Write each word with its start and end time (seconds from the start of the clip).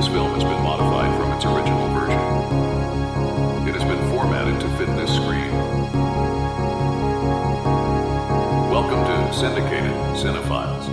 This 0.00 0.08
film 0.08 0.32
has 0.32 0.42
been 0.42 0.62
modified 0.62 1.14
from 1.20 1.30
its 1.32 1.44
original 1.44 1.86
version. 1.88 3.68
It 3.68 3.74
has 3.74 3.84
been 3.84 3.98
formatted 4.08 4.58
to 4.58 4.68
fit 4.78 4.86
this 4.96 5.14
screen. 5.14 5.52
Welcome 8.70 9.04
to 9.04 9.34
Syndicated 9.34 9.92
Cinephiles. 10.16 10.86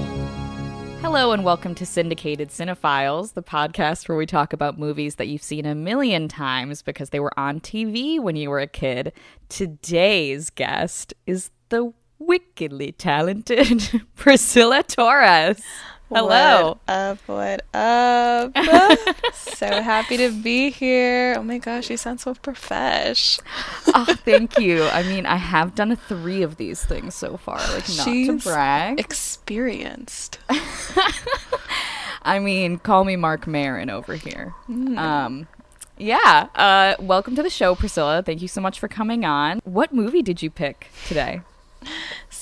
Hello 1.00 1.32
and 1.32 1.46
welcome 1.46 1.74
to 1.76 1.86
Syndicated 1.86 2.50
Cinephiles, 2.50 3.34
the 3.34 3.42
podcast 3.42 4.10
where 4.10 4.18
we 4.18 4.26
talk 4.26 4.52
about 4.52 4.78
movies 4.78 5.16
that 5.16 5.30
you've 5.30 5.42
seen 5.42 5.66
a 5.66 5.74
million 5.74 6.28
times 6.28 6.82
because 6.82 7.12
they 7.12 7.22
were 7.22 7.40
on 7.40 7.62
TV 7.62 8.20
when 8.20 8.36
you 8.36 8.50
were 8.50 8.60
a 8.60 8.68
kid. 8.68 9.14
Today's 9.48 10.50
guest 10.50 11.14
is 11.26 11.50
the 11.70 11.94
wickedly 12.20 12.92
talented 12.92 13.80
Pricilla 14.18 14.86
Torres. 14.86 15.62
Hello. 16.10 16.80
What 16.86 16.96
up? 16.96 17.20
What 17.28 17.66
up? 17.74 18.58
so 19.34 19.66
happy 19.82 20.16
to 20.16 20.32
be 20.32 20.70
here. 20.70 21.36
Oh 21.38 21.44
my 21.44 21.58
gosh, 21.58 21.90
you 21.90 21.98
sound 21.98 22.22
so 22.22 22.34
profesh. 22.34 23.42
oh, 23.94 24.16
thank 24.24 24.58
you. 24.58 24.84
I 24.86 25.04
mean, 25.04 25.26
I 25.26 25.36
have 25.36 25.76
done 25.76 25.94
three 25.98 26.44
of 26.44 26.56
these 26.56 26.82
things 26.86 27.14
so 27.14 27.36
far. 27.36 27.58
Like, 27.58 27.90
not 27.90 28.06
She's 28.06 28.28
to 28.28 28.38
brag. 28.38 29.02
Experienced. 29.02 30.40
I 32.22 32.40
mean, 32.40 32.78
call 32.78 33.04
me 33.04 33.18
Marc 33.18 33.46
Maron 33.46 33.90
over 33.90 34.16
here. 34.16 34.54
Hmm. 34.68 34.98
Um, 34.98 35.48
yeah. 35.98 36.48
Uh, 36.56 36.96
welcome 37.02 37.36
to 37.36 37.44
the 37.44 37.50
show, 37.50 37.76
Pricilla. 37.76 38.26
Thank 38.26 38.42
you 38.42 38.48
so 38.48 38.62
much 38.62 38.80
for 38.80 38.88
coming 38.88 39.26
on. 39.26 39.60
What 39.66 39.92
movie 39.94 40.22
did 40.22 40.42
you 40.42 40.50
pick 40.50 40.88
today? 41.06 41.42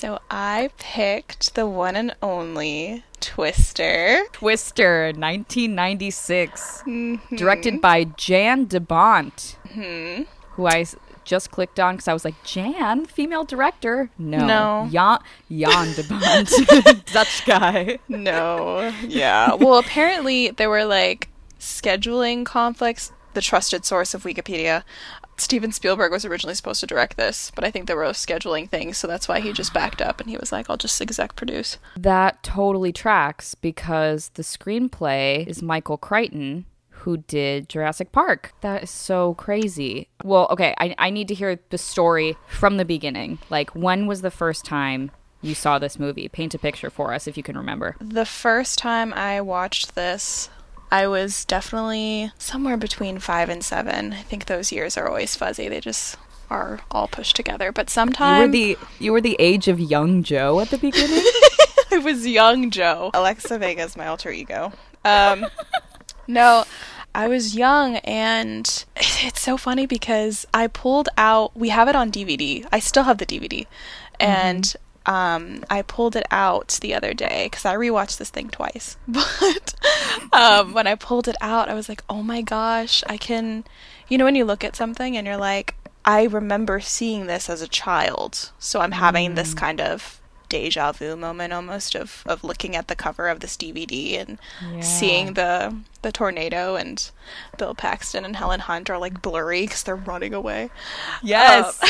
So 0.06 0.20
I 0.30 0.70
picked 0.78 1.56
the 1.56 1.66
one 1.66 1.96
and 1.96 2.16
only 2.22 3.04
Twister. 3.22 4.20
Twister, 4.34 5.06
1996, 5.18 6.84
Mm-hmm. 6.86 7.36
directed 7.36 7.82
by 7.82 8.04
Jan 8.16 8.66
de 8.66 8.80
Bont, 8.80 9.58
Mm-hmm. 9.74 10.24
who 10.52 10.68
I 10.68 10.86
just 11.24 11.50
clicked 11.50 11.80
on 11.80 11.96
because 11.96 12.08
I 12.08 12.14
was 12.14 12.24
like, 12.24 12.36
Jan, 12.44 13.06
female 13.08 13.46
director? 13.46 14.12
No, 14.20 14.46
No. 14.46 14.90
Jan, 14.92 15.18
Jan 15.50 15.94
de 15.96 16.04
Bont, 16.04 17.06
Dutch 17.12 17.44
guy. 17.48 17.98
No. 18.08 18.94
Yeah. 19.08 19.56
well, 19.56 19.80
apparently 19.80 20.52
there 20.52 20.70
were 20.70 20.86
like 20.86 21.30
scheduling 21.60 22.46
conflicts. 22.46 23.12
The 23.34 23.42
trusted 23.42 23.84
source 23.86 24.14
of 24.14 24.22
Wikipedia. 24.22 24.84
Steven 25.38 25.72
Spielberg 25.72 26.12
was 26.12 26.26
originally 26.26 26.56
supposed 26.56 26.80
to 26.80 26.88
direct 26.88 27.18
this, 27.18 27.52
but 27.56 27.64
I 27.64 27.72
think 27.72 27.88
there 27.88 27.98
were 27.98 28.06
scheduling 28.06 28.70
things, 28.70 28.98
so 28.98 29.08
that's 29.08 29.28
why 29.28 29.40
he 29.42 29.52
just 29.52 29.74
backed 29.74 30.02
up 30.02 30.22
and 30.22 30.30
he 30.30 30.38
was 30.38 30.52
like, 30.52 30.70
I'll 30.70 30.78
just 30.78 31.02
exec 31.02 31.36
produce. 31.36 31.78
That 31.98 32.42
totally 32.42 32.94
tracks 32.94 33.56
because 33.56 34.30
the 34.30 34.44
screenplay 34.44 35.46
is 35.46 35.62
Michael 35.62 35.98
Crichton, 35.98 36.66
who 36.90 37.18
did 37.18 37.70
Jurassic 37.70 38.12
Park. 38.12 38.54
That 38.62 38.84
is 38.84 38.90
so 38.90 39.34
crazy. 39.36 40.08
Well, 40.24 40.48
okay, 40.50 40.74
I, 40.80 40.96
I 40.98 41.10
need 41.10 41.28
to 41.28 41.34
hear 41.34 41.60
the 41.70 41.78
story 41.78 42.38
from 42.48 42.78
the 42.78 42.86
beginning. 42.86 43.40
Like, 43.50 43.76
when 43.76 44.08
was 44.08 44.22
the 44.22 44.32
first 44.32 44.66
time 44.66 45.12
you 45.42 45.54
saw 45.54 45.78
this 45.78 46.00
movie? 46.00 46.28
Paint 46.30 46.56
a 46.56 46.58
picture 46.58 46.90
for 46.90 47.14
us 47.14 47.28
if 47.28 47.38
you 47.38 47.44
can 47.44 47.58
remember. 47.58 47.96
The 48.00 48.26
first 48.26 48.80
time 48.80 49.14
I 49.14 49.42
watched 49.42 49.94
this, 49.94 50.50
I 50.92 51.08
was 51.08 51.46
definitely 51.46 52.32
somewhere 52.38 52.78
between 52.78 53.20
five 53.20 53.50
and 53.50 53.64
seven. 53.64 54.14
I 54.14 54.22
think 54.22 54.46
those 54.46 54.72
years 54.72 54.98
are 54.98 55.08
always 55.08 55.36
fuzzy. 55.36 55.68
They 55.68 55.82
just 55.82 56.18
are 56.50 56.80
all 56.92 57.08
pushed 57.08 57.36
together. 57.36 57.72
But 57.72 57.90
sometimes 57.90 58.40
You 58.40 58.48
were 58.48 58.52
the 58.52 58.78
you 59.00 59.12
were 59.12 59.22
the 59.22 59.36
age 59.40 59.68
of 59.68 59.80
young 59.80 60.24
Joe 60.24 60.60
at 60.60 60.70
the 60.70 60.78
beginning. 60.78 61.24
I 61.92 61.98
was 62.00 62.28
young 62.28 62.72
Joe. 62.72 63.12
Alexa 63.14 63.58
Vega's 63.58 63.96
my 63.98 64.08
alter 64.08 64.32
ego. 64.32 64.74
Um, 65.04 65.46
no, 66.28 66.66
I 67.14 67.28
was 67.28 67.56
young, 67.56 67.98
and 67.98 68.86
it's 68.96 69.42
so 69.42 69.58
funny 69.58 69.86
because 69.86 70.46
I 70.54 70.68
pulled 70.68 71.10
out. 71.18 71.56
We 71.56 71.70
have 71.70 71.88
it 71.88 71.96
on 71.96 72.12
DVD. 72.12 72.68
I 72.72 72.80
still 72.80 73.04
have 73.04 73.18
the 73.18 73.26
DVD, 73.26 73.66
and 74.20 74.76
um, 75.06 75.64
I 75.70 75.82
pulled 75.82 76.16
it 76.16 76.26
out 76.32 76.80
the 76.82 76.94
other 76.94 77.14
day 77.14 77.46
because 77.46 77.66
I 77.66 77.76
rewatched 77.76 78.18
this 78.18 78.30
thing 78.30 78.50
twice. 78.50 78.98
But 79.08 79.76
um, 80.34 80.74
when 80.74 80.88
I 80.88 80.96
pulled 80.96 81.28
it 81.28 81.36
out, 81.42 81.70
I 81.70 81.74
was 81.74 81.88
like, 81.88 82.04
"Oh 82.10 82.24
my 82.24 82.42
gosh, 82.42 83.04
I 83.08 83.18
can." 83.18 83.64
You 84.08 84.18
know, 84.18 84.26
when 84.26 84.36
you 84.36 84.46
look 84.46 84.64
at 84.64 84.76
something 84.76 85.16
and 85.16 85.26
you're 85.26 85.38
like, 85.38 85.76
"I 86.04 86.24
remember 86.24 86.80
seeing 86.80 87.28
this 87.28 87.50
as 87.50 87.62
a 87.62 87.68
child," 87.68 88.52
so 88.60 88.82
I'm 88.82 88.94
having 88.94 89.36
this 89.36 89.54
kind 89.54 89.80
of 89.80 90.20
deja 90.50 90.92
vu 90.92 91.16
moment 91.16 91.54
almost 91.54 91.96
of, 91.96 92.24
of 92.26 92.44
looking 92.44 92.76
at 92.76 92.88
the 92.88 92.96
cover 92.96 93.28
of 93.28 93.40
this 93.40 93.56
DVD 93.58 94.20
and 94.22 94.40
Yeah. 94.74 94.82
seeing 94.82 95.34
the 95.34 95.76
the 96.02 96.12
tornado 96.12 96.76
and 96.76 97.10
Bill 97.58 97.74
Paxton 97.74 98.24
and 98.26 98.36
Helen 98.36 98.60
Hunt 98.60 98.92
are 98.92 99.00
like 99.00 99.24
blurry 99.24 99.62
because 99.62 99.82
they're 99.82 99.96
running 99.96 100.36
away. 100.36 100.70
yes. 101.24 101.82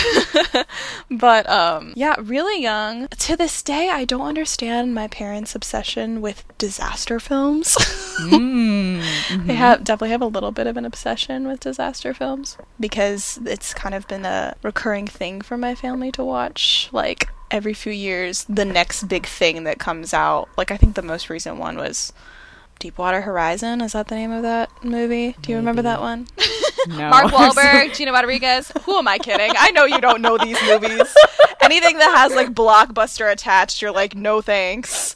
Um, 0.56 0.64
but 1.12 1.50
um, 1.50 1.92
yeah, 1.98 2.16
really 2.22 2.62
young. 2.62 3.08
To 3.10 3.36
this 3.36 3.62
day, 3.62 3.90
I 3.90 4.06
don't 4.06 4.22
understand 4.22 4.96
my 4.96 5.10
parents' 5.10 5.54
obsession 5.54 6.22
with 6.22 6.46
disaster 6.58 7.20
films. 7.20 7.76
Mm, 8.16 9.46
They 9.46 9.56
have 9.56 9.84
definitely 9.84 10.12
have 10.12 10.22
a 10.22 10.26
little 10.28 10.52
bit 10.54 10.68
of 10.68 10.78
an 10.78 10.86
obsession 10.86 11.48
with 11.50 11.60
disaster 11.60 12.14
films 12.14 12.58
because 12.80 13.40
it's 13.46 13.74
kind 13.74 13.94
of 13.94 14.08
been 14.08 14.24
a 14.24 14.56
recurring 14.64 15.06
thing 15.06 15.42
for 15.42 15.58
my 15.58 15.76
family 15.76 16.14
to 16.14 16.24
watch. 16.24 16.88
Like 16.94 17.28
every 17.52 17.74
few 17.74 17.92
years, 17.92 18.46
the 18.50 18.66
next 18.66 19.04
big 19.04 19.26
thing 19.26 19.64
that 19.64 19.80
comes 19.80 20.14
out. 20.14 20.50
Like 20.58 20.72
I 20.72 20.78
think 20.78 20.96
the 20.96 21.02
most 21.02 21.30
recent 21.30 21.58
one 21.58 21.78
was 21.78 22.14
Deepwater 22.80 23.22
Horizon. 23.22 23.82
Is 23.82 23.94
that 23.94 24.08
the 24.08 24.16
name 24.16 24.32
of 24.32 24.44
that 24.44 24.70
movie? 24.84 25.36
Do 25.42 25.52
you 25.52 25.58
remember 25.58 25.82
that 25.82 26.02
one? 26.02 26.28
no. 26.88 27.10
Mark 27.10 27.32
Wahlberg, 27.32 27.94
Gina 27.96 28.12
Rodriguez. 28.12 28.72
Who 28.84 28.98
am 28.98 29.08
I 29.08 29.18
kidding? 29.18 29.52
I 29.58 29.72
know 29.72 29.86
you 29.86 30.00
don't 30.00 30.22
know 30.22 30.38
these 30.38 30.62
movies. 30.64 31.16
Anything 31.62 31.98
that 31.98 32.16
has 32.18 32.34
like 32.36 32.50
blockbuster 32.50 33.32
attached, 33.32 33.82
you're 33.82 33.92
like, 33.92 34.16
no 34.16 34.42
thanks. 34.42 35.16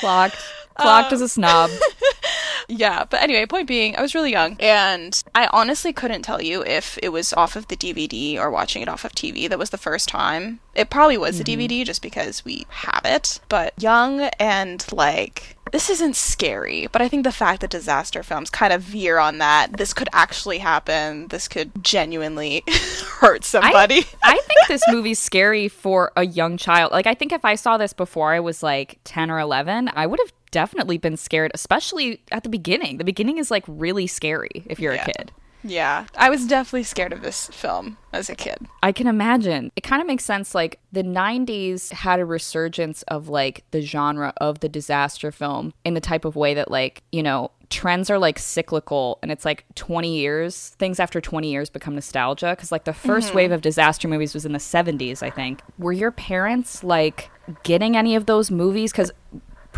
Clocked. 0.00 0.36
Clocked 0.78 1.12
as 1.12 1.20
a 1.20 1.24
um, 1.24 1.28
snob. 1.28 1.70
Yeah, 2.68 3.04
but 3.08 3.22
anyway, 3.22 3.46
point 3.46 3.66
being, 3.66 3.96
I 3.96 4.02
was 4.02 4.14
really 4.14 4.30
young, 4.30 4.56
and 4.60 5.22
I 5.34 5.48
honestly 5.52 5.92
couldn't 5.94 6.20
tell 6.20 6.42
you 6.42 6.62
if 6.62 6.98
it 7.02 7.08
was 7.08 7.32
off 7.32 7.56
of 7.56 7.66
the 7.68 7.76
DVD 7.76 8.36
or 8.38 8.50
watching 8.50 8.82
it 8.82 8.90
off 8.90 9.06
of 9.06 9.12
TV. 9.12 9.48
That 9.48 9.58
was 9.58 9.70
the 9.70 9.78
first 9.78 10.06
time. 10.06 10.60
It 10.74 10.90
probably 10.90 11.16
was 11.16 11.38
the 11.38 11.44
mm-hmm. 11.44 11.62
DVD 11.62 11.86
just 11.86 12.02
because 12.02 12.44
we 12.44 12.66
have 12.68 13.02
it. 13.06 13.40
But 13.48 13.72
young 13.82 14.20
and 14.38 14.84
like, 14.92 15.56
this 15.72 15.90
isn't 15.90 16.16
scary, 16.16 16.88
but 16.92 17.02
I 17.02 17.08
think 17.08 17.24
the 17.24 17.32
fact 17.32 17.60
that 17.60 17.70
disaster 17.70 18.22
films 18.22 18.50
kind 18.50 18.72
of 18.72 18.82
veer 18.82 19.18
on 19.18 19.38
that, 19.38 19.76
this 19.76 19.92
could 19.94 20.08
actually 20.12 20.58
happen, 20.58 21.28
this 21.28 21.48
could 21.48 21.70
genuinely 21.84 22.62
hurt 23.20 23.44
somebody. 23.44 24.04
I 24.22 24.32
think 24.34 24.68
this 24.68 24.82
movie's 24.88 25.18
scary 25.18 25.68
for 25.68 26.12
a 26.16 26.24
young 26.26 26.56
child. 26.56 26.92
Like, 26.92 27.06
I 27.06 27.14
think 27.14 27.32
if 27.32 27.44
I 27.44 27.54
saw 27.54 27.76
this 27.78 27.92
before 27.92 28.32
I 28.32 28.40
was 28.40 28.62
like 28.62 28.98
10 29.04 29.30
or 29.30 29.38
11, 29.38 29.90
I 29.94 30.06
would 30.06 30.20
have 30.20 30.32
definitely 30.50 30.98
been 30.98 31.16
scared, 31.16 31.50
especially 31.54 32.22
at 32.32 32.42
the 32.42 32.48
beginning. 32.48 32.96
The 32.98 33.04
beginning 33.04 33.38
is 33.38 33.50
like 33.50 33.64
really 33.66 34.06
scary 34.06 34.64
if 34.66 34.80
you're 34.80 34.94
Yeah. 34.94 35.02
a 35.02 35.12
kid. 35.12 35.32
Yeah, 35.62 36.06
I 36.16 36.30
was 36.30 36.46
definitely 36.46 36.84
scared 36.84 37.12
of 37.12 37.22
this 37.22 37.48
film 37.48 37.98
as 38.12 38.30
a 38.30 38.34
kid. 38.34 38.58
I 38.82 38.92
can 38.92 39.06
imagine. 39.06 39.72
It 39.76 39.82
kind 39.82 40.00
of 40.00 40.06
makes 40.06 40.24
sense. 40.24 40.54
Like, 40.54 40.78
the 40.92 41.02
90s 41.02 41.92
had 41.92 42.20
a 42.20 42.24
resurgence 42.24 43.02
of 43.02 43.28
like 43.28 43.64
the 43.70 43.80
genre 43.80 44.32
of 44.38 44.60
the 44.60 44.68
disaster 44.68 45.32
film 45.32 45.74
in 45.84 45.94
the 45.94 46.00
type 46.00 46.24
of 46.24 46.36
way 46.36 46.54
that, 46.54 46.70
like, 46.70 47.02
you 47.12 47.22
know, 47.22 47.50
trends 47.70 48.08
are 48.08 48.18
like 48.18 48.38
cyclical 48.38 49.18
and 49.22 49.30
it's 49.30 49.44
like 49.44 49.64
20 49.74 50.16
years 50.16 50.70
things 50.78 50.98
after 50.98 51.20
20 51.20 51.50
years 51.50 51.68
become 51.68 51.94
nostalgia 51.94 52.50
because 52.50 52.72
like 52.72 52.84
the 52.84 52.92
1st 52.92 53.26
mm-hmm. 53.26 53.36
wave 53.36 53.52
of 53.52 53.60
disaster 53.60 54.08
movies 54.08 54.32
was 54.32 54.46
in 54.46 54.52
the 54.52 54.58
70s 54.58 55.22
i 55.22 55.28
think 55.28 55.60
were 55.78 55.92
your 55.92 56.10
parents 56.10 56.82
like 56.82 57.30
getting 57.62 57.96
any 57.96 58.14
of 58.14 58.26
those 58.26 58.50
movies 58.50 58.90
because 58.90 59.10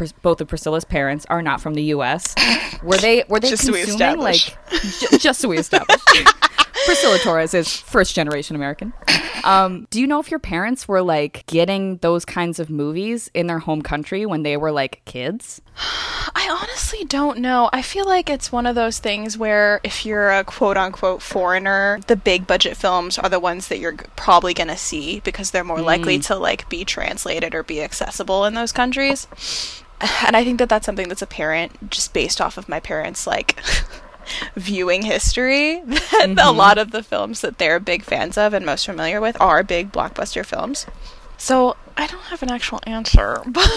Pris- 0.00 0.12
both 0.12 0.40
of 0.40 0.48
pricilla's 0.48 0.86
parents 0.86 1.26
are 1.28 1.42
not 1.42 1.60
from 1.60 1.74
the 1.74 1.82
us 1.82 2.34
were 2.82 2.96
they 2.96 3.22
were 3.28 3.38
they 3.38 3.50
Just 3.50 3.66
so 3.66 3.72
we 3.72 3.80
consuming 3.84 4.18
establish. 4.18 4.50
like 4.72 5.10
j- 5.10 5.18
just 5.18 5.40
so 5.40 5.48
we 5.50 5.58
establish 5.58 6.00
pricilla 6.86 7.20
torres 7.22 7.52
is 7.52 7.76
first 7.76 8.14
generation 8.14 8.56
american 8.56 8.94
um, 9.44 9.86
do 9.90 10.00
you 10.00 10.06
know 10.06 10.20
if 10.20 10.30
your 10.30 10.40
parents 10.40 10.88
were 10.88 11.02
like 11.02 11.44
getting 11.46 11.98
those 11.98 12.24
kinds 12.24 12.58
of 12.58 12.70
movies 12.70 13.30
in 13.34 13.46
their 13.46 13.58
home 13.58 13.82
country 13.82 14.24
when 14.24 14.42
they 14.42 14.56
were 14.56 14.72
like 14.72 15.02
kids 15.04 15.60
I 16.34 16.48
honestly 16.62 17.04
don't 17.04 17.38
know. 17.38 17.70
I 17.72 17.80
feel 17.82 18.04
like 18.04 18.28
it's 18.28 18.52
one 18.52 18.66
of 18.66 18.74
those 18.74 18.98
things 18.98 19.36
where 19.38 19.80
if 19.82 20.04
you're 20.06 20.30
a 20.30 20.44
quote 20.44 20.76
unquote 20.76 21.22
foreigner, 21.22 21.98
the 22.06 22.16
big 22.16 22.46
budget 22.46 22.76
films 22.76 23.18
are 23.18 23.28
the 23.28 23.40
ones 23.40 23.68
that 23.68 23.78
you're 23.78 23.96
probably 24.16 24.52
going 24.54 24.68
to 24.68 24.76
see 24.76 25.20
because 25.20 25.50
they're 25.50 25.64
more 25.64 25.80
likely 25.80 26.18
to 26.20 26.36
like 26.36 26.68
be 26.68 26.84
translated 26.84 27.54
or 27.54 27.62
be 27.62 27.82
accessible 27.82 28.44
in 28.44 28.54
those 28.54 28.72
countries. 28.72 29.26
And 30.26 30.36
I 30.36 30.44
think 30.44 30.58
that 30.58 30.68
that's 30.68 30.86
something 30.86 31.08
that's 31.08 31.22
apparent 31.22 31.90
just 31.90 32.12
based 32.12 32.40
off 32.40 32.56
of 32.56 32.68
my 32.68 32.80
parents 32.80 33.26
like 33.26 33.60
viewing 34.56 35.02
history 35.02 35.80
that 35.84 36.24
a 36.24 36.28
mm-hmm. 36.28 36.56
lot 36.56 36.78
of 36.78 36.90
the 36.90 37.02
films 37.02 37.40
that 37.42 37.58
they're 37.58 37.80
big 37.80 38.02
fans 38.02 38.38
of 38.38 38.54
and 38.54 38.64
most 38.64 38.86
familiar 38.86 39.20
with 39.20 39.38
are 39.40 39.62
big 39.62 39.92
blockbuster 39.92 40.44
films. 40.44 40.86
So 41.42 41.74
I 41.96 42.06
don't 42.06 42.20
have 42.24 42.42
an 42.42 42.50
actual 42.50 42.80
answer, 42.86 43.42
but 43.46 43.68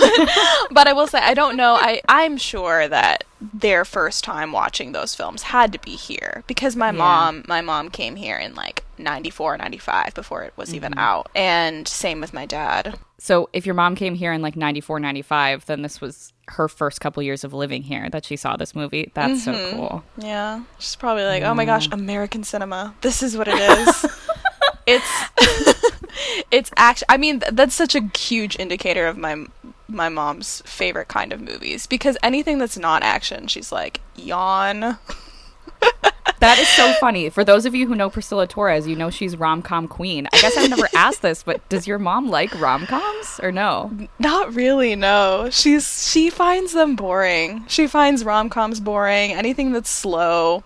but 0.72 0.86
I 0.88 0.94
will 0.94 1.08
say 1.08 1.20
I 1.20 1.34
don't 1.34 1.56
know. 1.56 1.76
I 1.76 2.02
I'm 2.10 2.36
sure 2.38 2.88
that 2.90 3.24
their 3.42 3.84
first 3.86 4.24
time 4.24 4.52
watching 4.52 4.92
those 4.92 5.16
films 5.16 5.44
had 5.44 5.72
to 5.74 5.80
be 5.80 5.92
here 5.92 6.44
because 6.48 6.76
my 6.76 6.88
Yeah. 6.88 6.92
mom 6.92 7.44
my 7.48 7.62
mom 7.62 7.90
came 7.90 8.16
here 8.18 8.38
in 8.38 8.54
like 8.56 8.84
94 8.98 9.58
95 9.58 10.14
before 10.14 10.44
it 10.44 10.54
was 10.56 10.70
Mm-hmm. 10.70 10.76
even 10.76 10.98
out 10.98 11.30
and 11.36 11.88
same 11.88 12.22
with 12.22 12.34
my 12.34 12.46
dad 12.46 12.98
So 13.18 13.50
if 13.54 13.66
your 13.66 13.76
mom 13.76 13.96
came 13.96 14.16
here 14.16 14.32
in 14.34 14.42
like 14.42 14.56
94, 14.58 15.00
95, 15.00 15.66
then 15.66 15.82
this 15.82 16.00
was 16.02 16.32
her 16.50 16.68
first 16.70 17.00
couple 17.02 17.24
years 17.24 17.44
of 17.46 17.54
living 17.54 17.84
here 17.84 18.10
that 18.10 18.26
she 18.26 18.36
saw 18.36 18.56
this 18.58 18.76
movie. 18.76 19.12
That's 19.14 19.44
so 19.44 19.54
cool. 19.72 20.04
yeah 20.18 20.64
she's 20.80 20.96
probably 20.98 21.24
like 21.24 21.44
oh 21.44 21.54
my 21.54 21.66
gosh 21.66 21.88
american 21.92 22.44
cinema 22.44 22.94
this 23.02 23.24
is 23.24 23.36
what 23.38 23.48
it 23.50 23.60
is 23.60 24.06
it's 24.86 25.73
it's 26.52 26.72
actually 26.78 27.06
i 27.10 27.18
mean 27.18 27.42
that's 27.52 27.76
such 27.76 27.96
a 27.96 28.10
huge 28.18 28.58
indicator 28.60 29.08
of 29.08 29.18
my 29.18 29.46
my 29.88 30.10
mom's 30.10 30.62
favorite 30.66 31.08
kind 31.08 31.34
of 31.34 31.42
movies 31.42 31.86
because 31.88 32.18
anything 32.24 32.58
that's 32.58 32.78
not 32.78 33.04
action 33.04 33.48
she's 33.48 33.72
like 33.72 34.00
yawn 34.16 34.98
That 36.44 36.60
is 36.60 36.68
so 36.68 36.92
funny. 37.00 37.30
For 37.30 37.46
those 37.46 37.66
of 37.66 37.74
you 37.74 37.88
who 37.88 37.96
know 37.96 38.10
Pricilla 38.10 38.50
Torres, 38.50 38.86
you 38.86 38.98
know 38.98 39.10
she's 39.10 39.38
rom 39.38 39.62
com 39.62 39.88
queen. 39.88 40.28
I 40.34 40.42
guess 40.42 40.58
I've 40.58 40.70
never 40.70 40.90
asked 40.96 41.22
this, 41.22 41.42
but 41.42 41.68
does 41.70 41.88
your 41.88 42.00
mom 42.00 42.30
like 42.30 42.54
rom 42.60 42.86
coms 42.86 43.40
or 43.42 43.50
no? 43.50 44.10
Not 44.20 44.54
really, 44.54 44.94
no. 44.98 45.48
She's 45.52 46.12
she 46.12 46.30
finds 46.30 46.74
them 46.74 46.98
boring. 46.98 47.64
She 47.70 47.88
finds 47.88 48.26
rom-coms 48.26 48.82
boring, 48.82 49.32
anything 49.32 49.72
that's 49.72 49.90
slow. 49.90 50.64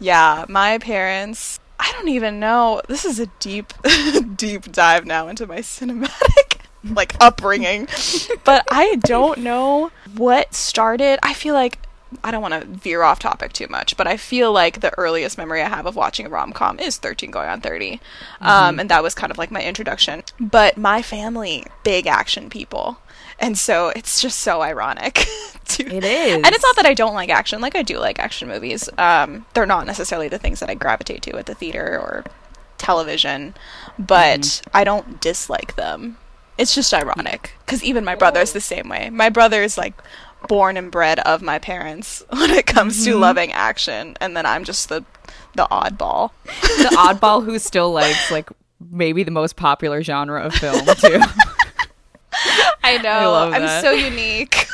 Yeah, 0.00 0.44
my 0.48 0.78
parents, 0.78 1.60
I 1.82 1.90
don't 1.92 2.08
even 2.08 2.38
know. 2.38 2.80
This 2.86 3.04
is 3.04 3.18
a 3.18 3.26
deep 3.40 3.72
deep 4.36 4.70
dive 4.70 5.04
now 5.04 5.26
into 5.26 5.48
my 5.48 5.58
cinematic 5.58 6.60
like 6.84 7.16
upbringing. 7.20 7.88
but 8.44 8.64
I 8.70 8.96
don't 8.96 9.40
know 9.40 9.90
what 10.16 10.54
started. 10.54 11.18
I 11.24 11.34
feel 11.34 11.54
like 11.54 11.80
I 12.22 12.30
don't 12.30 12.42
want 12.42 12.54
to 12.54 12.66
veer 12.66 13.02
off 13.02 13.18
topic 13.18 13.52
too 13.52 13.66
much, 13.68 13.96
but 13.96 14.06
I 14.06 14.16
feel 14.16 14.52
like 14.52 14.80
the 14.80 14.96
earliest 14.96 15.38
memory 15.38 15.60
I 15.60 15.68
have 15.68 15.86
of 15.86 15.96
watching 15.96 16.26
a 16.26 16.28
rom 16.28 16.52
com 16.52 16.78
is 16.78 16.98
13 16.98 17.30
Going 17.32 17.48
on 17.48 17.60
30. 17.60 18.00
Um, 18.40 18.78
and 18.78 18.88
that 18.90 19.02
was 19.02 19.14
kind 19.14 19.32
of 19.32 19.38
like 19.38 19.50
my 19.50 19.62
introduction. 19.62 20.22
But 20.38 20.76
my 20.76 21.02
family, 21.02 21.64
big 21.82 22.06
action 22.06 22.50
people. 22.50 22.98
And 23.42 23.58
so 23.58 23.88
it's 23.88 24.22
just 24.22 24.38
so 24.38 24.62
ironic. 24.62 25.26
to, 25.66 25.82
It 25.84 26.04
is. 26.04 26.36
And 26.36 26.46
it's 26.46 26.62
not 26.62 26.76
that 26.76 26.86
I 26.86 26.94
don't 26.94 27.14
like 27.14 27.28
action. 27.28 27.60
Like, 27.60 27.74
I 27.74 27.82
do 27.82 27.98
like 27.98 28.18
action 28.18 28.48
movies. 28.48 28.88
Um, 28.96 29.44
they're 29.52 29.66
not 29.66 29.86
necessarily 29.86 30.28
the 30.28 30.38
things 30.38 30.60
that 30.60 30.70
I 30.70 30.74
gravitate 30.74 31.22
to 31.22 31.36
at 31.36 31.46
the 31.46 31.54
theater 31.54 31.98
or 32.00 32.24
television, 32.78 33.54
but 33.98 34.62
I 34.72 34.84
don't 34.84 35.20
dislike 35.20 35.76
them. 35.76 36.18
It's 36.58 36.74
just 36.74 36.92
ironic 36.94 37.54
because 37.64 37.82
even 37.82 38.04
my 38.04 38.14
brother 38.14 38.40
is 38.40 38.52
the 38.52 38.60
same 38.60 38.88
way. 38.88 39.10
My 39.10 39.30
brother 39.30 39.62
is 39.62 39.78
like 39.78 39.94
born 40.48 40.76
and 40.76 40.90
bred 40.90 41.18
of 41.20 41.42
my 41.42 41.58
parents 41.58 42.22
when 42.30 42.50
it 42.50 42.66
comes 42.66 43.04
to 43.04 43.16
loving 43.16 43.52
action, 43.52 44.16
and 44.20 44.36
then 44.36 44.44
I'm 44.44 44.64
just 44.64 44.88
the 44.88 45.04
the 45.54 45.66
oddball. 45.70 46.30
the 46.44 46.94
oddball 46.98 47.44
who 47.44 47.58
still 47.58 47.90
likes 47.90 48.30
like 48.30 48.50
maybe 48.90 49.22
the 49.22 49.30
most 49.30 49.56
popular 49.56 50.02
genre 50.02 50.42
of 50.42 50.54
film 50.54 50.84
too. 51.00 51.20
I 52.84 52.98
know. 53.02 53.34
I'm 53.34 53.62
that. 53.62 53.82
so 53.82 53.92
unique. 53.92 54.66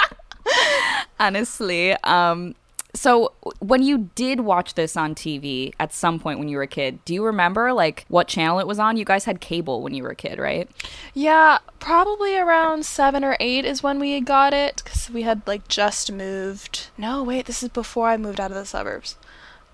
Honestly, 1.20 1.92
um 2.04 2.54
so 2.94 3.32
when 3.60 3.82
you 3.82 4.10
did 4.14 4.40
watch 4.40 4.74
this 4.74 4.96
on 4.96 5.14
TV 5.14 5.72
at 5.78 5.92
some 5.92 6.18
point 6.18 6.38
when 6.38 6.48
you 6.48 6.56
were 6.56 6.64
a 6.64 6.68
kid, 6.68 7.04
do 7.04 7.14
you 7.14 7.24
remember 7.24 7.72
like 7.72 8.04
what 8.08 8.26
channel 8.26 8.58
it 8.58 8.66
was 8.66 8.78
on? 8.78 8.96
You 8.96 9.04
guys 9.04 9.24
had 9.24 9.40
cable 9.40 9.80
when 9.82 9.94
you 9.94 10.02
were 10.02 10.10
a 10.10 10.16
kid, 10.16 10.38
right? 10.38 10.68
yeah, 11.14 11.58
probably 11.78 12.36
around 12.36 12.84
seven 12.84 13.24
or 13.24 13.36
eight 13.38 13.64
is 13.64 13.82
when 13.82 13.98
we 14.00 14.20
got 14.20 14.52
it 14.52 14.82
because 14.84 15.08
we 15.10 15.22
had 15.22 15.46
like 15.46 15.68
just 15.68 16.10
moved. 16.10 16.88
No, 16.98 17.22
wait, 17.22 17.46
this 17.46 17.62
is 17.62 17.68
before 17.68 18.08
I 18.08 18.16
moved 18.16 18.40
out 18.40 18.50
of 18.50 18.56
the 18.56 18.66
suburbs. 18.66 19.16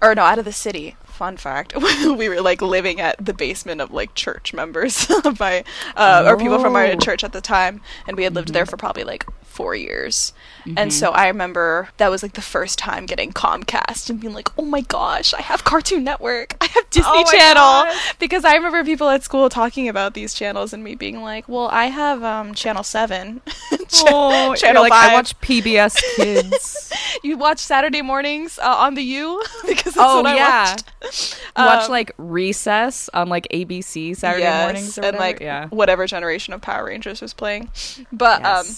Or 0.03 0.15
no, 0.15 0.23
out 0.23 0.39
of 0.39 0.45
the 0.45 0.53
city. 0.53 0.97
Fun 1.17 1.37
fact: 1.37 1.75
we 2.21 2.29
were 2.29 2.41
like 2.43 2.61
living 2.63 3.01
at 3.01 3.17
the 3.25 3.33
basement 3.33 3.81
of 3.81 3.91
like 3.91 4.15
church 4.15 4.53
members 4.53 5.07
by 5.39 5.65
uh, 5.97 6.25
or 6.27 6.37
people 6.37 6.59
from 6.59 6.77
our 6.77 6.85
Oh. 6.85 6.97
church 6.97 7.25
at 7.25 7.33
the 7.33 7.41
time, 7.41 7.81
and 8.07 8.17
we 8.17 8.25
had 8.25 8.35
lived 8.35 8.53
there 8.53 8.67
for 8.67 8.77
probably 8.77 9.05
like 9.05 9.25
four 9.43 9.75
years. 9.75 10.35
And 10.77 10.93
so 10.93 11.13
I 11.13 11.29
remember 11.29 11.89
that 11.97 12.11
was 12.11 12.23
like 12.23 12.33
the 12.35 12.43
first 12.43 12.77
time 12.79 13.07
getting 13.07 13.33
Comcast 13.33 14.11
and 14.11 14.21
being 14.21 14.35
like, 14.35 14.51
"Oh 14.59 14.65
my 14.65 14.81
gosh, 14.83 15.33
I 15.33 15.41
have 15.41 15.65
Cartoon 15.65 16.05
Network, 16.05 16.57
I 16.61 16.67
have 16.67 16.91
Disney 16.91 17.09
Oh 17.25 17.25
Channel." 17.31 17.63
gosh. 17.63 18.15
Because 18.19 18.45
I 18.45 18.55
remember 18.57 18.85
people 18.85 19.09
at 19.09 19.23
school 19.23 19.49
talking 19.49 19.89
about 19.89 20.13
these 20.15 20.35
channels 20.35 20.73
and 20.75 20.83
me 20.85 20.95
being 20.97 21.23
like, 21.23 21.49
"Well, 21.49 21.69
I 21.73 21.87
have 21.87 22.23
um, 22.25 22.53
Channel 22.53 22.83
Seven, 22.83 23.41
Cha- 23.89 24.07
Oh, 24.09 24.55
Channel 24.57 24.83
like 24.83 24.93
Five. 24.93 25.11
I 25.13 25.15
watch 25.15 25.41
PBS 25.41 26.03
Kids. 26.17 26.93
you 27.23 27.39
watch 27.39 27.61
Saturday 27.61 28.03
mornings 28.03 28.59
uh, 28.59 28.65
on 28.77 28.95
the 28.95 29.03
U 29.03 29.43
because 29.67 29.95
that's 29.95 29.99
Oh, 29.99 30.23
what 30.23 30.27
I 30.33 30.37
yeah. 30.37 30.71
watched. 30.73 30.85
watch 31.57 31.89
Um, 31.89 31.91
like 31.91 32.13
Recess 32.19 33.09
on 33.15 33.29
like 33.29 33.47
ABC 33.53 34.15
Saturday 34.15 34.41
yes, 34.41 34.53
mornings 34.53 34.99
or 34.99 35.05
and 35.05 35.19
like 35.19 35.41
yeah. 35.41 35.69
whatever 35.71 36.07
generation 36.07 36.55
of 36.55 36.61
Power 36.61 36.87
Rangers 36.87 37.21
was 37.21 37.33
playing. 37.35 37.71
But 38.13 38.45
um, 38.45 38.77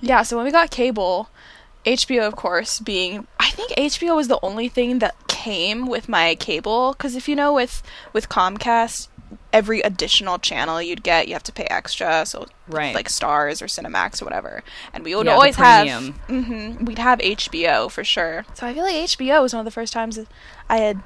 yeah, 0.00 0.22
so 0.22 0.36
when 0.36 0.44
we 0.46 0.52
got 0.52 0.70
cable, 0.70 1.28
HBO, 1.84 2.26
of 2.26 2.36
course, 2.36 2.80
being 2.80 3.26
I 3.40 3.50
think 3.50 3.72
HBO 3.76 4.16
was 4.16 4.28
the 4.28 4.38
only 4.42 4.68
thing 4.68 4.98
that 5.00 5.14
came 5.28 5.86
with 5.86 6.08
my 6.08 6.34
cable 6.36 6.92
because 6.92 7.16
if 7.16 7.28
you 7.28 7.36
know 7.36 7.52
with 7.52 7.82
with 8.12 8.28
Comcast, 8.28 9.08
every 9.52 9.80
additional 9.80 10.38
channel 10.38 10.80
you'd 10.82 11.02
get, 11.02 11.26
you 11.28 11.34
have 11.34 11.42
to 11.44 11.52
pay 11.52 11.64
extra. 11.64 12.24
So 12.26 12.46
Right. 12.68 12.94
like 12.94 13.08
Starz 13.08 13.60
or 13.62 13.66
Cinemax 13.66 14.20
or 14.22 14.24
whatever, 14.24 14.62
and 14.92 15.04
we 15.04 15.14
would 15.14 15.26
Yeah, 15.26 15.34
always 15.34 15.56
have 15.56 15.86
premium. 15.88 16.14
hmm 16.28 16.84
we'd 16.84 16.98
have 16.98 17.20
HBO 17.20 17.88
for 17.88 18.04
sure. 18.04 18.44
So 18.54 18.66
I 18.66 18.74
feel 18.74 18.84
like 18.84 18.94
HBO 18.94 19.42
was 19.42 19.52
one 19.52 19.60
of 19.60 19.64
the 19.64 19.70
first 19.70 19.92
times 19.92 20.18
I 20.68 20.78
had 20.78 21.02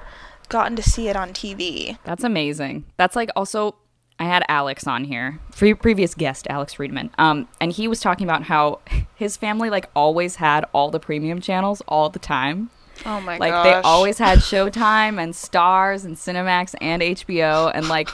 gotten 0.48 0.76
to 0.76 0.82
see 0.82 1.08
it 1.08 1.16
on 1.16 1.30
TV. 1.30 1.98
That's 2.04 2.24
amazing. 2.24 2.84
That's 2.96 3.16
like 3.16 3.30
also 3.36 3.76
I 4.18 4.24
had 4.24 4.44
Alex 4.48 4.86
on 4.86 5.04
here, 5.04 5.38
pre- 5.52 5.74
previous 5.74 6.14
guest 6.14 6.46
Alex 6.48 6.74
Friedman, 6.74 7.10
um, 7.18 7.48
and 7.60 7.70
he 7.72 7.86
was 7.86 8.00
talking 8.00 8.26
about 8.26 8.44
how 8.44 8.80
his 9.14 9.36
family 9.36 9.68
like 9.70 9.90
always 9.94 10.36
had 10.36 10.64
all 10.72 10.90
the 10.90 11.00
premium 11.00 11.40
channels 11.40 11.82
all 11.88 12.08
the 12.08 12.18
time. 12.18 12.70
Oh 13.04 13.20
my 13.20 13.36
Like 13.36 13.52
gosh! 13.52 13.66
Like 13.66 13.82
they 13.82 13.88
always 13.88 14.18
had 14.18 14.38
Showtime 14.38 15.22
and 15.22 15.34
Starz 15.34 16.04
and 16.06 16.16
Cinemax 16.16 16.74
and 16.80 17.02
HBO, 17.02 17.70
and 17.74 17.88
like 17.88 18.08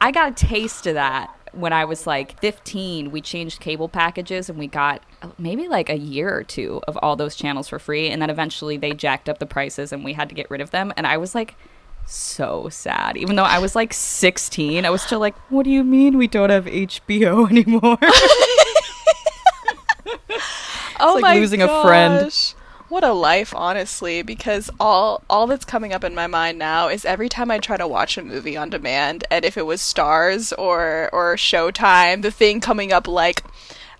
I 0.00 0.10
got 0.10 0.32
a 0.32 0.34
taste 0.34 0.86
of 0.88 0.94
that 0.94 1.32
when 1.56 1.72
I 1.72 1.84
was 1.84 2.06
like 2.06 2.38
15. 2.40 3.10
We 3.10 3.20
changed 3.20 3.60
cable 3.60 3.88
packages 3.88 4.48
and 4.48 4.58
we 4.58 4.66
got 4.66 5.02
uh, 5.22 5.28
maybe 5.38 5.68
like 5.68 5.88
a 5.88 5.98
year 5.98 6.34
or 6.34 6.44
two 6.44 6.80
of 6.86 6.96
all 6.98 7.16
those 7.16 7.34
channels 7.36 7.68
for 7.68 7.78
free, 7.78 8.08
and 8.08 8.20
then 8.20 8.30
eventually 8.30 8.76
they 8.76 8.92
jacked 8.92 9.28
up 9.28 9.38
the 9.38 9.46
prices 9.46 9.92
and 9.92 10.04
we 10.04 10.12
had 10.12 10.28
to 10.28 10.34
get 10.34 10.50
rid 10.50 10.60
of 10.60 10.70
them, 10.70 10.92
and 10.96 11.06
I 11.06 11.16
was 11.16 11.34
like 11.34 11.54
so 12.06 12.68
sad. 12.68 13.16
Even 13.16 13.36
though 13.36 13.44
I 13.44 13.58
was 13.58 13.74
like 13.74 13.92
16, 13.92 14.84
I 14.84 14.90
was 14.90 15.02
still 15.02 15.20
like, 15.20 15.36
"What 15.50 15.64
do 15.64 15.70
you 15.70 15.84
mean 15.84 16.16
we 16.16 16.28
don't 16.28 16.50
have 16.50 16.66
HBO 16.66 17.50
anymore?" 17.50 17.98
oh 21.00 21.14
like 21.14 21.22
my 21.22 21.34
losing 21.34 21.62
a 21.62 21.82
friend. 21.82 22.32
What 22.88 23.02
a 23.02 23.12
life, 23.12 23.52
honestly, 23.54 24.22
because 24.22 24.70
all 24.78 25.22
all 25.28 25.48
that's 25.48 25.64
coming 25.64 25.92
up 25.92 26.04
in 26.04 26.14
my 26.14 26.28
mind 26.28 26.56
now 26.58 26.88
is 26.88 27.04
every 27.04 27.28
time 27.28 27.50
I 27.50 27.58
try 27.58 27.76
to 27.76 27.88
watch 27.88 28.16
a 28.16 28.22
movie 28.22 28.56
on 28.56 28.70
demand, 28.70 29.24
and 29.28 29.44
if 29.44 29.56
it 29.56 29.66
was 29.66 29.80
Starz 29.80 30.52
or 30.56 31.10
or 31.12 31.34
Showtime, 31.34 32.22
the 32.22 32.30
thing 32.30 32.60
coming 32.60 32.92
up 32.92 33.08
like 33.08 33.42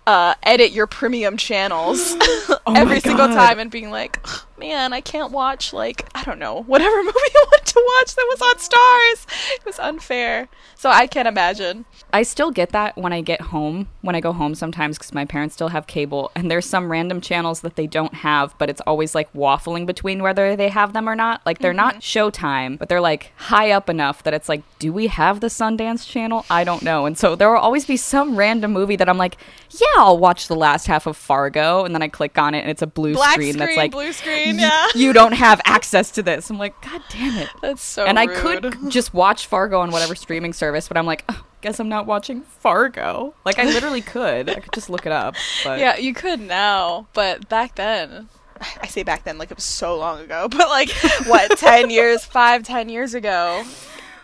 uh, 0.05 0.35
edit 0.41 0.71
your 0.71 0.87
premium 0.87 1.35
channels 1.35 2.15
every 2.67 3.01
single 3.01 3.27
time, 3.27 3.59
and 3.59 3.69
being 3.69 3.91
like, 3.91 4.21
"Ugh, 4.23 4.41
man, 4.57 4.93
I 4.93 5.01
can't 5.01 5.31
watch 5.31 5.73
like 5.73 6.07
I 6.15 6.23
don't 6.23 6.39
know 6.39 6.63
whatever 6.63 6.95
movie 7.03 7.15
I 7.15 7.45
wanted 7.51 7.65
to 7.65 7.83
watch 7.85 8.15
that 8.15 8.27
was 8.29 8.41
on 8.41 8.55
Starz. 8.55 9.55
It 9.55 9.65
was 9.65 9.79
unfair, 9.79 10.49
so 10.75 10.89
I 10.89 11.07
can't 11.07 11.27
imagine. 11.27 11.85
I 12.13 12.23
still 12.23 12.51
get 12.51 12.69
that 12.71 12.97
when 12.97 13.13
I 13.13 13.21
get 13.21 13.41
home, 13.41 13.87
when 14.01 14.15
I 14.15 14.19
go 14.19 14.33
home 14.33 14.55
sometimes 14.55 14.97
because 14.97 15.13
my 15.13 15.25
parents 15.25 15.55
still 15.55 15.69
have 15.69 15.87
cable, 15.87 16.31
and 16.35 16.49
there's 16.49 16.65
some 16.65 16.91
random 16.91 17.21
channels 17.21 17.61
that 17.61 17.75
they 17.75 17.87
don't 17.87 18.13
have, 18.15 18.55
but 18.57 18.69
it's 18.69 18.81
always 18.81 19.13
like 19.15 19.31
waffling 19.33 19.85
between 19.85 20.21
whether 20.21 20.55
they 20.55 20.69
have 20.69 20.93
them 20.93 21.07
or 21.07 21.15
not. 21.15 21.45
Like 21.45 21.59
they're 21.59 21.73
not 21.73 21.95
mm-hmm. 21.95 22.17
Showtime, 22.17 22.77
but 22.77 22.89
they're 22.89 23.01
like 23.01 23.31
high 23.35 23.71
up 23.71 23.89
enough 23.89 24.23
that 24.23 24.33
it's 24.33 24.49
like, 24.49 24.63
do 24.79 24.91
we 24.93 25.07
have 25.07 25.39
the 25.39 25.47
Sundance 25.47 26.07
channel? 26.07 26.45
I 26.49 26.63
don't 26.63 26.83
know. 26.83 27.05
And 27.05 27.17
so 27.17 27.35
there 27.35 27.49
will 27.49 27.57
always 27.57 27.85
be 27.85 27.97
some 27.97 28.35
random 28.35 28.71
movie 28.71 28.95
that 28.95 29.09
I'm 29.09 29.17
like, 29.17 29.37
yeah, 29.69 29.85
I'll 29.97 30.17
watch 30.17 30.47
the 30.47 30.55
last 30.55 30.87
half 30.87 31.07
of 31.07 31.17
Fargo, 31.17 31.83
and 31.83 31.93
then 31.93 32.01
I 32.01 32.07
click 32.07 32.37
on 32.37 32.55
it 32.55 32.61
and 32.61 32.69
it's 32.69 32.81
a 32.81 32.87
blue 32.87 33.13
Black 33.13 33.33
screen, 33.33 33.57
that's 33.57 33.77
like, 33.77 33.91
blue 33.91 34.13
screen, 34.13 34.46
"Y- 34.53 34.61
yeah. 34.61 34.87
you 34.95 35.13
don't 35.13 35.33
have 35.33 35.61
access 35.65 36.11
to 36.11 36.23
this. 36.23 36.49
I'm 36.49 36.57
like, 36.57 36.79
god 36.81 37.01
damn 37.09 37.37
it 37.37 37.49
That's 37.61 37.81
so. 37.81 38.05
and 38.05 38.17
I 38.19 38.27
could 38.27 38.75
just 38.89 39.13
watch 39.13 39.47
Fargo 39.47 39.79
on 39.79 39.91
whatever 39.91 40.15
streaming 40.15 40.53
service, 40.53 40.87
but 40.87 40.97
I'm 40.97 41.05
like, 41.05 41.23
"Ugh, 41.29 41.43
guess 41.61 41.79
I'm 41.79 41.89
not 41.89 42.05
watching 42.05 42.41
Fargo. 42.41 43.33
Like 43.45 43.59
I 43.59 43.65
literally 43.65 44.01
could. 44.01 44.49
I 44.49 44.59
could 44.59 44.73
just 44.73 44.89
look 44.89 45.05
it 45.05 45.11
up. 45.11 45.35
But 45.63 45.79
Yeah, 45.79 45.97
you 45.97 46.13
could 46.13 46.39
now, 46.39 47.07
but 47.13 47.49
back 47.49 47.75
then, 47.75 48.29
I 48.81 48.87
say 48.87 49.03
back 49.03 49.23
then 49.23 49.37
like 49.37 49.51
it 49.51 49.57
was 49.57 49.63
so 49.63 49.97
long 49.97 50.19
ago, 50.21 50.47
but 50.51 50.69
like 50.69 50.91
what, 51.25 51.57
ten 51.57 51.89
years, 51.89 52.25
five, 52.25 52.63
ten 52.63 52.89
years 52.89 53.13
ago, 53.13 53.63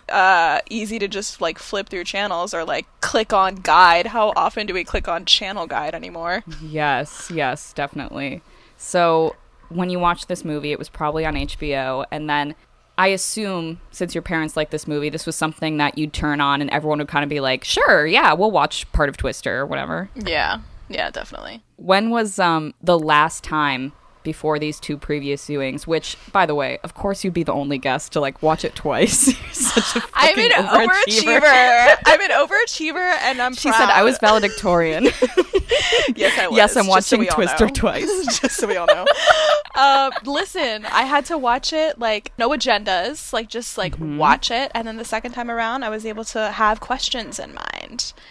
uh, 0.09 0.59
easy 0.69 0.99
to 0.99 1.07
just 1.07 1.41
like 1.41 1.57
flip 1.57 1.89
through 1.89 2.03
channels 2.03 2.53
or 2.53 2.63
like 2.65 2.85
click 3.01 3.33
on 3.33 3.55
guide. 3.55 4.07
How 4.07 4.33
often 4.35 4.67
do 4.67 4.73
we 4.73 4.83
click 4.83 5.07
on 5.07 5.25
channel 5.25 5.67
guide 5.67 5.95
anymore? 5.95 6.43
Yes, 6.61 7.31
yes, 7.33 7.73
definitely. 7.73 8.41
So 8.77 9.35
when 9.75 9.89
you 9.89 9.99
watched 9.99 10.27
this 10.27 10.43
movie, 10.45 10.71
it 10.71 10.79
was 10.79 10.89
probably 10.89 11.25
on 11.25 11.35
HBO, 11.35 12.05
and 12.11 12.29
then 12.29 12.55
I 12.97 13.07
assume 13.07 13.81
since 13.91 14.13
your 14.13 14.21
parents 14.21 14.55
like 14.55 14.69
this 14.69 14.87
movie, 14.87 15.09
this 15.09 15.25
was 15.25 15.35
something 15.35 15.77
that 15.77 15.97
you'd 15.97 16.13
turn 16.13 16.39
on 16.39 16.61
and 16.61 16.69
everyone 16.69 16.99
would 16.99 17.07
kind 17.07 17.23
of 17.23 17.29
be 17.29 17.39
like, 17.39 17.63
"Sure, 17.63 18.05
yeah, 18.05 18.33
we'll 18.33 18.51
watch 18.51 18.91
part 18.91 19.09
of 19.09 19.17
Twister 19.17 19.61
or 19.61 19.65
whatever." 19.65 20.09
Yeah, 20.15 20.59
yeah, 20.89 21.09
definitely. 21.09 21.63
When 21.77 22.11
was 22.11 22.37
um 22.39 22.73
the 22.81 22.99
last 22.99 23.43
time 23.43 23.93
before 24.23 24.59
these 24.59 24.79
two 24.79 24.97
previous 24.97 25.45
viewings? 25.47 25.85
Which, 25.87 26.17
by 26.31 26.45
the 26.45 26.55
way, 26.55 26.79
of 26.83 26.93
course, 26.93 27.23
you'd 27.23 27.33
be 27.33 27.43
the 27.43 27.53
only 27.53 27.77
guest 27.77 28.13
to 28.13 28.19
like 28.19 28.41
watch 28.41 28.63
it 28.65 28.75
twice. 28.75 29.35
Such 29.51 29.95
a 30.01 30.07
I'm 30.13 30.37
an 30.39 30.49
fucking 30.51 30.89
overachiever. 30.89 31.95
I'm 32.05 32.21
an 32.21 32.29
overachiever, 32.31 33.17
and 33.21 33.41
I'm. 33.41 33.53
She 33.53 33.71
said 33.71 33.89
I 33.89 34.03
was 34.03 34.17
valedictorian. 34.19 35.07
Yes, 36.15 36.37
I 36.37 36.47
was. 36.47 36.57
yes, 36.57 36.75
I'm 36.75 36.85
just 36.85 37.09
so 37.09 37.15
watching 37.17 37.19
we 37.21 37.27
Twister 37.27 37.65
know. 37.65 37.71
twice. 37.73 38.39
just 38.39 38.57
so 38.57 38.67
we 38.67 38.75
all 38.77 38.85
know. 38.87 39.05
uh, 39.75 40.11
listen, 40.25 40.85
I 40.85 41.03
had 41.03 41.25
to 41.25 41.37
watch 41.37 41.71
it 41.73 41.97
like 41.97 42.31
no 42.37 42.49
agendas, 42.49 43.31
like 43.33 43.47
just 43.49 43.77
like 43.77 43.93
Mm-hmm. 43.93 44.17
watch 44.17 44.51
it, 44.51 44.71
and 44.75 44.87
then 44.87 44.97
the 44.97 45.05
second 45.05 45.31
time 45.33 45.49
around, 45.49 45.83
I 45.83 45.89
was 45.89 46.05
able 46.05 46.23
to 46.25 46.51
have 46.51 46.79
questions 46.79 47.39
in 47.39 47.53
mind, 47.53 47.82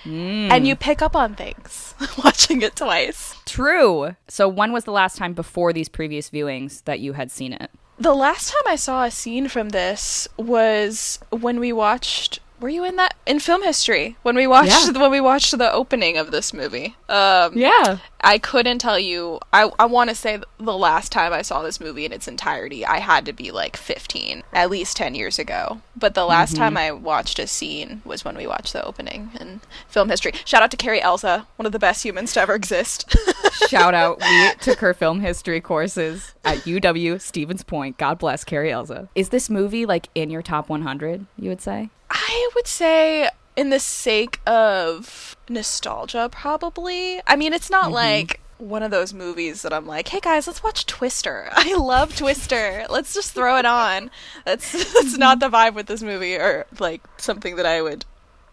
Mm. 0.04 0.50
and 0.50 0.66
you 0.66 0.76
pick 0.76 1.02
up 1.02 1.14
on 1.14 1.34
things 1.34 1.94
watching 2.24 2.62
it 2.62 2.76
twice. 2.76 3.36
True. 3.46 4.16
So 4.28 4.48
when 4.48 4.72
was 4.72 4.84
the 4.84 4.92
last 4.92 5.16
time 5.16 5.34
before 5.34 5.72
these 5.72 5.88
previous 5.88 6.30
viewings 6.30 6.84
that 6.84 7.00
you 7.00 7.12
had 7.14 7.30
seen 7.30 7.52
it? 7.52 7.70
The 7.98 8.14
last 8.14 8.50
time 8.50 8.62
I 8.66 8.76
saw 8.76 9.04
a 9.04 9.10
scene 9.10 9.48
from 9.48 9.68
this 9.68 10.26
was 10.36 11.18
when 11.30 11.60
we 11.60 11.72
watched. 11.72 12.40
Were 12.62 12.68
you 12.68 12.84
in 12.84 12.94
that 12.96 13.16
in 13.26 13.40
film 13.40 13.62
history 13.64 14.16
when 14.22 14.36
we 14.36 14.46
watched 14.46 14.86
Yeah. 14.94 15.00
when 15.00 15.10
we 15.10 15.20
watched 15.20 15.58
the 15.58 15.72
opening 15.72 16.16
of 16.16 16.30
this 16.30 16.54
movie? 16.54 16.94
Um, 17.08 17.52
Yeah. 17.56 17.98
I 18.24 18.38
couldn't 18.38 18.78
tell 18.78 19.00
you. 19.00 19.40
I, 19.52 19.68
I 19.80 19.86
want 19.86 20.08
to 20.10 20.14
say 20.14 20.38
the 20.60 20.78
last 20.78 21.10
time 21.10 21.32
I 21.32 21.42
saw 21.42 21.60
this 21.62 21.80
movie 21.80 22.04
in 22.04 22.12
its 22.12 22.28
entirety, 22.28 22.86
I 22.86 22.98
had 23.00 23.26
to 23.26 23.32
be 23.32 23.50
like 23.50 23.76
15, 23.76 24.44
at 24.52 24.70
least 24.70 24.96
10 24.96 25.16
years 25.16 25.40
ago. 25.40 25.80
But 25.96 26.14
the 26.14 26.24
last 26.24 26.54
time 26.56 26.76
I 26.76 26.92
watched 26.92 27.40
a 27.40 27.48
scene 27.48 28.00
was 28.04 28.24
when 28.24 28.36
we 28.36 28.46
watched 28.46 28.72
the 28.74 28.84
opening 28.84 29.30
in 29.40 29.60
film 29.88 30.08
history. 30.08 30.30
Shout 30.44 30.62
out 30.62 30.70
to 30.70 30.76
Carrie 30.76 31.02
Elsa, 31.02 31.48
one 31.56 31.66
of 31.66 31.72
the 31.72 31.80
best 31.80 32.04
humans 32.04 32.32
to 32.34 32.40
ever 32.42 32.54
exist. 32.54 33.12
Shout 33.68 33.92
out. 33.92 34.20
We 34.20 34.50
took 34.60 34.78
her 34.78 34.94
film 34.94 35.18
history 35.20 35.60
courses 35.60 36.32
at 36.44 36.58
UW 36.58 37.20
Stevens 37.20 37.64
Point. 37.64 37.98
God 37.98 38.20
bless 38.20 38.44
Carrie 38.44 38.70
Elza. 38.70 39.08
Is 39.16 39.30
this 39.30 39.50
movie 39.50 39.84
like 39.84 40.08
in 40.14 40.30
your 40.30 40.42
top 40.42 40.68
100, 40.68 41.26
you 41.36 41.48
would 41.48 41.60
say? 41.60 41.90
I 42.12 42.50
would 42.54 42.66
say, 42.66 43.28
in 43.56 43.70
the 43.70 43.80
sake 43.80 44.40
of 44.46 45.36
nostalgia, 45.48 46.28
probably. 46.30 47.20
I 47.26 47.36
mean, 47.36 47.52
it's 47.52 47.70
not 47.70 47.90
like 47.90 48.40
one 48.58 48.82
of 48.82 48.90
those 48.92 49.12
movies 49.12 49.62
that 49.62 49.72
I'm 49.72 49.86
like, 49.86 50.08
hey 50.08 50.20
guys, 50.20 50.46
let's 50.46 50.62
watch 50.62 50.86
Twister. 50.86 51.48
I 51.52 51.74
love 51.74 52.14
Twister. 52.16 52.84
let's 52.90 53.12
just 53.14 53.32
throw 53.34 53.56
it 53.58 53.66
on. 53.66 54.10
That's 54.44 54.70
that's 54.94 55.16
not 55.18 55.40
the 55.40 55.48
vibe 55.48 55.74
with 55.74 55.86
this 55.86 56.02
movie, 56.02 56.36
or 56.36 56.66
like 56.78 57.02
something 57.18 57.56
that 57.56 57.66
I 57.66 57.82
would 57.82 58.04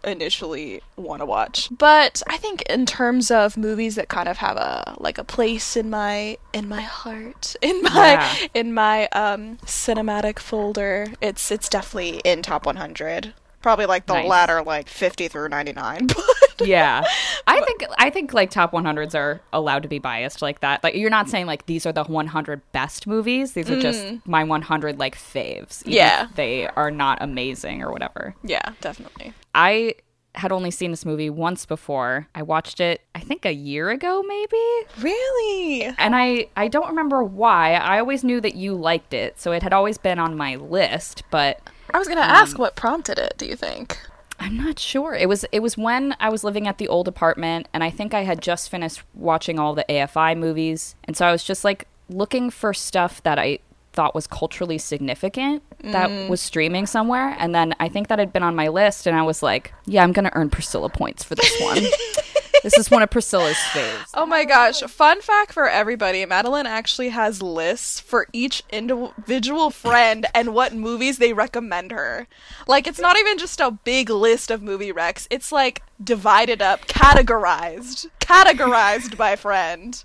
initially 0.03 0.81
want 0.95 1.21
to 1.21 1.25
watch. 1.25 1.67
But 1.77 2.23
I 2.27 2.37
think 2.37 2.61
in 2.63 2.85
terms 2.85 3.29
of 3.29 3.57
movies 3.57 3.95
that 3.95 4.07
kind 4.07 4.29
of 4.29 4.37
have 4.37 4.55
a 4.55 4.95
like 4.97 5.17
a 5.17 5.23
place 5.25 5.75
in 5.75 5.89
my 5.89 6.37
in 6.53 6.67
my 6.69 6.81
heart, 6.81 7.55
in 7.61 7.83
my 7.83 8.13
Yeah. 8.13 8.35
in 8.53 8.73
my 8.73 9.07
um 9.09 9.57
cinematic 9.65 10.39
folder, 10.39 11.07
it's 11.21 11.51
it's 11.51 11.69
definitely 11.69 12.21
in 12.23 12.41
top 12.41 12.65
100. 12.65 13.33
Probably 13.61 13.85
like 13.85 14.05
the 14.05 14.13
Nice. 14.13 14.27
latter 14.27 14.61
like 14.63 14.87
50 14.87 15.27
through 15.27 15.49
99. 15.49 16.07
But 16.57 16.67
Yeah. 16.67 17.03
I 17.47 17.61
think 17.61 17.83
I 17.97 18.09
think 18.09 18.33
like 18.33 18.51
top 18.51 18.73
100s 18.73 19.15
are 19.15 19.39
allowed 19.53 19.83
to 19.83 19.87
be 19.89 19.97
biased 19.99 20.41
like 20.41 20.59
that. 20.59 20.83
Like 20.83 20.93
you're 20.95 21.09
not 21.09 21.29
saying 21.29 21.45
like 21.45 21.65
these 21.67 21.85
are 21.85 21.93
the 21.93 22.03
100 22.03 22.61
best 22.73 23.07
movies. 23.07 23.53
These 23.53 23.69
are 23.69 23.77
mm. 23.77 23.81
just 23.81 24.27
my 24.27 24.43
100 24.43 24.99
like 24.99 25.15
faves. 25.15 25.83
Yeah. 25.85 26.27
they 26.35 26.67
are 26.67 26.91
not 26.91 27.19
amazing 27.21 27.81
or 27.81 27.91
whatever. 27.93 28.35
yeah, 28.43 28.73
definitely. 28.81 29.33
I 29.55 29.95
had 30.35 30.51
only 30.51 30.69
seen 30.69 30.91
this 30.91 31.05
movie 31.05 31.29
once 31.29 31.65
before. 31.65 32.27
I 32.35 32.41
watched 32.43 32.81
it 32.81 33.01
I 33.15 33.19
think 33.21 33.45
a 33.45 33.53
year 33.53 33.89
ago 33.89 34.21
maybe. 34.27 34.87
Really? 34.99 35.83
and 35.97 36.13
I 36.13 36.47
I 36.57 36.67
don't 36.67 36.89
remember 36.89 37.23
why. 37.23 37.73
I 37.75 37.99
always 37.99 38.23
knew 38.23 38.41
that 38.41 38.55
you 38.55 38.75
liked 38.75 39.13
it, 39.13 39.39
so 39.39 39.53
it 39.53 39.63
had 39.63 39.71
always 39.71 39.97
been 39.97 40.19
on 40.19 40.35
my 40.35 40.55
list, 40.55 41.23
but 41.31 41.61
I 41.93 41.97
was 41.97 42.07
going 42.07 42.19
to 42.19 42.23
ask 42.23 42.55
um, 42.55 42.61
what 42.61 42.75
prompted 42.75 43.19
it, 43.19 43.35
do 43.37 43.45
you 43.45 43.55
think? 43.55 43.99
I'm 44.39 44.55
not 44.55 44.79
sure. 44.79 45.13
It 45.13 45.27
was 45.27 45.43
it 45.51 45.59
was 45.59 45.77
when 45.77 46.15
I 46.19 46.29
was 46.29 46.43
living 46.43 46.67
at 46.67 46.77
the 46.77 46.87
old 46.87 47.07
apartment 47.07 47.67
and 47.73 47.83
I 47.83 47.89
think 47.89 48.13
I 48.13 48.23
had 48.23 48.41
just 48.41 48.69
finished 48.69 49.03
watching 49.13 49.59
all 49.59 49.75
the 49.75 49.85
AFI 49.89 50.37
movies, 50.37 50.95
and 51.03 51.17
so 51.17 51.25
I 51.25 51.31
was 51.31 51.43
just 51.43 51.65
like 51.65 51.87
looking 52.09 52.49
for 52.49 52.73
stuff 52.73 53.21
that 53.23 53.37
I 53.37 53.59
thought 53.91 54.15
was 54.15 54.27
culturally 54.27 54.77
significant 54.77 55.63
that 55.81 56.09
mm. 56.09 56.29
was 56.29 56.39
streaming 56.39 56.85
somewhere 56.85 57.35
and 57.39 57.55
then 57.55 57.73
I 57.79 57.89
think 57.89 58.07
that 58.07 58.19
had 58.19 58.31
been 58.31 58.43
on 58.43 58.55
my 58.55 58.67
list 58.67 59.07
and 59.07 59.17
I 59.17 59.23
was 59.23 59.41
like, 59.41 59.73
yeah, 59.85 60.03
I'm 60.03 60.11
going 60.11 60.25
to 60.25 60.35
earn 60.35 60.49
Pricilla 60.49 60.93
points 60.93 61.23
for 61.23 61.35
this 61.35 61.61
one. 61.61 61.79
this 62.63 62.77
is 62.77 62.91
one 62.91 63.01
of 63.01 63.09
Pricilla's 63.09 63.57
faves. 63.57 64.09
Oh 64.13 64.25
my 64.25 64.45
gosh. 64.45 64.81
Fun 64.81 65.21
fact 65.21 65.53
for 65.53 65.67
everybody 65.67 66.25
Madeline 66.25 66.65
actually 66.65 67.09
has 67.09 67.41
lists 67.41 67.99
for 67.99 68.27
each 68.33 68.63
individual 68.71 69.69
friend 69.69 70.25
and 70.33 70.53
what 70.53 70.73
movies 70.73 71.17
they 71.17 71.33
recommend 71.33 71.91
her. 71.91 72.27
Like, 72.67 72.87
it's 72.87 72.99
not 72.99 73.17
even 73.17 73.37
just 73.37 73.59
a 73.59 73.71
big 73.71 74.09
list 74.09 74.51
of 74.51 74.61
movie 74.61 74.91
recs, 74.91 75.27
it's 75.29 75.51
like 75.51 75.83
divided 76.03 76.61
up, 76.61 76.85
categorized, 76.87 78.07
categorized 78.19 79.17
by 79.17 79.35
friend. 79.35 80.03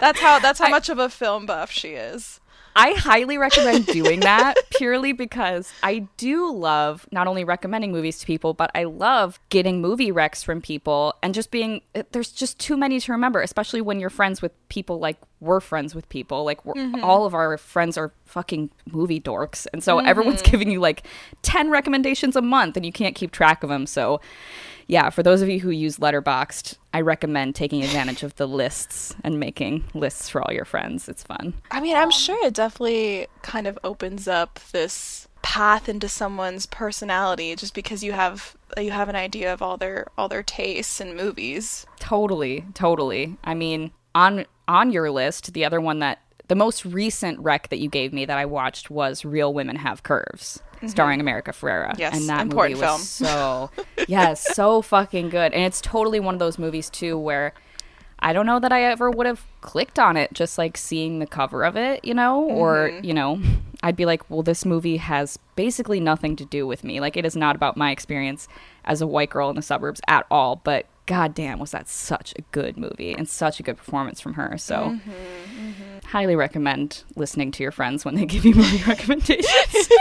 That's 0.00 0.20
how 0.20 0.38
that's 0.38 0.58
how 0.58 0.68
much 0.68 0.88
of 0.88 0.98
a 0.98 1.08
film 1.08 1.46
buff 1.46 1.70
she 1.70 1.90
is. 1.90 2.39
I 2.76 2.92
highly 2.92 3.38
recommend 3.38 3.86
doing 3.86 4.20
that 4.20 4.54
purely 4.76 5.12
because 5.12 5.72
I 5.82 6.06
do 6.16 6.52
love 6.52 7.06
not 7.10 7.26
only 7.26 7.44
recommending 7.44 7.92
movies 7.92 8.18
to 8.20 8.26
people, 8.26 8.54
but 8.54 8.70
I 8.74 8.84
love 8.84 9.40
getting 9.48 9.80
movie 9.80 10.12
recs 10.12 10.44
from 10.44 10.60
people 10.60 11.14
and 11.22 11.34
just 11.34 11.50
being 11.50 11.82
eh, 11.94 12.04
there's 12.12 12.30
just 12.30 12.58
too 12.58 12.76
many 12.76 13.00
to 13.00 13.12
remember, 13.12 13.40
especially 13.42 13.80
when 13.80 14.00
you're 14.00 14.10
friends 14.10 14.40
with 14.40 14.52
people 14.68 14.98
like 14.98 15.18
we're 15.40 15.60
friends 15.60 15.94
with 15.94 16.08
people. 16.08 16.44
Like 16.44 16.64
we're, 16.64 16.74
mm-hmm. 16.74 17.02
all 17.02 17.24
of 17.24 17.34
our 17.34 17.56
friends 17.58 17.96
are 17.98 18.12
fucking 18.26 18.70
movie 18.86 19.20
dorks. 19.20 19.66
And 19.72 19.82
so 19.82 19.98
everyone's 19.98 20.42
mm-hmm. 20.42 20.50
giving 20.50 20.70
you 20.70 20.80
like 20.80 21.06
10 21.42 21.70
recommendations 21.70 22.36
a 22.36 22.42
month 22.42 22.76
and 22.76 22.86
you 22.86 22.92
can't 22.92 23.14
keep 23.14 23.32
track 23.32 23.62
of 23.62 23.70
them. 23.70 23.86
So 23.86 24.20
yeah, 24.90 25.08
for 25.10 25.22
those 25.22 25.40
of 25.40 25.48
you 25.48 25.60
who 25.60 25.70
use 25.70 25.98
Letterboxd, 25.98 26.76
I 26.92 27.00
recommend 27.02 27.54
taking 27.54 27.84
advantage 27.84 28.24
of 28.24 28.34
the 28.34 28.48
lists 28.48 29.14
and 29.22 29.38
making 29.38 29.84
lists 29.94 30.28
for 30.28 30.42
all 30.42 30.52
your 30.52 30.64
friends. 30.64 31.08
It's 31.08 31.22
fun. 31.22 31.54
I 31.70 31.80
mean, 31.80 31.94
I'm 31.94 32.06
um, 32.06 32.10
sure 32.10 32.36
it 32.44 32.54
definitely 32.54 33.28
kind 33.42 33.68
of 33.68 33.78
opens 33.84 34.26
up 34.26 34.58
this 34.72 35.28
path 35.42 35.88
into 35.88 36.08
someone's 36.08 36.66
personality 36.66 37.54
just 37.54 37.72
because 37.72 38.02
you 38.02 38.10
have 38.12 38.56
you 38.76 38.90
have 38.90 39.08
an 39.08 39.14
idea 39.14 39.52
of 39.52 39.62
all 39.62 39.76
their 39.76 40.08
all 40.18 40.28
their 40.28 40.42
tastes 40.42 41.00
and 41.00 41.16
movies. 41.16 41.86
Totally, 42.00 42.64
totally. 42.74 43.36
I 43.44 43.54
mean, 43.54 43.92
on 44.16 44.44
on 44.66 44.90
your 44.90 45.12
list, 45.12 45.52
the 45.52 45.64
other 45.64 45.80
one 45.80 46.00
that 46.00 46.20
the 46.50 46.56
most 46.56 46.84
recent 46.84 47.38
rec 47.38 47.68
that 47.68 47.78
you 47.78 47.88
gave 47.88 48.12
me 48.12 48.24
that 48.24 48.36
I 48.36 48.44
watched 48.44 48.90
was 48.90 49.24
Real 49.24 49.54
Women 49.54 49.76
Have 49.76 50.02
Curves, 50.02 50.60
mm-hmm. 50.74 50.88
starring 50.88 51.20
America 51.20 51.52
Ferrera. 51.52 51.96
Yes, 51.96 52.16
and 52.16 52.28
that 52.28 52.40
important 52.40 52.74
movie 52.74 52.84
was 52.84 53.08
so 53.08 53.70
yes, 54.08 54.44
so 54.56 54.82
fucking 54.82 55.28
good. 55.28 55.52
And 55.52 55.62
it's 55.62 55.80
totally 55.80 56.18
one 56.18 56.34
of 56.34 56.40
those 56.40 56.58
movies 56.58 56.90
too 56.90 57.16
where 57.16 57.54
I 58.18 58.32
don't 58.32 58.46
know 58.46 58.58
that 58.58 58.72
I 58.72 58.82
ever 58.82 59.12
would 59.12 59.28
have 59.28 59.46
clicked 59.60 60.00
on 60.00 60.16
it 60.16 60.32
just 60.32 60.58
like 60.58 60.76
seeing 60.76 61.20
the 61.20 61.26
cover 61.26 61.64
of 61.64 61.76
it, 61.76 62.04
you 62.04 62.14
know, 62.14 62.42
or 62.42 62.90
mm-hmm. 62.90 63.04
you 63.04 63.14
know, 63.14 63.40
I'd 63.84 63.94
be 63.94 64.04
like, 64.04 64.28
well, 64.28 64.42
this 64.42 64.64
movie 64.64 64.96
has 64.96 65.38
basically 65.54 66.00
nothing 66.00 66.34
to 66.34 66.44
do 66.44 66.66
with 66.66 66.82
me. 66.82 66.98
Like, 66.98 67.16
it 67.16 67.24
is 67.24 67.36
not 67.36 67.54
about 67.54 67.76
my 67.76 67.92
experience 67.92 68.48
as 68.84 69.00
a 69.00 69.06
white 69.06 69.30
girl 69.30 69.50
in 69.50 69.56
the 69.56 69.62
suburbs 69.62 70.00
at 70.08 70.26
all. 70.32 70.56
But 70.56 70.86
goddamn, 71.10 71.58
was 71.58 71.72
that 71.72 71.88
such 71.88 72.32
a 72.38 72.42
good 72.52 72.76
movie 72.76 73.12
and 73.12 73.28
such 73.28 73.58
a 73.58 73.64
good 73.64 73.76
performance 73.76 74.20
from 74.20 74.34
her. 74.34 74.56
So, 74.56 74.96
highly 76.04 76.36
recommend 76.36 77.02
listening 77.16 77.50
to 77.50 77.64
your 77.64 77.72
friends 77.72 78.04
when 78.04 78.14
they 78.14 78.24
give 78.24 78.44
you 78.44 78.54
movie 78.54 78.82
recommendations. 78.86 79.44
Yes. 79.44 79.88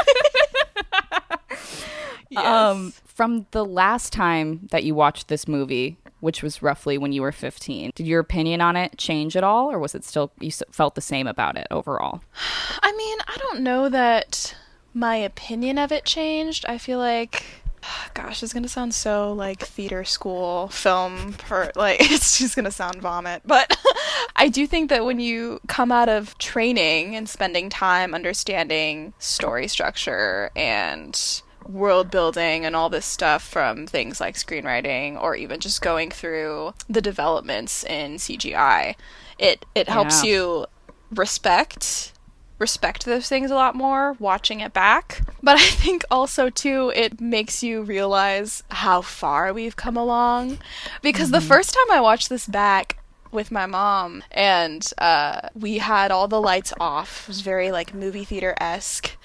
Um, 2.37 2.93
from 3.05 3.47
the 3.51 3.65
last 3.65 4.13
time 4.13 4.67
that 4.71 4.83
you 4.83 4.93
watched 4.93 5.29
this 5.29 5.47
movie, 5.47 5.97
which 6.19 6.43
was 6.43 6.61
roughly 6.61 6.95
when 6.95 7.11
you 7.11 7.23
were 7.23 7.31
15, 7.31 7.91
did 7.95 8.05
your 8.05 8.19
opinion 8.19 8.61
on 8.61 8.75
it 8.75 8.99
change 8.99 9.35
at 9.35 9.43
all, 9.43 9.71
or 9.71 9.79
was 9.79 9.95
it 9.95 10.05
still 10.05 10.31
you 10.39 10.51
felt 10.71 10.93
the 10.93 11.01
same 11.01 11.25
about 11.25 11.57
it 11.57 11.65
overall? 11.71 12.21
I 12.83 12.91
mean, 12.95 13.17
I 13.27 13.35
don't 13.37 13.61
know 13.61 13.89
that 13.89 14.55
my 14.93 15.15
opinion 15.15 15.79
of 15.79 15.91
it 15.91 16.05
changed. 16.05 16.65
I 16.67 16.77
feel 16.77 16.99
like 16.99 17.43
gosh, 18.13 18.43
it's 18.43 18.53
going 18.53 18.63
to 18.63 18.69
sound 18.69 18.93
so 18.93 19.33
like 19.33 19.61
theater 19.61 20.03
school 20.03 20.67
film 20.69 21.33
per 21.33 21.71
like 21.75 21.99
it's 22.11 22.37
just 22.37 22.55
going 22.55 22.65
to 22.65 22.71
sound 22.71 23.01
vomit. 23.01 23.41
But 23.45 23.77
I 24.35 24.47
do 24.47 24.65
think 24.67 24.89
that 24.89 25.05
when 25.05 25.19
you 25.19 25.59
come 25.67 25.91
out 25.91 26.09
of 26.09 26.37
training 26.37 27.15
and 27.15 27.27
spending 27.27 27.69
time 27.69 28.13
understanding 28.13 29.13
story 29.19 29.67
structure 29.67 30.51
and 30.55 31.41
world 31.67 32.09
building 32.09 32.65
and 32.65 32.75
all 32.75 32.89
this 32.89 33.05
stuff 33.05 33.43
from 33.43 33.85
things 33.85 34.19
like 34.19 34.35
screenwriting 34.35 35.21
or 35.21 35.35
even 35.35 35.59
just 35.59 35.81
going 35.81 36.09
through 36.09 36.73
the 36.89 37.01
developments 37.01 37.83
in 37.83 38.15
CGI. 38.15 38.95
It 39.37 39.65
it 39.75 39.87
helps 39.87 40.23
Yeah. 40.23 40.31
you 40.31 40.65
respect 41.11 42.11
respect 42.59 43.05
those 43.05 43.27
things 43.27 43.49
a 43.49 43.55
lot 43.55 43.75
more 43.75 44.13
watching 44.19 44.59
it 44.59 44.73
back. 44.73 45.21
But 45.41 45.57
I 45.57 45.65
think 45.65 46.03
also 46.11 46.49
too 46.49 46.91
it 46.95 47.19
makes 47.19 47.63
you 47.63 47.81
realize 47.81 48.63
how 48.69 49.01
far 49.01 49.53
we've 49.53 49.75
come 49.75 49.97
along 49.97 50.59
because 51.01 51.31
the 51.31 51.41
first 51.41 51.73
time 51.73 51.97
I 51.97 52.01
watched 52.01 52.29
this 52.29 52.45
back 52.45 52.97
with 53.31 53.51
my 53.51 53.65
mom 53.65 54.23
and 54.31 54.91
uh, 54.97 55.41
we 55.53 55.77
had 55.77 56.11
all 56.11 56.27
the 56.27 56.41
lights 56.41 56.73
off. 56.79 57.23
It 57.23 57.27
was 57.29 57.41
very 57.41 57.71
like 57.71 57.93
movie 57.93 58.25
theater 58.25 58.55
esque. 58.59 59.15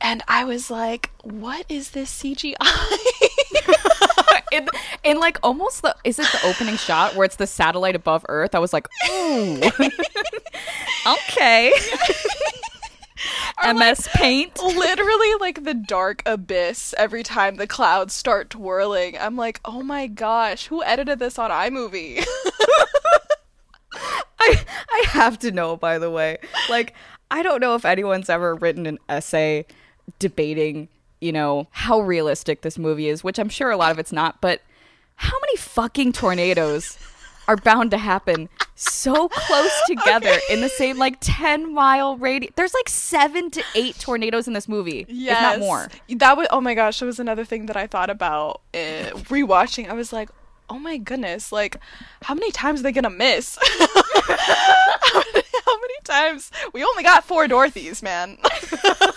And 0.00 0.22
I 0.28 0.44
was 0.44 0.70
like, 0.70 1.10
what 1.22 1.66
is 1.68 1.90
this 1.90 2.22
CGI? 2.22 2.54
in, 4.52 4.68
in 5.02 5.18
like 5.18 5.38
almost 5.42 5.82
the 5.82 5.94
is 6.04 6.18
it 6.18 6.26
the 6.32 6.46
opening 6.48 6.76
shot 6.76 7.14
where 7.16 7.24
it's 7.24 7.36
the 7.36 7.46
satellite 7.46 7.96
above 7.96 8.24
Earth? 8.28 8.54
I 8.54 8.58
was 8.58 8.72
like, 8.72 8.88
ooh, 9.10 9.60
okay. 11.06 11.72
MS 13.64 14.08
Paint. 14.14 14.62
Literally 14.62 15.34
like 15.40 15.64
the 15.64 15.74
dark 15.74 16.22
abyss 16.26 16.94
every 16.96 17.22
time 17.22 17.56
the 17.56 17.66
clouds 17.66 18.14
start 18.14 18.50
twirling. 18.50 19.16
I'm 19.18 19.36
like, 19.36 19.60
oh 19.64 19.82
my 19.82 20.06
gosh, 20.06 20.66
who 20.66 20.82
edited 20.82 21.18
this 21.18 21.38
on 21.38 21.50
iMovie? 21.50 22.24
I 24.40 24.64
I 24.90 25.04
have 25.08 25.38
to 25.40 25.50
know, 25.50 25.76
by 25.76 25.98
the 25.98 26.10
way. 26.10 26.38
Like, 26.68 26.94
I 27.30 27.42
don't 27.42 27.60
know 27.60 27.74
if 27.74 27.84
anyone's 27.84 28.30
ever 28.30 28.54
written 28.54 28.86
an 28.86 28.98
essay 29.08 29.66
debating, 30.18 30.88
you 31.20 31.32
know, 31.32 31.68
how 31.70 32.00
realistic 32.00 32.62
this 32.62 32.78
movie 32.78 33.08
is, 33.08 33.24
which 33.24 33.38
I'm 33.38 33.48
sure 33.48 33.70
a 33.70 33.76
lot 33.76 33.90
of 33.90 33.98
it's 33.98 34.12
not, 34.12 34.40
but 34.40 34.62
how 35.16 35.36
many 35.40 35.56
fucking 35.56 36.12
tornadoes 36.12 36.98
are 37.48 37.56
bound 37.56 37.90
to 37.90 37.98
happen 37.98 38.48
so 38.74 39.28
close 39.28 39.72
together 39.88 40.32
in 40.50 40.60
the 40.60 40.68
same 40.68 40.98
like 40.98 41.16
10 41.20 41.74
mile 41.74 42.16
radius? 42.16 42.52
There's 42.54 42.74
like 42.74 42.88
seven 42.88 43.50
to 43.50 43.64
eight 43.74 43.98
tornadoes 43.98 44.46
in 44.46 44.52
this 44.52 44.68
movie, 44.68 45.06
if 45.08 45.42
not 45.42 45.58
more. 45.58 45.88
That 46.08 46.36
was 46.36 46.46
oh 46.50 46.60
my 46.60 46.74
gosh, 46.74 47.00
that 47.00 47.06
was 47.06 47.18
another 47.18 47.44
thing 47.44 47.66
that 47.66 47.76
I 47.76 47.86
thought 47.86 48.10
about 48.10 48.60
uh, 48.74 49.10
rewatching. 49.26 49.88
I 49.88 49.94
was 49.94 50.12
like, 50.12 50.30
oh 50.70 50.78
my 50.78 50.98
goodness, 50.98 51.50
like 51.50 51.78
how 52.22 52.34
many 52.34 52.52
times 52.52 52.80
are 52.80 52.82
they 52.84 52.92
gonna 52.92 53.10
miss? 53.10 53.58
how, 53.62 55.22
many, 55.32 55.44
how 55.66 55.80
many 55.80 55.94
times? 56.04 56.50
We 56.72 56.84
only 56.84 57.02
got 57.02 57.24
four 57.24 57.48
Dorothy's, 57.48 58.02
man. 58.02 58.38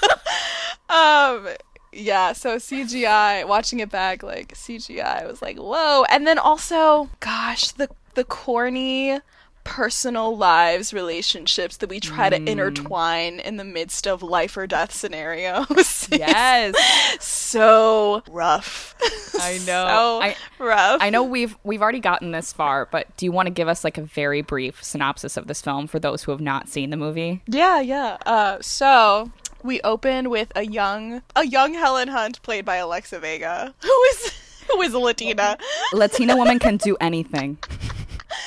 um. 0.89 1.49
Yeah, 1.93 2.31
so 2.31 2.55
CGI, 2.55 3.45
watching 3.45 3.81
it 3.81 3.89
back, 3.89 4.23
like 4.23 4.53
CGI, 4.53 5.27
was 5.27 5.41
like, 5.41 5.57
whoa. 5.57 6.05
And 6.09 6.25
then 6.25 6.39
also, 6.39 7.09
gosh, 7.19 7.71
the 7.71 7.89
the 8.15 8.23
corny 8.23 9.19
personal 9.63 10.35
lives 10.35 10.91
relationships 10.91 11.77
that 11.77 11.87
we 11.87 11.99
try 11.99 12.31
to 12.31 12.35
intertwine 12.49 13.39
in 13.39 13.57
the 13.57 13.63
midst 13.63 14.07
of 14.07 14.23
life 14.23 14.57
or 14.57 14.65
death 14.65 14.91
scenarios. 14.91 16.07
Yes. 16.11 16.75
so 17.23 18.23
rough. 18.29 18.95
I 19.39 19.53
know. 19.67 19.85
so 19.87 20.21
I- 20.23 20.35
rough. 20.59 20.97
I 21.01 21.09
know 21.11 21.23
we've 21.23 21.55
we've 21.63 21.81
already 21.81 21.99
gotten 21.99 22.31
this 22.31 22.51
far, 22.51 22.87
but 22.91 23.15
do 23.17 23.25
you 23.25 23.31
want 23.31 23.45
to 23.47 23.51
give 23.51 23.67
us 23.67 23.83
like 23.83 23.97
a 23.99 24.01
very 24.01 24.41
brief 24.41 24.83
synopsis 24.83 25.37
of 25.37 25.47
this 25.47 25.61
film 25.61 25.85
for 25.87 25.99
those 25.99 26.23
who 26.23 26.31
have 26.31 26.41
not 26.41 26.67
seen 26.67 26.89
the 26.89 26.97
movie? 26.97 27.41
Yeah, 27.47 27.79
yeah. 27.81 28.17
Uh, 28.25 28.57
so 28.61 29.31
we 29.63 29.79
open 29.81 30.29
with 30.31 30.51
a 30.55 30.65
young 30.65 31.21
a 31.35 31.45
young 31.45 31.75
Helen 31.75 32.07
Hunt 32.07 32.41
played 32.41 32.65
by 32.65 32.77
Alexa 32.77 33.19
Vega, 33.19 33.73
who 33.81 34.03
is 34.11 34.33
who 34.71 34.81
is 34.81 34.93
a 34.93 34.99
Latina, 34.99 35.57
Latina 35.93 36.35
woman 36.35 36.57
can 36.59 36.77
do 36.77 36.97
anything. 36.99 37.57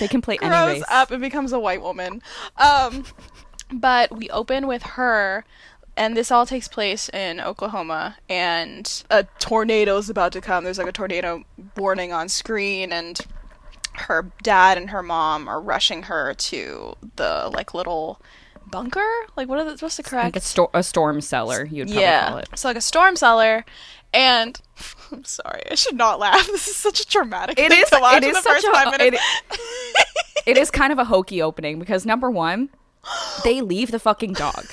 They 0.00 0.09
can 0.09 0.21
play 0.21 0.38
any 0.41 0.49
grows 0.64 0.79
race. 0.79 0.85
up 0.88 1.11
and 1.11 1.21
becomes 1.21 1.53
a 1.53 1.59
white 1.59 1.83
woman. 1.83 2.23
Um, 2.57 3.05
but 3.73 4.16
we 4.16 4.29
open 4.31 4.66
with 4.66 4.83
her. 4.83 5.44
And 5.97 6.16
this 6.16 6.33
all 6.33 6.44
takes 6.44 6.66
place 6.66 7.09
in 7.11 7.40
Oklahoma, 7.40 8.16
and 8.29 9.05
a 9.11 9.23
tornado 9.38 9.97
is 9.97 10.11
about 10.11 10.33
to 10.33 10.40
come. 10.40 10.64
There's 10.64 10.79
like 10.79 10.88
a 10.88 10.92
tornado 10.92 11.44
warning 11.77 12.12
on 12.12 12.29
screen, 12.29 12.92
and 12.92 13.16
her 13.92 14.29
dad 14.42 14.77
and 14.77 14.90
her 14.90 15.05
mom 15.05 15.47
are 15.47 15.61
rushing 15.61 16.03
her 16.05 16.35
to 16.35 16.94
the 17.14 17.49
like 17.55 17.75
little 17.75 18.20
bunker. 18.68 19.09
Like 19.37 19.49
what 19.49 19.61
are 19.61 19.64
the, 19.64 19.77
what's 19.79 19.97
the 19.97 20.03
correct? 20.03 20.25
like 20.25 20.37
a, 20.37 20.40
sto- 20.40 20.70
a 20.75 20.83
storm 20.83 21.20
cellar, 21.20 21.64
you'd 21.64 21.87
probably 21.87 22.03
call 22.03 22.38
it. 22.38 22.49
So 22.57 22.66
like 22.66 22.77
a 22.77 22.81
storm 22.81 23.14
cellar, 23.14 23.64
and 24.12 24.61
I'm 25.16 25.24
sorry, 25.24 25.62
I 25.70 25.74
should 25.74 25.96
not 25.96 26.18
laugh. 26.18 26.46
This 26.53 26.68
is 26.68 26.77
such 26.77 27.00
a 27.00 27.07
traumatic 27.07 27.59
It 27.59 27.70
thing 27.70 27.83
is- 27.83 27.90
to 27.90 27.98
watch 28.00 28.22
it 28.22 28.35
the 28.35 28.40
such 28.40 28.62
first 28.62 28.66
a- 28.66 28.90
minutes. 28.98 29.22
It 30.46 30.59
is 30.59 30.70
kind 30.70 30.92
of 30.92 30.98
a 30.98 31.05
hokey 31.05 31.40
opening 31.40 31.79
because 31.79 32.05
number 32.05 32.31
one, 32.31 32.68
they 33.44 33.62
leave 33.62 33.90
the 33.90 33.98
fucking 33.98 34.35
dog. 34.35 34.66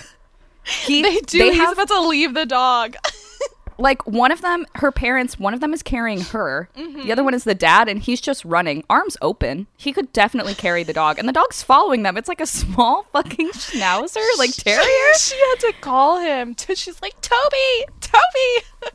He, 0.65 1.01
they 1.01 1.19
do. 1.21 1.38
They 1.39 1.51
He's 1.51 1.58
have 1.60 1.73
about 1.73 1.88
to 1.88 2.01
leave 2.01 2.34
the 2.34 2.45
dog. 2.45 2.95
like 3.77 4.06
one 4.06 4.32
of 4.34 4.41
them, 4.41 4.65
her 4.75 4.91
parents. 4.91 5.39
One 5.39 5.54
of 5.54 5.62
them 5.62 5.73
is 5.73 5.82
carrying 5.82 6.19
her. 6.21 6.67
Mm-hmm. 6.77 7.04
The 7.04 7.12
other 7.13 7.23
one 7.23 7.34
is 7.34 7.45
the 7.45 7.56
dad, 7.56 7.88
and 7.88 8.01
he's 8.01 8.19
just 8.19 8.43
running, 8.43 8.84
arms 8.89 9.15
open. 9.21 9.67
He 9.77 9.93
could 9.93 10.12
definitely 10.12 10.56
carry 10.56 10.84
the 10.84 10.91
dog, 10.93 11.17
and 11.17 11.27
the 11.27 11.32
dog's 11.34 11.63
following 11.63 12.04
them. 12.04 12.17
It's 12.17 12.27
like 12.27 12.41
a 12.41 12.45
small 12.45 13.04
fucking 13.13 13.51
schnauzer, 13.51 14.25
like 14.38 14.54
terrier. 14.54 15.13
she 15.17 15.38
had 15.39 15.60
to 15.62 15.73
call 15.80 16.19
him. 16.19 16.54
To, 16.56 16.75
she's 16.75 17.01
like, 17.01 17.19
Toby, 17.21 17.86
Toby. 18.01 18.91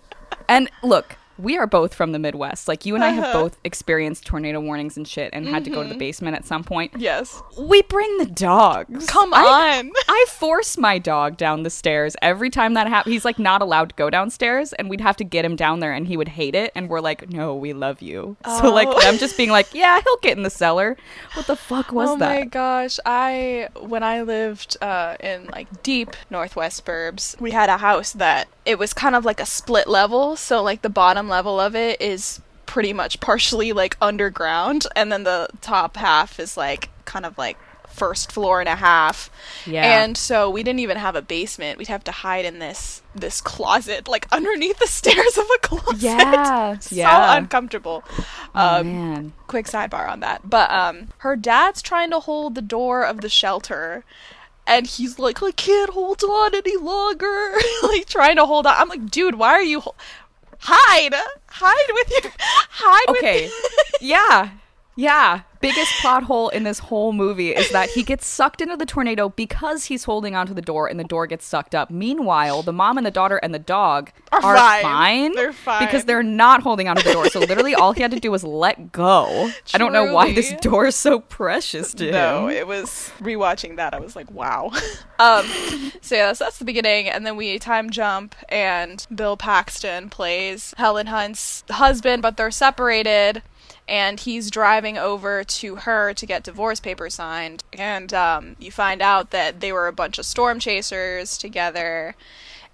And 0.47 0.71
look, 0.83 1.17
we 1.39 1.57
are 1.59 1.67
both 1.67 1.95
from 1.95 2.13
the 2.13 2.19
Midwest. 2.19 2.69
Like 2.69 2.87
you 2.87 2.95
and 2.95 3.05
I 3.05 3.11
have 3.11 3.25
Uh-huh. 3.25 3.43
both 3.43 3.59
experienced 3.65 4.25
tornado 4.27 4.61
warnings 4.61 4.97
and 4.97 5.07
shit, 5.07 5.31
and 5.33 5.47
had 5.49 5.65
to 5.65 5.71
go 5.71 5.83
to 5.83 5.89
the 5.89 5.95
basement 5.99 6.37
at 6.37 6.47
some 6.47 6.65
point. 6.65 6.93
yes. 6.97 7.43
We 7.59 7.83
bring 7.83 8.19
the 8.19 8.27
dogs. 8.27 9.07
Come 9.07 9.33
on. 9.35 9.93
I 10.09 10.25
force 10.29 10.77
my 10.79 10.99
dog 10.99 11.37
down 11.37 11.63
the 11.63 11.71
stairs 11.71 12.17
every 12.23 12.51
time 12.51 12.75
that 12.75 12.87
happens. 12.87 13.13
He's 13.13 13.25
like 13.25 13.39
not 13.39 13.63
allowed 13.63 13.91
to 13.91 13.95
go 13.97 14.11
downstairs, 14.11 14.73
and 14.75 14.89
we'd 14.91 15.01
have 15.01 15.17
to 15.17 15.25
get 15.25 15.45
him 15.45 15.57
down 15.57 15.81
there, 15.81 15.93
and 15.93 16.07
he 16.07 16.17
would 16.17 16.29
hate 16.29 16.55
it. 16.55 16.73
And 16.75 16.89
we're 16.89 17.01
like, 17.01 17.31
"No, 17.31 17.55
we 17.55 17.73
love 17.73 18.01
you." 18.03 18.37
So 18.59 18.73
like 18.73 18.89
Oh. 18.89 19.01
them 19.01 19.19
just 19.19 19.37
being 19.37 19.51
like, 19.51 19.75
"Yeah, 19.75 20.01
he'll 20.03 20.17
get 20.19 20.37
in 20.37 20.43
the 20.43 20.51
cellar." 20.51 20.97
What 21.35 21.47
the 21.47 21.57
fuck 21.57 21.93
was 21.93 22.11
oh 22.11 22.19
that? 22.19 22.31
Oh 22.37 22.41
my 22.41 22.45
gosh 22.47 22.99
i 23.05 23.69
when 23.81 24.03
i 24.03 24.23
lived 24.23 24.77
uh, 24.81 25.17
in 25.21 25.47
like 25.47 25.83
deep 25.83 26.11
northwest 26.31 26.85
burbs 26.85 27.39
we 27.41 27.51
had 27.51 27.69
a 27.69 27.77
house 27.79 28.13
that 28.13 28.49
it 28.65 28.79
was 28.79 28.93
kind 28.93 29.15
of 29.15 29.25
like 29.25 29.41
a 29.41 29.47
split 29.47 29.87
level 29.87 30.37
so 30.37 30.63
like 30.63 30.83
the 30.83 30.89
bottom 30.89 31.26
level 31.29 31.61
of 31.61 31.75
it 31.77 32.01
is 32.01 32.41
pretty 32.67 32.93
much 32.93 33.21
partially 33.21 33.73
like 33.73 33.97
underground 34.03 34.87
and 34.97 35.11
then 35.13 35.23
the 35.25 35.49
top 35.61 35.97
half 35.97 36.39
is 36.41 36.57
like 36.57 36.89
kind 37.05 37.25
of 37.25 37.39
like 37.39 37.57
first 37.89 38.31
floor 38.31 38.61
and 38.61 38.69
a 38.69 38.75
half 38.75 39.31
Yeah. 39.65 40.03
and 40.03 40.17
so 40.19 40.51
we 40.51 40.63
didn't 40.63 40.81
even 40.81 40.99
have 40.99 41.15
a 41.17 41.23
basement 41.23 41.79
we'd 41.79 41.89
have 41.89 42.05
to 42.05 42.11
hide 42.13 42.45
in 42.45 42.59
this 42.59 43.01
this 43.15 43.41
closet 43.41 44.07
like 44.09 44.27
underneath 44.33 44.79
the 44.79 44.87
stairs 45.01 45.39
of 45.39 45.47
a 45.55 45.59
closet 45.61 46.03
Yeah, 46.03 46.79
so 46.81 46.95
yeah. 46.95 47.37
uncomfortable 47.37 48.05
Oh, 48.55 48.81
um 48.81 48.93
man. 48.93 49.33
quick 49.47 49.67
sidebar 49.67 50.09
on 50.11 50.21
that. 50.21 50.49
But 50.49 50.71
um 50.71 51.09
her 51.19 51.37
dad's 51.37 51.81
trying 51.81 52.11
to 52.11 52.21
hold 52.21 52.55
the 52.55 52.63
door 52.63 53.03
of 53.05 53.21
the 53.23 53.29
shelter 53.31 54.05
and 54.67 54.87
he's 54.87 55.19
like, 55.19 55.43
I 55.43 55.53
can't 55.53 55.91
hold 55.91 56.23
on 56.25 56.53
any 56.55 56.77
longer. 56.77 57.55
like 57.85 58.07
trying 58.07 58.35
to 58.37 58.45
hold 58.47 58.67
on. 58.67 58.75
I'm 58.77 58.89
like, 58.89 59.09
dude, 59.11 59.37
why 59.37 59.51
are 59.51 59.63
you 59.63 59.79
hol- 59.81 59.95
hide? 60.61 61.15
Hide 61.49 61.93
with 61.93 62.11
your 62.11 62.33
hide 62.39 63.13
with 63.13 63.23
you! 63.23 63.29
Okay. 63.29 63.45
with 63.45 63.53
yeah. 64.01 64.51
Yeah. 64.97 65.43
Biggest 65.61 65.93
plot 66.01 66.23
hole 66.25 66.49
in 66.51 66.63
this 66.65 66.79
whole 66.79 67.13
movie 67.13 67.51
is 67.51 67.71
that 67.71 67.89
he 67.91 68.03
gets 68.03 68.27
sucked 68.27 68.61
into 68.61 68.77
the 68.77 68.87
tornado 68.87 69.31
because 69.31 69.87
he's 69.87 70.05
holding 70.05 70.35
onto 70.37 70.53
the 70.55 70.63
door 70.63 70.87
and 70.87 71.01
the 71.01 71.05
door 71.05 71.27
gets 71.27 71.45
sucked 71.47 71.75
up. 71.75 71.91
Meanwhile, 71.91 72.63
the 72.63 72.73
mom 72.73 72.99
and 72.99 73.07
the 73.07 73.11
daughter 73.11 73.39
and 73.39 73.53
the 73.55 73.59
dog 73.59 74.11
Are 74.33 74.43
are, 74.45 74.57
fine. 74.57 74.83
fine. 74.83 75.35
They're 75.35 75.53
fine. 75.53 75.85
Because 75.87 76.05
they're 76.05 76.23
not 76.23 76.63
holding 76.63 76.89
onto 76.89 77.03
the 77.03 77.13
door. 77.13 77.29
So 77.31 77.41
literally 77.41 77.75
all 77.75 77.93
he 77.93 78.03
had 78.03 78.11
to 78.13 78.21
do 78.21 78.31
was 78.31 78.45
let 78.45 78.93
go. 78.93 79.51
I 79.75 79.79
don't 79.79 79.93
know 79.93 80.13
why 80.13 80.33
this 80.35 80.53
door 80.61 80.87
is 80.87 80.95
so 80.95 81.21
precious 81.21 81.93
to 81.95 82.11
No, 82.13 82.49
him. 82.49 82.57
it 82.57 82.67
was 82.67 83.11
rewatching 83.19 83.77
that. 83.77 83.93
I 83.95 83.99
was 83.99 84.15
like, 84.15 84.31
wow. 84.31 84.71
um, 85.19 85.45
so 86.01 86.15
yeah, 86.15 86.33
so 86.35 86.45
that's 86.45 86.59
the 86.59 86.65
beginning, 86.65 87.09
and 87.09 87.27
then 87.27 87.37
we 87.37 87.59
time 87.59 87.91
jump, 87.91 88.35
and 88.51 89.05
Bill 89.13 89.37
Paxton 89.37 90.11
plays 90.11 90.75
Helen 90.77 91.07
Hunt's 91.07 91.65
husband, 91.71 92.23
but 92.23 92.37
they're 92.37 92.51
separated, 92.51 93.43
and 93.89 94.21
he's 94.21 94.51
driving 94.51 94.99
over 94.99 95.45
to 95.45 95.77
her 95.77 96.13
to 96.15 96.27
get 96.27 96.43
divorce 96.43 96.81
papers 96.81 97.15
signed, 97.15 97.63
and 97.73 98.13
um, 98.13 98.57
you 98.59 98.71
find 98.71 99.01
out 99.01 99.31
that 99.31 99.61
they 99.61 99.73
were 99.73 99.87
a 99.87 99.93
bunch 99.93 100.19
of 100.19 100.27
storm 100.27 100.59
chasers 100.59 101.39
together. 101.39 102.15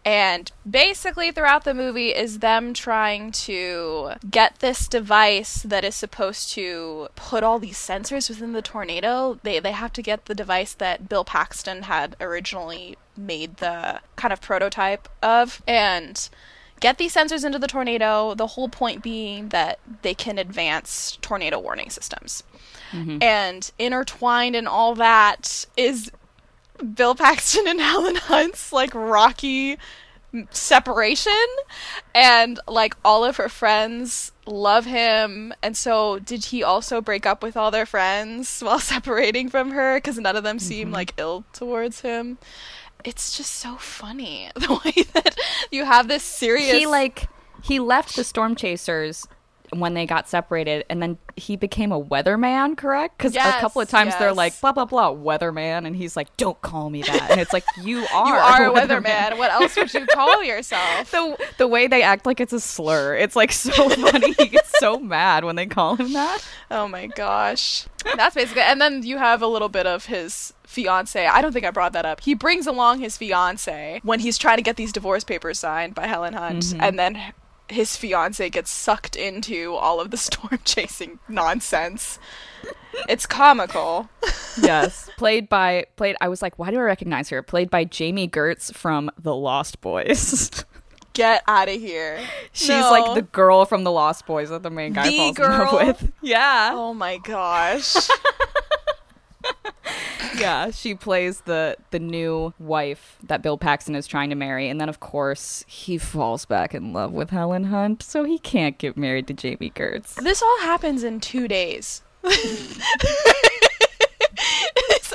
And 0.04 0.50
basically, 0.68 1.30
throughout 1.30 1.62
the 1.62 1.74
movie, 1.74 2.08
is 2.08 2.40
them 2.40 2.74
trying 2.74 3.30
to 3.32 4.14
get 4.28 4.58
this 4.58 4.88
device 4.88 5.62
that 5.62 5.84
is 5.84 5.94
supposed 5.94 6.50
to 6.54 7.08
put 7.14 7.44
all 7.44 7.60
these 7.60 7.78
sensors 7.78 8.28
within 8.28 8.52
the 8.52 8.62
tornado. 8.62 9.38
They 9.44 9.60
they 9.60 9.70
have 9.72 9.92
to 9.92 10.02
get 10.02 10.24
the 10.24 10.34
device 10.34 10.74
that 10.74 11.08
Bill 11.08 11.24
Paxton 11.24 11.82
had 11.82 12.16
originally 12.20 12.96
made 13.16 13.58
the 13.58 14.00
kind 14.16 14.32
of 14.32 14.40
prototype 14.40 15.08
of, 15.22 15.62
and 15.68 16.28
get 16.82 16.98
these 16.98 17.14
sensors 17.14 17.44
into 17.44 17.58
the 17.58 17.68
tornado. 17.68 18.34
The 18.34 18.48
whole 18.48 18.68
point 18.68 19.02
being 19.02 19.48
that 19.48 19.78
they 20.02 20.14
can 20.14 20.36
advance 20.36 21.16
tornado 21.22 21.58
warning 21.58 21.88
systems. 21.88 22.42
Mm-hmm. 22.90 23.22
And 23.22 23.70
intertwined 23.78 24.54
in 24.54 24.66
all 24.66 24.94
that 24.96 25.64
is 25.76 26.10
Bill 26.94 27.14
Paxton 27.14 27.66
and 27.66 27.80
Helen 27.90 28.16
Hunt's 28.16 28.72
like 28.72 28.94
rocky 28.94 29.78
separation. 30.50 31.46
And 32.14 32.58
like 32.66 32.96
all 33.04 33.24
of 33.24 33.36
her 33.36 33.48
friends 33.48 34.32
love 34.44 34.84
him. 34.84 35.54
And 35.62 35.76
so 35.76 36.18
did 36.18 36.46
he 36.46 36.64
also 36.64 37.00
break 37.00 37.26
up 37.26 37.44
with 37.44 37.56
all 37.56 37.70
their 37.70 37.86
friends 37.86 38.60
while 38.64 38.80
separating 38.80 39.48
from 39.48 39.70
her? 39.70 39.98
Because 39.98 40.18
none 40.18 40.36
of 40.36 40.42
them 40.42 40.58
seem 40.58 40.88
mm-hmm. 40.88 40.94
like 40.94 41.14
ill 41.16 41.44
towards 41.52 42.00
him 42.00 42.38
it's 43.04 43.36
just 43.36 43.52
so 43.52 43.76
funny 43.76 44.50
the 44.54 44.80
way 44.84 45.04
that 45.14 45.36
you 45.70 45.84
have 45.84 46.08
this 46.08 46.22
serious 46.22 46.76
He 46.76 46.86
like 46.86 47.28
he 47.62 47.78
left 47.78 48.16
the 48.16 48.24
storm 48.24 48.54
chasers 48.56 49.26
when 49.74 49.94
they 49.94 50.04
got 50.04 50.28
separated 50.28 50.84
and 50.90 51.02
then 51.02 51.16
he 51.36 51.56
became 51.56 51.92
a 51.92 52.04
weatherman 52.04 52.76
correct? 52.76 53.16
Because 53.16 53.34
Yes, 53.34 53.56
a 53.56 53.60
couple 53.60 53.80
of 53.80 53.88
times 53.88 54.14
they're 54.18 54.34
like 54.34 54.60
blah 54.60 54.72
blah 54.72 54.84
blah 54.84 55.14
weatherman 55.14 55.86
and 55.86 55.96
he's 55.96 56.14
like 56.14 56.36
don't 56.36 56.60
call 56.60 56.90
me 56.90 57.02
that. 57.02 57.30
And 57.30 57.40
it's 57.40 57.52
like 57.54 57.64
you 57.82 58.04
are 58.12 58.26
you 58.26 58.34
are 58.34 58.66
a 58.66 58.74
weatherman. 58.74 59.38
What 59.38 59.50
else 59.50 59.74
would 59.76 59.92
you 59.94 60.04
call 60.06 60.44
yourself? 60.44 61.10
The, 61.10 61.38
the 61.56 61.66
way 61.66 61.86
they 61.86 62.02
act 62.02 62.26
like 62.26 62.38
it's 62.40 62.52
a 62.52 62.60
slur. 62.60 63.14
It's 63.16 63.34
like 63.34 63.50
so 63.52 63.88
funny. 63.88 64.32
He 64.34 64.48
gets 64.48 64.78
so 64.78 64.98
mad 64.98 65.44
when 65.44 65.56
they 65.56 65.66
call 65.66 65.96
him 65.96 66.12
that. 66.12 66.46
Oh 66.70 66.86
my 66.86 67.06
gosh. 67.06 67.86
That's 68.16 68.34
basically 68.34 68.62
and 68.62 68.80
then 68.80 69.02
you 69.04 69.16
have 69.16 69.40
a 69.40 69.46
little 69.46 69.70
bit 69.70 69.86
of 69.86 70.04
his 70.04 70.52
fiance. 70.72 71.24
I 71.26 71.40
don't 71.42 71.52
think 71.52 71.64
I 71.64 71.70
brought 71.70 71.92
that 71.92 72.04
up. 72.04 72.20
He 72.20 72.34
brings 72.34 72.66
along 72.66 72.98
his 73.00 73.16
fiance 73.16 74.00
when 74.02 74.20
he's 74.20 74.38
trying 74.38 74.56
to 74.56 74.62
get 74.62 74.76
these 74.76 74.92
divorce 74.92 75.22
papers 75.24 75.58
signed 75.60 75.94
by 75.94 76.06
Helen 76.06 76.34
Hunt 76.34 76.64
mm-hmm. 76.64 76.80
and 76.82 76.98
then 76.98 77.32
his 77.68 77.96
fiance 77.96 78.50
gets 78.50 78.70
sucked 78.70 79.14
into 79.16 79.74
all 79.74 80.00
of 80.00 80.10
the 80.10 80.16
storm 80.28 80.58
chasing 80.64 81.18
nonsense. 81.28 82.18
It's 83.08 83.24
comical. 83.26 84.08
yes 84.62 85.08
played 85.16 85.48
by 85.48 85.86
played 85.96 86.14
i 86.20 86.28
was 86.28 86.42
like 86.42 86.58
why 86.58 86.70
do 86.70 86.76
i 86.76 86.82
recognize 86.82 87.30
her 87.30 87.42
played 87.42 87.70
by 87.70 87.84
jami 87.84 88.28
gertz 88.28 88.74
from 88.74 89.10
the 89.18 89.34
lost 89.34 89.80
boys 89.80 90.50
Get 91.14 91.42
out 91.46 91.68
of 91.68 91.74
here. 91.80 92.18
she's 92.52 92.68
No. 92.68 92.90
like 92.90 93.14
the 93.14 93.22
girl 93.22 93.64
from 93.66 93.84
the 93.84 93.90
lost 93.92 94.24
boys 94.26 94.48
that 94.50 94.62
the 94.62 94.70
main 94.70 94.92
guy 94.94 95.08
The 95.10 95.16
falls 95.16 95.38
in 95.38 95.44
love 95.44 95.72
with 96.00 96.12
yeah 96.22 96.70
Oh 96.74 96.92
my 96.94 97.16
gosh. 97.18 97.94
Yeah 100.38 100.70
she 100.70 100.94
plays 100.94 101.42
the 101.42 101.76
the 101.90 101.98
new 101.98 102.54
wife 102.58 103.18
that 103.22 103.42
bill 103.42 103.58
paxton 103.58 103.94
is 103.94 104.06
trying 104.06 104.30
to 104.30 104.34
marry 104.34 104.68
and 104.68 104.80
then 104.80 104.88
of 104.88 104.98
course 104.98 105.64
he 105.68 105.98
falls 105.98 106.44
back 106.46 106.74
in 106.74 106.92
love 106.92 107.12
with 107.12 107.30
helen 107.30 107.64
hunt 107.64 108.02
so 108.02 108.24
he 108.24 108.38
can't 108.38 108.78
get 108.78 108.96
married 108.96 109.26
to 109.26 109.34
jami 109.34 109.70
gertz 109.70 110.14
This 110.14 110.42
all 110.42 110.58
happens 110.60 111.04
in 111.04 111.20
two 111.20 111.46
days. 111.48 112.02
this 112.22 112.32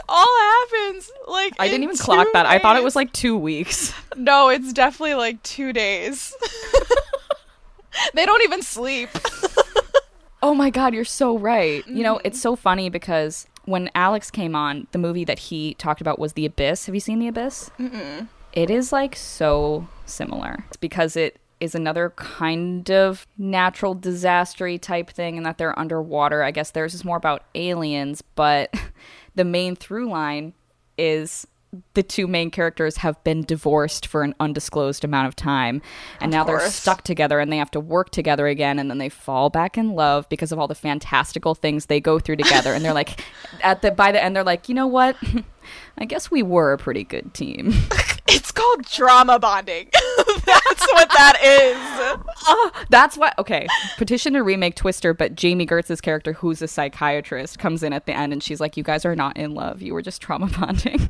all 0.07 0.37
happens 0.39 1.11
like 1.27 1.53
i 1.59 1.67
didn't 1.67 1.83
even 1.83 1.97
clock 1.97 2.27
that 2.33 2.45
i 2.45 2.59
thought 2.59 2.75
it 2.75 2.83
was 2.83 2.95
like 2.95 3.11
two 3.13 3.37
weeks 3.37 3.93
No, 4.17 4.49
it's 4.49 4.73
definitely 4.73 5.13
like 5.13 5.41
two 5.43 5.71
days. 5.71 6.35
they 8.15 8.25
don't 8.25 8.43
even 8.43 8.61
sleep. 8.61 9.09
Oh 10.43 10.53
my 10.53 10.69
god, 10.69 10.93
you're 10.93 11.03
so 11.03 11.35
right. 11.35 11.85
You 11.87 12.03
know, 12.03 12.21
it's 12.23 12.37
mm-hmm. 12.37 12.43
so 12.43 12.55
funny 12.55 12.89
because 12.89 13.47
when 13.67 13.91
Alex 13.93 14.31
came 14.31 14.55
on, 14.55 14.87
the 14.93 14.97
movie 14.97 15.25
that 15.25 15.39
he 15.39 15.73
talked 15.73 15.99
about 15.99 16.17
was 16.17 16.33
The 16.33 16.45
Abyss. 16.45 16.85
Have 16.85 16.95
you 16.95 17.01
seen 17.01 17.19
The 17.19 17.27
Abyss? 17.27 17.69
Mm-mm. 17.77 18.29
It 18.53 18.69
is 18.69 18.93
like 18.93 19.13
so 19.15 19.89
similar. 20.05 20.63
It's 20.67 20.77
because 20.77 21.17
it 21.17 21.37
is 21.59 21.75
another 21.75 22.11
kind 22.11 22.89
of 22.89 23.27
natural 23.37 23.93
disaster 23.93 24.77
type 24.77 25.09
thing 25.09 25.35
and 25.35 25.45
that 25.45 25.57
they're 25.57 25.77
underwater. 25.77 26.43
I 26.43 26.51
guess 26.51 26.71
theirs 26.71 26.93
is 26.93 27.03
more 27.03 27.17
about 27.17 27.43
aliens, 27.55 28.23
but 28.35 28.73
the 29.35 29.43
main 29.43 29.75
through 29.75 30.09
line 30.09 30.53
is 30.97 31.45
the 31.93 32.03
two 32.03 32.27
main 32.27 32.49
characters 32.49 32.97
have 32.97 33.21
been 33.23 33.43
divorced 33.43 34.07
for 34.07 34.23
an 34.23 34.33
undisclosed 34.39 35.03
amount 35.03 35.27
of 35.27 35.35
time. 35.35 35.81
And 36.21 36.31
now 36.31 36.43
they're 36.43 36.61
stuck 36.69 37.03
together 37.03 37.39
and 37.39 37.51
they 37.51 37.57
have 37.57 37.71
to 37.71 37.79
work 37.79 38.09
together 38.09 38.47
again. 38.47 38.79
And 38.79 38.89
then 38.89 38.97
they 38.97 39.09
fall 39.09 39.49
back 39.49 39.77
in 39.77 39.93
love 39.93 40.29
because 40.29 40.51
of 40.51 40.59
all 40.59 40.67
the 40.67 40.75
fantastical 40.75 41.55
things 41.55 41.87
they 41.87 41.99
go 41.99 42.19
through 42.19 42.37
together. 42.37 42.73
And 42.73 42.85
they're 42.85 42.93
like 42.93 43.23
at 43.61 43.81
the 43.81 43.91
by 43.91 44.11
the 44.11 44.23
end 44.23 44.35
they're 44.35 44.43
like 44.43 44.69
you 44.69 44.75
know 44.75 44.87
what? 44.87 45.17
I 45.97 46.05
guess 46.05 46.31
we 46.31 46.43
were 46.43 46.73
a 46.73 46.77
pretty 46.77 47.03
good 47.03 47.33
team. 47.33 47.73
It's 48.29 48.51
called 48.51 48.83
drama 48.83 49.39
bonding. 49.39 49.89
That's 50.45 50.85
what 50.91 51.09
that 51.11 51.39
is. 51.41 52.27
Uh, 52.45 52.83
that's 52.89 53.17
what 53.17 53.37
okay 53.39 53.67
petition 53.97 54.33
to 54.33 54.43
remake 54.43 54.75
twister 54.75 55.13
but 55.13 55.33
jami 55.35 55.65
gertz's 55.65 56.01
character 56.01 56.33
who's 56.33 56.61
a 56.61 56.67
psychiatrist 56.67 57.57
comes 57.57 57.83
in 57.83 57.93
at 57.93 58.05
the 58.05 58.13
end 58.13 58.33
and 58.33 58.43
she's 58.43 58.59
like 58.59 58.75
you 58.77 58.83
guys 58.83 59.05
are 59.05 59.15
not 59.15 59.37
in 59.37 59.53
love. 59.53 59.81
You 59.81 59.93
were 59.93 60.01
just 60.01 60.21
trauma 60.21 60.47
bonding 60.59 61.09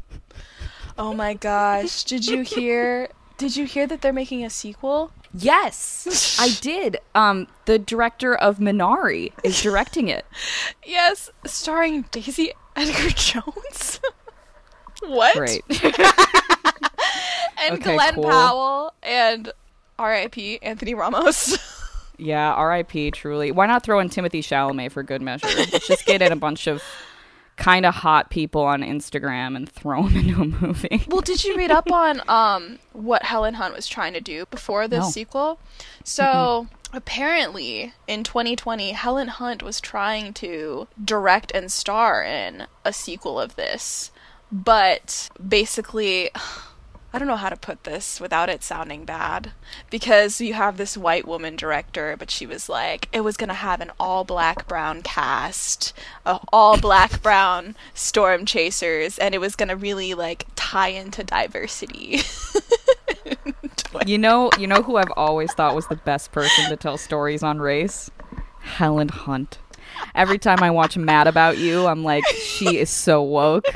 Oh 0.98 1.14
my 1.14 1.34
gosh. 1.34 2.04
Did 2.04 2.26
you 2.26 2.42
hear 2.42 3.10
did 3.38 3.56
you 3.56 3.66
hear 3.66 3.86
that 3.88 4.02
they're 4.02 4.14
making 4.14 4.44
a 4.44 4.50
sequel? 4.50 5.12
yes 5.34 6.38
i 6.40 6.50
did 6.62 6.98
um 7.14 7.48
the 7.66 7.78
director 7.78 8.34
of 8.34 8.58
minari 8.60 9.34
is 9.44 9.62
directing 9.62 10.08
it 10.08 10.26
Yes, 10.86 11.30
starring 11.46 12.04
Daisy 12.12 12.54
Edgar 12.78 13.10
Jones. 13.10 14.00
what? 15.04 15.36
great 15.36 15.64
And 17.60 17.76
Okay, 17.76 17.96
Glenn 17.96 18.16
cool. 18.16 18.24
Powell 18.24 18.94
and 19.04 19.52
R.I.P. 20.00 20.60
Anthony 20.62 20.94
Ramos. 20.94 21.58
Yeah, 22.18 22.54
R.I.P. 22.54 23.12
Truly. 23.12 23.52
Why 23.52 23.66
not 23.68 23.84
throw 23.84 24.00
in 24.00 24.10
Timothée 24.10 24.40
Chalamet 24.40 24.92
for 24.92 25.04
good 25.04 25.22
measure? 25.22 25.48
Let's 25.48 25.88
just 25.88 26.06
get 26.06 26.22
in 26.22 26.32
a 26.32 26.36
bunch 26.36 26.68
of 26.68 26.82
kind 27.58 27.86
of 27.86 27.96
hot 27.96 28.30
people 28.30 28.62
on 28.62 28.82
Instagram 28.82 29.56
and 29.56 29.68
throw 29.70 30.08
them 30.08 30.18
into 30.30 30.42
a 30.42 30.46
movie. 30.46 31.04
Well, 31.08 31.22
did 31.22 31.44
you 31.44 31.58
read 31.58 31.72
up 31.72 31.92
on 31.92 32.22
um 32.30 32.80
what 32.94 33.24
Helen 33.24 33.56
Hunt 33.56 33.76
was 33.76 33.88
trying 33.88 34.14
to 34.14 34.22
do 34.22 34.46
before 34.52 34.88
this 34.88 35.04
No. 35.06 35.10
sequel? 35.10 35.60
So 36.04 36.68
apparently, 36.94 37.94
in 38.08 38.24
2020, 38.24 38.92
Helen 38.92 39.28
Hunt 39.28 39.62
was 39.64 39.82
trying 39.82 40.34
to 40.36 40.88
direct 41.04 41.52
and 41.54 41.72
star 41.72 42.24
in 42.24 42.68
a 42.86 42.94
sequel 42.94 43.40
of 43.40 43.56
this, 43.56 44.12
but 44.52 45.30
basically. 45.46 46.30
I 47.18 47.20
don't 47.20 47.30
know 47.30 47.36
how 47.36 47.50
to 47.50 47.58
put 47.58 47.84
this 47.84 48.22
without 48.22 48.48
it 48.48 48.62
sounding 48.62 49.04
bad. 49.04 49.52
Because 49.90 50.40
you 50.40 50.54
have 50.54 50.78
this 50.78 50.96
white 50.96 51.28
woman 51.28 51.56
director, 51.56 52.16
but 52.16 52.30
she 52.30 52.46
was 52.46 52.70
like, 52.70 53.10
it 53.12 53.22
was 53.22 53.38
going 53.38 53.48
to 53.48 53.56
have 53.56 53.82
an 53.82 53.90
all 54.00 54.24
black 54.24 54.68
brown 54.68 55.02
cast, 55.02 55.94
all 56.54 56.80
black 56.80 57.20
brown 57.24 57.76
storm 57.96 58.46
chasers, 58.46 59.18
and 59.18 59.34
it 59.34 59.40
was 59.40 59.56
going 59.56 59.70
to 59.70 59.76
really 59.76 60.14
like 60.14 60.46
tie 60.56 60.90
into 60.90 61.24
diversity. 61.24 62.20
You 64.06 64.18
know, 64.18 64.52
you 64.60 64.68
know 64.68 64.84
who 64.84 64.98
I've 64.98 65.12
always 65.16 65.52
thought 65.54 65.74
was 65.74 65.88
the 65.88 65.96
best 65.96 66.32
person 66.32 66.70
to 66.70 66.76
tell 66.76 66.98
stories 66.98 67.42
on 67.42 67.60
race? 67.60 68.12
Helen 68.60 69.10
Hunt. 69.10 69.58
Every 70.14 70.38
time 70.38 70.62
I 70.62 70.70
watch 70.70 70.98
Mad 70.98 71.26
About 71.26 71.58
You, 71.58 71.88
I'm 71.88 72.04
like, 72.04 72.26
she 72.28 72.78
is 72.78 72.90
so 72.92 73.24
woke. 73.24 73.66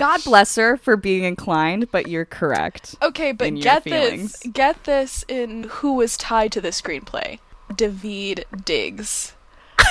God 0.00 0.24
bless 0.24 0.56
her 0.56 0.76
for 0.78 0.96
being 0.96 1.24
inclined, 1.24 1.90
but 1.92 2.08
you're 2.08 2.24
correct. 2.24 2.96
okay, 3.02 3.32
but 3.32 3.54
get 3.56 3.84
this. 3.84 4.38
Get 4.52 4.84
this 4.84 5.24
in 5.28 5.64
who 5.64 5.94
was 5.94 6.16
tied 6.16 6.52
to 6.52 6.60
the 6.60 6.70
screenplay. 6.70 7.38
Daveed 7.70 8.44
Diggs. 8.64 9.34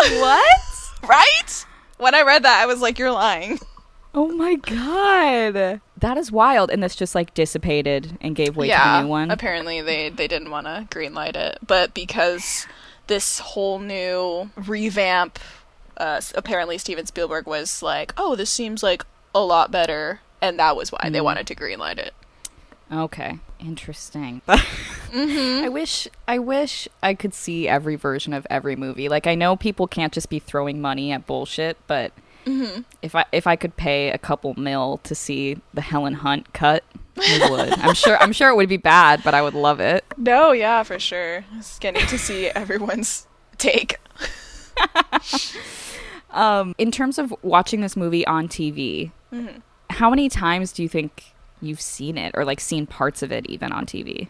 What? 0.00 0.60
Right? 1.02 1.64
When 1.98 2.14
I 2.14 2.22
read 2.22 2.44
that, 2.44 2.62
I 2.62 2.66
was 2.66 2.80
like, 2.80 2.98
you're 2.98 3.10
lying. 3.12 3.58
Oh 4.14 4.28
my 4.28 4.54
god. 4.54 5.80
That 5.98 6.16
is 6.16 6.32
wild. 6.32 6.70
And 6.70 6.82
this 6.82 6.96
just 6.96 7.14
like 7.14 7.34
dissipated 7.34 8.16
and 8.20 8.34
gave 8.34 8.56
way 8.56 8.68
to 8.68 8.74
the 8.74 9.02
new 9.02 9.08
one. 9.08 9.30
Apparently, 9.30 9.80
they 9.82 10.08
they 10.08 10.26
didn't 10.26 10.50
want 10.50 10.66
to 10.66 10.86
greenlight 10.90 11.36
it, 11.36 11.58
but 11.66 11.94
because 11.94 12.66
this 13.08 13.40
whole 13.40 13.78
new 13.78 14.50
revamp, 14.56 15.38
uh, 15.98 16.20
apparently 16.34 16.78
Steven 16.78 17.06
Spielberg 17.06 17.46
was 17.46 17.82
like, 17.82 18.14
"Oh, 18.16 18.34
this 18.34 18.50
seems 18.50 18.82
like 18.82 19.04
a 19.34 19.40
lot 19.40 19.70
better," 19.70 20.20
and 20.40 20.58
that 20.58 20.76
was 20.76 20.90
why 20.92 21.08
they 21.10 21.18
mm. 21.18 21.24
wanted 21.24 21.46
to 21.48 21.54
greenlight 21.54 21.98
it. 21.98 22.14
Okay. 22.90 23.38
Interesting. 23.60 24.42
Mm-hmm. 25.08 25.64
I 25.64 25.70
wish 25.70 26.06
I 26.28 26.38
wish 26.38 26.86
I 27.02 27.14
could 27.14 27.32
see 27.32 27.66
every 27.66 27.96
version 27.96 28.34
of 28.34 28.46
every 28.50 28.76
movie. 28.76 29.08
Like 29.08 29.26
I 29.26 29.34
know 29.34 29.56
people 29.56 29.86
can't 29.86 30.12
just 30.12 30.28
be 30.28 30.38
throwing 30.38 30.82
money 30.82 31.12
at 31.12 31.26
bullshit, 31.26 31.78
but 31.86 32.12
mm-hmm. 32.44 32.82
if 33.00 33.14
I 33.14 33.24
if 33.32 33.46
I 33.46 33.56
could 33.56 33.78
pay 33.78 34.10
a 34.10 34.18
couple 34.18 34.52
mil 34.60 35.00
to 35.04 35.14
see 35.14 35.62
the 35.72 35.80
Helen 35.80 36.12
Hunt 36.12 36.52
cut, 36.52 36.84
I 37.16 37.48
would. 37.50 37.70
I'm 37.78 37.94
sure 37.94 38.18
I'm 38.18 38.32
sure 38.32 38.50
it 38.50 38.56
would 38.56 38.68
be 38.68 38.76
bad, 38.76 39.24
but 39.24 39.32
I 39.32 39.40
would 39.40 39.54
love 39.54 39.80
it. 39.80 40.04
No, 40.18 40.52
yeah, 40.52 40.82
for 40.82 40.98
sure. 40.98 41.46
Just 41.54 41.80
getting 41.80 42.06
to 42.06 42.18
see 42.18 42.48
everyone's 42.54 43.26
take. 43.56 43.98
Um, 46.30 46.74
in 46.76 46.90
terms 46.90 47.18
of 47.18 47.34
watching 47.42 47.80
this 47.80 47.96
movie 47.96 48.26
on 48.26 48.48
TV, 48.48 49.12
how 49.90 50.10
many 50.10 50.28
times 50.28 50.72
do 50.72 50.82
you 50.82 50.88
think 50.88 51.34
you've 51.60 51.80
seen 51.80 52.16
it 52.16 52.32
or 52.34 52.44
like 52.44 52.60
seen 52.60 52.86
parts 52.86 53.22
of 53.22 53.32
it 53.32 53.46
even 53.46 53.72
on 53.72 53.86
TV? 53.86 54.28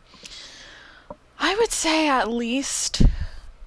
I 1.39 1.55
would 1.57 1.73
say 1.73 2.09
at 2.09 2.29
least 2.29 3.03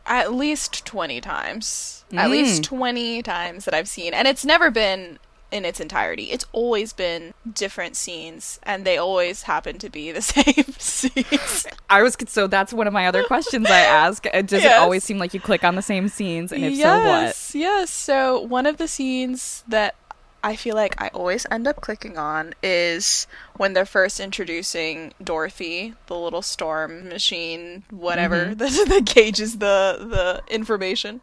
at 0.06 0.34
least 0.34 0.86
20 0.86 1.22
times. 1.22 2.04
At 2.14 2.30
least 2.30 2.64
20 2.66 3.22
times 3.24 3.66
that 3.66 3.74
I've 3.74 3.88
seen. 3.88 4.14
And 4.14 4.28
it's 4.28 4.44
never 4.44 4.70
been 4.70 5.20
in 5.52 5.64
its 5.64 5.80
entirety. 5.80 6.26
It's 6.26 6.46
always 6.52 6.92
been 6.92 7.34
different 7.54 7.96
scenes 7.96 8.60
and 8.64 8.86
they 8.86 8.98
always 8.98 9.44
happen 9.44 9.78
to 9.80 9.90
be 9.90 10.12
the 10.12 10.22
same 10.22 10.74
scenes. 10.78 11.68
I 11.90 12.02
was 12.02 12.18
so 12.28 12.48
that's 12.48 12.74
one 12.74 12.88
of 12.88 12.94
my 12.94 13.08
other 13.08 13.24
questions 13.24 13.70
I 13.70 13.80
ask. 13.80 14.26
Uh, 14.34 14.42
Does 14.42 14.64
it 14.64 14.72
always 14.74 15.04
seem 15.04 15.18
like 15.18 15.34
you 15.34 15.40
click 15.40 15.64
on 15.64 15.76
the 15.76 15.82
same 15.82 16.08
scenes 16.08 16.52
and 16.52 16.64
if 16.64 16.74
yes, 16.74 16.84
so 16.84 17.08
what? 17.08 17.62
Yes. 17.62 17.90
So 17.90 18.42
one 18.42 18.66
of 18.66 18.78
the 18.78 18.88
scenes 18.88 19.64
that 19.68 19.96
I 20.44 20.56
feel 20.56 20.76
like 20.76 21.00
I 21.02 21.10
always 21.10 21.46
end 21.52 21.68
up 21.68 21.82
clicking 21.82 22.18
on 22.18 22.54
is 22.64 23.28
when 23.58 23.74
they're 23.74 23.86
first 23.86 24.20
introducing 24.20 25.14
Dorothy, 25.24 25.94
the 26.08 26.18
little 26.18 26.42
storm 26.42 27.10
machine, 27.10 27.84
whatever 27.90 28.46
mm-hmm. 28.48 28.54
that, 28.58 28.86
that 28.90 29.06
gauges 29.06 29.60
the 29.60 29.98
the 30.00 30.54
information, 30.54 31.22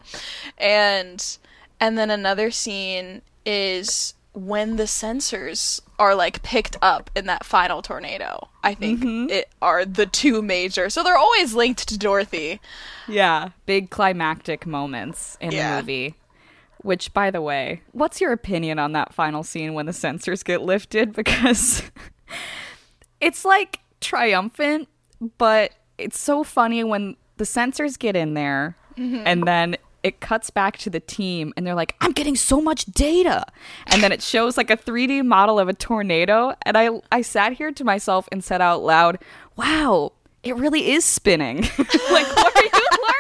and 0.57 1.39
and 1.81 1.99
then 1.99 2.11
another 2.11 2.51
scene 2.51 3.23
is 3.45 4.15
when 4.35 4.77
the 4.77 4.85
sensors 4.85 5.81
are 5.99 6.15
like 6.15 6.43
picked 6.43 6.77
up 6.81 7.11
in 7.17 7.27
that 7.27 7.45
final 7.45 7.83
tornado. 7.83 8.49
I 8.63 8.75
think 8.75 9.01
mm-hmm. 9.01 9.31
it 9.31 9.49
are 9.61 9.85
the 9.85 10.07
two 10.07 10.43
major. 10.43 10.91
So 10.91 11.03
they're 11.03 11.17
always 11.17 11.55
linked 11.55 11.89
to 11.89 11.99
Dorothy. 11.99 12.61
Yeah, 13.09 13.51
big 13.67 13.91
climactic 13.91 14.67
moments 14.67 15.37
in 15.41 15.53
Yeah. 15.53 15.77
the 15.77 15.83
movie. 15.83 16.15
Which, 16.83 17.13
by 17.13 17.31
the 17.31 17.43
way, 17.43 17.83
what's 17.93 18.21
your 18.21 18.33
opinion 18.33 18.79
on 18.79 18.93
that 18.93 19.13
final 19.13 19.43
scene 19.43 19.75
when 19.75 19.87
the 19.87 19.93
sensors 19.93 20.45
get 20.45 20.63
lifted? 20.63 21.13
Because 21.19 21.83
it's 23.21 23.45
like 23.45 23.81
triumphant, 24.01 24.89
but 25.39 25.73
it's 25.99 26.19
so 26.19 26.45
funny 26.45 26.85
when 26.85 27.17
the 27.37 27.45
sensors 27.45 27.99
get 27.99 28.15
in 28.15 28.35
there 28.35 28.77
mm-hmm. 28.97 29.23
and 29.27 29.47
then 29.47 29.77
it 30.03 30.21
cuts 30.21 30.51
back 30.51 30.79
to 30.79 30.91
the 30.91 31.01
team 31.01 31.53
and 31.57 31.67
they're 31.67 31.75
like, 31.75 31.97
I'm 32.01 32.13
getting 32.13 32.37
so 32.37 32.61
much 32.61 32.85
data. 32.87 33.45
And 33.89 34.03
then 34.03 34.13
it 34.13 34.23
shows 34.23 34.57
like 34.57 34.71
a 34.71 34.77
3D 34.77 35.25
model 35.25 35.59
of 35.59 35.69
a 35.69 35.75
tornado. 35.75 36.55
And 36.63 36.77
I, 36.77 36.91
I 37.11 37.23
sat 37.23 37.55
here 37.55 37.73
to 37.73 37.85
myself 37.85 38.29
and 38.31 38.43
said 38.43 38.61
out 38.61 38.83
loud, 38.83 39.19
wow, 39.57 40.13
it 40.43 40.57
really 40.57 40.93
is 40.93 41.05
spinning. 41.05 41.57
like, 41.79 42.37
what 42.37 42.57
are 42.57 42.65
you 42.65 42.71
learning? 42.73 43.18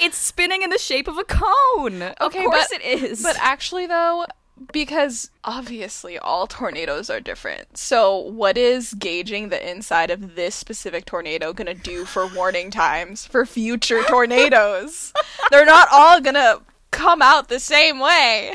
It's 0.00 0.16
spinning 0.18 0.62
in 0.62 0.70
the 0.70 0.78
shape 0.78 1.08
of 1.08 1.16
a 1.18 1.24
cone. 1.24 2.02
Of 2.02 2.14
Okay, 2.28 2.44
course 2.44 2.68
but- 2.70 2.82
it 2.82 3.02
is. 3.02 3.22
But 3.22 3.36
actually, 3.40 3.86
though, 3.86 4.26
because 4.72 5.30
obviously 5.44 6.18
all 6.18 6.46
tornadoes 6.46 7.08
are 7.10 7.20
different. 7.20 7.76
So, 7.78 8.16
what 8.16 8.56
is 8.58 8.94
gauging 8.94 9.48
the 9.48 9.70
inside 9.70 10.10
of 10.10 10.34
this 10.34 10.54
specific 10.54 11.04
tornado 11.06 11.52
gonna 11.52 11.74
do 11.74 12.04
for 12.04 12.26
warning 12.26 12.70
times 12.70 13.26
for 13.26 13.44
future 13.46 14.02
tornadoes? 14.04 15.12
They're 15.50 15.66
not 15.66 15.88
all 15.92 16.20
gonna 16.20 16.60
come 16.90 17.20
out 17.22 17.48
the 17.48 17.60
same 17.60 17.98
way. 17.98 18.54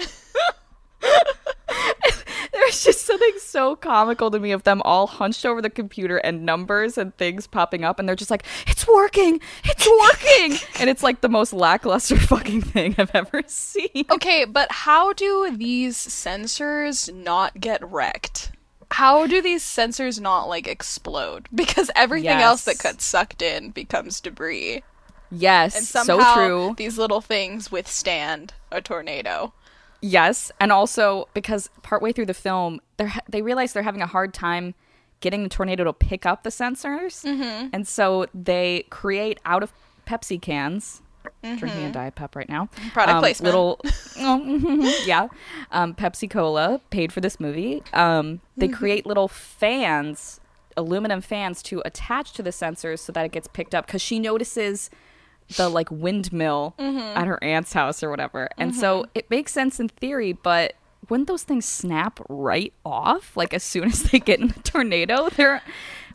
There's 2.54 2.84
just 2.84 3.06
something 3.06 3.34
so 3.40 3.76
comical 3.76 4.30
to 4.32 4.40
me 4.40 4.52
of 4.52 4.64
them 4.64 4.82
all 4.84 5.08
hunched 5.08 5.46
over 5.46 5.62
the 5.62 5.70
computer 5.70 6.18
and 6.18 6.46
numbers 6.46 6.98
and 6.98 7.16
things 7.18 7.48
popping 7.48 7.84
up, 7.84 7.98
and 8.00 8.08
they're 8.08 8.16
just 8.16 8.32
like, 8.32 8.44
"It's 8.68 8.88
working, 8.88 9.40
it's 9.64 9.88
working," 9.88 10.58
and 10.80 10.90
it's 10.90 11.02
like 11.04 11.22
the 11.22 11.30
most 11.30 11.54
lackluster 11.54 12.18
fucking 12.20 12.62
thing 12.62 12.96
I've 12.98 13.16
ever 13.16 13.44
seen. 13.48 14.06
Okay, 14.10 14.46
but 14.46 14.72
how 14.72 15.14
do 15.14 15.56
these 15.56 15.96
sensors 15.98 17.14
not 17.14 17.60
get 17.62 17.82
wrecked? 17.90 18.52
How 18.92 19.26
do 19.26 19.42
these 19.42 19.64
sensors 19.64 20.20
not 20.20 20.50
like 20.50 20.68
explode? 20.68 21.48
Because 21.56 21.90
everything 21.96 22.40
else 22.42 22.66
that 22.66 22.76
Yes. 22.76 22.82
gets 22.82 23.06
sucked 23.06 23.42
in 23.42 23.70
becomes 23.72 24.20
debris. 24.20 24.84
Yes, 25.34 25.78
And 25.78 25.86
so 25.86 26.04
somehow 26.04 26.34
true. 26.36 26.74
these 26.78 26.98
little 26.98 27.22
things 27.22 27.72
withstand 27.72 28.54
a 28.70 28.82
tornado. 28.82 29.54
Yes, 30.02 30.52
and 30.60 30.72
also 30.72 31.28
because 31.34 31.70
partway 31.84 32.12
through 32.12 32.26
the 32.26 32.34
film, 32.34 32.80
they 32.98 33.12
they 33.30 33.42
realize 33.42 33.74
they're 33.74 33.84
having 33.84 34.02
a 34.02 34.08
hard 34.08 34.34
time 34.34 34.74
getting 35.20 35.44
the 35.44 35.50
tornado 35.50 35.84
to 35.84 35.94
pick 35.94 36.26
up 36.26 36.42
the 36.44 36.50
sensors, 36.50 37.24
mm-hmm. 37.24 37.68
and 37.72 37.88
so 37.88 38.26
they 38.34 38.86
create 38.90 39.40
out 39.46 39.62
of 39.64 39.72
Pepsi 40.08 40.42
cans. 40.42 41.02
Drinking 41.44 41.84
a 41.86 41.92
Diet 41.92 42.16
Pep 42.16 42.36
right 42.36 42.50
now. 42.50 42.66
Mm-hmm. 42.76 42.90
Product 42.90 43.20
placement. 43.20 43.46
Little, 43.46 43.80
oh, 44.18 45.04
yeah. 45.06 45.28
Um, 45.72 45.94
Pepsi 45.94 46.28
Cola 46.28 46.82
paid 46.90 47.14
for 47.14 47.22
this 47.22 47.40
movie. 47.40 47.84
Um, 47.94 48.42
they 48.58 48.68
Mm-hmm. 48.68 48.76
create 48.76 49.06
little 49.06 49.28
fans, 49.28 50.40
aluminum 50.76 51.22
fans, 51.22 51.62
to 51.64 51.84
attach 51.86 52.34
to 52.34 52.42
the 52.42 52.50
sensors 52.50 53.00
so 53.00 53.12
that 53.12 53.24
it 53.24 53.32
gets 53.32 53.48
picked 53.48 53.76
up. 53.76 53.86
Because 53.86 54.02
she 54.02 54.18
notices 54.18 54.90
the 55.58 55.70
like 55.70 55.90
windmill 55.92 56.74
Mm-hmm. 56.80 57.18
at 57.18 57.28
her 57.28 57.44
aunt's 57.44 57.74
house 57.74 58.04
or 58.04 58.10
whatever. 58.10 58.50
And 58.58 58.76
so 58.76 59.06
it 59.16 59.30
makes 59.30 59.52
sense 59.52 59.80
in 59.80 59.90
theory, 59.90 60.34
but 60.34 60.74
wouldn't 61.10 61.28
those 61.28 61.44
things 61.44 61.66
snap 61.66 62.20
right 62.30 62.74
off? 62.86 63.36
Like 63.36 63.54
as 63.54 63.64
soon 63.64 63.86
as 63.92 64.04
they 64.04 64.20
get 64.20 64.40
in 64.40 64.52
a 64.52 64.60
tornado, 64.64 65.30
they're 65.30 65.62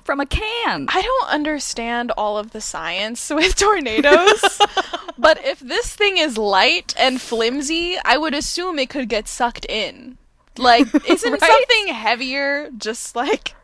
from 0.05 0.21
a 0.21 0.27
can. 0.27 0.87
I 0.89 1.03
don't 1.03 1.29
understand 1.31 2.13
all 2.17 2.39
of 2.39 2.53
the 2.53 2.61
science 2.61 3.29
with 3.35 3.57
tornadoes, 3.57 4.61
but 5.19 5.45
if 5.45 5.59
this 5.59 5.97
thing 5.97 6.17
is 6.19 6.39
light 6.39 6.95
and 6.97 7.21
flimsy, 7.21 7.97
I 8.05 8.17
would 8.17 8.33
assume 8.33 8.79
it 8.79 8.89
could 8.89 9.09
get 9.09 9.27
sucked 9.27 9.67
in. 9.69 10.17
Like, 10.59 10.87
isn't 11.07 11.33
Right? 11.33 11.41
something 11.43 11.93
heavier 11.95 12.71
just 12.79 13.17
like 13.17 13.56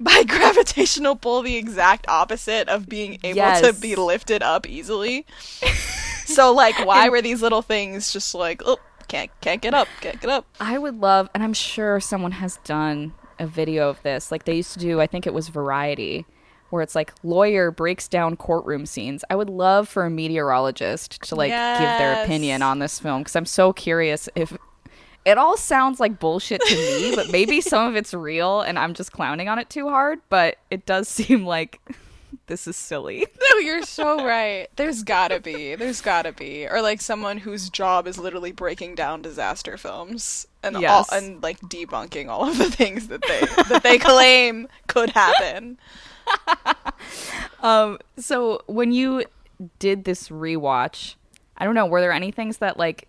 by 0.00 0.24
gravitational 0.28 1.14
pull 1.14 1.42
the 1.42 1.56
exact 1.56 2.08
opposite 2.08 2.68
of 2.68 2.88
being 2.88 3.18
able 3.22 3.60
to 3.60 3.72
be 3.78 3.94
lifted 3.94 4.42
up 4.42 4.68
easily? 4.68 5.26
so, 6.24 6.52
like, 6.52 6.84
why 6.84 7.08
were 7.08 7.22
these 7.22 7.42
little 7.42 7.62
things 7.62 8.12
just 8.12 8.34
like, 8.34 8.62
oh, 8.64 8.78
can't 9.06 9.30
can't 9.40 9.60
get 9.60 9.74
up, 9.74 9.88
can't 10.00 10.20
get 10.20 10.30
up? 10.30 10.46
I 10.60 10.78
would 10.78 11.00
love, 11.00 11.28
and 11.34 11.42
I'm 11.42 11.52
sure 11.52 12.00
someone 12.00 12.32
has 12.32 12.56
done 12.64 13.12
a 13.40 13.46
video 13.46 13.88
of 13.88 14.00
this. 14.02 14.30
Like 14.30 14.44
they 14.44 14.56
used 14.56 14.72
to 14.74 14.78
do, 14.78 15.00
I 15.00 15.06
think 15.06 15.26
it 15.26 15.34
was 15.34 15.48
Variety, 15.48 16.26
where 16.68 16.82
it's 16.82 16.94
like 16.94 17.12
lawyer 17.24 17.70
breaks 17.70 18.06
down 18.06 18.36
courtroom 18.36 18.86
scenes. 18.86 19.24
I 19.28 19.34
would 19.34 19.50
love 19.50 19.88
for 19.88 20.04
a 20.04 20.10
meteorologist 20.10 21.22
to 21.22 21.34
like 21.34 21.50
give 21.50 21.88
their 21.98 22.22
opinion 22.22 22.62
on 22.62 22.78
this 22.78 23.00
film 23.00 23.22
because 23.22 23.34
I'm 23.34 23.46
so 23.46 23.72
curious 23.72 24.28
if 24.36 24.56
it 25.24 25.38
all 25.38 25.56
sounds 25.56 26.00
like 26.00 26.18
bullshit 26.18 26.60
to 26.62 26.74
me, 26.74 27.14
but 27.14 27.30
maybe 27.30 27.60
some 27.60 27.88
of 27.88 27.96
it's 27.96 28.14
real 28.14 28.60
and 28.62 28.78
I'm 28.78 28.94
just 28.94 29.12
clowning 29.12 29.48
on 29.48 29.58
it 29.58 29.68
too 29.70 29.88
hard. 29.88 30.20
But 30.28 30.58
it 30.70 30.86
does 30.86 31.08
seem 31.08 31.44
like 31.44 31.80
this 32.46 32.66
is 32.66 32.76
silly. 32.76 33.26
No, 33.52 33.58
you're 33.58 33.82
so 33.82 34.24
right. 34.24 34.68
There's 34.76 35.02
gotta 35.02 35.40
be. 35.40 35.74
There's 35.74 36.00
gotta 36.00 36.32
be. 36.32 36.68
Or 36.68 36.80
like 36.80 37.00
someone 37.00 37.36
whose 37.38 37.68
job 37.68 38.06
is 38.06 38.16
literally 38.16 38.52
breaking 38.52 38.94
down 38.94 39.22
disaster 39.22 39.76
films 39.76 40.46
and 40.62 40.76
all, 40.76 41.04
and 41.12 41.42
like 41.42 41.58
debunking 41.62 42.28
all 42.28 42.48
of 42.48 42.56
the 42.56 42.70
things 42.70 43.08
that 43.08 43.22
they 43.22 43.40
that 43.64 43.82
they 43.82 43.98
claim 43.98 44.68
could 44.86 45.10
happen. 45.10 45.78
Um, 47.62 47.98
so 48.16 48.62
when 48.66 48.92
you 48.92 49.24
did 49.78 50.04
this 50.04 50.28
rewatch, 50.28 51.16
I 51.56 51.64
don't 51.64 51.74
know, 51.74 51.86
were 51.86 52.00
there 52.00 52.12
any 52.12 52.30
things 52.30 52.58
that 52.58 52.78
like 52.78 53.06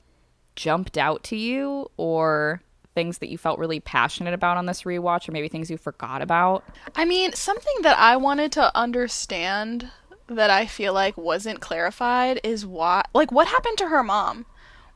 jumped 0.56 0.98
out 0.98 1.24
to 1.26 1.36
you 1.36 1.90
or 1.98 2.62
things 2.94 3.20
that 3.20 3.30
you 3.30 3.38
felt 3.38 3.58
really 3.60 3.80
passionate 3.80 4.34
about 4.34 4.58
on 4.58 4.66
this 4.66 4.84
rewatch 4.84 5.28
or 5.28 5.32
maybe 5.32 5.48
things 5.48 5.72
you 5.72 5.78
forgot 5.78 6.22
about? 6.22 6.64
I 6.96 7.06
mean, 7.06 7.34
something 7.34 7.76
that 7.84 7.98
I 7.98 8.18
wanted 8.18 8.52
to 8.54 8.76
understand 8.78 9.90
that 10.28 10.50
I 10.50 10.66
feel 10.66 10.94
like 10.94 11.18
wasn't 11.18 11.60
clarified 11.60 12.40
is 12.44 12.66
why 12.66 13.04
like 13.14 13.32
what 13.32 13.48
happened 13.48 13.78
to 13.80 13.88
her 13.90 14.04
mom? 14.04 14.46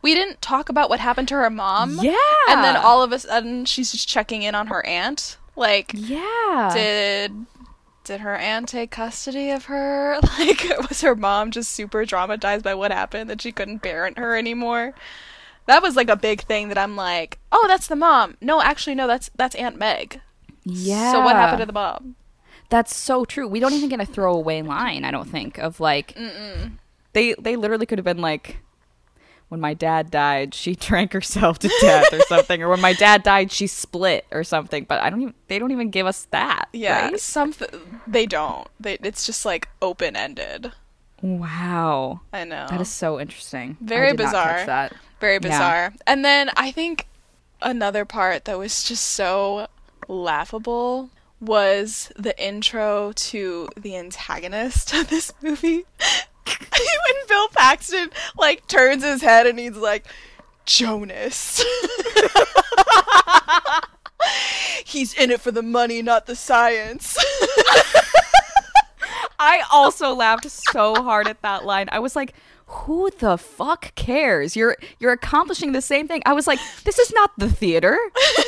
We 0.02 0.14
didn't 0.14 0.42
talk 0.42 0.70
about 0.70 0.90
what 0.90 1.00
happened 1.00 1.28
to 1.30 1.36
her 1.36 1.50
mom. 1.50 2.00
Yeah. 2.02 2.16
And 2.50 2.64
then 2.64 2.76
all 2.78 3.02
of 3.02 3.12
a 3.12 3.20
sudden 3.20 3.66
she's 3.66 3.92
just 3.92 4.08
checking 4.08 4.44
in 4.44 4.56
on 4.56 4.68
her 4.68 4.86
aunt. 4.86 5.38
Like 5.56 5.92
Yeah. 5.94 6.72
did 6.74 7.46
did 8.04 8.20
her 8.22 8.36
aunt 8.36 8.70
take 8.70 8.92
custody 8.92 9.50
of 9.50 9.66
her? 9.66 10.20
Like 10.38 10.64
was 10.90 11.02
her 11.02 11.16
mom 11.16 11.52
just 11.52 11.72
super 11.72 12.06
traumatized 12.06 12.64
by 12.64 12.76
what 12.76 12.92
happened 12.92 13.30
that 13.30 13.42
she 13.42 13.52
couldn't 13.52 13.80
parent 13.80 14.18
her 14.20 14.38
anymore? 14.38 14.94
That 15.68 15.82
was 15.82 15.96
like 15.96 16.10
a 16.10 16.16
big 16.16 16.42
thing 16.42 16.70
that 16.70 16.78
I'm 16.78 16.96
like, 16.96 17.40
"Oh, 17.52 17.66
that's 17.68 17.88
the 17.88 17.96
mom." 17.96 18.38
No, 18.42 18.62
actually 18.62 18.96
no, 18.96 19.08
that's 19.08 19.30
that's 19.36 19.56
Aunt 19.56 19.78
Meg. 19.78 20.22
yeah. 20.64 21.12
So 21.12 21.22
what 21.22 21.36
happened 21.36 21.60
to 21.62 21.66
the 21.66 21.74
mom? 21.74 22.16
That's 22.70 22.96
so 22.96 23.26
true. 23.26 23.48
We 23.48 23.60
don't 23.60 23.74
even 23.74 23.90
get 23.90 24.00
a 24.00 24.06
throwaway 24.06 24.62
line, 24.62 25.04
I 25.04 25.12
don't 25.12 25.30
think, 25.30 25.58
of 25.58 25.80
like 25.80 26.18
they 27.14 27.36
they 27.40 27.56
literally 27.56 27.86
could 27.86 27.98
have 27.98 28.06
been 28.06 28.22
like 28.22 28.58
when 29.50 29.62
my 29.62 29.74
dad 29.74 30.10
died, 30.12 30.54
she 30.54 30.76
drank 30.88 31.14
herself 31.14 31.60
to 31.60 31.68
death 31.82 32.12
or 32.12 32.20
something, 32.22 32.62
or 32.62 32.70
when 32.70 32.82
my 32.82 32.94
dad 32.94 33.24
died, 33.24 33.52
she 33.52 33.68
split 33.68 34.26
or 34.32 34.44
something. 34.44 34.86
But 34.86 35.02
I 35.02 35.10
don't 35.10 35.22
even 35.22 35.34
they 35.48 35.60
don't 35.60 35.72
even 35.72 35.90
give 35.90 36.08
us 36.08 36.28
that. 36.32 36.66
Yeah, 36.74 37.06
right? 37.10 37.20
something 37.20 37.70
they 38.08 38.26
don't. 38.26 38.68
They 38.80 38.98
it's 39.02 39.26
just 39.26 39.46
like 39.46 39.70
open 39.82 40.16
ended. 40.16 40.72
Wow. 41.22 42.22
I 42.34 42.44
know. 42.44 42.68
That 42.70 42.82
is 42.82 42.90
so 42.90 43.20
interesting. 43.20 43.78
Very 43.82 44.10
I 44.10 44.12
did 44.12 44.20
not 44.20 44.26
bizarre. 44.26 44.66
that. 44.66 44.94
Very 45.20 45.36
Yeah. 45.36 45.40
bizarre. 45.40 45.94
And 46.06 46.24
then 46.26 46.50
I 46.56 46.72
think 46.72 47.08
another 47.62 48.06
part 48.06 48.46
that 48.46 48.58
was 48.58 48.84
just 48.84 49.06
so 49.06 49.68
laughable 50.08 51.10
was 51.42 52.12
the 52.16 52.38
intro 52.44 53.12
to 53.14 53.70
the 53.78 53.96
antagonist 53.98 54.94
of 54.94 55.10
this 55.10 55.34
movie. 55.42 55.86
when 56.46 57.28
Bill 57.28 57.48
Paxton 57.50 58.10
like 58.38 58.68
turns 58.68 59.04
his 59.04 59.22
head 59.22 59.48
and 59.48 59.60
he's 59.60 59.76
like, 59.78 60.06
Jonas. 60.66 61.64
he's 64.86 65.14
in 65.14 65.32
it 65.32 65.42
for 65.42 65.52
the 65.52 65.62
money, 65.62 66.02
not 66.02 66.26
the 66.26 66.36
science. 66.36 67.18
I 69.38 69.64
also 69.72 70.14
laughed 70.14 70.50
so 70.50 70.96
hard 70.96 71.28
at 71.28 71.42
that 71.42 71.66
line. 71.66 71.90
I 71.92 72.00
was 72.00 72.16
like, 72.16 72.34
who 72.68 73.12
the 73.20 73.38
fuck 73.38 73.94
cares? 73.96 74.56
You're 74.56 74.76
you're 75.00 75.12
accomplishing 75.12 75.72
the 75.72 75.82
same 75.82 76.08
thing. 76.08 76.24
I 76.26 76.34
was 76.34 76.48
like, 76.48 76.60
this 76.84 76.98
is 76.98 77.14
not 77.14 77.32
the 77.38 77.50
theater. 77.50 77.98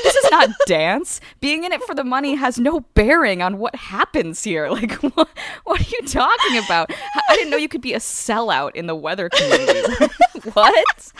This 0.03 0.15
is 0.15 0.31
not 0.31 0.49
dance. 0.65 1.21
Being 1.39 1.63
in 1.63 1.71
it 1.71 1.83
for 1.83 1.93
the 1.93 2.03
money 2.03 2.33
has 2.35 2.57
no 2.57 2.79
bearing 2.95 3.41
on 3.43 3.59
what 3.59 3.75
happens 3.75 4.43
here. 4.43 4.69
Like 4.77 4.93
what, 5.01 5.29
what 5.63 5.81
are 5.81 5.89
you 5.89 6.07
talking 6.07 6.57
about? 6.63 6.91
I 7.29 7.35
didn't 7.35 7.49
know 7.49 7.57
you 7.57 7.67
could 7.67 7.81
be 7.81 7.93
a 7.93 7.99
sellout 7.99 8.75
in 8.75 8.85
the 8.85 8.95
weather 8.95 9.27
community. 9.27 9.81
what? 10.53 11.11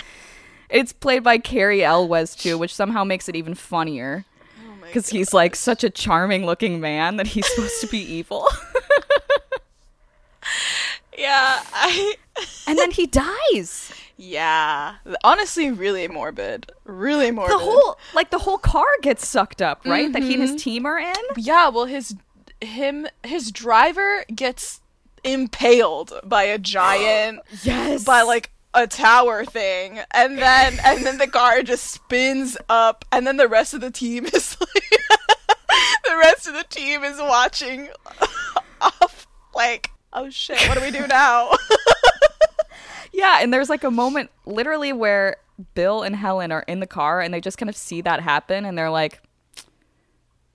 It's 0.70 0.94
played 0.94 1.24
by 1.24 1.40
Cary 1.40 1.84
Elwes 1.84 2.36
too, 2.36 2.56
which 2.58 2.76
somehow 2.76 3.04
makes 3.04 3.28
it 3.28 3.36
even 3.36 3.56
funnier. 3.56 4.26
Oh 4.60 4.86
because 4.86 5.10
he's 5.10 5.34
like 5.34 5.56
such 5.56 5.84
a 5.84 5.90
charming 5.90 6.46
looking 6.46 6.80
man 6.80 7.18
that 7.18 7.28
he's 7.28 7.48
supposed 7.48 7.82
to 7.82 7.88
be 7.88 7.98
evil. 8.00 8.48
Yeah, 11.18 11.62
I 11.74 12.16
and 12.68 12.78
then 12.78 12.92
he 12.92 13.08
dies. 13.08 13.92
Yeah. 14.18 14.96
Honestly, 15.24 15.72
really 15.72 16.08
morbid. 16.08 16.72
Really 16.86 17.32
morbid. 17.32 17.54
The 17.54 17.64
whole 17.64 18.00
like 18.14 18.32
the 18.32 18.40
whole 18.40 18.58
car 18.58 18.86
gets 19.02 19.28
sucked 19.28 19.62
up, 19.62 19.86
right? 19.86 20.12
That 20.12 20.24
he 20.24 20.34
and 20.34 20.42
his 20.42 20.52
mm-hmm. 20.52 20.58
team 20.58 20.86
are 20.86 20.98
in. 20.98 21.16
Yeah, 21.38 21.70
well 21.70 21.86
his 21.86 22.16
him 22.62 23.08
his 23.24 23.52
driver 23.52 24.26
gets 24.34 24.82
impaled 25.24 26.14
by 26.24 26.44
a 26.44 26.58
giant 26.58 27.42
Yes. 27.64 28.04
by 28.04 28.22
like 28.22 28.52
a 28.74 28.88
tower 28.88 29.44
thing 29.46 30.00
and 30.12 30.38
then 30.38 30.78
and 30.86 31.06
then 31.06 31.18
the 31.18 31.28
car 31.28 31.64
just 31.64 31.86
spins 31.86 32.58
up 32.70 33.06
and 33.12 33.26
then 33.26 33.38
the 33.38 33.48
rest 33.48 33.74
of 33.74 33.82
the 33.82 33.90
team 33.90 34.26
is 34.34 34.58
like 34.60 35.02
the 36.06 36.18
rest 36.18 36.48
of 36.48 36.54
the 36.54 36.66
team 36.70 37.04
is 37.04 37.18
watching 37.20 37.90
off 38.82 39.28
like 39.56 39.92
oh 40.18 40.30
shit 40.30 40.60
what 40.68 40.78
do 40.78 40.84
we 40.84 40.92
do 40.92 41.08
now 41.08 41.52
Yeah, 43.14 43.40
and 43.42 43.52
there's 43.52 43.70
like 43.70 43.84
a 43.84 43.90
moment 43.90 44.30
literally 44.46 44.94
where 44.94 45.38
Bill 45.74 46.04
and 46.04 46.16
Helen 46.16 46.52
are 46.52 46.62
in 46.68 46.82
the 46.82 46.86
car 46.86 47.20
and 47.20 47.34
they 47.34 47.42
just 47.42 47.58
kind 47.58 47.68
of 47.70 47.76
see 47.76 48.02
that 48.02 48.20
happen 48.22 48.64
and 48.64 48.78
they're 48.78 48.92
like, 48.92 49.22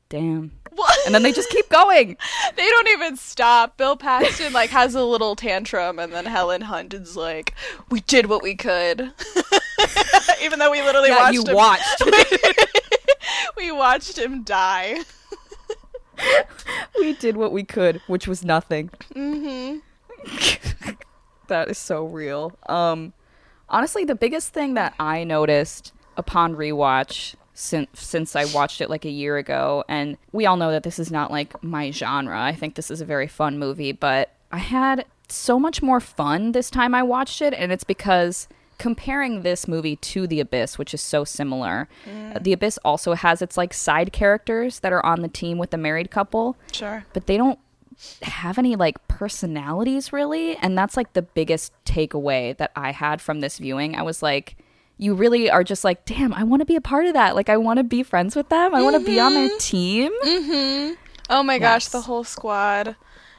damn. 0.08 0.52
What? 0.70 0.96
And 1.04 1.12
then 1.14 1.24
they 1.24 1.32
just 1.32 1.50
keep 1.50 1.68
going. 1.70 2.16
they 2.56 2.70
don't 2.70 2.88
even 2.88 3.16
stop. 3.16 3.76
Bill 3.78 3.96
Paxton 3.96 4.52
like 4.52 4.70
has 4.70 4.94
a 4.94 5.02
little 5.02 5.34
tantrum, 5.34 5.98
and 5.98 6.12
then 6.12 6.24
Helen 6.24 6.60
Hunt 6.62 6.94
is 6.94 7.16
like, 7.16 7.52
"We 7.90 8.00
did 8.00 8.26
what 8.26 8.42
we 8.42 8.54
could," 8.54 9.00
even 10.42 10.58
though 10.60 10.70
we 10.70 10.80
literally 10.82 11.08
Yeah, 11.10 11.18
watched 11.18 11.34
you 11.34 11.44
him. 11.44 11.54
watched. 11.56 12.02
we 13.56 13.72
watched 13.72 14.16
him 14.16 14.44
die. 14.44 15.00
we 16.98 17.14
did 17.14 17.36
what 17.36 17.52
we 17.52 17.64
could, 17.64 18.00
which 18.06 18.26
was 18.26 18.44
nothing. 18.44 18.90
Mm-hmm. 19.14 19.78
that 21.48 21.68
is 21.68 21.78
so 21.78 22.04
real. 22.04 22.56
Um, 22.68 23.12
honestly, 23.68 24.04
the 24.04 24.14
biggest 24.14 24.52
thing 24.52 24.74
that 24.74 24.94
I 24.98 25.24
noticed 25.24 25.92
upon 26.16 26.54
rewatch 26.56 27.34
since 27.54 27.88
since 27.94 28.34
I 28.34 28.46
watched 28.46 28.80
it 28.80 28.88
like 28.88 29.04
a 29.04 29.10
year 29.10 29.36
ago, 29.36 29.84
and 29.88 30.16
we 30.32 30.46
all 30.46 30.56
know 30.56 30.70
that 30.70 30.82
this 30.82 30.98
is 30.98 31.10
not 31.10 31.30
like 31.30 31.62
my 31.62 31.90
genre. 31.90 32.40
I 32.40 32.54
think 32.54 32.74
this 32.74 32.90
is 32.90 33.00
a 33.00 33.04
very 33.04 33.26
fun 33.26 33.58
movie, 33.58 33.92
but 33.92 34.34
I 34.50 34.58
had 34.58 35.04
so 35.28 35.58
much 35.58 35.82
more 35.82 36.00
fun 36.00 36.52
this 36.52 36.70
time 36.70 36.94
I 36.94 37.02
watched 37.02 37.42
it, 37.42 37.54
and 37.54 37.72
it's 37.72 37.84
because 37.84 38.48
comparing 38.82 39.42
this 39.42 39.68
movie 39.68 39.94
to 39.94 40.26
The 40.26 40.40
Abyss, 40.40 40.76
which 40.76 40.92
is 40.92 41.00
so 41.00 41.22
similar, 41.22 41.88
uh, 42.04 42.40
The 42.40 42.52
Abyss 42.52 42.80
also 42.84 43.14
has 43.14 43.40
its 43.40 43.56
like 43.56 43.72
side 43.72 44.12
characters 44.12 44.80
that 44.80 44.92
are 44.92 45.06
on 45.06 45.22
the 45.22 45.28
team 45.28 45.56
with 45.56 45.70
the 45.70 45.78
married 45.78 46.10
couple. 46.10 46.56
Sure. 46.72 47.04
but 47.12 47.28
they 47.28 47.36
don't 47.36 47.60
have 48.22 48.58
any 48.58 48.74
like 48.74 48.96
personalities 49.06 50.12
really. 50.12 50.56
And 50.56 50.76
that's 50.76 50.96
like 50.96 51.12
the 51.12 51.22
biggest 51.22 51.72
takeaway 51.84 52.56
that 52.56 52.72
i 52.74 52.90
had 52.90 53.20
from 53.20 53.38
this 53.40 53.58
viewing. 53.58 53.94
I 53.94 54.02
was 54.02 54.20
like 54.20 54.56
you 54.98 55.14
really 55.14 55.48
are 55.48 55.62
just 55.64 55.84
like 55.84 56.04
damn 56.04 56.32
i 56.34 56.42
want 56.42 56.60
to 56.60 56.66
be 56.66 56.74
a 56.74 56.80
part 56.80 57.06
of 57.06 57.12
that. 57.14 57.36
Like 57.36 57.48
i 57.48 57.56
want 57.56 57.76
to 57.76 57.84
be 57.84 58.02
friends 58.02 58.34
with 58.34 58.48
them. 58.48 58.74
I 58.74 58.82
want 58.82 58.96
to 58.96 59.06
be 59.06 59.20
on 59.20 59.34
their 59.34 59.50
team. 59.60 60.10
Mm-hmm. 60.24 60.94
Oh 61.30 61.44
my 61.44 61.58
gosh, 61.60 61.86
the 61.86 62.00
whole 62.00 62.24
squad. 62.24 62.96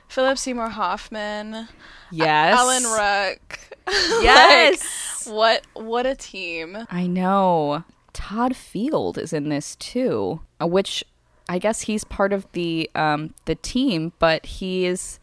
Philip 0.08 0.38
Seymour 0.38 0.70
Hoffman, 0.70 1.68
yes. 2.12 2.58
Alan 2.58 2.84
Ruck. 2.84 3.73
yes 4.22 5.26
Like, 5.28 5.36
what 5.74 5.86
what 5.86 6.06
a 6.06 6.16
team. 6.16 6.78
i 6.90 7.06
know 7.08 7.84
todd 8.14 8.56
field 8.56 9.18
is 9.18 9.34
in 9.34 9.50
this 9.50 9.76
too 9.78 10.40
uh, 10.62 10.68
which 10.68 11.04
i 11.50 11.58
guess 11.60 11.82
he's 11.82 12.04
part 12.04 12.32
of 12.34 12.46
the 12.54 12.90
um 12.96 13.34
the 13.46 13.56
team 13.56 14.14
but 14.20 14.46
he 14.46 14.86
is 14.86 15.20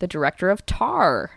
the 0.00 0.06
director 0.06 0.50
of 0.50 0.64
tar 0.66 1.32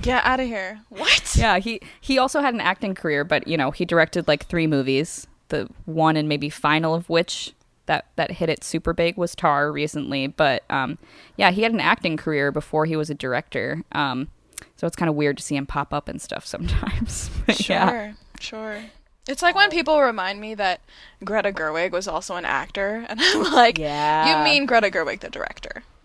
Get 0.00 0.24
out 0.24 0.40
of 0.40 0.46
here. 0.46 0.80
What? 0.88 1.36
Yeah, 1.36 1.58
he 1.60 1.80
he 2.00 2.18
also 2.18 2.40
had 2.40 2.52
an 2.54 2.60
acting 2.60 2.94
career, 2.96 3.22
but 3.22 3.46
you 3.46 3.56
know, 3.56 3.70
he 3.70 3.84
directed 3.84 4.26
like 4.26 4.44
three 4.46 4.66
movies. 4.66 5.28
The 5.48 5.68
one 5.84 6.16
and 6.16 6.28
maybe 6.28 6.50
final 6.50 6.92
of 6.92 7.08
which 7.08 7.54
that 7.86 8.06
that 8.16 8.32
hit 8.32 8.48
it 8.48 8.64
super 8.64 8.92
big 8.92 9.16
was 9.16 9.36
Tar 9.36 9.70
recently. 9.70 10.26
But 10.26 10.64
um, 10.68 10.98
yeah, 11.36 11.52
he 11.52 11.62
had 11.62 11.72
an 11.72 11.78
acting 11.80 12.16
career 12.16 12.50
before 12.50 12.84
he 12.84 12.96
was 12.96 13.10
a 13.10 13.14
director. 13.14 13.84
Um, 13.92 14.28
so 14.76 14.86
it's 14.86 14.96
kind 14.96 15.08
of 15.08 15.14
weird 15.14 15.36
to 15.38 15.42
see 15.42 15.56
him 15.56 15.66
pop 15.66 15.92
up 15.94 16.08
and 16.08 16.20
stuff 16.20 16.46
sometimes. 16.54 17.30
Sure, 17.50 17.76
yeah. 17.76 18.12
sure. 18.40 18.82
It's 19.26 19.40
like 19.42 19.54
when 19.54 19.70
people 19.70 20.00
remind 20.00 20.38
me 20.40 20.54
that 20.56 20.80
Greta 21.24 21.50
Gerwig 21.50 21.92
was 21.92 22.06
also 22.06 22.36
an 22.36 22.44
actor, 22.44 23.06
and 23.08 23.18
I'm 23.20 23.52
like, 23.52 23.78
Yeah. 23.78 24.38
you 24.38 24.44
mean 24.44 24.66
Greta 24.66 24.90
Gerwig, 24.90 25.20
the 25.20 25.30
director? 25.30 25.82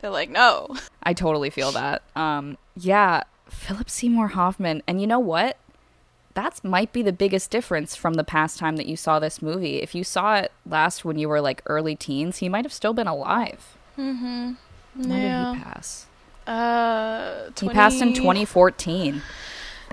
They're 0.00 0.10
like, 0.10 0.28
no. 0.30 0.76
I 1.02 1.14
totally 1.14 1.50
feel 1.50 1.72
that. 1.72 2.02
Um, 2.14 2.58
yeah, 2.76 3.22
Philip 3.48 3.88
Seymour 3.88 4.28
Hoffman, 4.28 4.82
and 4.86 5.00
you 5.00 5.06
know 5.06 5.18
what? 5.18 5.56
That 6.34 6.62
might 6.64 6.92
be 6.92 7.00
the 7.02 7.12
biggest 7.12 7.50
difference 7.50 7.94
from 7.96 8.14
the 8.14 8.24
past 8.24 8.58
time 8.58 8.76
that 8.76 8.86
you 8.86 8.96
saw 8.96 9.18
this 9.18 9.40
movie. 9.40 9.76
If 9.80 9.94
you 9.94 10.04
saw 10.04 10.36
it 10.36 10.52
last 10.66 11.04
when 11.04 11.16
you 11.18 11.28
were 11.28 11.40
like 11.40 11.62
early 11.66 11.94
teens, 11.96 12.38
he 12.38 12.48
might 12.48 12.64
have 12.64 12.72
still 12.72 12.92
been 12.92 13.06
alive. 13.06 13.76
Mm-hmm. 13.96 14.52
When 14.96 15.10
Yeah. 15.10 15.52
did 15.52 15.58
he 15.58 15.64
pass? 15.64 16.06
Uh, 16.46 17.50
He 17.60 17.68
passed 17.70 18.00
in 18.02 18.12
2014. 18.14 19.22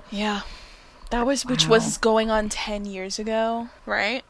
Yeah, 0.09 0.41
that 1.09 1.25
was 1.25 1.45
which 1.45 1.65
Wow. 1.65 1.71
was 1.77 1.97
going 1.97 2.29
on 2.29 2.49
ten 2.49 2.85
years 2.85 3.17
ago, 3.19 3.69
right? 3.85 4.23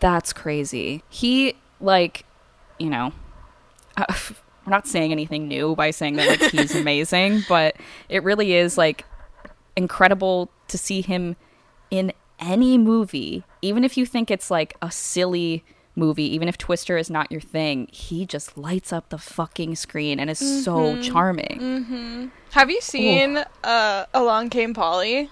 That's 0.00 0.32
crazy. 0.32 1.04
He 1.08 1.54
like, 1.80 2.24
you 2.78 2.90
know, 2.90 3.12
uh, 3.96 4.04
we're 4.66 4.70
not 4.70 4.86
saying 4.88 5.12
anything 5.12 5.46
new 5.46 5.76
by 5.76 5.90
saying 5.92 6.16
that 6.16 6.26
like 6.28 6.50
he's 6.50 6.74
amazing, 6.84 7.44
but 7.48 7.76
it 8.08 8.22
really 8.24 8.54
is 8.54 8.76
like 8.76 9.04
incredible 9.76 10.50
to 10.68 10.76
see 10.78 11.00
him 11.00 11.36
in 11.90 12.12
any 12.40 12.78
movie, 12.78 13.44
even 13.62 13.84
if 13.84 13.96
you 13.96 14.06
think 14.06 14.30
it's 14.30 14.50
like 14.50 14.76
a 14.82 14.90
silly 14.90 15.62
movie, 15.94 16.32
even 16.34 16.48
if 16.48 16.56
Twister 16.58 16.96
is 16.96 17.10
not 17.10 17.30
your 17.30 17.40
thing, 17.40 17.88
he 17.92 18.26
just 18.26 18.56
lights 18.56 18.92
up 18.92 19.08
the 19.08 19.18
fucking 19.18 19.76
screen 19.76 20.18
and 20.20 20.30
is 20.30 20.38
so 20.38 20.76
mm-hmm. 20.76 21.02
charming. 21.02 21.58
Mm-hmm. 21.60 22.26
Have 22.50 22.70
you 22.70 22.80
seen 22.80 23.44
uh, 23.64 24.06
Along 24.14 24.50
Came 24.50 24.74
Polly? 24.74 25.30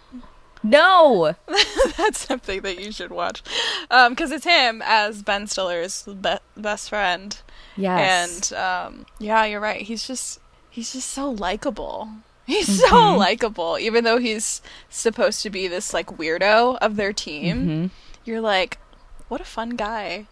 No. 0.63 1.35
That's 1.97 2.27
something 2.27 2.63
that 2.63 2.81
you 2.81 2.93
should 2.93 3.11
watch, 3.11 3.43
um, 3.91 4.13
because 4.13 4.31
it's 4.31 4.45
him 4.45 4.83
as 4.85 5.23
Ben 5.23 5.47
Stiller's 5.47 6.03
be- 6.03 6.39
best 6.57 6.89
friend. 6.89 7.41
Yes. 7.77 8.53
And 8.53 8.59
um, 8.59 9.07
yeah, 9.19 9.45
you're 9.45 9.61
right. 9.61 9.83
He's 9.83 10.07
just 10.07 10.41
he's 10.69 10.93
just 10.93 11.11
so 11.11 11.31
likable. 11.31 12.09
He's 12.47 12.81
so 12.81 12.89
mm-hmm. 12.89 13.19
likable, 13.19 13.79
even 13.79 14.05
though 14.05 14.19
he's 14.19 14.63
supposed 14.89 15.43
to 15.43 15.51
be 15.51 15.69
this 15.69 15.93
like 15.93 16.07
weirdo 16.07 16.79
of 16.79 16.97
their 16.97 17.13
team. 17.13 17.91
You're 18.25 18.41
like, 18.41 18.79
what 19.29 19.41
a 19.41 19.45
fun 19.45 19.71
guy. 19.71 20.27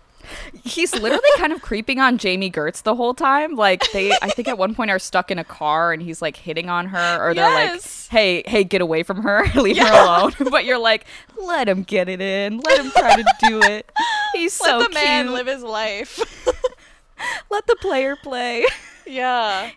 He's 0.65 0.95
literally 0.95 1.29
kind 1.37 1.53
of 1.53 1.63
creeping 1.63 2.01
on 2.01 2.19
Jami 2.19 2.51
Gertz 2.51 2.83
the 2.83 2.95
whole 2.95 3.15
time. 3.15 3.55
Like 3.57 3.83
they, 3.93 4.13
I 4.23 4.29
think 4.31 4.49
at 4.49 4.59
one 4.59 4.75
point 4.75 4.91
are 4.91 4.99
stuck 4.99 5.31
in 5.31 5.39
a 5.39 5.45
car 5.45 5.93
and 5.93 6.03
he's 6.03 6.21
like 6.23 6.37
hitting 6.37 6.69
on 6.69 6.87
her, 6.87 7.19
or 7.23 7.35
they're 7.35 7.49
Yes. 7.49 8.09
like, 8.09 8.13
"Hey, 8.13 8.43
hey, 8.47 8.65
get 8.65 8.81
away 8.81 9.03
from 9.03 9.23
her, 9.23 9.45
leave 9.55 9.79
her 9.79 9.87
alone." 9.93 10.33
but 10.51 10.65
you're 10.65 10.79
like, 10.79 11.05
"Let 11.41 11.69
him 11.69 11.83
get 11.83 12.09
it 12.09 12.21
in. 12.21 12.59
Let 12.61 12.79
him 12.85 12.91
try 12.93 13.17
to 13.17 13.25
do 13.49 13.61
it. 13.63 13.91
He's 14.35 14.61
Let 14.61 14.69
so 14.71 14.83
the 14.83 14.91
man 14.95 15.27
cute. 15.27 15.35
live 15.35 15.47
his 15.47 15.63
life. 15.63 16.19
Let 17.51 17.67
the 17.67 17.77
player 17.77 18.17
play." 18.17 18.65
yeah. 19.07 19.71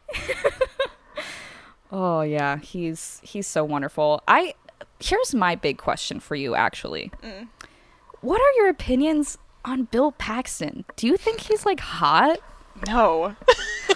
Oh 1.91 2.21
yeah, 2.21 2.57
he's 2.57 3.19
he's 3.23 3.47
so 3.47 3.63
wonderful. 3.63 4.21
I 4.27 4.53
here's 4.99 5.33
my 5.33 5.55
big 5.55 5.77
question 5.77 6.19
for 6.19 6.35
you 6.35 6.55
actually. 6.55 7.11
Mm. 7.23 7.47
What 8.21 8.39
are 8.41 8.51
your 8.57 8.69
opinions 8.69 9.37
on 9.65 9.83
Bill 9.85 10.11
Paxton. 10.13 10.85
Do 10.95 11.07
you 11.07 11.17
think 11.17 11.41
he's 11.41 11.65
like 11.65 11.79
hot? 11.79 12.39
No. 12.87 13.35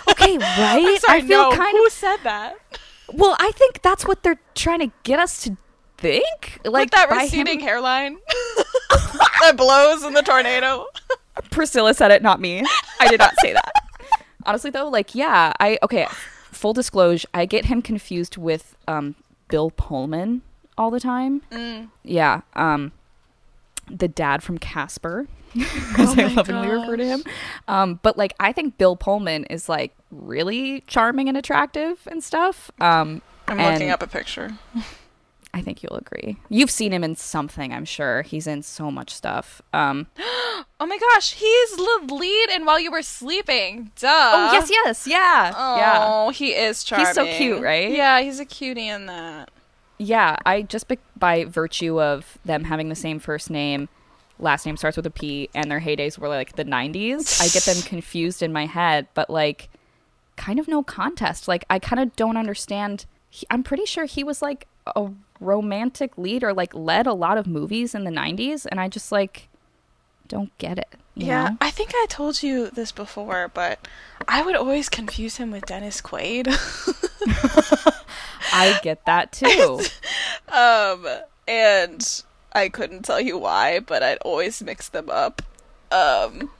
Okay, 0.09 0.37
right? 0.37 0.97
Sorry, 1.01 1.19
I 1.19 1.21
feel 1.21 1.49
no. 1.51 1.55
kind 1.57 1.77
Who 1.77 1.85
of 1.85 1.91
said 1.91 2.17
that? 2.23 2.55
Well, 3.13 3.35
I 3.39 3.51
think 3.51 3.81
that's 3.81 4.05
what 4.05 4.21
they're 4.23 4.39
trying 4.55 4.79
to 4.79 4.91
get 5.03 5.19
us 5.19 5.41
to 5.43 5.55
think. 5.97 6.59
Like 6.65 6.85
With 6.85 6.91
that 6.91 7.09
by 7.09 7.15
him- 7.15 7.21
receding 7.45 7.59
hairline 7.59 8.17
that 9.41 9.53
blows 9.55 10.03
in 10.03 10.13
the 10.13 10.21
tornado. 10.21 10.85
Pricilla 11.51 11.95
said 11.95 12.11
it, 12.11 12.21
not 12.21 12.39
me. 12.41 12.63
I 12.99 13.07
did 13.07 13.19
not 13.19 13.33
say 13.39 13.53
that. 13.53 13.71
Honestly, 14.45 14.71
though, 14.71 14.87
like, 14.89 15.15
yeah, 15.15 15.53
I 15.59 15.77
okay. 15.83 16.07
Full 16.51 16.73
disclosure, 16.73 17.27
I 17.33 17.45
get 17.45 17.65
him 17.65 17.81
confused 17.81 18.37
with 18.37 18.75
um, 18.87 19.15
Bill 19.47 19.71
Pullman 19.71 20.41
all 20.77 20.91
the 20.91 20.99
time. 20.99 21.41
Mm. 21.51 21.89
Yeah, 22.03 22.41
um, 22.55 22.91
the 23.89 24.07
dad 24.07 24.43
from 24.43 24.57
Casper, 24.57 25.27
as 25.97 26.17
I 26.17 26.23
Oh 26.23 26.27
my 26.27 26.33
lovingly 26.33 26.67
refer 26.69 26.97
to 26.97 27.05
him. 27.05 27.23
Um, 27.67 27.99
but 28.01 28.17
like, 28.17 28.33
I 28.39 28.51
think 28.51 28.77
Bill 28.77 28.95
Pullman 28.95 29.45
is 29.45 29.69
like 29.69 29.93
really 30.11 30.81
charming 30.87 31.27
and 31.27 31.37
attractive 31.37 32.07
and 32.09 32.23
stuff. 32.23 32.71
Um, 32.79 33.21
I'm 33.47 33.59
and 33.59 33.73
looking 33.73 33.89
up 33.89 34.01
a 34.01 34.07
picture. 34.07 34.51
I 35.55 35.61
think 35.61 35.83
you'll 35.83 35.97
agree. 35.97 36.37
You've 36.49 36.71
seen 36.71 36.91
him 36.91 37.03
in 37.03 37.15
something, 37.15 37.71
I'm 37.71 37.85
sure. 37.85 38.23
He's 38.23 38.47
in 38.47 38.63
so 38.63 38.89
much 38.89 39.11
stuff. 39.13 39.61
Um, 39.73 40.07
Oh 40.79 40.85
my 40.85 40.97
gosh, 40.97 41.33
he's 41.33 41.71
the 41.77 42.13
lead 42.13 42.49
in 42.49 42.65
While 42.65 42.79
You 42.79 42.91
Were 42.91 43.01
Sleeping. 43.01 43.91
Duh. 43.97 44.07
oh 44.09 44.51
yes, 44.53 44.69
yes, 44.69 45.07
yeah, 45.07 45.51
yeah. 45.77 45.99
Oh, 46.05 46.29
he 46.29 46.49
is 46.51 46.83
charming. 46.83 47.05
He's 47.07 47.15
so 47.15 47.25
cute, 47.25 47.61
right? 47.61 47.89
Yeah, 47.89 48.19
he's 48.21 48.39
a 48.41 48.45
cutie 48.45 48.89
in 48.89 49.05
that. 49.05 49.49
Yeah, 49.97 50.35
I 50.45 50.63
just 50.63 50.89
be- 50.89 50.97
by 51.17 51.45
virtue 51.45 52.01
of 52.01 52.37
them 52.43 52.65
having 52.65 52.89
the 52.89 52.95
same 52.95 53.19
first 53.19 53.49
name, 53.49 53.87
last 54.43 54.65
name 54.65 54.77
starts 54.77 54.97
with 54.97 55.05
a 55.07 55.11
P, 55.11 55.49
and 55.55 55.71
their 55.71 55.79
heydays 55.79 56.17
were 56.19 56.27
like 56.27 56.55
the 56.55 56.65
90s. 56.65 57.41
I 57.41 57.47
get 57.47 57.63
them 57.63 57.81
confused 57.87 58.43
in 58.43 58.53
my 58.53 58.65
head, 58.67 59.07
but 59.13 59.29
like, 59.29 59.69
kind 60.35 60.59
of 60.59 60.67
no 60.67 60.83
contest. 60.83 61.47
Like, 61.47 61.65
I 61.69 61.79
kind 61.79 61.99
of 62.01 62.15
don't 62.15 62.37
understand. 62.37 63.05
He, 63.29 63.45
I'm 63.49 63.63
pretty 63.63 63.85
sure 63.85 64.05
he 64.05 64.23
was 64.23 64.41
like 64.41 64.67
a 64.95 65.09
romantic 65.39 66.17
lead 66.17 66.43
or 66.43 66.53
like 66.53 66.73
led 66.75 67.07
a 67.07 67.13
lot 67.13 67.37
of 67.37 67.47
movies 67.47 67.95
in 67.95 68.03
the 68.03 68.11
90s, 68.11 68.65
and 68.69 68.79
I 68.79 68.87
just 68.87 69.11
like 69.11 69.47
don't 70.27 70.57
get 70.57 70.77
it. 70.79 70.87
you 71.15 71.27
Yeah, 71.27 71.49
know? 71.49 71.57
I 71.61 71.69
think 71.69 71.91
I 71.93 72.05
told 72.09 72.41
you 72.41 72.69
this 72.69 72.91
before, 72.91 73.51
but 73.53 73.87
I 74.27 74.41
would 74.41 74.55
always 74.55 74.87
confuse 74.89 75.35
him 75.37 75.51
with 75.51 75.65
Dennis 75.65 76.01
Quaid. 76.01 76.47
I 78.53 78.79
get 78.83 79.05
that 79.05 79.31
too. 79.33 79.81
um, 80.51 81.05
and 81.47 82.23
I 82.53 82.69
couldn't 82.69 83.03
tell 83.03 83.19
you 83.19 83.37
why, 83.37 83.79
but 83.79 84.03
I'd 84.03 84.19
always 84.19 84.61
mix 84.61 84.89
them 84.89 85.09
up. 85.09 85.41
Um, 85.91 86.51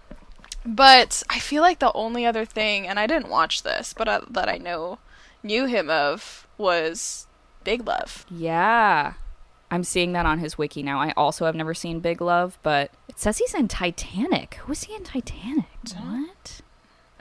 but 0.66 1.24
I 1.30 1.40
feel 1.40 1.62
like 1.62 1.80
the 1.80 1.92
only 1.94 2.26
other 2.26 2.46
thing, 2.46 2.88
and 2.88 3.00
I 3.00 3.08
didn't 3.08 3.30
watch 3.30 3.64
this, 3.64 3.94
but 3.94 4.08
I, 4.08 4.22
that 4.30 4.50
I 4.50 4.58
know 4.58 5.00
knew 5.44 5.66
him 5.66 5.90
of 5.90 6.48
was 6.58 7.28
Big 7.64 7.86
Love. 7.86 8.26
yeah. 8.30 9.14
I'm 9.72 9.84
seeing 9.84 10.12
that 10.12 10.28
on 10.28 10.38
his 10.38 10.56
wiki 10.56 10.84
now. 10.84 11.00
I 11.02 11.14
also 11.18 11.46
have 11.46 11.56
never 11.56 11.74
seen 11.74 12.00
Big 12.00 12.22
Love, 12.22 12.60
but 12.62 12.92
it 13.10 13.18
says 13.18 13.40
he's 13.40 13.56
in 13.56 13.68
Titanic. 13.68 14.60
Who 14.66 14.72
is 14.72 14.84
he 14.84 14.94
in 14.94 15.04
Titanic? 15.04 15.66
What? 15.98 16.62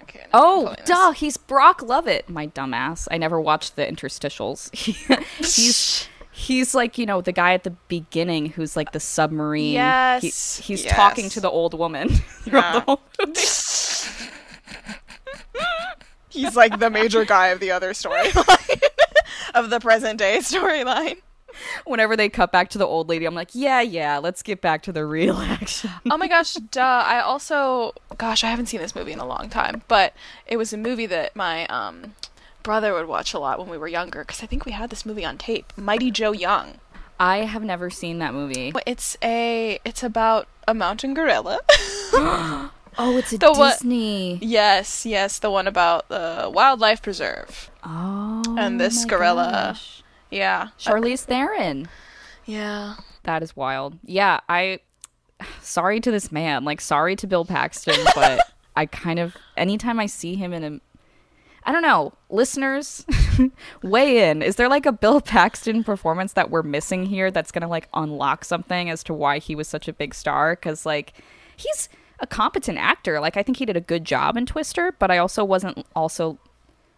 Okay. 0.03 0.25
I'm 0.25 0.31
Oh, 0.35 0.75
duh, 0.85 1.13
he's 1.13 1.39
Brock 1.39 1.81
Lovett. 1.81 2.29
My 2.29 2.49
dumbass. 2.49 3.09
I 3.11 3.17
never 3.17 3.41
watched 3.41 3.77
the 3.77 3.87
interstitials. 3.87 4.69
he's 5.39 6.09
he's 6.33 6.75
like, 6.75 6.99
you 6.99 7.07
know, 7.07 7.21
the 7.21 7.31
guy 7.33 7.53
at 7.55 7.63
the 7.63 7.71
beginning 7.89 8.47
who's 8.47 8.75
like 8.77 8.93
the 8.93 9.01
submarine. 9.01 9.65
He- 9.71 9.75
Yes, 9.75 10.57
he's 10.59 10.85
yes. 10.85 10.95
talking 10.97 11.29
to 11.31 11.41
the 11.41 11.51
old 11.51 11.75
woman 11.75 12.09
Yeah. 12.47 12.73
the 12.73 12.81
whole 12.81 13.01
movie. 13.19 13.41
He's 16.31 16.57
like 16.57 16.79
the 16.79 16.89
major 16.89 17.27
guy 17.27 17.49
of 17.49 17.61
the 17.61 17.71
other 17.73 17.93
storyline, 17.93 18.81
of 19.55 19.69
the 19.69 19.79
present 19.81 20.19
day 20.19 20.39
storyline. 20.39 21.19
Whenever 21.85 22.17
they 22.17 22.31
cut 22.31 22.51
back 22.51 22.71
to 22.71 22.79
the 22.79 22.87
old 22.87 23.11
lady, 23.11 23.27
I'm 23.27 23.35
like, 23.35 23.51
yeah, 23.53 23.83
yeah, 23.83 24.17
let's 24.17 24.43
get 24.43 24.63
back 24.63 24.83
to 24.85 24.93
the 24.93 25.05
real 25.05 25.37
action. 25.37 25.91
Oh 26.11 26.17
my 26.17 26.27
gosh, 26.29 26.55
duh. 26.55 26.81
I 26.81 27.21
also, 27.21 27.93
gosh, 28.17 28.43
I 28.43 28.47
haven't 28.49 28.67
seen 28.67 28.81
this 28.81 28.95
movie 28.95 29.13
in 29.13 29.19
a 29.19 29.27
long 29.27 29.51
time, 29.51 29.83
but 29.89 30.15
it 30.47 30.57
was 30.57 30.73
a 30.73 30.79
movie 30.79 31.05
that 31.05 31.37
my 31.37 31.67
um, 31.67 32.15
brother 32.63 32.93
would 32.95 33.07
watch 33.09 33.35
a 33.35 33.39
lot 33.39 33.59
when 33.59 33.69
we 33.69 33.79
were 33.79 33.89
younger 33.89 34.21
because 34.21 34.43
I 34.43 34.47
think 34.47 34.65
we 34.65 34.73
had 34.73 34.91
this 34.91 35.05
movie 35.07 35.25
on 35.25 35.39
tape 35.39 35.73
Mighty 35.77 36.11
Joe 36.11 36.33
Young. 36.33 36.75
I 37.21 37.39
have 37.39 37.63
never 37.63 37.89
seen 37.91 38.19
that 38.19 38.35
movie. 38.35 38.73
It's 38.87 39.17
a, 39.23 39.79
it's 39.85 40.03
about 40.03 40.49
a 40.67 40.75
mountain 40.75 41.15
gorilla. 41.15 41.61
Oh, 42.99 43.17
it's 43.17 43.33
a 43.33 43.39
The 43.39 43.55
Disney. 43.55 44.39
yes, 44.43 45.07
yes, 45.07 45.39
the 45.39 45.51
one 45.51 45.67
about 45.67 46.11
the 46.11 46.51
wildlife 46.53 47.01
preserve. 47.01 47.71
Oh, 47.83 48.43
And 48.59 48.79
this 48.79 49.07
gorilla. 49.07 49.49
gosh. 49.73 50.03
Yeah. 50.31 50.69
Charlize 50.79 51.25
Theron. 51.25 51.89
Yeah. 52.45 52.97
That 53.23 53.43
is 53.43 53.57
wild. 53.57 53.97
Yeah, 54.05 54.41
I 54.47 54.81
sorry 55.63 56.01
to 56.01 56.11
this 56.11 56.31
man. 56.31 56.67
Like 56.67 56.83
sorry 56.83 57.17
to 57.17 57.27
Bill 57.27 57.47
Paxton, 57.47 57.97
but 58.15 58.41
I 58.77 58.85
kind 58.85 59.19
of 59.19 59.37
anytime 59.57 59.99
I 59.99 60.05
see 60.05 60.35
him 60.35 60.53
in 60.53 60.63
a 60.63 60.81
I 61.65 61.73
don't 61.73 61.83
know, 61.83 62.13
listeners, 62.29 63.07
weigh 63.83 64.31
in. 64.31 64.43
Is 64.43 64.57
there 64.57 64.69
like 64.69 64.87
a 64.87 64.93
Bill 64.93 65.21
Paxton 65.21 65.85
performance 65.85 66.33
that 66.33 66.51
we're 66.51 66.63
missing 66.63 67.07
here 67.07 67.31
that's 67.31 67.53
going 67.53 67.63
to 67.63 67.69
like 67.69 67.89
unlock 67.95 68.45
something 68.45 68.91
as 68.91 69.05
to 69.05 69.15
why 69.15 69.39
he 69.39 69.55
was 69.55 69.69
such 69.69 69.89
a 69.89 69.93
big 69.93 70.15
star 70.15 70.57
cuz 70.57 70.85
like 70.85 71.13
he's 71.57 71.89
a 72.19 72.27
competent 72.27 72.79
actor. 72.79 73.21
Like 73.21 73.37
I 73.37 73.43
think 73.43 73.59
he 73.59 73.67
did 73.67 73.77
a 73.77 73.81
good 73.81 74.05
job 74.05 74.37
in 74.37 74.47
Twister, 74.47 74.95
but 74.99 75.11
I 75.11 75.19
also 75.19 75.45
wasn't 75.45 75.87
also 75.95 76.39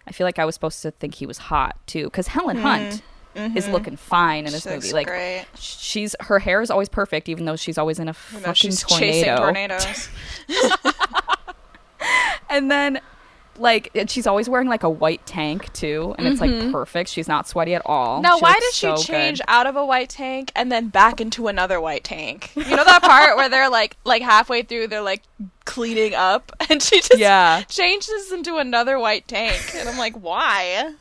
I 0.06 0.12
feel 0.12 0.26
like 0.26 0.38
I 0.38 0.44
was 0.44 0.54
supposed 0.54 0.82
to 0.82 0.90
think 0.90 1.16
he 1.16 1.26
was 1.26 1.38
hot 1.38 1.76
too 1.86 2.08
cuz 2.10 2.28
Helen 2.28 2.58
hmm. 2.58 2.62
Hunt 2.62 3.02
is 3.34 3.64
mm-hmm. 3.64 3.72
looking 3.72 3.96
fine 3.96 4.46
in 4.46 4.52
this 4.52 4.62
She 4.62 4.70
looks 4.70 4.84
movie. 4.86 4.94
Like 4.94 5.06
great. 5.08 5.46
she's 5.56 6.14
her 6.20 6.38
hair 6.38 6.62
is 6.62 6.70
always 6.70 6.88
perfect, 6.88 7.28
even 7.28 7.44
though 7.44 7.56
she's 7.56 7.76
always 7.76 7.98
in 7.98 8.08
a 8.08 8.14
You 8.30 8.38
know, 8.38 8.46
fucking 8.46 8.54
she's 8.54 8.82
tornado. 8.82 9.10
chasing 9.12 9.36
tornadoes. 9.36 10.08
And 12.54 12.70
then, 12.70 13.00
like, 13.58 13.90
and 13.94 14.10
she's 14.10 14.26
always 14.26 14.48
wearing 14.48 14.68
like 14.68 14.82
a 14.82 14.90
white 14.90 15.24
tank 15.26 15.72
too, 15.72 16.14
and 16.18 16.26
it's 16.26 16.40
like 16.40 16.72
perfect. 16.72 17.10
She's 17.10 17.28
not 17.28 17.46
sweaty 17.48 17.74
at 17.74 17.82
all. 17.86 18.16
Mm-hmm. 18.16 18.22
Now, 18.22 18.36
She 18.36 18.42
why 18.42 18.54
does 18.54 18.74
she 18.74 18.86
so 18.86 18.96
change 18.96 19.38
good. 19.38 19.44
out 19.48 19.66
of 19.66 19.76
a 19.76 19.84
white 19.84 20.08
tank 20.10 20.52
and 20.56 20.70
then 20.70 20.88
back 20.88 21.20
into 21.20 21.48
another 21.48 21.80
white 21.80 22.04
tank? 22.04 22.50
You 22.56 22.76
know 22.76 22.84
that 22.84 23.02
part 23.02 23.36
where 23.36 23.48
they're 23.48 23.70
like, 23.70 23.96
like 24.04 24.22
halfway 24.22 24.62
through, 24.62 24.88
they're 24.88 25.00
like 25.02 25.22
cleaning 25.64 26.14
up, 26.14 26.52
and 26.70 26.82
she 26.82 27.00
just 27.00 27.18
Yeah. 27.18 27.62
changes 27.68 28.32
into 28.32 28.56
another 28.56 28.98
white 28.98 29.26
tank, 29.28 29.74
and 29.74 29.88
I'm 29.88 29.98
like, 29.98 30.14
why? 30.16 30.94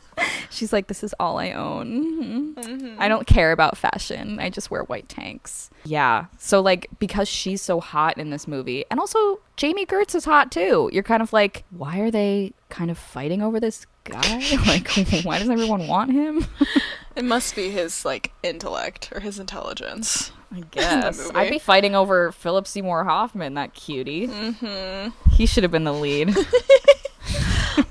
She's 0.48 0.72
like, 0.72 0.86
"This 0.86 1.02
is 1.02 1.12
all 1.18 1.38
I 1.40 1.50
own. 1.50 2.54
Mhm. 2.56 2.64
Mm-hmm. 2.64 3.02
I 3.02 3.08
don't 3.08 3.26
care 3.26 3.50
about 3.50 3.76
fashion. 3.76 4.38
I 4.38 4.48
just 4.48 4.70
wear 4.70 4.84
white 4.84 5.08
tanks." 5.08 5.70
Yeah. 5.84 6.26
So 6.38 6.60
like, 6.60 6.86
because 7.00 7.28
she's 7.28 7.60
so 7.60 7.80
hot 7.80 8.16
in 8.16 8.30
this 8.30 8.46
movie, 8.46 8.84
and 8.92 9.00
also 9.00 9.40
Jami 9.56 9.84
Gertz 9.86 10.14
is 10.14 10.24
hot 10.24 10.52
too. 10.52 10.88
You're 10.92 11.02
kind 11.02 11.20
of 11.22 11.32
like, 11.32 11.64
why 11.70 11.98
are 11.98 12.12
they 12.12 12.52
kind 12.68 12.92
of 12.92 12.98
fighting 12.98 13.42
over 13.42 13.58
this 13.58 13.86
guy? 14.04 14.20
like, 14.66 14.88
why 15.24 15.40
does 15.40 15.50
everyone 15.50 15.88
want 15.88 16.12
him? 16.12 16.46
It 17.16 17.24
must 17.24 17.54
be 17.54 17.70
his 17.70 18.04
like 18.04 18.32
intellect 18.42 19.10
or 19.14 19.20
his 19.20 19.38
intelligence. 19.38 20.32
I 20.52 20.60
guess 20.70 21.18
movie. 21.18 21.34
I'd 21.36 21.50
be 21.50 21.58
fighting 21.58 21.94
over 21.94 22.32
Philip 22.32 22.66
Seymour 22.66 23.04
Hoffman, 23.04 23.54
that 23.54 23.74
cutie. 23.74 24.28
Mm-hmm. 24.28 25.30
He 25.32 25.46
should 25.46 25.62
have 25.64 25.72
been 25.72 25.84
the 25.84 25.92
lead. 25.94 26.36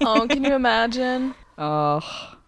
Oh, 0.01 0.25
can 0.29 0.43
you 0.43 0.53
imagine? 0.53 1.35
oh, 1.57 1.99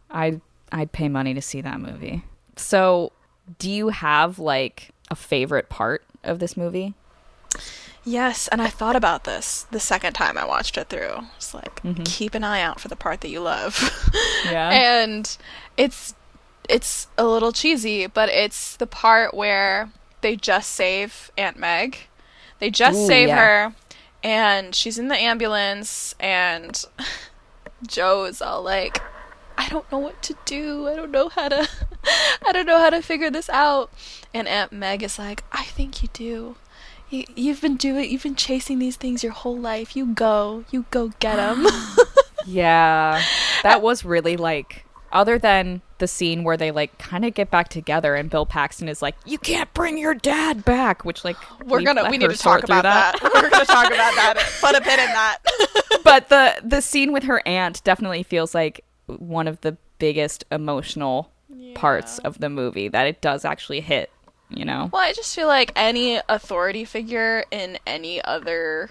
I'd 0.09 0.39
I'd 0.71 0.91
pay 0.91 1.09
money 1.09 1.33
to 1.33 1.41
see 1.41 1.59
that 1.61 1.79
movie. 1.81 2.23
So, 2.55 3.11
do 3.59 3.69
you 3.69 3.89
have 3.89 4.39
like 4.39 4.91
a 5.11 5.15
favorite 5.15 5.67
part 5.69 6.03
of 6.23 6.39
this 6.39 6.55
movie? 6.55 6.93
Yes, 8.05 8.47
and 8.49 8.61
I 8.61 8.69
thought 8.69 8.95
about 8.95 9.23
this 9.25 9.63
the 9.71 9.79
second 9.79 10.13
time 10.13 10.37
I 10.37 10.45
watched 10.45 10.77
it 10.77 10.87
through. 10.89 11.23
It's 11.35 11.53
like 11.53 11.81
keep 12.05 12.35
an 12.35 12.43
eye 12.43 12.61
out 12.61 12.79
for 12.79 12.87
the 12.87 12.95
part 12.95 13.21
that 13.21 13.29
you 13.29 13.41
love. 13.41 13.91
Yeah. 14.45 14.69
and 14.69 15.37
it's 15.75 16.13
it's 16.69 17.07
a 17.17 17.25
little 17.25 17.51
cheesy, 17.51 18.07
but 18.07 18.29
it's 18.29 18.75
the 18.75 18.87
part 18.87 19.33
where 19.33 19.91
they 20.21 20.35
just 20.35 20.71
save 20.71 21.31
Aunt 21.37 21.57
Meg. 21.57 21.97
They 22.59 22.69
just 22.69 22.99
Ooh, 22.99 23.07
save 23.07 23.27
yeah. 23.29 23.37
her 23.37 23.75
and 24.25 24.73
she's 24.73 24.97
in 24.97 25.07
the 25.07 25.15
ambulance 25.15 26.15
and 26.19 26.83
Joe's 27.87 28.41
all 28.41 28.63
like 28.63 28.99
I 29.57 29.69
don't 29.69 29.89
know 29.91 29.99
what 29.99 30.21
to 30.23 30.35
do. 30.45 30.87
I 30.87 30.95
don't 30.95 31.11
know 31.11 31.29
how 31.29 31.47
to 31.47 31.69
I 32.45 32.51
don't 32.51 32.65
know 32.65 32.79
how 32.79 32.89
to 32.89 33.01
figure 33.01 33.29
this 33.29 33.49
out. 33.49 33.91
And 34.33 34.47
Aunt 34.47 34.71
Meg 34.71 35.01
is 35.01 35.17
like, 35.17 35.43
"I 35.51 35.63
think 35.63 36.03
you 36.03 36.09
do. 36.11 36.55
You, 37.09 37.23
you've 37.35 37.61
been 37.61 37.77
doing 37.77 38.09
you've 38.09 38.23
been 38.23 38.35
chasing 38.35 38.79
these 38.79 38.97
things 38.97 39.23
your 39.23 39.31
whole 39.31 39.57
life. 39.57 39.95
You 39.95 40.07
go. 40.07 40.65
You 40.71 40.85
go 40.91 41.13
get 41.19 41.37
them." 41.37 41.67
yeah. 42.45 43.23
That 43.63 43.81
was 43.81 44.03
really 44.03 44.35
like 44.35 44.84
other 45.15 45.39
than 45.39 45.81
the 45.97 46.07
scene 46.07 46.43
where 46.43 46.57
they 46.57 46.69
like 46.71 46.97
kind 46.99 47.25
of 47.25 47.33
get 47.33 47.49
back 47.49 47.69
together 47.69 48.15
and 48.15 48.29
Bill 48.29 48.45
Paxton 48.45 48.89
is 48.89 49.01
like, 49.01 49.15
"You 49.25 49.37
can't 49.37 49.73
bring 49.73 49.97
your 49.97 50.13
dad 50.13 50.65
back," 50.65 51.05
which 51.05 51.23
like 51.23 51.37
We're 51.65 51.81
gonna 51.81 52.09
we 52.11 52.17
need 52.17 52.29
to 52.29 52.37
talk 52.37 52.63
about 52.63 52.83
that. 52.83 53.19
We're 53.23 53.49
gonna 53.49 53.65
talk 53.65 53.87
about 53.87 54.13
that. 54.15 54.37
Put 54.61 54.75
a 54.75 54.81
pin 54.81 54.99
in 54.99 55.05
that. 55.07 55.37
but 56.03 56.29
the 56.29 56.55
the 56.63 56.81
scene 56.81 57.13
with 57.13 57.23
her 57.23 57.41
aunt 57.47 57.83
definitely 57.83 58.23
feels 58.23 58.53
like 58.53 58.83
one 59.07 59.47
of 59.47 59.61
the 59.61 59.77
biggest 59.97 60.43
emotional 60.51 61.31
parts 61.73 62.19
of 62.19 62.39
the 62.39 62.49
movie 62.49 62.89
that 62.89 63.07
it 63.07 63.21
does 63.21 63.45
actually 63.45 63.79
hit, 63.79 64.11
you 64.49 64.65
know. 64.65 64.89
Well, 64.91 65.01
I 65.01 65.13
just 65.13 65.33
feel 65.35 65.47
like 65.47 65.71
any 65.75 66.19
authority 66.27 66.83
figure 66.85 67.45
in 67.51 67.79
any 67.87 68.21
other 68.23 68.89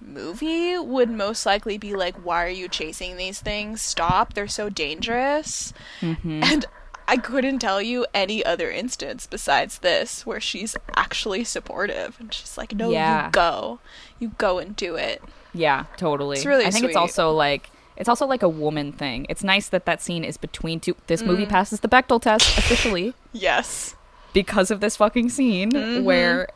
movie 0.00 0.76
would 0.78 1.10
most 1.10 1.46
likely 1.46 1.78
be 1.78 1.94
like, 1.94 2.16
"Why 2.16 2.44
are 2.44 2.48
you 2.50 2.68
chasing 2.68 3.16
these 3.16 3.40
things? 3.40 3.80
Stop! 3.82 4.34
They're 4.34 4.48
so 4.48 4.68
dangerous." 4.68 5.72
Mm-hmm. 6.00 6.42
And 6.42 6.66
I 7.08 7.16
couldn't 7.16 7.60
tell 7.60 7.80
you 7.80 8.04
any 8.12 8.44
other 8.44 8.70
instance 8.70 9.26
besides 9.26 9.78
this 9.78 10.26
where 10.26 10.40
she's 10.40 10.76
actually 10.96 11.44
supportive 11.44 12.16
and 12.18 12.32
she's 12.32 12.58
like, 12.58 12.74
"No, 12.74 12.90
Yeah. 12.90 13.26
you 13.26 13.30
go, 13.32 13.78
you 14.18 14.28
go 14.38 14.58
and 14.58 14.74
do 14.76 14.96
it." 14.96 15.22
Yeah, 15.54 15.84
totally. 15.96 16.36
It's 16.36 16.46
really 16.46 16.66
I 16.66 16.70
think 16.70 16.84
it's 16.84 16.96
also 16.96 17.32
like 17.32 17.70
it's 17.96 18.08
also 18.10 18.26
like 18.26 18.42
a 18.42 18.48
woman 18.48 18.92
thing. 18.92 19.24
It's 19.30 19.42
nice 19.42 19.68
that 19.70 19.86
that 19.86 20.02
scene 20.02 20.22
is 20.24 20.36
between 20.36 20.80
two. 20.80 20.96
This 21.06 21.22
Mm. 21.22 21.26
movie 21.28 21.46
passes 21.46 21.80
the 21.80 21.88
Bechdel 21.88 22.20
test 22.20 22.58
officially 22.58 23.14
Yes. 23.32 23.94
because 24.34 24.70
of 24.70 24.80
this 24.80 24.96
fucking 24.96 25.30
scene 25.30 25.70
Mm-hmm. 25.72 26.04
where 26.04 26.48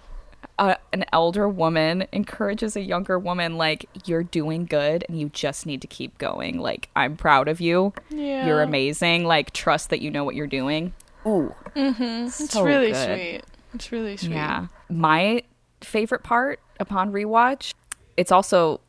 uh, 0.59 0.75
an 0.93 1.05
elder 1.13 1.49
woman 1.49 2.07
encourages 2.13 2.77
a 2.77 2.81
younger 2.81 3.19
woman 3.19 3.57
like 3.57 3.87
you're 4.07 4.23
doing 4.23 4.67
good 4.67 5.05
and 5.09 5.19
you 5.19 5.31
just 5.31 5.65
need 5.67 5.81
to 5.81 5.87
keep 5.87 6.17
going. 6.19 6.59
Like 6.59 6.91
I'm 6.95 7.17
proud 7.17 7.49
of 7.49 7.61
you. 7.61 7.93
Yeah. 8.11 8.47
You're 8.47 8.63
amazing. 8.63 9.25
Like 9.25 9.53
trust 9.53 9.91
that 9.91 10.01
you 10.01 10.11
know 10.11 10.25
what 10.25 10.35
you're 10.35 10.47
doing. 10.47 10.93
Ooh. 11.27 11.55
Mm-hmm. 11.75 12.43
It's 12.43 12.57
really 12.57 12.93
good. 12.93 13.19
sweet. 13.19 13.43
It's 13.75 13.93
really 13.93 14.17
sweet. 14.17 14.33
Yeah. 14.33 14.67
My 14.89 15.43
favorite 15.81 16.23
part 16.23 16.61
upon 16.79 17.13
rewatch, 17.13 17.73
it's 18.17 18.33
also 18.33 18.81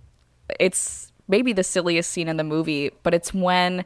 it's 0.60 1.12
maybe 1.28 1.54
the 1.54 1.64
silliest 1.64 2.12
scene 2.12 2.28
in 2.28 2.38
the 2.38 2.44
movie, 2.44 2.92
but 3.04 3.14
it's 3.14 3.34
when 3.34 3.86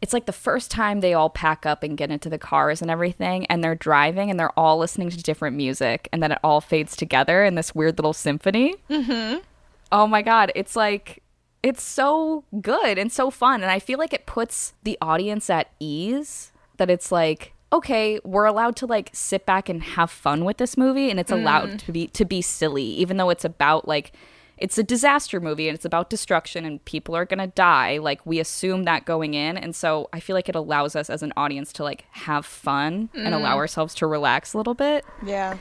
it's 0.00 0.12
like 0.12 0.26
the 0.26 0.32
first 0.32 0.70
time 0.70 1.00
they 1.00 1.12
all 1.14 1.28
pack 1.30 1.66
up 1.66 1.82
and 1.82 1.96
get 1.96 2.10
into 2.10 2.28
the 2.28 2.38
cars 2.38 2.80
and 2.80 2.90
everything 2.90 3.44
and 3.46 3.64
they're 3.64 3.74
driving 3.74 4.30
and 4.30 4.38
they're 4.38 4.56
all 4.58 4.78
listening 4.78 5.10
to 5.10 5.16
different 5.22 5.56
music 5.56 6.08
and 6.12 6.22
then 6.22 6.30
it 6.32 6.38
all 6.44 6.60
fades 6.60 6.94
together 6.96 7.44
in 7.44 7.54
this 7.56 7.74
weird 7.74 7.98
little 7.98 8.12
symphony. 8.12 8.74
Mhm. 8.88 9.42
Oh 9.90 10.06
my 10.06 10.22
god, 10.22 10.52
it's 10.54 10.76
like 10.76 11.22
it's 11.62 11.82
so 11.82 12.44
good 12.60 12.98
and 12.98 13.10
so 13.10 13.30
fun 13.30 13.62
and 13.62 13.70
I 13.70 13.80
feel 13.80 13.98
like 13.98 14.12
it 14.12 14.26
puts 14.26 14.74
the 14.84 14.96
audience 15.00 15.50
at 15.50 15.68
ease 15.80 16.52
that 16.76 16.88
it's 16.90 17.10
like 17.10 17.52
okay, 17.70 18.18
we're 18.24 18.46
allowed 18.46 18.76
to 18.76 18.86
like 18.86 19.10
sit 19.12 19.44
back 19.44 19.68
and 19.68 19.82
have 19.82 20.10
fun 20.10 20.44
with 20.44 20.56
this 20.56 20.76
movie 20.78 21.10
and 21.10 21.20
it's 21.20 21.30
allowed 21.32 21.78
to 21.80 21.92
be 21.92 22.06
to 22.06 22.24
be 22.24 22.40
silly 22.40 22.84
even 22.84 23.16
though 23.18 23.28
it's 23.30 23.44
about 23.44 23.86
like 23.88 24.12
it's 24.58 24.76
a 24.78 24.82
disaster 24.82 25.40
movie 25.40 25.68
and 25.68 25.74
it's 25.74 25.84
about 25.84 26.10
destruction 26.10 26.64
and 26.64 26.84
people 26.84 27.14
are 27.14 27.24
going 27.24 27.38
to 27.38 27.46
die 27.46 27.98
like 27.98 28.24
we 28.26 28.38
assume 28.40 28.84
that 28.84 29.04
going 29.04 29.34
in 29.34 29.56
and 29.56 29.74
so 29.74 30.08
I 30.12 30.20
feel 30.20 30.34
like 30.34 30.48
it 30.48 30.54
allows 30.54 30.96
us 30.96 31.08
as 31.08 31.22
an 31.22 31.32
audience 31.36 31.72
to 31.74 31.84
like 31.84 32.04
have 32.10 32.44
fun 32.44 33.08
and 33.14 33.34
allow 33.34 33.56
ourselves 33.56 33.94
to 33.96 34.06
relax 34.06 34.54
a 34.54 34.58
little 34.58 34.74
bit. 34.74 35.04
Yeah. 35.24 35.58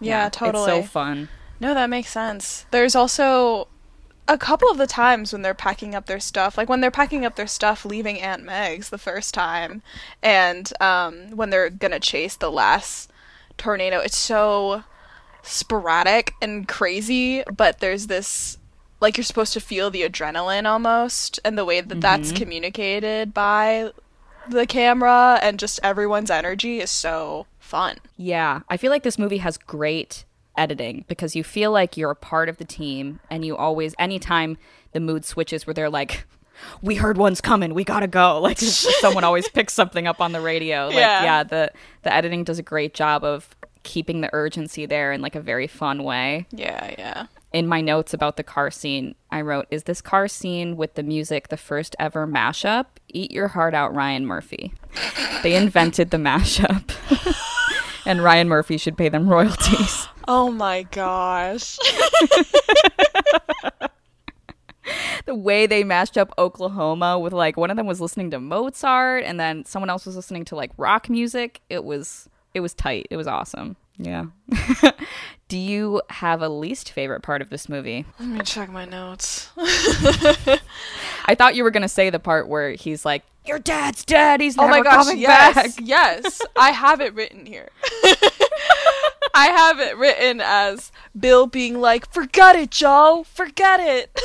Yeah, 0.00 0.28
totally. 0.30 0.78
It's 0.78 0.86
so 0.86 0.90
fun. 0.90 1.28
No, 1.60 1.74
that 1.74 1.90
makes 1.90 2.10
sense. 2.10 2.64
There's 2.70 2.94
also 2.94 3.68
a 4.26 4.38
couple 4.38 4.70
of 4.70 4.78
the 4.78 4.86
times 4.86 5.32
when 5.32 5.42
they're 5.42 5.54
packing 5.54 5.94
up 5.94 6.06
their 6.06 6.20
stuff, 6.20 6.56
like 6.56 6.68
when 6.68 6.80
they're 6.80 6.90
packing 6.90 7.26
up 7.26 7.36
their 7.36 7.46
stuff 7.46 7.84
leaving 7.84 8.20
Aunt 8.20 8.42
Meg's 8.42 8.88
the 8.88 8.98
first 8.98 9.34
time, 9.34 9.82
and 10.22 10.72
um, 10.80 11.36
when 11.36 11.50
they're 11.50 11.68
gonna 11.68 12.00
chase 12.00 12.36
the 12.36 12.50
last 12.50 13.10
tornado. 13.58 13.98
It's 13.98 14.16
so 14.16 14.84
sporadic 15.42 16.34
and 16.40 16.66
crazy, 16.66 17.42
but 17.54 17.80
there's 17.80 18.06
this 18.06 18.58
like 19.00 19.16
you're 19.16 19.24
supposed 19.24 19.54
to 19.54 19.60
feel 19.60 19.90
the 19.90 20.02
adrenaline 20.02 20.66
almost, 20.66 21.40
and 21.44 21.56
the 21.56 21.64
way 21.64 21.80
that 21.80 21.88
mm-hmm. 21.88 22.00
that's 22.00 22.32
communicated 22.32 23.32
by 23.32 23.90
the 24.48 24.66
camera 24.66 25.38
and 25.42 25.58
just 25.58 25.80
everyone's 25.82 26.30
energy 26.30 26.80
is 26.80 26.90
so 26.90 27.46
fun. 27.58 27.96
Yeah, 28.16 28.60
I 28.68 28.76
feel 28.76 28.90
like 28.90 29.02
this 29.02 29.18
movie 29.18 29.38
has 29.38 29.56
great 29.56 30.24
editing 30.56 31.04
because 31.08 31.34
you 31.34 31.44
feel 31.44 31.70
like 31.70 31.96
you're 31.96 32.10
a 32.10 32.16
part 32.16 32.48
of 32.48 32.58
the 32.58 32.64
team 32.64 33.20
and 33.30 33.44
you 33.44 33.56
always 33.56 33.94
anytime 33.98 34.58
the 34.92 35.00
mood 35.00 35.24
switches 35.24 35.66
where 35.66 35.72
they're 35.72 35.88
like 35.88 36.26
we 36.82 36.94
heard 36.96 37.16
one's 37.16 37.40
coming, 37.40 37.72
we 37.72 37.84
gotta 37.84 38.06
go. 38.06 38.40
Like 38.40 38.58
someone 38.58 39.24
always 39.24 39.48
picks 39.48 39.72
something 39.72 40.06
up 40.06 40.20
on 40.20 40.32
the 40.32 40.40
radio. 40.40 40.86
Like 40.86 40.96
Yeah. 40.96 41.22
yeah, 41.22 41.42
the 41.42 41.72
the 42.02 42.12
editing 42.12 42.44
does 42.44 42.58
a 42.58 42.62
great 42.62 42.94
job 42.94 43.24
of 43.24 43.54
keeping 43.82 44.20
the 44.20 44.30
urgency 44.32 44.86
there 44.86 45.12
in 45.12 45.20
like 45.20 45.34
a 45.34 45.40
very 45.40 45.66
fun 45.66 46.02
way. 46.02 46.46
Yeah, 46.50 46.94
yeah. 46.98 47.26
In 47.52 47.66
my 47.66 47.80
notes 47.80 48.14
about 48.14 48.36
the 48.36 48.44
car 48.44 48.70
scene, 48.70 49.14
I 49.30 49.40
wrote, 49.40 49.66
"Is 49.70 49.84
this 49.84 50.00
car 50.00 50.28
scene 50.28 50.76
with 50.76 50.94
the 50.94 51.02
music 51.02 51.48
the 51.48 51.56
first 51.56 51.96
ever 51.98 52.26
mashup? 52.26 52.86
Eat 53.08 53.32
your 53.32 53.48
heart 53.48 53.74
out, 53.74 53.94
Ryan 53.94 54.26
Murphy. 54.26 54.72
They 55.42 55.56
invented 55.56 56.10
the 56.10 56.18
mashup." 56.18 56.90
And 58.06 58.22
Ryan 58.24 58.48
Murphy 58.48 58.78
should 58.78 58.96
pay 58.96 59.08
them 59.08 59.28
royalties. 59.28 60.08
Oh 60.26 60.50
my 60.50 60.82
gosh. 60.84 61.76
the 65.26 65.34
way 65.34 65.66
they 65.66 65.84
mashed 65.84 66.16
up 66.16 66.32
Oklahoma 66.38 67.18
with 67.18 67.32
like 67.32 67.56
one 67.56 67.70
of 67.70 67.76
them 67.76 67.86
was 67.86 68.00
listening 68.00 68.30
to 68.30 68.40
Mozart 68.40 69.24
and 69.24 69.38
then 69.38 69.64
someone 69.64 69.90
else 69.90 70.06
was 70.06 70.16
listening 70.16 70.44
to 70.46 70.56
like 70.56 70.70
rock 70.76 71.08
music. 71.10 71.60
It 71.68 71.84
was 71.84 72.28
it 72.54 72.60
was 72.60 72.74
tight. 72.74 73.06
It 73.10 73.16
was 73.16 73.26
awesome. 73.26 73.76
Yeah. 73.98 74.26
Do 75.48 75.58
you 75.58 76.00
have 76.10 76.42
a 76.42 76.48
least 76.48 76.90
favorite 76.92 77.20
part 77.22 77.42
of 77.42 77.50
this 77.50 77.68
movie? 77.68 78.06
Let 78.18 78.28
me 78.28 78.40
check 78.42 78.70
my 78.70 78.84
notes. 78.84 79.50
I 79.56 81.34
thought 81.36 81.54
you 81.54 81.64
were 81.64 81.70
gonna 81.70 81.88
say 81.88 82.08
the 82.10 82.18
part 82.18 82.48
where 82.48 82.70
he's 82.72 83.04
like, 83.04 83.24
"Your 83.44 83.58
dad's 83.58 84.04
dead. 84.04 84.40
He's 84.40 84.56
Oh 84.56 84.62
never 84.62 84.78
my 84.78 84.82
gosh, 84.82 85.04
coming 85.04 85.18
yes. 85.18 85.54
back." 85.54 85.70
Yes. 85.82 86.40
I 86.56 86.70
have 86.70 87.00
it 87.00 87.14
written 87.14 87.46
here. 87.46 87.68
I 89.34 89.46
have 89.46 89.78
it 89.80 89.96
written 89.96 90.40
as 90.42 90.92
Bill 91.18 91.46
being 91.46 91.80
like, 91.80 92.10
"Forget 92.12 92.56
it, 92.56 92.70
Joe. 92.70 93.24
Forget 93.28 93.80
it." 93.80 94.18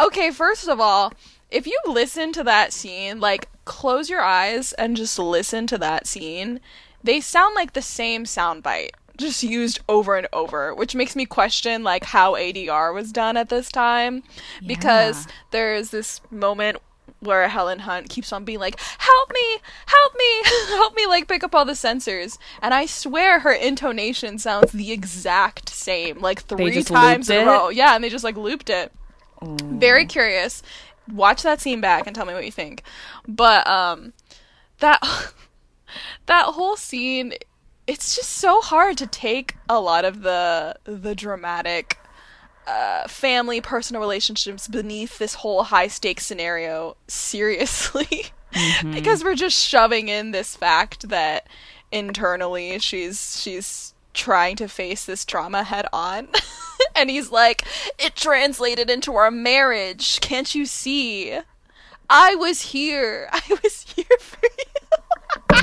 okay, 0.00 0.30
first 0.30 0.68
of 0.68 0.80
all, 0.80 1.12
if 1.50 1.66
you 1.66 1.78
listen 1.86 2.32
to 2.32 2.44
that 2.44 2.72
scene, 2.72 3.20
like 3.20 3.48
close 3.64 4.08
your 4.10 4.20
eyes 4.22 4.72
and 4.74 4.96
just 4.96 5.18
listen 5.18 5.66
to 5.66 5.78
that 5.78 6.06
scene, 6.06 6.60
they 7.04 7.20
sound 7.20 7.54
like 7.54 7.74
the 7.74 7.82
same 7.82 8.24
soundbite 8.24 8.90
just 9.16 9.42
used 9.42 9.78
over 9.88 10.16
and 10.16 10.26
over, 10.32 10.74
which 10.74 10.94
makes 10.94 11.14
me 11.14 11.24
question 11.24 11.84
like 11.84 12.04
how 12.04 12.34
ADR 12.34 12.92
was 12.92 13.12
done 13.12 13.36
at 13.36 13.48
this 13.48 13.70
time 13.70 14.22
because 14.66 15.26
there's 15.52 15.90
this 15.90 16.20
moment 16.30 16.78
where 17.20 17.48
Helen 17.48 17.80
Hunt 17.80 18.08
keeps 18.08 18.32
on 18.32 18.44
being 18.44 18.58
like, 18.58 18.78
"Help 18.98 19.32
me, 19.32 19.58
help 19.86 20.14
me, 20.16 20.42
help 20.68 20.94
me!" 20.94 21.06
Like 21.06 21.28
pick 21.28 21.44
up 21.44 21.54
all 21.54 21.64
the 21.64 21.72
sensors, 21.72 22.38
and 22.60 22.74
I 22.74 22.86
swear 22.86 23.40
her 23.40 23.52
intonation 23.52 24.38
sounds 24.38 24.72
the 24.72 24.92
exact 24.92 25.68
same, 25.70 26.20
like 26.20 26.42
three 26.42 26.82
times 26.82 27.30
in 27.30 27.46
a 27.46 27.50
row. 27.50 27.68
Yeah, 27.68 27.94
and 27.94 28.02
they 28.02 28.10
just 28.10 28.24
like 28.24 28.36
looped 28.36 28.68
it. 28.70 28.92
Very 29.42 30.06
curious. 30.06 30.62
Watch 31.12 31.42
that 31.42 31.60
scene 31.60 31.80
back 31.80 32.06
and 32.06 32.16
tell 32.16 32.24
me 32.24 32.32
what 32.34 32.46
you 32.46 32.52
think. 32.52 32.82
But 33.28 33.66
um, 33.66 34.12
that 34.80 35.00
that 36.26 36.46
whole 36.46 36.76
scene, 36.76 37.34
it's 37.86 38.16
just 38.16 38.30
so 38.30 38.60
hard 38.60 38.96
to 38.98 39.06
take 39.06 39.56
a 39.68 39.80
lot 39.80 40.04
of 40.04 40.22
the 40.22 40.76
the 40.84 41.14
dramatic 41.14 41.98
uh, 42.66 43.06
family 43.08 43.60
personal 43.60 44.00
relationships 44.00 44.68
beneath 44.68 45.18
this 45.18 45.34
whole 45.34 45.64
high 45.64 45.88
stakes 45.88 46.26
scenario 46.26 46.96
seriously. 47.08 48.26
Because 48.92 49.24
we're 49.24 49.34
just 49.34 49.60
shoving 49.60 50.08
in 50.08 50.30
this 50.30 50.54
fact 50.54 51.08
that 51.08 51.48
internally 51.90 52.78
she's 52.78 53.42
she's 53.42 53.94
trying 54.12 54.54
to 54.54 54.68
face 54.68 55.04
this 55.04 55.24
trauma 55.24 55.64
head 55.64 55.86
on. 55.92 56.28
And 56.96 57.10
he's 57.10 57.32
like 57.32 57.64
it 57.98 58.14
translated 58.14 58.88
into 58.88 59.16
our 59.16 59.30
marriage. 59.30 60.20
Can't 60.20 60.54
you 60.54 60.66
see? 60.66 61.36
I 62.08 62.36
was 62.36 62.60
here. 62.60 63.28
I 63.32 63.58
was 63.62 63.82
here 63.96 64.18
for 64.20 64.46
you 64.56 64.73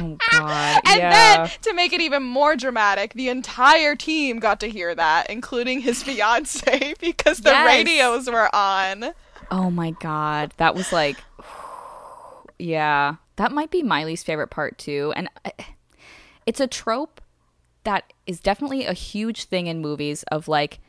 Oh 0.01 0.17
God. 0.31 0.81
and 0.85 0.97
yeah. 0.97 1.37
then 1.47 1.51
to 1.61 1.73
make 1.73 1.93
it 1.93 2.01
even 2.01 2.23
more 2.23 2.55
dramatic, 2.55 3.13
the 3.13 3.29
entire 3.29 3.95
team 3.95 4.39
got 4.39 4.59
to 4.61 4.67
hear 4.69 4.95
that, 4.95 5.29
including 5.29 5.81
his 5.81 6.01
fiance, 6.03 6.93
because 6.99 7.39
the 7.39 7.51
Yes. 7.51 7.65
radios 7.65 8.29
were 8.29 8.53
on. 8.55 9.13
Oh 9.51 9.69
my 9.69 9.91
god, 9.91 10.53
that 10.57 10.75
was 10.75 10.91
like, 10.91 11.17
yeah, 12.59 13.15
that 13.35 13.51
might 13.51 13.71
be 13.71 13.83
Miley's 13.83 14.23
favorite 14.23 14.49
part 14.49 14.77
too. 14.77 15.13
And 15.15 15.29
uh, 15.45 15.51
it's 16.45 16.59
a 16.59 16.67
trope 16.67 17.21
that 17.83 18.11
is 18.27 18.39
definitely 18.39 18.85
a 18.85 18.93
huge 18.93 19.45
thing 19.45 19.67
in 19.67 19.81
movies 19.81 20.23
of 20.31 20.47
like 20.47 20.79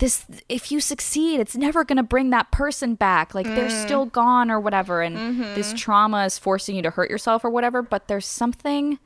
this 0.00 0.26
if 0.48 0.72
you 0.72 0.80
succeed 0.80 1.38
it's 1.40 1.56
never 1.56 1.84
going 1.84 1.96
to 1.96 2.02
bring 2.02 2.30
that 2.30 2.50
person 2.50 2.94
back 2.96 3.34
like 3.34 3.46
they're 3.46 3.70
still 3.70 4.06
gone 4.06 4.50
or 4.50 4.58
whatever 4.58 5.00
and 5.02 5.40
this 5.54 5.72
trauma 5.76 6.24
is 6.24 6.36
forcing 6.38 6.74
you 6.74 6.82
to 6.82 6.90
hurt 6.90 7.08
yourself 7.08 7.44
or 7.44 7.50
whatever 7.50 7.80
but 7.82 8.08
there's 8.08 8.26
something 8.26 8.98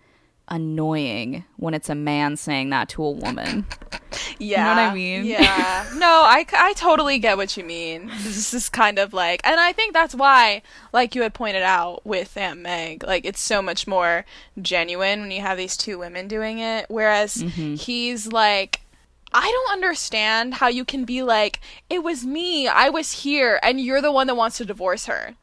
annoying 0.48 1.44
when 1.56 1.72
it's 1.74 1.88
a 1.88 1.94
man 1.94 2.36
saying 2.36 2.70
that 2.70 2.88
to 2.90 3.02
a 3.02 3.10
woman 3.10 3.66
Yeah. 3.68 3.78
You 4.38 4.56
know 4.56 4.68
what 4.68 4.78
I 4.78 4.94
mean? 4.94 5.24
Yeah. 5.24 5.90
no, 5.96 6.06
I, 6.06 6.46
I 6.52 6.72
totally 6.74 7.18
get 7.18 7.36
what 7.36 7.56
you 7.56 7.64
mean. 7.64 8.06
This 8.22 8.54
is 8.54 8.68
kind 8.68 9.00
of 9.00 9.12
like, 9.12 9.40
and 9.42 9.58
I 9.58 9.72
think 9.72 9.92
that's 9.92 10.14
why, 10.14 10.62
like 10.92 11.16
you 11.16 11.22
had 11.22 11.34
pointed 11.34 11.62
out 11.64 12.06
with 12.06 12.36
Aunt 12.36 12.60
Meg, 12.60 13.02
like 13.02 13.24
it's 13.24 13.40
so 13.40 13.60
much 13.60 13.88
more 13.88 14.24
genuine 14.62 15.20
when 15.22 15.30
you 15.32 15.40
have 15.40 15.58
these 15.58 15.76
two 15.76 15.98
women 15.98 16.28
doing 16.28 16.60
it. 16.60 16.86
Whereas 16.88 17.34
Mm-hmm. 17.36 17.74
he's 17.74 18.28
like, 18.32 18.82
I 19.34 19.50
don't 19.50 19.72
understand 19.72 20.54
how 20.54 20.68
you 20.68 20.84
can 20.84 21.04
be 21.04 21.22
like, 21.22 21.60
it 21.90 22.04
was 22.04 22.24
me, 22.24 22.68
I 22.68 22.88
was 22.88 23.24
here, 23.24 23.58
and 23.62 23.80
you're 23.80 24.00
the 24.00 24.12
one 24.12 24.28
that 24.28 24.36
wants 24.36 24.58
to 24.58 24.64
divorce 24.64 25.06
her. 25.06 25.34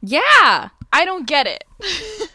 yeah 0.00 0.70
I 0.92 1.04
don't 1.04 1.26
get 1.26 1.46
it. 1.46 1.64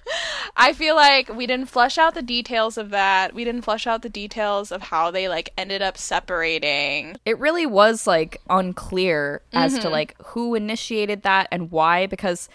I 0.56 0.74
feel 0.74 0.95
like 0.95 1.34
we 1.34 1.47
didn't 1.47 1.70
flesh 1.70 1.97
out 1.97 2.14
the 2.14 2.22
details 2.22 2.78
of 2.78 2.91
that. 2.91 3.34
We 3.34 3.43
didn't 3.43 3.64
flesh 3.64 3.88
out 3.88 4.04
the 4.04 4.10
details 4.10 4.72
of 4.72 4.84
how 4.84 5.10
they 5.10 5.28
like 5.28 5.52
ended 5.58 5.82
up 5.82 5.97
separating. 5.97 7.16
it 7.26 7.39
really 7.39 7.66
was 7.66 8.06
like 8.06 8.39
unclear 8.49 9.41
as 9.54 9.74
to 9.76 9.80
mm-hmm. 9.80 9.91
like 9.91 10.16
who 10.26 10.54
initiated 10.54 11.24
that 11.24 11.47
and 11.52 11.72
why 11.72 12.06
because 12.06 12.49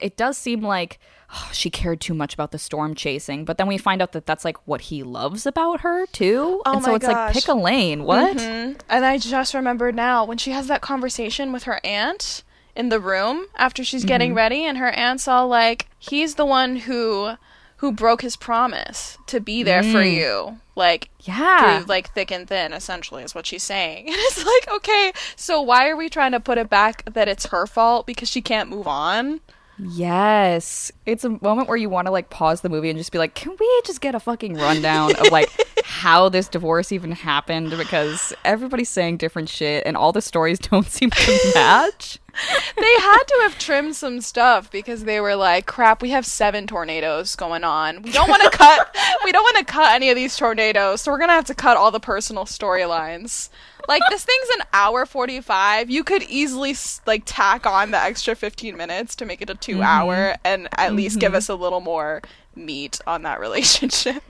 it 0.00 0.16
does 0.16 0.36
seem 0.36 0.60
like 0.60 0.98
oh, 1.32 1.50
she 1.52 1.70
cared 1.70 2.00
too 2.00 2.14
much 2.14 2.34
about 2.34 2.50
the 2.50 2.58
storm 2.58 2.94
chasing 2.94 3.44
but 3.44 3.58
then 3.58 3.66
we 3.66 3.78
find 3.78 4.02
out 4.02 4.12
that 4.12 4.26
that's 4.26 4.44
like 4.44 4.66
what 4.66 4.82
he 4.82 5.02
loves 5.02 5.46
about 5.46 5.80
her 5.80 6.06
too. 6.06 6.62
Oh 6.64 6.74
and 6.74 6.84
so 6.84 6.94
it's 6.94 7.06
like 7.06 7.32
pick 7.32 7.48
a 7.48 7.54
lane. 7.54 8.04
What? 8.04 8.36
Mm-hmm. 8.36 8.78
And 8.88 9.04
I 9.04 9.18
just 9.18 9.54
remembered 9.54 9.94
now 9.94 10.24
when 10.24 10.38
she 10.38 10.50
has 10.52 10.66
that 10.68 10.80
conversation 10.80 11.52
with 11.52 11.64
her 11.64 11.80
aunt 11.84 12.42
in 12.76 12.88
the 12.88 13.00
room 13.00 13.46
after 13.56 13.82
she's 13.84 14.04
getting 14.04 14.30
mm-hmm. 14.30 14.38
ready 14.38 14.64
and 14.64 14.78
her 14.78 14.90
aunt's 14.90 15.26
all 15.26 15.48
like 15.48 15.88
he's 15.98 16.36
the 16.36 16.46
one 16.46 16.76
who 16.76 17.32
who 17.80 17.92
broke 17.92 18.20
his 18.20 18.36
promise 18.36 19.16
to 19.26 19.40
be 19.40 19.62
there 19.62 19.82
for 19.82 20.02
mm. 20.02 20.14
you. 20.14 20.58
Like 20.76 21.08
yeah. 21.20 21.78
through 21.78 21.86
like 21.86 22.12
thick 22.12 22.30
and 22.30 22.46
thin 22.46 22.74
essentially 22.74 23.22
is 23.22 23.34
what 23.34 23.46
she's 23.46 23.62
saying. 23.62 24.06
And 24.08 24.16
it's 24.16 24.44
like, 24.44 24.76
okay, 24.76 25.12
so 25.34 25.62
why 25.62 25.88
are 25.88 25.96
we 25.96 26.10
trying 26.10 26.32
to 26.32 26.40
put 26.40 26.58
it 26.58 26.68
back 26.68 27.10
that 27.10 27.26
it's 27.26 27.46
her 27.46 27.66
fault 27.66 28.06
because 28.06 28.28
she 28.28 28.42
can't 28.42 28.68
move 28.68 28.86
on? 28.86 29.40
Yes. 29.82 30.92
It's 31.06 31.24
a 31.24 31.30
moment 31.42 31.68
where 31.68 31.76
you 31.76 31.88
want 31.88 32.06
to 32.06 32.10
like 32.10 32.30
pause 32.30 32.60
the 32.60 32.68
movie 32.68 32.90
and 32.90 32.98
just 32.98 33.12
be 33.12 33.18
like 33.18 33.34
can 33.34 33.56
we 33.58 33.82
just 33.84 34.00
get 34.00 34.14
a 34.14 34.20
fucking 34.20 34.54
rundown 34.54 35.14
of 35.16 35.30
like 35.30 35.50
how 35.84 36.28
this 36.28 36.48
divorce 36.48 36.92
even 36.92 37.12
happened? 37.12 37.70
Because 37.70 38.32
everybody's 38.44 38.88
saying 38.88 39.18
different 39.18 39.48
shit 39.48 39.84
and 39.86 39.96
all 39.96 40.12
the 40.12 40.22
stories 40.22 40.58
don't 40.70 40.86
seem 40.86 41.10
to 41.10 41.52
match 41.54 42.18
they 42.76 42.94
had 43.00 43.22
to 43.22 43.38
have 43.42 43.58
trimmed 43.58 43.96
some 43.96 44.20
stuff 44.20 44.70
because 44.70 45.04
they 45.04 45.20
were 45.20 45.36
like, 45.36 45.66
"Crap, 45.66 46.02
we 46.02 46.10
have 46.10 46.26
seven 46.26 46.66
tornadoes 46.66 47.36
going 47.36 47.64
on. 47.64 48.02
We 48.02 48.12
don't 48.12 48.28
want 48.28 48.42
to 48.42 48.50
cut. 48.50 48.96
We 49.24 49.32
don't 49.32 49.42
want 49.42 49.58
to 49.58 49.70
cut 49.70 49.92
any 49.92 50.08
of 50.08 50.16
these 50.16 50.36
tornadoes, 50.36 51.02
so 51.02 51.12
we're 51.12 51.18
gonna 51.18 51.32
have 51.32 51.44
to 51.46 51.54
cut 51.54 51.76
all 51.76 51.90
the 51.90 52.00
personal 52.00 52.44
storylines." 52.44 53.50
Like 53.88 54.02
this 54.08 54.24
thing's 54.24 54.48
an 54.58 54.66
hour 54.72 55.04
forty-five. 55.04 55.90
You 55.90 56.04
could 56.04 56.22
easily 56.22 56.74
like 57.06 57.22
tack 57.26 57.66
on 57.66 57.90
the 57.90 57.98
extra 57.98 58.34
fifteen 58.34 58.76
minutes 58.76 59.14
to 59.16 59.26
make 59.26 59.42
it 59.42 59.50
a 59.50 59.54
two-hour, 59.54 60.14
mm-hmm. 60.14 60.40
and 60.44 60.68
at 60.76 60.94
least 60.94 61.18
give 61.18 61.30
mm-hmm. 61.30 61.36
us 61.36 61.48
a 61.48 61.54
little 61.54 61.80
more 61.80 62.22
meat 62.54 63.00
on 63.06 63.22
that 63.22 63.40
relationship. 63.46 64.22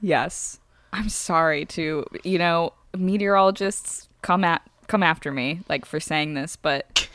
Yes. 0.00 0.58
I'm 0.92 1.08
sorry 1.08 1.64
to, 1.66 2.06
you 2.22 2.38
know, 2.38 2.72
meteorologists 2.96 4.08
come 4.22 4.44
at 4.44 4.62
come 4.86 5.02
after 5.02 5.32
me 5.32 5.60
like 5.68 5.84
for 5.84 5.98
saying 5.98 6.34
this, 6.34 6.56
but 6.56 7.08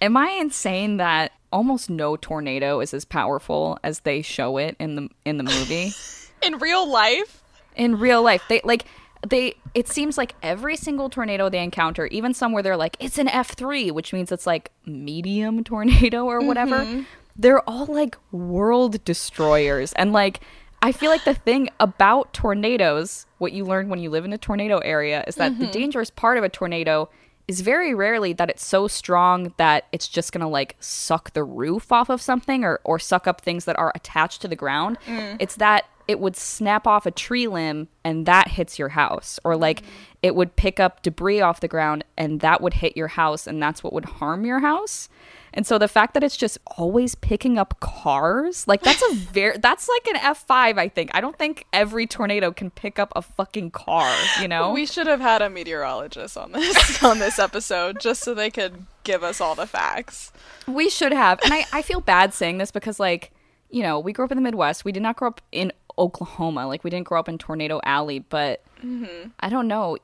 am 0.00 0.16
I 0.16 0.30
insane 0.30 0.96
that 0.98 1.32
almost 1.52 1.88
no 1.88 2.16
tornado 2.16 2.80
is 2.80 2.92
as 2.92 3.04
powerful 3.04 3.78
as 3.84 4.00
they 4.00 4.22
show 4.22 4.56
it 4.56 4.76
in 4.78 4.96
the 4.96 5.08
in 5.24 5.38
the 5.38 5.44
movie? 5.44 5.92
In 6.42 6.58
real 6.58 6.86
life, 6.86 7.42
in 7.74 7.98
real 7.98 8.22
life, 8.22 8.42
they 8.50 8.60
like 8.64 8.84
they 9.26 9.54
it 9.74 9.88
seems 9.88 10.18
like 10.18 10.34
every 10.42 10.76
single 10.76 11.08
tornado 11.08 11.48
they 11.48 11.62
encounter, 11.62 12.06
even 12.08 12.34
some 12.34 12.52
where 12.52 12.62
they're 12.62 12.76
like 12.76 12.96
it's 13.00 13.18
an 13.18 13.28
F3, 13.28 13.92
which 13.92 14.12
means 14.12 14.30
it's 14.30 14.46
like 14.46 14.70
medium 14.86 15.64
tornado 15.64 16.24
or 16.24 16.40
whatever. 16.40 16.80
Mm-hmm. 16.80 17.02
They're 17.36 17.68
all 17.68 17.86
like 17.86 18.16
world 18.30 19.02
destroyers. 19.04 19.92
And 19.94 20.12
like 20.12 20.40
I 20.82 20.92
feel 20.92 21.10
like 21.10 21.24
the 21.24 21.34
thing 21.34 21.70
about 21.80 22.34
tornadoes, 22.34 23.26
what 23.38 23.52
you 23.52 23.64
learn 23.64 23.88
when 23.88 24.00
you 24.00 24.10
live 24.10 24.26
in 24.26 24.32
a 24.32 24.38
tornado 24.38 24.78
area 24.78 25.24
is 25.26 25.36
that 25.36 25.58
the 25.58 25.64
mm-hmm. 25.64 25.72
dangerous 25.72 26.10
part 26.10 26.36
of 26.36 26.44
a 26.44 26.48
tornado 26.48 27.08
is 27.46 27.60
very 27.60 27.94
rarely 27.94 28.32
that 28.32 28.50
it's 28.50 28.64
so 28.64 28.88
strong 28.88 29.52
that 29.58 29.86
it's 29.92 30.08
just 30.08 30.32
gonna 30.32 30.48
like 30.48 30.76
suck 30.80 31.32
the 31.32 31.44
roof 31.44 31.92
off 31.92 32.08
of 32.08 32.20
something 32.20 32.64
or, 32.64 32.80
or 32.84 32.98
suck 32.98 33.26
up 33.26 33.40
things 33.40 33.64
that 33.66 33.78
are 33.78 33.92
attached 33.94 34.40
to 34.42 34.48
the 34.48 34.56
ground. 34.56 34.98
Mm. 35.06 35.36
It's 35.40 35.56
that 35.56 35.84
it 36.06 36.20
would 36.20 36.36
snap 36.36 36.86
off 36.86 37.06
a 37.06 37.10
tree 37.10 37.46
limb 37.46 37.88
and 38.04 38.26
that 38.26 38.48
hits 38.48 38.78
your 38.78 38.90
house. 38.90 39.38
Or 39.44 39.54
mm. 39.54 39.60
like 39.60 39.82
it 40.22 40.34
would 40.34 40.56
pick 40.56 40.80
up 40.80 41.02
debris 41.02 41.40
off 41.40 41.60
the 41.60 41.68
ground 41.68 42.04
and 42.16 42.40
that 42.40 42.60
would 42.60 42.74
hit 42.74 42.96
your 42.96 43.08
house 43.08 43.46
and 43.46 43.62
that's 43.62 43.82
what 43.82 43.92
would 43.92 44.04
harm 44.04 44.44
your 44.44 44.60
house. 44.60 45.08
And 45.56 45.66
so 45.66 45.78
the 45.78 45.88
fact 45.88 46.14
that 46.14 46.24
it's 46.24 46.36
just 46.36 46.58
always 46.66 47.14
picking 47.14 47.58
up 47.58 47.78
cars, 47.80 48.66
like 48.66 48.82
that's 48.82 49.02
a 49.02 49.14
very 49.14 49.56
that's 49.56 49.88
like 49.88 50.08
an 50.08 50.34
F5, 50.34 50.78
I 50.78 50.88
think. 50.88 51.10
I 51.14 51.20
don't 51.20 51.38
think 51.38 51.64
every 51.72 52.06
tornado 52.06 52.52
can 52.52 52.70
pick 52.70 52.98
up 52.98 53.12
a 53.14 53.22
fucking 53.22 53.70
car, 53.70 54.12
you 54.40 54.48
know? 54.48 54.72
we 54.72 54.84
should 54.84 55.06
have 55.06 55.20
had 55.20 55.42
a 55.42 55.48
meteorologist 55.48 56.36
on 56.36 56.52
this 56.52 57.02
on 57.02 57.20
this 57.20 57.38
episode 57.38 58.00
just 58.00 58.22
so 58.22 58.34
they 58.34 58.50
could 58.50 58.84
give 59.04 59.22
us 59.22 59.40
all 59.40 59.54
the 59.54 59.66
facts. 59.66 60.32
We 60.66 60.90
should 60.90 61.12
have. 61.12 61.40
And 61.44 61.54
I, 61.54 61.64
I 61.72 61.82
feel 61.82 62.00
bad 62.00 62.34
saying 62.34 62.58
this 62.58 62.70
because, 62.70 62.98
like, 62.98 63.30
you 63.70 63.82
know, 63.82 64.00
we 64.00 64.12
grew 64.12 64.24
up 64.24 64.32
in 64.32 64.36
the 64.36 64.42
Midwest. 64.42 64.84
We 64.84 64.92
did 64.92 65.02
not 65.02 65.16
grow 65.16 65.28
up 65.28 65.40
in 65.52 65.72
Oklahoma. 65.96 66.66
Like, 66.66 66.82
we 66.82 66.90
didn't 66.90 67.06
grow 67.06 67.20
up 67.20 67.28
in 67.28 67.38
Tornado 67.38 67.80
Alley. 67.84 68.18
But 68.18 68.64
I 69.40 69.48
don't 69.48 69.68
know. 69.68 69.98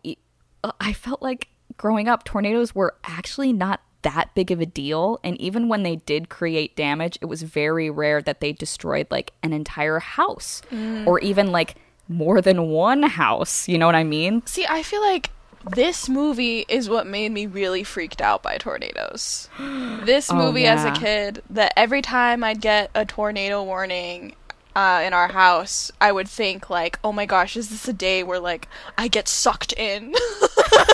Uh, 0.62 0.72
I 0.80 0.92
felt 0.92 1.22
like 1.22 1.48
growing 1.76 2.09
up, 2.09 2.24
tornadoes 2.24 2.74
were 2.74 2.94
actually 3.05 3.53
not 3.53 3.80
that 4.03 4.34
big 4.34 4.51
of 4.51 4.61
a 4.61 4.66
deal. 4.66 5.18
And 5.22 5.40
even 5.40 5.68
when 5.68 5.82
they 5.82 5.96
did 5.96 6.28
create 6.28 6.76
damage, 6.76 7.18
it 7.20 7.26
was 7.26 7.42
very 7.42 7.90
rare 7.90 8.22
that 8.22 8.40
they 8.40 8.53
destroyed, 8.53 9.07
like, 9.11 9.32
an 9.42 9.53
entire 9.53 9.98
house 9.98 10.62
or 11.07 11.18
even, 11.20 11.53
like, 11.53 11.76
more 12.09 12.40
than 12.40 12.68
one 12.70 13.03
house. 13.05 13.68
You 13.68 13.78
know 13.78 13.86
what 13.86 13.94
I 13.94 14.05
mean? 14.05 14.42
See, 14.46 14.66
I 14.68 14.82
feel 14.82 15.01
like 15.03 15.30
this 15.76 16.09
movie 16.09 16.64
is 16.68 16.88
what 16.88 17.07
made 17.07 17.30
me 17.32 17.44
really 17.46 17.84
freaked 17.84 18.22
out 18.22 18.42
by 18.42 18.57
tornadoes. 18.59 19.48
This 20.05 20.30
Oh, 20.30 20.34
movie 20.36 20.64
as 20.66 20.84
a 20.84 20.90
kid, 20.92 21.42
that 21.51 21.74
every 21.76 22.01
time 22.01 22.42
I'd 22.42 22.61
get 22.62 22.90
a 22.94 23.05
tornado 23.05 23.62
warning 23.62 24.34
uh, 24.74 25.03
in 25.05 25.12
our 25.12 25.28
house, 25.28 25.92
I 26.01 26.11
would 26.11 26.26
think 26.28 26.70
like, 26.70 26.98
"Oh 27.05 27.12
my 27.12 27.26
gosh, 27.26 27.55
is 27.57 27.68
this 27.68 27.86
a 27.86 27.92
day 27.92 28.22
where 28.22 28.40
like 28.40 28.66
I 28.96 29.09
get 29.09 29.28
sucked 29.28 29.74
in?" 29.74 30.14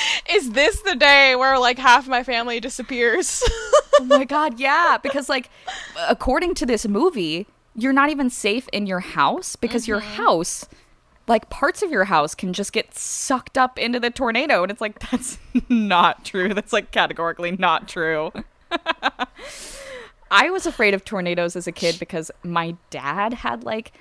is 0.29 0.51
this 0.51 0.81
the 0.81 0.95
day 0.95 1.35
where 1.35 1.57
like 1.59 1.77
half 1.77 2.07
my 2.07 2.23
family 2.23 2.59
disappears? 2.59 3.43
oh 3.99 4.05
my 4.05 4.23
god 4.23 4.59
yeah 4.59 4.97
because 5.01 5.29
like 5.29 5.49
according 6.07 6.55
to 6.55 6.65
this 6.65 6.87
movie 6.87 7.45
you're 7.75 7.93
not 7.93 8.09
even 8.09 8.29
safe 8.29 8.67
in 8.73 8.85
your 8.85 8.99
house 8.99 9.55
because 9.55 9.87
your 9.87 9.99
mm-hmm. 9.99 10.23
house 10.23 10.67
like 11.27 11.49
parts 11.49 11.81
of 11.81 11.91
your 11.91 12.05
house 12.05 12.35
can 12.35 12.51
just 12.53 12.73
get 12.73 12.93
sucked 12.93 13.57
up 13.57 13.79
into 13.79 13.99
the 13.99 14.09
tornado 14.09 14.63
and 14.63 14.71
it's 14.71 14.81
like 14.81 14.99
that's 15.11 15.37
not 15.69 16.25
true. 16.25 16.53
That's 16.53 16.73
like 16.73 16.91
categorically 16.91 17.51
not 17.51 17.87
true. 17.87 18.31
I 20.31 20.49
was 20.49 20.65
afraid 20.65 20.93
of 20.93 21.03
tornadoes 21.03 21.55
as 21.55 21.67
a 21.67 21.71
kid 21.71 21.99
because 21.99 22.31
my 22.43 22.75
dad 22.89 23.33
had 23.33 23.63
like 23.63 23.91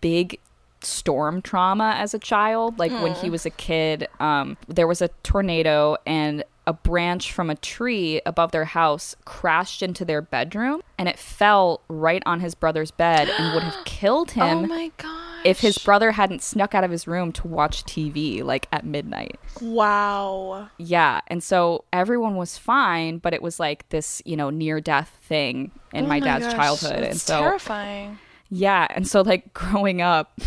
big 0.00 0.38
storm 0.82 1.42
trauma 1.42 1.94
as 1.96 2.14
a 2.14 2.18
child 2.18 2.78
like 2.78 2.92
when 3.02 3.14
he 3.14 3.28
was 3.30 3.44
a 3.46 3.50
kid 3.50 4.08
um 4.18 4.56
there 4.68 4.86
was 4.86 5.02
a 5.02 5.08
tornado 5.22 5.96
and 6.06 6.42
a 6.66 6.72
branch 6.72 7.32
from 7.32 7.50
a 7.50 7.54
tree 7.56 8.20
above 8.24 8.52
their 8.52 8.64
house 8.66 9.16
crashed 9.24 9.82
into 9.82 10.04
their 10.04 10.22
bedroom 10.22 10.80
and 10.98 11.08
it 11.08 11.18
fell 11.18 11.80
right 11.88 12.22
on 12.26 12.40
his 12.40 12.54
brother's 12.54 12.90
bed 12.90 13.28
and 13.28 13.54
would 13.54 13.62
have 13.62 13.76
killed 13.84 14.30
him 14.32 14.58
oh 14.58 14.66
my 14.66 14.90
god. 14.98 15.40
if 15.44 15.60
his 15.60 15.78
brother 15.78 16.12
hadn't 16.12 16.42
snuck 16.42 16.74
out 16.74 16.84
of 16.84 16.90
his 16.90 17.06
room 17.08 17.32
to 17.32 17.48
watch 17.48 17.82
TV 17.84 18.42
like 18.44 18.68
at 18.72 18.84
midnight. 18.84 19.40
Wow. 19.60 20.68
Yeah, 20.78 21.20
and 21.28 21.42
so 21.42 21.84
everyone 21.92 22.36
was 22.36 22.58
fine, 22.58 23.18
but 23.18 23.32
it 23.32 23.42
was 23.42 23.58
like 23.58 23.88
this, 23.88 24.22
you 24.24 24.36
know, 24.36 24.50
near 24.50 24.80
death 24.80 25.18
thing 25.22 25.72
in 25.92 26.04
Oh 26.04 26.08
my 26.08 26.20
dad's 26.20 26.44
gosh, 26.44 26.54
childhood. 26.54 27.02
And 27.02 27.20
so 27.20 27.40
terrifying. 27.40 28.18
yeah, 28.50 28.86
and 28.90 29.08
so 29.08 29.22
like 29.22 29.52
growing 29.54 30.02
up, 30.02 30.38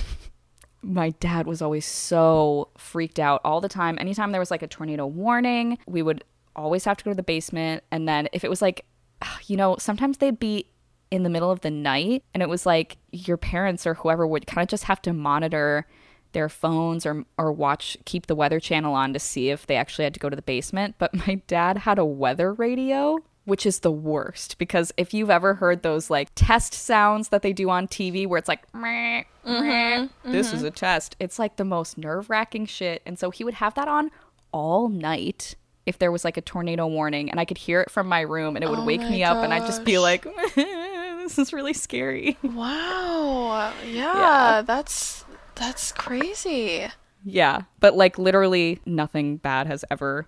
my 0.84 1.12
dad 1.12 1.48
was 1.48 1.62
always 1.62 1.86
so 1.86 2.70
freaked 2.78 3.20
out 3.20 3.42
all 3.44 3.62
the 3.62 3.70
time. 3.70 3.98
Anytime 4.00 4.32
there 4.32 4.42
was 4.42 4.52
like 4.52 4.62
a 4.62 4.68
tornado 4.68 5.08
warning, 5.08 5.78
we 5.88 6.02
would 6.02 6.24
always 6.56 6.86
have 6.86 6.98
to 6.98 7.04
go 7.04 7.12
to 7.12 7.16
the 7.16 7.24
basement. 7.24 7.84
And 7.92 8.08
then 8.08 8.28
if 8.34 8.44
it 8.44 8.50
was 8.50 8.62
like, 8.62 8.86
you 9.48 9.58
know, 9.58 9.78
sometimes 9.80 10.18
they'd 10.18 10.40
be 10.40 10.68
in 11.10 11.24
the 11.24 11.30
middle 11.30 11.52
of 11.52 11.62
the 11.62 11.72
night 11.72 12.24
and 12.34 12.42
it 12.42 12.50
was 12.50 12.66
like 12.66 12.98
your 13.12 13.38
parents 13.38 13.86
or 13.86 13.94
whoever 13.94 14.26
would 14.26 14.48
kind 14.48 14.64
of 14.64 14.70
just 14.70 14.86
have 14.86 15.02
to 15.04 15.14
monitor 15.14 15.86
their 16.32 16.50
phones 16.50 17.06
or 17.06 17.24
or 17.38 17.52
watch 17.52 17.96
keep 18.06 18.26
the 18.26 18.34
weather 18.34 18.60
channel 18.60 18.96
on 18.96 19.14
to 19.14 19.20
see 19.20 19.52
if 19.52 19.68
they 19.68 19.76
actually 19.76 20.04
had 20.04 20.16
to 20.16 20.20
go 20.20 20.30
to 20.30 20.36
the 20.36 20.42
basement. 20.42 20.96
But 20.98 21.14
my 21.28 21.36
dad 21.48 21.78
had 21.78 22.00
a 22.00 22.06
weather 22.06 22.52
radio, 22.52 23.20
which 23.46 23.66
is 23.66 23.80
the 23.80 23.92
worst 23.92 24.58
because 24.58 24.92
if 24.96 25.14
you've 25.14 25.30
ever 25.30 25.56
heard 25.56 25.84
those 25.84 26.10
like 26.10 26.30
test 26.36 26.74
sounds 26.74 27.30
that 27.30 27.42
they 27.42 27.54
do 27.54 27.70
on 27.70 27.88
TV 27.88 28.26
where 28.26 28.38
it's 28.38 28.48
like 28.48 28.74
"Meh, 28.74 29.24
meh, 29.46 30.08
this 30.24 30.54
is 30.54 30.60
mm-hmm. 30.60 30.68
a 30.68 30.72
test. 30.72 31.16
It's 31.20 31.40
like 31.40 31.58
the 31.58 31.66
most 31.66 31.98
nerve-wracking 31.98 32.68
shit. 32.68 33.02
And 33.06 33.20
so 33.20 33.32
he 33.32 33.44
would 33.44 33.56
have 33.56 33.74
that 33.76 33.88
on 33.88 34.12
all 34.52 34.88
night 34.88 35.56
if 35.86 36.00
there 36.00 36.12
was 36.12 36.24
like 36.24 36.38
a 36.38 36.42
tornado 36.42 36.88
warning 36.88 37.30
and 37.30 37.40
I 37.40 37.46
could 37.46 37.58
hear 37.58 37.82
it 37.82 37.92
from 37.92 38.08
my 38.08 38.22
room 38.22 38.56
and 38.56 38.64
it 38.64 38.70
would 38.70 38.80
Oh 38.80 38.86
wake 38.86 39.02
me 39.02 39.24
up 39.24 39.38
and 39.38 39.54
I'd 39.54 39.66
just 39.66 39.84
be 39.84 40.00
like 40.00 40.26
this 40.56 41.38
is 41.38 41.52
really 41.52 41.74
scary. 41.74 42.38
Wow. 42.42 43.74
Yeah, 43.86 44.14
Yeah. 44.18 44.62
that's 44.62 45.26
that's 45.56 45.92
crazy. 45.92 46.88
Yeah, 47.26 47.64
but 47.80 47.96
like 47.96 48.18
literally 48.18 48.80
nothing 48.86 49.38
bad 49.38 49.68
has 49.68 49.86
ever. 49.92 50.28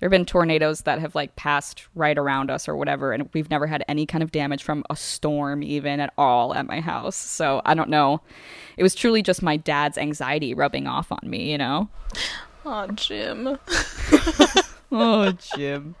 There 0.00 0.06
have 0.08 0.12
been 0.12 0.26
tornadoes 0.26 0.82
that 0.82 1.00
have 1.00 1.14
like 1.14 1.34
passed 1.36 1.86
right 1.94 2.16
around 2.16 2.50
us 2.50 2.68
or 2.68 2.76
whatever, 2.76 3.12
and 3.12 3.28
we've 3.32 3.50
never 3.50 3.66
had 3.66 3.84
any 3.88 4.06
kind 4.06 4.22
of 4.22 4.30
damage 4.30 4.62
from 4.62 4.84
a 4.90 4.96
storm 4.96 5.62
even 5.62 6.00
at 6.00 6.12
all 6.16 6.54
at 6.54 6.66
my 6.66 6.80
house. 6.80 7.16
So 7.16 7.62
I 7.64 7.74
don't 7.74 7.90
know. 7.90 8.20
It 8.76 8.82
was 8.82 8.94
truly 8.94 9.22
just 9.22 9.42
my 9.42 9.56
dad's 9.56 9.98
anxiety 9.98 10.54
rubbing 10.54 10.86
off 10.86 11.10
on 11.10 11.20
me, 11.24 11.50
you 11.50 11.58
know? 11.58 11.88
Oh, 12.64 12.86
Jim. 12.88 13.58
Oh, 14.90 15.32
Jim. 15.32 15.94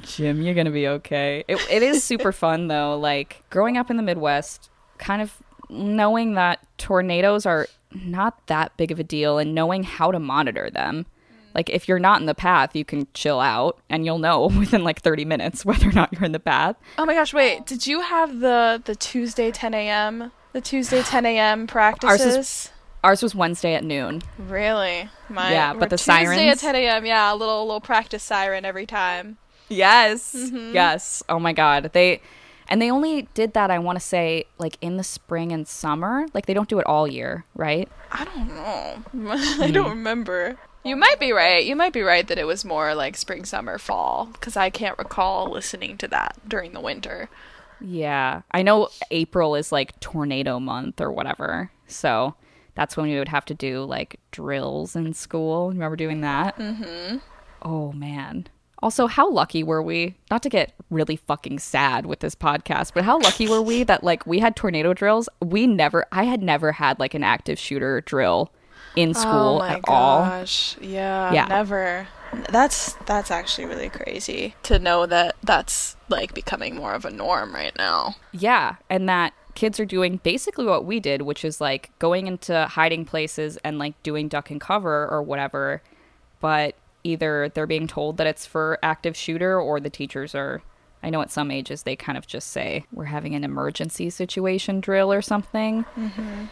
Jim, 0.00 0.40
you're 0.40 0.54
going 0.54 0.66
to 0.66 0.72
be 0.72 0.88
okay. 0.88 1.44
It, 1.46 1.58
it 1.70 1.82
is 1.82 2.02
super 2.02 2.32
fun, 2.32 2.68
though. 2.68 2.98
Like, 2.98 3.42
growing 3.50 3.76
up 3.76 3.90
in 3.90 3.96
the 3.96 4.02
Midwest, 4.02 4.70
kind 4.98 5.20
of 5.20 5.36
knowing 5.68 6.34
that 6.34 6.66
tornadoes 6.78 7.44
are 7.44 7.68
not 7.94 8.46
that 8.46 8.76
big 8.76 8.90
of 8.90 8.98
a 8.98 9.04
deal 9.04 9.38
and 9.38 9.54
knowing 9.54 9.82
how 9.82 10.10
to 10.10 10.18
monitor 10.18 10.70
them. 10.70 11.06
Like, 11.54 11.70
if 11.70 11.88
you're 11.88 11.98
not 11.98 12.20
in 12.20 12.26
the 12.26 12.34
path, 12.34 12.74
you 12.74 12.84
can 12.84 13.06
chill 13.14 13.40
out 13.40 13.78
and 13.88 14.04
you'll 14.04 14.18
know 14.18 14.46
within 14.58 14.84
like 14.84 15.00
30 15.00 15.24
minutes 15.24 15.64
whether 15.64 15.88
or 15.88 15.92
not 15.92 16.12
you're 16.12 16.24
in 16.24 16.32
the 16.32 16.40
path. 16.40 16.76
Oh 16.98 17.06
my 17.06 17.14
gosh, 17.14 17.32
wait. 17.34 17.66
Did 17.66 17.86
you 17.86 18.00
have 18.00 18.40
the 18.40 18.82
the 18.84 18.94
Tuesday 18.94 19.50
10 19.50 19.74
a.m. 19.74 20.32
the 20.52 20.60
Tuesday 20.60 21.02
10 21.02 21.26
a.m. 21.26 21.66
practices? 21.66 22.70
Ours 23.04 23.20
was 23.20 23.34
Wednesday 23.34 23.74
at 23.74 23.82
noon. 23.82 24.22
Really? 24.38 25.08
My 25.28 25.50
Yeah, 25.50 25.74
but 25.74 25.90
the 25.90 25.96
Tuesday 25.96 26.24
sirens? 26.24 26.52
at 26.52 26.58
10 26.60 26.76
a.m. 26.76 27.04
Yeah, 27.04 27.32
a 27.32 27.34
little 27.34 27.66
little 27.66 27.80
practice 27.80 28.22
siren 28.22 28.64
every 28.64 28.86
time. 28.86 29.38
Yes. 29.68 30.34
Mm-hmm. 30.36 30.74
Yes. 30.74 31.22
Oh 31.28 31.40
my 31.40 31.52
god. 31.52 31.90
They 31.92 32.20
and 32.68 32.80
they 32.80 32.90
only 32.90 33.28
did 33.34 33.54
that 33.54 33.70
I 33.70 33.78
want 33.78 33.96
to 33.96 34.04
say 34.04 34.44
like 34.58 34.78
in 34.80 34.96
the 34.96 35.04
spring 35.04 35.52
and 35.52 35.66
summer. 35.66 36.26
Like 36.32 36.46
they 36.46 36.54
don't 36.54 36.68
do 36.68 36.78
it 36.78 36.86
all 36.86 37.08
year, 37.08 37.44
right? 37.54 37.88
I 38.10 38.24
don't 38.24 38.48
know. 38.48 39.32
I 39.32 39.66
hmm. 39.66 39.72
don't 39.72 39.90
remember. 39.90 40.58
You 40.84 40.96
might 40.96 41.20
be 41.20 41.32
right. 41.32 41.64
You 41.64 41.76
might 41.76 41.92
be 41.92 42.02
right 42.02 42.26
that 42.26 42.38
it 42.38 42.46
was 42.46 42.64
more 42.64 42.94
like 42.94 43.16
spring, 43.16 43.44
summer, 43.44 43.78
fall 43.78 44.28
because 44.32 44.56
I 44.56 44.70
can't 44.70 44.98
recall 44.98 45.50
listening 45.50 45.96
to 45.98 46.08
that 46.08 46.36
during 46.46 46.72
the 46.72 46.80
winter. 46.80 47.28
Yeah. 47.80 48.42
I 48.50 48.62
know 48.62 48.88
April 49.10 49.54
is 49.54 49.70
like 49.72 49.98
tornado 50.00 50.58
month 50.58 51.00
or 51.00 51.12
whatever. 51.12 51.70
So 51.86 52.34
that's 52.74 52.96
when 52.96 53.08
we 53.10 53.18
would 53.18 53.28
have 53.28 53.44
to 53.46 53.54
do 53.54 53.84
like 53.84 54.18
drills 54.30 54.96
in 54.96 55.12
school. 55.14 55.68
Remember 55.68 55.96
doing 55.96 56.20
that? 56.22 56.56
Mhm. 56.58 57.20
Oh 57.62 57.92
man. 57.92 58.48
Also, 58.82 59.06
how 59.06 59.30
lucky 59.30 59.62
were 59.62 59.82
we? 59.82 60.16
Not 60.28 60.42
to 60.42 60.48
get 60.48 60.72
really 60.90 61.14
fucking 61.14 61.60
sad 61.60 62.04
with 62.04 62.18
this 62.18 62.34
podcast, 62.34 62.92
but 62.94 63.04
how 63.04 63.20
lucky 63.20 63.48
were 63.48 63.62
we 63.62 63.84
that 63.84 64.02
like 64.02 64.26
we 64.26 64.40
had 64.40 64.56
tornado 64.56 64.92
drills? 64.92 65.28
We 65.40 65.68
never 65.68 66.06
I 66.10 66.24
had 66.24 66.42
never 66.42 66.72
had 66.72 66.98
like 66.98 67.14
an 67.14 67.22
active 67.22 67.58
shooter 67.60 68.00
drill 68.00 68.50
in 68.96 69.10
oh 69.10 69.12
school 69.12 69.32
oh 69.32 69.58
my 69.58 69.74
at 69.74 69.80
all. 69.88 70.24
gosh. 70.24 70.76
Yeah, 70.80 71.32
Yeah. 71.32 71.46
never. 71.46 72.08
That's 72.48 72.94
that's 73.06 73.30
actually 73.30 73.66
really 73.66 73.90
crazy 73.90 74.54
to 74.62 74.78
know 74.78 75.04
that 75.04 75.36
that's 75.42 75.96
like 76.08 76.32
becoming 76.32 76.76
more 76.76 76.94
of 76.94 77.04
a 77.04 77.10
norm 77.10 77.54
right 77.54 77.76
now. 77.76 78.16
Yeah, 78.32 78.76
and 78.88 79.06
that 79.08 79.34
kids 79.54 79.78
are 79.78 79.84
doing 79.84 80.18
basically 80.22 80.64
what 80.64 80.86
we 80.86 80.98
did, 80.98 81.22
which 81.22 81.44
is 81.44 81.60
like 81.60 81.90
going 81.98 82.26
into 82.26 82.66
hiding 82.68 83.04
places 83.04 83.58
and 83.58 83.78
like 83.78 84.02
doing 84.02 84.28
duck 84.28 84.50
and 84.50 84.58
cover 84.60 85.06
or 85.08 85.22
whatever, 85.22 85.82
but 86.40 86.74
either 87.04 87.50
they're 87.50 87.66
being 87.66 87.86
told 87.86 88.16
that 88.16 88.26
it's 88.26 88.46
for 88.46 88.78
active 88.82 89.14
shooter 89.16 89.60
or 89.60 89.78
the 89.80 89.90
teachers 89.90 90.34
are 90.34 90.62
I 91.02 91.10
know 91.10 91.20
at 91.20 91.30
some 91.30 91.50
ages 91.50 91.82
they 91.82 91.96
kind 91.96 92.16
of 92.16 92.26
just 92.26 92.48
say 92.50 92.86
we're 92.92 93.06
having 93.06 93.34
an 93.34 93.44
emergency 93.44 94.08
situation 94.08 94.80
drill 94.80 95.12
or 95.12 95.20
something. 95.20 95.84
Mm-hmm. 95.98 96.44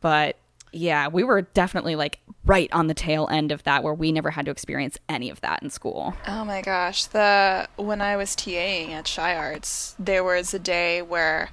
But 0.00 0.36
yeah, 0.74 1.08
we 1.08 1.24
were 1.24 1.42
definitely 1.42 1.96
like 1.96 2.20
right 2.44 2.70
on 2.72 2.88
the 2.88 2.94
tail 2.94 3.28
end 3.30 3.52
of 3.52 3.62
that 3.62 3.82
where 3.82 3.94
we 3.94 4.12
never 4.12 4.30
had 4.30 4.44
to 4.46 4.50
experience 4.50 4.98
any 5.08 5.30
of 5.30 5.40
that 5.40 5.62
in 5.62 5.70
school. 5.70 6.14
Oh 6.26 6.44
my 6.44 6.60
gosh, 6.60 7.06
the 7.06 7.68
when 7.76 8.00
I 8.00 8.16
was 8.16 8.30
TAing 8.36 8.90
at 8.90 9.04
ChiArts, 9.04 9.94
there 9.98 10.24
was 10.24 10.52
a 10.52 10.58
day 10.58 11.00
where 11.00 11.50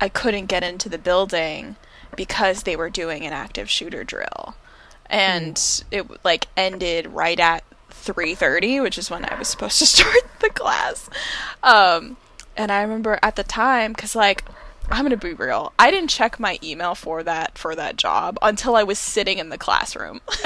I 0.00 0.08
couldn't 0.08 0.46
get 0.46 0.62
into 0.62 0.88
the 0.88 0.98
building 0.98 1.76
because 2.16 2.62
they 2.62 2.76
were 2.76 2.90
doing 2.90 3.24
an 3.26 3.32
active 3.32 3.68
shooter 3.68 4.04
drill. 4.04 4.54
And 5.06 5.58
it 5.90 6.06
like 6.24 6.48
ended 6.56 7.06
right 7.08 7.40
at 7.40 7.64
3:30, 7.90 8.82
which 8.82 8.98
is 8.98 9.10
when 9.10 9.24
I 9.24 9.38
was 9.38 9.48
supposed 9.48 9.78
to 9.78 9.86
start 9.96 10.22
the 10.40 10.50
class. 10.50 11.08
Um 11.62 12.16
and 12.56 12.70
I 12.70 12.82
remember 12.82 13.18
at 13.22 13.36
the 13.36 13.44
time 13.44 13.94
cuz 13.94 14.14
like 14.14 14.44
I'm 14.90 15.00
going 15.06 15.10
to 15.10 15.16
be 15.16 15.34
real. 15.34 15.72
I 15.78 15.90
didn't 15.90 16.10
check 16.10 16.40
my 16.40 16.58
email 16.62 16.94
for 16.94 17.22
that 17.22 17.58
for 17.58 17.74
that 17.74 17.96
job 17.96 18.38
until 18.42 18.74
I 18.76 18.82
was 18.82 18.98
sitting 18.98 19.38
in 19.38 19.48
the 19.50 19.58
classroom. 19.58 20.20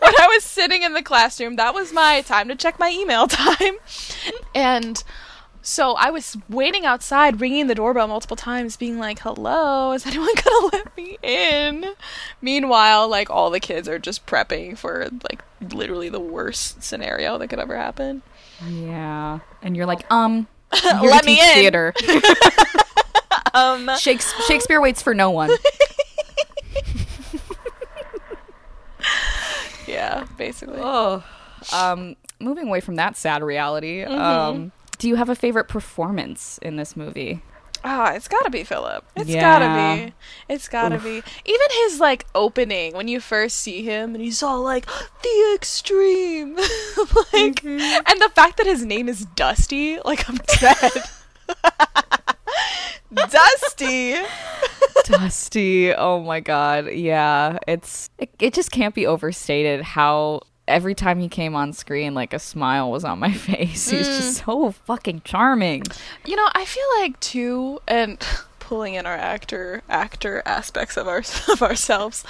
when 0.00 0.14
I 0.18 0.26
was 0.34 0.44
sitting 0.44 0.82
in 0.82 0.94
the 0.94 1.02
classroom, 1.02 1.56
that 1.56 1.74
was 1.74 1.92
my 1.92 2.22
time 2.22 2.48
to 2.48 2.56
check 2.56 2.78
my 2.78 2.90
email 2.90 3.26
time. 3.28 3.74
And 4.54 5.02
so 5.62 5.94
I 5.94 6.10
was 6.10 6.38
waiting 6.48 6.86
outside, 6.86 7.40
ringing 7.40 7.66
the 7.66 7.74
doorbell 7.74 8.08
multiple 8.08 8.36
times, 8.36 8.76
being 8.78 8.98
like, 8.98 9.18
hello, 9.20 9.92
is 9.92 10.06
anyone 10.06 10.34
gonna 10.44 10.66
let 10.72 10.96
me 10.96 11.18
in? 11.22 11.84
Meanwhile, 12.40 13.08
like, 13.08 13.28
all 13.28 13.50
the 13.50 13.60
kids 13.60 13.86
are 13.88 13.98
just 13.98 14.24
prepping 14.26 14.78
for, 14.78 15.08
like, 15.30 15.42
literally 15.74 16.08
the 16.08 16.18
worst 16.20 16.82
scenario 16.82 17.36
that 17.36 17.48
could 17.48 17.58
ever 17.58 17.76
happen. 17.76 18.22
Yeah. 18.66 19.40
And 19.60 19.76
you're 19.76 19.86
like, 19.86 20.10
um, 20.10 20.48
Let 20.82 21.26
me 21.26 21.38
in. 21.40 21.54
theater. 21.54 21.92
Um, 23.54 23.90
Shakespeare, 23.98 24.42
Shakespeare 24.46 24.80
waits 24.80 25.02
for 25.02 25.14
no 25.14 25.30
one. 25.30 25.50
yeah, 29.86 30.26
basically. 30.36 30.78
oh, 30.80 31.24
um, 31.72 32.16
moving 32.38 32.68
away 32.68 32.80
from 32.80 32.96
that 32.96 33.16
sad 33.16 33.42
reality. 33.42 34.02
Mm-hmm. 34.04 34.20
Um, 34.20 34.72
do 34.98 35.08
you 35.08 35.16
have 35.16 35.28
a 35.28 35.34
favorite 35.34 35.68
performance 35.68 36.58
in 36.58 36.76
this 36.76 36.96
movie? 36.96 37.42
Ah, 37.82 38.12
it's 38.12 38.28
gotta 38.28 38.50
be 38.50 38.62
Philip. 38.62 39.04
It's 39.16 39.30
Yeah. 39.30 39.40
gotta 39.40 40.04
be. 40.06 40.12
It's 40.52 40.68
gotta 40.68 40.98
be. 40.98 41.22
Even 41.46 41.66
his 41.84 41.98
like 41.98 42.26
opening 42.34 42.92
when 42.92 43.08
you 43.08 43.20
first 43.20 43.56
see 43.56 43.82
him 43.82 44.14
and 44.14 44.22
he's 44.22 44.42
all 44.42 44.60
like 44.62 44.84
the 45.22 45.52
extreme, 45.54 46.56
like, 47.32 47.64
and 47.64 48.20
the 48.20 48.30
fact 48.34 48.58
that 48.58 48.66
his 48.66 48.84
name 48.84 49.08
is 49.08 49.24
Dusty, 49.34 49.98
like 50.04 50.28
I'm 50.28 50.36
dead. 50.60 50.92
Dusty. 53.12 54.14
Dusty. 55.04 55.92
Oh 55.94 56.20
my 56.20 56.40
god. 56.40 56.92
Yeah. 56.92 57.58
It's 57.66 58.10
it, 58.18 58.30
it 58.38 58.54
just 58.54 58.70
can't 58.70 58.94
be 58.94 59.06
overstated 59.06 59.82
how 59.82 60.42
every 60.68 60.94
time 60.94 61.18
he 61.18 61.28
came 61.28 61.56
on 61.56 61.72
screen 61.72 62.14
like 62.14 62.32
a 62.32 62.38
smile 62.38 62.90
was 62.90 63.04
on 63.04 63.18
my 63.18 63.32
face. 63.48 63.90
He 63.90 63.96
was 63.98 64.08
Mm. 64.08 64.16
just 64.16 64.44
so 64.44 64.70
fucking 64.72 65.22
charming. 65.24 65.82
You 66.24 66.36
know, 66.36 66.48
I 66.54 66.64
feel 66.64 66.84
like 67.00 67.18
too, 67.20 67.80
and 67.88 68.24
pulling 68.60 68.94
in 68.94 69.04
our 69.06 69.16
actor 69.16 69.82
actor 69.88 70.42
aspects 70.46 70.96
of 70.96 71.08
our 71.08 71.18
of 71.48 71.62
ourselves, 71.62 72.24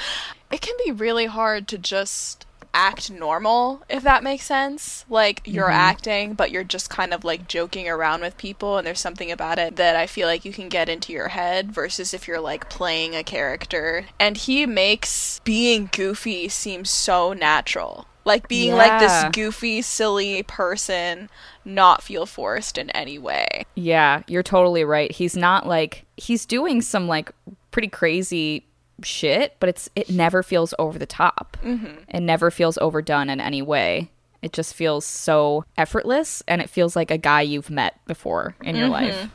it 0.50 0.60
can 0.62 0.74
be 0.84 0.92
really 0.92 1.26
hard 1.26 1.68
to 1.68 1.76
just 1.78 2.46
act 2.72 3.10
normal 3.10 3.82
if 3.88 4.02
that 4.02 4.22
makes 4.22 4.44
sense. 4.44 5.04
Like 5.08 5.42
you're 5.44 5.66
mm-hmm. 5.66 5.72
acting 5.74 6.34
but 6.34 6.50
you're 6.50 6.64
just 6.64 6.90
kind 6.90 7.12
of 7.12 7.24
like 7.24 7.48
joking 7.48 7.88
around 7.88 8.20
with 8.20 8.36
people 8.36 8.78
and 8.78 8.86
there's 8.86 9.00
something 9.00 9.30
about 9.30 9.58
it 9.58 9.76
that 9.76 9.96
i 9.96 10.06
feel 10.06 10.26
like 10.26 10.44
you 10.44 10.52
can 10.52 10.68
get 10.68 10.88
into 10.88 11.12
your 11.12 11.28
head 11.28 11.72
versus 11.72 12.14
if 12.14 12.26
you're 12.26 12.40
like 12.40 12.70
playing 12.70 13.14
a 13.14 13.24
character. 13.24 14.06
And 14.18 14.36
he 14.36 14.66
makes 14.66 15.40
being 15.44 15.88
goofy 15.92 16.48
seem 16.48 16.84
so 16.84 17.32
natural. 17.32 18.06
Like 18.24 18.48
being 18.48 18.74
like 18.74 19.00
this 19.00 19.24
goofy 19.32 19.82
silly 19.82 20.42
person 20.42 21.30
not 21.64 22.02
feel 22.02 22.26
forced 22.26 22.76
in 22.76 22.90
any 22.90 23.18
way. 23.18 23.64
Yeah, 23.74 24.22
you're 24.26 24.42
totally 24.42 24.84
right. 24.84 25.10
He's 25.10 25.36
not 25.36 25.66
like 25.66 26.04
he's 26.16 26.44
doing 26.44 26.82
some 26.82 27.08
like 27.08 27.32
pretty 27.70 27.88
crazy 27.88 28.66
shit, 29.04 29.56
but 29.60 29.68
it's 29.68 29.88
it 29.94 30.10
never 30.10 30.42
feels 30.42 30.74
over 30.78 30.98
the 30.98 31.06
top. 31.06 31.56
Mm-hmm. 31.62 32.02
It 32.08 32.20
never 32.20 32.50
feels 32.50 32.78
overdone 32.78 33.30
in 33.30 33.40
any 33.40 33.62
way. 33.62 34.10
It 34.42 34.52
just 34.52 34.74
feels 34.74 35.04
so 35.04 35.64
effortless, 35.76 36.42
and 36.48 36.62
it 36.62 36.70
feels 36.70 36.96
like 36.96 37.10
a 37.10 37.18
guy 37.18 37.42
you've 37.42 37.70
met 37.70 38.00
before 38.06 38.54
in 38.62 38.74
your 38.74 38.88
life. 38.88 39.28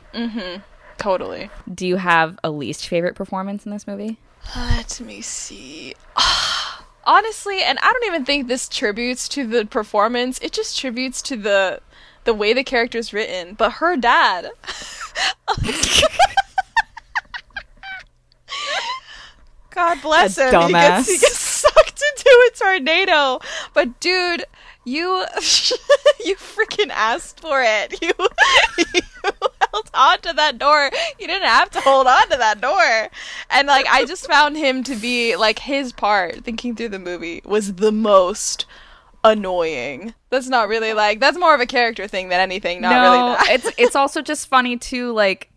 Totally. 0.98 1.50
Do 1.72 1.86
you 1.86 1.96
have 1.96 2.38
a 2.42 2.50
least 2.50 2.88
favorite 2.88 3.14
performance 3.14 3.64
in 3.64 3.70
this 3.70 3.86
movie? 3.86 4.18
Let 4.56 5.00
me 5.00 5.20
see. 5.20 5.94
Honestly, 7.04 7.62
and 7.62 7.78
I 7.80 7.92
don't 7.92 8.06
even 8.06 8.24
think 8.24 8.48
this 8.48 8.68
tributes 8.68 9.28
to 9.30 9.46
the 9.46 9.64
performance. 9.64 10.38
It 10.40 10.52
just 10.52 10.78
tributes 10.78 11.22
to 11.22 11.36
the 11.36 11.80
the 12.24 12.34
way 12.34 12.52
the 12.52 12.64
character's 12.64 13.12
written. 13.12 13.54
But 13.54 13.74
her 13.74 13.96
dad. 13.96 14.50
God 19.76 20.00
bless 20.00 20.38
him. 20.38 20.46
He 20.46 20.72
gets, 20.72 21.06
he 21.06 21.18
gets 21.18 21.38
sucked 21.38 22.02
into 22.02 22.50
a 22.50 22.56
tornado. 22.56 23.40
But 23.74 24.00
dude, 24.00 24.44
you 24.84 25.04
you 26.24 26.36
freaking 26.36 26.90
asked 26.90 27.40
for 27.40 27.62
it. 27.62 28.00
You 28.00 28.12
you 28.78 29.00
held 29.22 29.90
on 29.92 30.20
to 30.22 30.32
that 30.32 30.58
door. 30.58 30.90
You 31.18 31.26
didn't 31.26 31.48
have 31.48 31.70
to 31.72 31.80
hold 31.80 32.06
on 32.06 32.28
to 32.30 32.38
that 32.38 32.60
door. 32.60 33.10
And 33.50 33.68
like 33.68 33.86
I 33.86 34.06
just 34.06 34.26
found 34.26 34.56
him 34.56 34.82
to 34.84 34.96
be 34.96 35.36
like 35.36 35.58
his 35.58 35.92
part 35.92 36.42
thinking 36.42 36.74
through 36.74 36.88
the 36.88 36.98
movie 36.98 37.42
was 37.44 37.74
the 37.74 37.92
most 37.92 38.64
annoying. 39.24 40.14
That's 40.30 40.48
not 40.48 40.68
really 40.68 40.94
like 40.94 41.20
that's 41.20 41.38
more 41.38 41.54
of 41.54 41.60
a 41.60 41.66
character 41.66 42.08
thing 42.08 42.30
than 42.30 42.40
anything. 42.40 42.80
Not 42.80 43.02
really 43.02 43.34
that. 43.34 43.46
it's 43.50 43.76
it's 43.78 43.96
also 43.96 44.22
just 44.22 44.48
funny 44.48 44.78
too. 44.78 45.12
Like, 45.12 45.50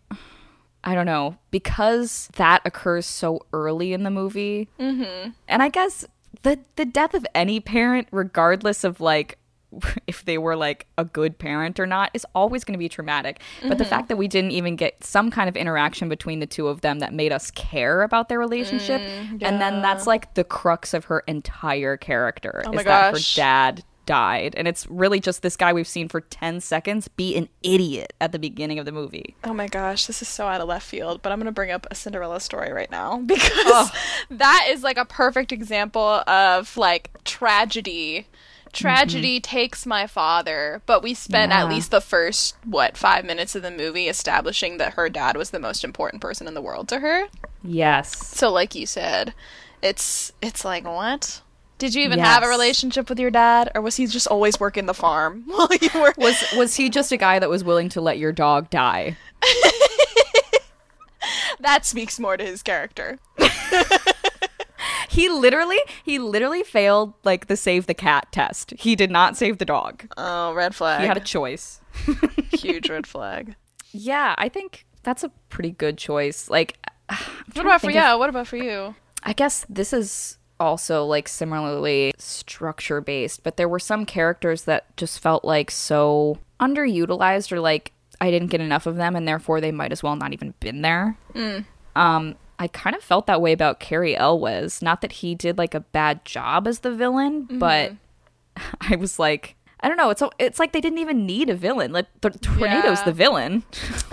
I 0.82 0.94
don't 0.94 1.06
know 1.06 1.36
because 1.50 2.28
that 2.36 2.62
occurs 2.64 3.06
so 3.06 3.44
early 3.52 3.92
in 3.92 4.02
the 4.02 4.10
movie, 4.10 4.68
mm-hmm. 4.78 5.30
and 5.48 5.62
I 5.62 5.68
guess 5.68 6.06
the 6.42 6.58
the 6.76 6.84
death 6.84 7.14
of 7.14 7.26
any 7.34 7.60
parent, 7.60 8.08
regardless 8.10 8.84
of 8.84 9.00
like 9.00 9.38
if 10.06 10.24
they 10.24 10.38
were 10.38 10.56
like 10.56 10.86
a 10.98 11.04
good 11.04 11.38
parent 11.38 11.78
or 11.78 11.86
not, 11.86 12.10
is 12.14 12.26
always 12.34 12.64
going 12.64 12.72
to 12.72 12.78
be 12.78 12.88
traumatic. 12.88 13.40
But 13.66 13.78
the 13.78 13.84
fact 13.84 14.08
that 14.08 14.16
we 14.16 14.28
didn't 14.28 14.52
even 14.52 14.76
get 14.76 15.04
some 15.04 15.30
kind 15.30 15.48
of 15.48 15.56
interaction 15.56 16.08
between 16.08 16.40
the 16.40 16.46
two 16.46 16.68
of 16.68 16.80
them 16.80 16.98
that 17.00 17.12
made 17.12 17.32
us 17.32 17.50
care 17.50 18.02
about 18.02 18.28
their 18.28 18.38
relationship, 18.38 19.00
and 19.00 19.60
then 19.60 19.82
that's 19.82 20.06
like 20.06 20.34
the 20.34 20.44
crux 20.44 20.94
of 20.94 21.06
her 21.06 21.20
entire 21.20 21.96
character 21.96 22.62
Oh 22.66 22.72
is 22.72 22.84
that 22.84 23.14
her 23.14 23.20
dad 23.34 23.84
died 24.06 24.54
and 24.56 24.66
it's 24.66 24.86
really 24.88 25.20
just 25.20 25.42
this 25.42 25.56
guy 25.56 25.72
we've 25.72 25.88
seen 25.88 26.08
for 26.08 26.20
10 26.20 26.60
seconds 26.60 27.08
be 27.08 27.36
an 27.36 27.48
idiot 27.62 28.12
at 28.20 28.32
the 28.32 28.38
beginning 28.38 28.78
of 28.78 28.86
the 28.86 28.92
movie 28.92 29.36
Oh 29.44 29.54
my 29.54 29.66
gosh, 29.66 30.06
this 30.06 30.22
is 30.22 30.28
so 30.28 30.46
out 30.46 30.60
of 30.60 30.68
left 30.68 30.86
field, 30.86 31.22
but 31.22 31.32
I'm 31.32 31.38
gonna 31.38 31.52
bring 31.52 31.70
up 31.70 31.86
a 31.90 31.94
Cinderella 31.94 32.40
story 32.40 32.72
right 32.72 32.90
now 32.90 33.18
because 33.26 33.50
oh. 33.66 33.90
that 34.30 34.66
is 34.68 34.82
like 34.82 34.96
a 34.96 35.04
perfect 35.04 35.52
example 35.52 36.22
of 36.26 36.76
like 36.76 37.10
tragedy. 37.24 38.26
Tragedy 38.72 39.40
mm-hmm. 39.40 39.50
takes 39.50 39.84
my 39.84 40.06
father, 40.06 40.80
but 40.86 41.02
we 41.02 41.14
spent 41.14 41.50
at 41.50 41.68
least 41.68 41.90
the 41.90 42.00
first 42.00 42.54
what 42.64 42.96
five 42.96 43.24
minutes 43.24 43.56
of 43.56 43.62
the 43.62 43.70
movie 43.70 44.06
establishing 44.06 44.78
that 44.78 44.94
her 44.94 45.08
dad 45.08 45.36
was 45.36 45.50
the 45.50 45.58
most 45.58 45.82
important 45.82 46.22
person 46.22 46.46
in 46.46 46.54
the 46.54 46.62
world 46.62 46.88
to 46.88 47.00
her. 47.00 47.26
yes 47.64 48.16
So, 48.28 48.50
like 48.50 48.76
you 48.76 48.86
said, 48.86 49.34
it's 49.82 50.32
it's 50.40 50.64
like 50.64 50.84
what? 50.84 51.42
Did 51.80 51.94
you 51.94 52.04
even 52.04 52.18
have 52.18 52.42
a 52.44 52.48
relationship 52.48 53.08
with 53.08 53.18
your 53.18 53.30
dad, 53.30 53.72
or 53.74 53.80
was 53.80 53.96
he 53.96 54.06
just 54.06 54.26
always 54.28 54.60
working 54.60 54.86
the 54.86 54.94
farm 54.94 55.42
while 55.46 55.68
you 55.80 55.88
were? 56.00 56.14
was 56.16 56.36
was 56.56 56.76
he 56.76 56.88
just 56.90 57.10
a 57.10 57.16
guy 57.16 57.38
that 57.38 57.48
was 57.50 57.64
willing 57.64 57.88
to 57.90 58.00
let 58.00 58.18
your 58.18 58.32
dog 58.32 58.70
die 58.70 59.16
that 61.60 61.84
speaks 61.84 62.18
more 62.20 62.36
to 62.36 62.44
his 62.44 62.62
character. 62.62 63.18
he 65.08 65.28
literally 65.28 65.78
he 66.04 66.18
literally 66.18 66.62
failed 66.62 67.14
like 67.24 67.46
the 67.46 67.56
save 67.56 67.86
the 67.86 67.94
cat 67.94 68.26
test 68.30 68.72
he 68.78 68.94
did 68.94 69.10
not 69.10 69.36
save 69.36 69.58
the 69.58 69.64
dog 69.64 70.04
Oh, 70.16 70.52
red 70.54 70.74
flag. 70.74 71.00
he 71.00 71.06
had 71.06 71.16
a 71.16 71.20
choice 71.20 71.80
huge 72.52 72.88
red 72.88 73.06
flag. 73.06 73.56
yeah 73.92 74.34
i 74.38 74.48
think 74.48 74.86
that's 75.02 75.22
a 75.24 75.30
pretty 75.48 75.72
good 75.72 75.98
choice 75.98 76.48
like 76.48 76.78
What 77.54 77.66
about 77.66 77.80
for 77.80 77.90
yeah? 77.90 78.14
What 78.14 78.28
about 78.28 78.46
for 78.46 78.56
you? 78.56 78.94
I 79.24 79.32
guess 79.32 79.66
this 79.68 79.92
is 79.92 80.38
also 80.60 81.04
like 81.04 81.26
similarly 81.26 82.12
structure 82.18 83.00
based, 83.00 83.42
but 83.42 83.56
there 83.56 83.68
were 83.68 83.78
some 83.78 84.04
characters 84.06 84.64
that 84.64 84.96
just 84.96 85.18
felt 85.18 85.44
like 85.44 85.70
so 85.70 86.38
underutilized 86.60 87.50
or 87.50 87.58
like 87.60 87.92
I 88.20 88.30
didn't 88.30 88.48
get 88.48 88.60
enough 88.60 88.86
of 88.86 88.96
them 88.96 89.16
and 89.16 89.26
therefore 89.26 89.60
they 89.62 89.72
might 89.72 89.92
as 89.92 90.02
well 90.02 90.14
not 90.14 90.32
even 90.34 90.54
been 90.60 90.82
there. 90.82 91.16
Um 91.96 92.36
I 92.58 92.68
kind 92.68 92.94
of 92.94 93.02
felt 93.02 93.26
that 93.26 93.40
way 93.40 93.52
about 93.52 93.80
Cary 93.80 94.14
Elwes. 94.14 94.82
Not 94.82 95.00
that 95.00 95.12
he 95.12 95.34
did 95.34 95.56
like 95.56 95.74
a 95.74 95.80
bad 95.80 96.24
job 96.26 96.66
as 96.68 96.80
the 96.80 96.94
villain, 96.94 97.48
but 97.58 97.92
I 98.82 98.96
was 98.96 99.18
like 99.18 99.56
I 99.82 99.88
don't 99.88 99.96
know. 99.96 100.10
It's 100.10 100.22
it's 100.38 100.58
like 100.58 100.72
they 100.72 100.82
didn't 100.82 100.98
even 100.98 101.24
need 101.24 101.48
a 101.48 101.54
villain. 101.56 101.90
Like 101.92 102.06
the 102.20 102.28
tornado's 102.30 102.98
Yeah. 102.98 103.04
the 103.06 103.12
villain. 103.12 103.64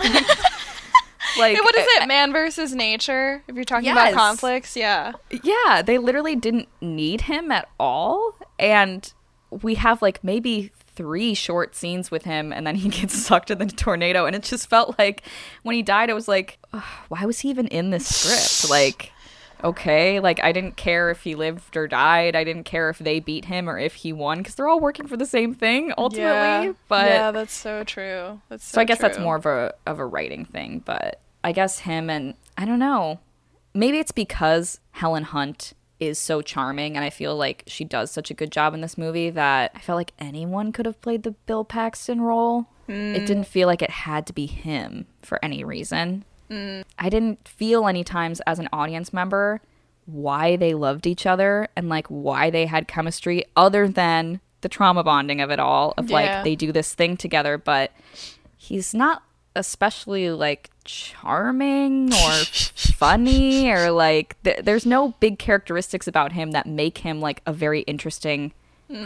like 1.38 1.62
what 1.62 1.76
is 1.76 1.86
it? 1.90 2.06
Man 2.08 2.32
versus 2.32 2.74
nature. 2.74 3.42
If 3.48 3.54
you're 3.54 3.64
talking 3.64 3.90
about 3.90 4.12
conflicts, 4.14 4.76
yeah. 4.76 5.12
Yeah, 5.42 5.82
they 5.82 5.98
literally 5.98 6.36
didn't 6.36 6.68
need 6.80 7.22
him 7.22 7.50
at 7.50 7.68
all. 7.78 8.34
And 8.58 9.12
we 9.50 9.76
have 9.76 10.02
like 10.02 10.22
maybe 10.22 10.72
three 10.94 11.32
short 11.32 11.76
scenes 11.76 12.10
with 12.10 12.24
him, 12.24 12.52
and 12.52 12.66
then 12.66 12.74
he 12.74 12.88
gets 13.00 13.14
sucked 13.14 13.50
in 13.50 13.58
the 13.58 13.66
tornado. 13.66 14.26
And 14.26 14.34
it 14.34 14.42
just 14.42 14.68
felt 14.68 14.98
like 14.98 15.22
when 15.62 15.74
he 15.76 15.82
died, 15.82 16.10
it 16.10 16.14
was 16.14 16.28
like, 16.28 16.58
why 17.08 17.24
was 17.24 17.40
he 17.40 17.50
even 17.50 17.68
in 17.68 17.90
this 17.90 18.06
script? 18.06 18.70
Like, 18.78 19.12
okay, 19.64 20.20
like 20.20 20.42
I 20.42 20.52
didn't 20.52 20.76
care 20.76 21.10
if 21.10 21.22
he 21.22 21.34
lived 21.34 21.76
or 21.76 21.86
died. 21.88 22.36
I 22.36 22.44
didn't 22.44 22.64
care 22.64 22.90
if 22.90 22.98
they 22.98 23.20
beat 23.20 23.46
him 23.46 23.68
or 23.68 23.78
if 23.78 23.94
he 23.94 24.12
won 24.12 24.38
because 24.38 24.54
they're 24.56 24.68
all 24.68 24.80
working 24.80 25.06
for 25.06 25.16
the 25.16 25.26
same 25.26 25.54
thing 25.54 25.92
ultimately. 25.96 26.66
yeah. 26.68 26.72
But 26.88 27.06
yeah, 27.10 27.30
that's 27.30 27.54
so 27.54 27.84
true. 27.84 28.40
That's 28.48 28.64
so, 28.64 28.76
so 28.76 28.80
I 28.80 28.84
guess 28.84 28.98
that's 28.98 29.18
more 29.18 29.36
of 29.36 29.46
a 29.46 29.74
of 29.86 29.98
a 30.00 30.06
writing 30.06 30.44
thing, 30.44 30.82
but 30.84 31.20
I 31.44 31.52
guess 31.52 31.80
him 31.80 32.10
and 32.10 32.34
I 32.56 32.64
don't 32.64 32.78
know. 32.78 33.20
Maybe 33.74 33.98
it's 33.98 34.12
because 34.12 34.80
Helen 34.92 35.24
Hunt 35.24 35.74
is 36.00 36.18
so 36.18 36.42
charming 36.42 36.96
and 36.96 37.04
I 37.04 37.10
feel 37.10 37.36
like 37.36 37.64
she 37.66 37.84
does 37.84 38.10
such 38.10 38.30
a 38.30 38.34
good 38.34 38.52
job 38.52 38.72
in 38.74 38.80
this 38.80 38.96
movie 38.98 39.30
that 39.30 39.72
I 39.74 39.80
felt 39.80 39.96
like 39.96 40.12
anyone 40.18 40.72
could 40.72 40.86
have 40.86 41.00
played 41.00 41.22
the 41.24 41.32
Bill 41.32 41.64
Paxton 41.64 42.20
role. 42.20 42.66
It 42.90 43.26
didn't 43.26 43.44
feel 43.44 43.66
like 43.68 43.82
it 43.82 43.90
had 43.90 44.26
to 44.28 44.32
be 44.32 44.46
him 44.46 45.04
for 45.22 45.38
any 45.44 45.62
reason. 45.62 46.24
Mm. 46.50 46.84
I 46.98 47.10
didn't 47.10 47.46
feel 47.46 47.86
any 47.86 48.02
times 48.02 48.40
as 48.46 48.58
an 48.58 48.68
audience 48.72 49.12
member 49.12 49.60
why 50.06 50.56
they 50.56 50.72
loved 50.72 51.06
each 51.06 51.26
other 51.26 51.68
and 51.76 51.90
like 51.90 52.06
why 52.06 52.48
they 52.48 52.64
had 52.64 52.88
chemistry 52.88 53.44
other 53.56 53.86
than 53.86 54.40
the 54.62 54.68
trauma 54.70 55.04
bonding 55.04 55.42
of 55.42 55.50
it 55.50 55.60
all 55.60 55.92
of 55.98 56.08
Yeah. 56.08 56.14
like 56.14 56.44
they 56.44 56.56
do 56.56 56.72
this 56.72 56.94
thing 56.94 57.18
together 57.18 57.58
but 57.58 57.92
he's 58.56 58.94
not 58.94 59.22
especially 59.54 60.30
like 60.30 60.70
charming 60.88 62.12
or 62.24 62.32
funny 62.74 63.70
or 63.70 63.90
like 63.90 64.40
th- 64.42 64.64
there's 64.64 64.86
no 64.86 65.10
big 65.20 65.38
characteristics 65.38 66.08
about 66.08 66.32
him 66.32 66.52
that 66.52 66.66
make 66.66 66.98
him 66.98 67.20
like 67.20 67.42
a 67.46 67.52
very 67.52 67.80
interesting 67.82 68.52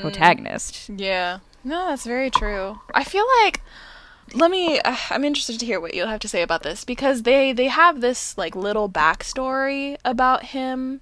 protagonist 0.01 0.89
Yeah. 0.89 1.41
No, 1.65 1.87
that's 1.89 2.05
very 2.05 2.31
true. 2.31 2.81
I 2.95 3.05
feel 3.05 3.25
like 3.45 3.61
let 4.35 4.51
me 4.51 4.79
uh, 4.81 4.97
I'm 5.11 5.25
interested 5.25 5.59
to 5.61 5.67
hear 5.67 5.81
what 5.81 5.95
you'll 5.95 6.09
have 6.09 6.21
to 6.21 6.29
say 6.29 6.43
about 6.43 6.63
this 6.63 6.85
because 6.85 7.23
they 7.23 7.53
they 7.53 7.67
have 7.67 8.01
this 8.01 8.39
like 8.39 8.55
little 8.55 8.89
backstory 8.89 9.97
about 10.05 10.47
him 10.47 11.01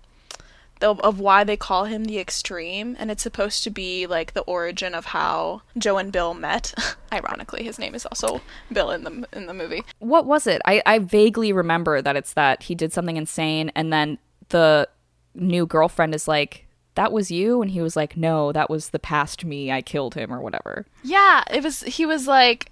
of, 0.82 1.00
of 1.00 1.20
why 1.20 1.44
they 1.44 1.56
call 1.56 1.84
him 1.84 2.04
the 2.04 2.18
extreme 2.18 2.96
and 2.98 3.10
it's 3.10 3.22
supposed 3.22 3.62
to 3.64 3.70
be 3.70 4.06
like 4.06 4.32
the 4.34 4.40
origin 4.42 4.94
of 4.94 5.06
how 5.06 5.62
Joe 5.78 5.98
and 5.98 6.10
Bill 6.12 6.34
met. 6.34 6.74
Ironically, 7.12 7.62
his 7.64 7.78
name 7.78 7.94
is 7.94 8.06
also 8.06 8.40
Bill 8.72 8.90
in 8.90 9.04
the 9.04 9.26
in 9.32 9.46
the 9.46 9.54
movie. 9.54 9.82
what 9.98 10.26
was 10.26 10.46
it 10.46 10.60
I, 10.64 10.82
I 10.86 10.98
vaguely 11.00 11.52
remember 11.52 12.00
that 12.02 12.16
it's 12.16 12.32
that 12.34 12.62
he 12.64 12.74
did 12.74 12.92
something 12.92 13.16
insane 13.16 13.70
and 13.74 13.92
then 13.92 14.18
the 14.50 14.88
new 15.34 15.66
girlfriend 15.66 16.14
is 16.14 16.26
like 16.26 16.66
that 16.96 17.12
was 17.12 17.30
you 17.30 17.62
and 17.62 17.70
he 17.70 17.80
was 17.80 17.94
like 17.96 18.16
no 18.16 18.50
that 18.52 18.68
was 18.68 18.90
the 18.90 18.98
past 18.98 19.44
me 19.44 19.70
i 19.70 19.80
killed 19.80 20.14
him 20.14 20.32
or 20.32 20.40
whatever 20.40 20.86
Yeah, 21.04 21.44
it 21.50 21.62
was. 21.62 21.80
He 21.82 22.04
was 22.06 22.26
like, 22.26 22.70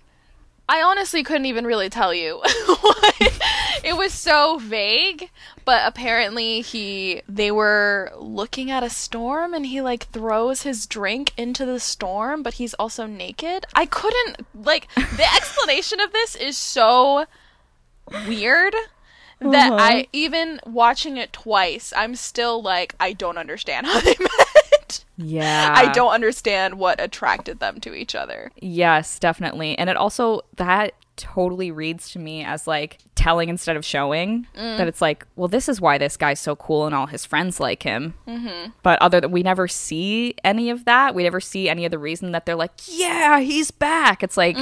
I 0.69 0.83
honestly 0.83 1.23
couldn't 1.23 1.47
even 1.47 1.65
really 1.65 1.89
tell 1.89 2.13
you. 2.13 2.37
what- 2.67 3.38
it 3.89 3.97
was 3.97 4.13
so 4.13 4.59
vague, 4.59 5.31
but 5.65 5.81
apparently 5.87 6.61
he 6.61 7.23
they 7.27 7.51
were 7.51 8.13
looking 8.19 8.71
at 8.71 8.83
a 8.83 8.91
storm 8.91 9.55
and 9.55 9.65
he 9.65 9.81
like 9.81 10.09
throws 10.11 10.61
his 10.63 10.87
drink 10.87 11.33
into 11.39 11.65
the 11.65 11.81
storm, 11.81 12.43
but 12.43 12.55
he's 12.55 12.75
also 12.75 13.07
naked. 13.07 13.65
I 13.75 13.87
couldn't 13.87 14.47
like 14.55 14.89
the 14.95 15.27
explanation 15.37 16.01
of 16.01 16.13
this 16.13 16.37
is 16.37 16.59
so 16.59 17.25
weird 18.27 18.75
that 19.41 19.73
I 19.73 20.01
uh-huh. 20.01 20.03
even 20.13 20.61
watching 20.67 21.17
it 21.17 21.33
twice, 21.33 21.91
I'm 21.97 22.15
still 22.15 22.61
like 22.61 22.95
I 23.01 23.15
don't 23.15 23.39
understand 23.39 23.87
how 23.87 24.01
they 24.01 24.17
met. 24.21 25.05
yeah 25.17 25.73
I 25.75 25.91
don't 25.93 26.13
understand 26.13 26.79
what 26.79 27.01
attracted 27.01 27.59
them 27.59 27.81
to 27.81 27.95
each 27.95 28.15
other. 28.15 28.53
yes 28.61 29.19
definitely 29.19 29.79
and 29.79 29.89
it 29.89 29.97
also 29.97 30.43
that 30.57 30.93
totally 31.19 31.71
reads 31.71 32.11
to 32.11 32.19
me 32.19 32.43
as 32.45 32.67
like 32.67 32.97
telling 33.15 33.49
instead 33.51 33.77
of 33.77 33.85
showing 33.85 34.47
that 34.55 34.89
it's 34.89 35.03
like 35.03 35.27
well 35.37 35.49
this 35.49 35.69
is 35.69 35.81
why 35.81 35.99
this 35.99 36.17
guy's 36.17 36.41
so 36.41 36.57
cool 36.57 36.87
and 36.87 36.95
all 36.95 37.07
his 37.07 37.27
friends 37.27 37.61
like 37.61 37.83
him. 37.83 38.15
Mm-hmm. 38.27 38.71
but 38.83 38.99
other 39.03 39.21
than 39.21 39.33
we 39.33 39.43
never 39.43 39.69
see 39.69 40.35
any 40.45 40.71
of 40.71 40.85
that. 40.87 41.15
We 41.15 41.25
never 41.25 41.41
see 41.41 41.69
any 41.69 41.85
of 41.85 41.91
the 41.91 41.99
reason 41.99 42.33
that 42.33 42.47
they're 42.47 42.57
like 42.57 42.73
yeah 42.87 43.41
he's 43.41 43.71
back. 43.71 44.23
It's 44.23 44.37
like 44.37 44.57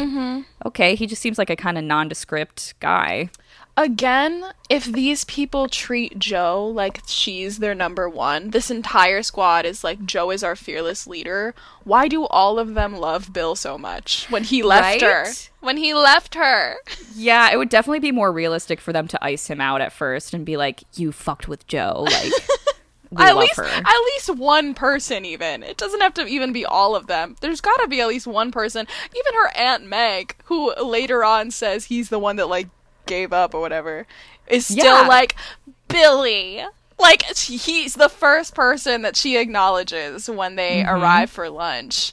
okay 0.65 0.95
he 0.97 1.07
just 1.07 1.23
seems 1.23 1.39
like 1.39 1.51
a 1.51 1.57
kind 1.57 1.79
of 1.79 1.85
nondescript 1.85 2.75
guy 2.81 3.29
again, 3.77 4.45
if 4.68 4.85
these 4.85 5.24
people 5.24 5.68
treat 5.68 6.18
Joe 6.18 6.66
like 6.66 7.03
she's 7.07 7.59
their 7.59 7.74
number 7.74 8.09
one, 8.09 8.51
this 8.51 8.70
entire 8.70 9.22
squad 9.22 9.64
is 9.64 9.85
like 9.85 10.05
Joe 10.05 10.31
is 10.31 10.43
our 10.43 10.57
fearless 10.57 11.07
leader. 11.07 11.55
Why 11.85 12.09
do 12.09 12.27
all 12.27 12.59
of 12.59 12.74
them 12.74 12.97
love 12.97 13.33
Bill 13.33 13.55
so 13.55 13.77
much 13.79 14.27
when 14.31 14.45
he 14.45 14.62
left 14.62 15.03
her? 15.03 15.27
When 15.61 15.77
he 15.77 15.95
left 15.95 16.35
her. 16.35 16.77
Yeah, 17.14 17.53
it 17.53 17.57
would 17.57 17.68
definitely 17.68 18.01
be 18.01 18.12
more 18.12 18.33
realistic 18.33 18.81
for 18.81 18.93
them 18.93 19.09
to 19.09 19.24
ice 19.24 19.49
him 19.49 19.61
out 19.61 19.81
at 19.81 19.93
first 19.93 20.33
and 20.33 20.45
be 20.45 20.57
like, 20.57 20.85
"You 20.95 21.12
fucked 21.12 21.49
with 21.49 21.66
Joe." 21.66 22.07
Like, 22.07 22.33
at 23.18 23.37
least 23.37 23.57
her. 23.57 23.64
at 23.64 24.05
least 24.14 24.31
one 24.31 24.74
person 24.74 25.24
even. 25.24 25.62
It 25.62 25.77
doesn't 25.77 26.01
have 26.01 26.14
to 26.14 26.27
even 26.27 26.53
be 26.53 26.64
all 26.64 26.95
of 26.95 27.07
them. 27.07 27.37
There's 27.41 27.61
got 27.61 27.77
to 27.81 27.89
be 27.89 28.01
at 28.01 28.09
least 28.09 28.27
one 28.27 28.51
person. 28.51 28.87
Even 29.16 29.35
her 29.35 29.57
aunt 29.57 29.87
Meg, 29.87 30.37
who 30.45 30.74
later 30.74 31.24
on 31.24 31.51
says 31.51 31.87
he's 31.87 32.09
the 32.09 32.18
one 32.18 32.37
that 32.37 32.49
like 32.49 32.68
gave 33.07 33.33
up 33.33 33.55
or 33.55 33.61
whatever, 33.61 34.07
is 34.47 34.67
still 34.67 35.03
Yeah. 35.03 35.09
like 35.09 35.35
Billy. 35.89 36.65
Like 36.99 37.23
he's 37.37 37.95
the 37.95 38.09
first 38.09 38.55
person 38.55 39.03
that 39.03 39.17
she 39.17 39.37
acknowledges 39.37 40.29
when 40.31 40.57
they 40.57 40.83
Mm-hmm. 40.83 40.89
arrive 41.03 41.31
for 41.31 41.49
lunch. 41.51 42.13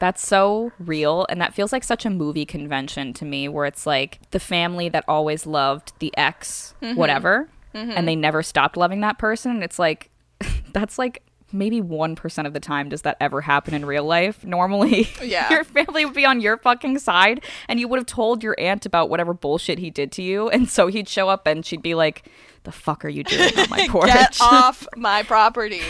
That's 0.00 0.26
so 0.26 0.72
real, 0.78 1.24
and 1.28 1.40
that 1.40 1.54
feels 1.54 1.72
like 1.72 1.84
such 1.84 2.04
a 2.04 2.10
movie 2.10 2.44
convention 2.44 3.12
to 3.14 3.24
me, 3.24 3.48
where 3.48 3.64
it's 3.64 3.86
like 3.86 4.18
the 4.32 4.40
family 4.40 4.88
that 4.88 5.04
always 5.08 5.46
loved 5.46 5.92
the 6.00 6.12
ex, 6.16 6.74
Mm-hmm. 6.82 6.98
whatever, 6.98 7.48
and 7.72 8.06
they 8.06 8.16
never 8.16 8.42
stopped 8.42 8.76
loving 8.76 9.00
that 9.00 9.18
person. 9.18 9.52
And 9.52 9.62
it's 9.64 9.78
like 9.78 10.10
that's 10.72 10.98
like 10.98 11.22
maybe 11.52 11.80
one 11.80 12.16
percent 12.16 12.46
of 12.46 12.52
the 12.52 12.60
time 12.60 12.88
does 12.88 13.02
that 13.02 13.16
ever 13.20 13.42
happen 13.42 13.74
in 13.74 13.84
real 13.86 14.04
life. 14.04 14.44
Normally, 14.44 15.08
Yeah. 15.22 15.50
your 15.50 15.64
family 15.64 16.04
would 16.04 16.14
be 16.14 16.24
on 16.26 16.40
your 16.40 16.56
fucking 16.56 16.98
side, 16.98 17.42
and 17.68 17.78
you 17.80 17.88
would 17.88 17.98
have 17.98 18.06
told 18.06 18.42
your 18.42 18.54
aunt 18.58 18.86
about 18.86 19.08
whatever 19.10 19.32
bullshit 19.34 19.78
he 19.78 19.90
did 19.90 20.10
to 20.12 20.22
you, 20.22 20.48
and 20.48 20.68
so 20.68 20.86
he'd 20.88 21.08
show 21.08 21.28
up 21.28 21.46
and 21.46 21.64
she'd 21.64 21.82
be 21.82 21.94
like, 21.94 22.24
"The 22.64 22.72
fuck 22.72 23.04
are 23.04 23.08
you 23.08 23.24
doing 23.24 23.58
on 23.58 23.70
my 23.70 23.86
porch? 23.90 24.06
Get 24.06 24.38
off 24.40 24.86
my 24.96 25.22
property. 25.22 25.80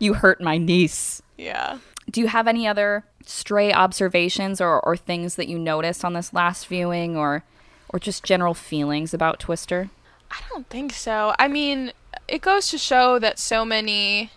you 0.00 0.14
hurt 0.14 0.40
my 0.40 0.58
niece." 0.58 1.22
Yeah. 1.38 1.78
Do 2.10 2.20
you 2.20 2.28
have 2.28 2.46
any 2.48 2.66
other 2.66 3.04
stray 3.26 3.72
observations 3.72 4.60
or, 4.60 4.80
or 4.80 4.96
things 4.96 5.34
that 5.34 5.48
you 5.48 5.58
noticed 5.58 6.04
on 6.04 6.12
this 6.12 6.32
last 6.32 6.66
viewing 6.68 7.16
or 7.16 7.42
or 7.88 7.98
just 7.98 8.24
general 8.24 8.54
feelings 8.54 9.12
about 9.12 9.38
Twister? 9.40 9.90
I 10.30 10.38
don't 10.50 10.68
think 10.68 10.92
so. 10.92 11.34
I 11.38 11.46
mean, 11.48 11.92
it 12.26 12.40
goes 12.42 12.68
to 12.70 12.78
show 12.78 13.18
that 13.20 13.38
so 13.38 13.64
many, 13.64 14.30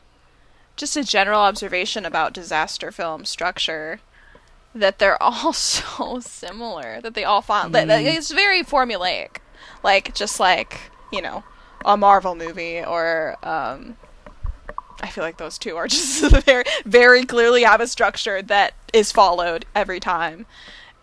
just 0.80 0.98
a 0.98 1.04
general 1.04 1.42
observation 1.42 2.06
about 2.06 2.34
disaster 2.34 2.92
film 2.92 3.26
structure, 3.26 4.00
that 4.74 4.98
they're 4.98 5.22
all 5.30 5.54
so 5.54 6.20
similar. 6.22 7.02
That 7.02 7.14
they 7.14 7.24
all 7.26 7.42
find 7.44 7.76
that, 7.76 7.88
that 7.88 8.02
it's 8.02 8.32
very 8.32 8.64
formulaic, 8.64 9.38
like 9.84 10.16
just 10.16 10.40
like 10.40 10.80
you 11.12 11.22
know, 11.22 11.44
a 11.86 11.96
Marvel 11.98 12.34
movie 12.34 12.80
or 12.84 13.38
um. 13.44 13.98
I 15.02 15.08
feel 15.08 15.24
like 15.24 15.38
those 15.38 15.58
two 15.58 15.78
are 15.78 15.88
just 15.96 16.30
very, 16.46 16.66
very 16.86 17.24
clearly 17.24 17.64
have 17.64 17.80
a 17.80 17.88
structure 17.88 18.42
that 18.42 18.74
is 18.92 19.14
followed 19.14 19.66
every 19.74 20.00
time. 20.02 20.46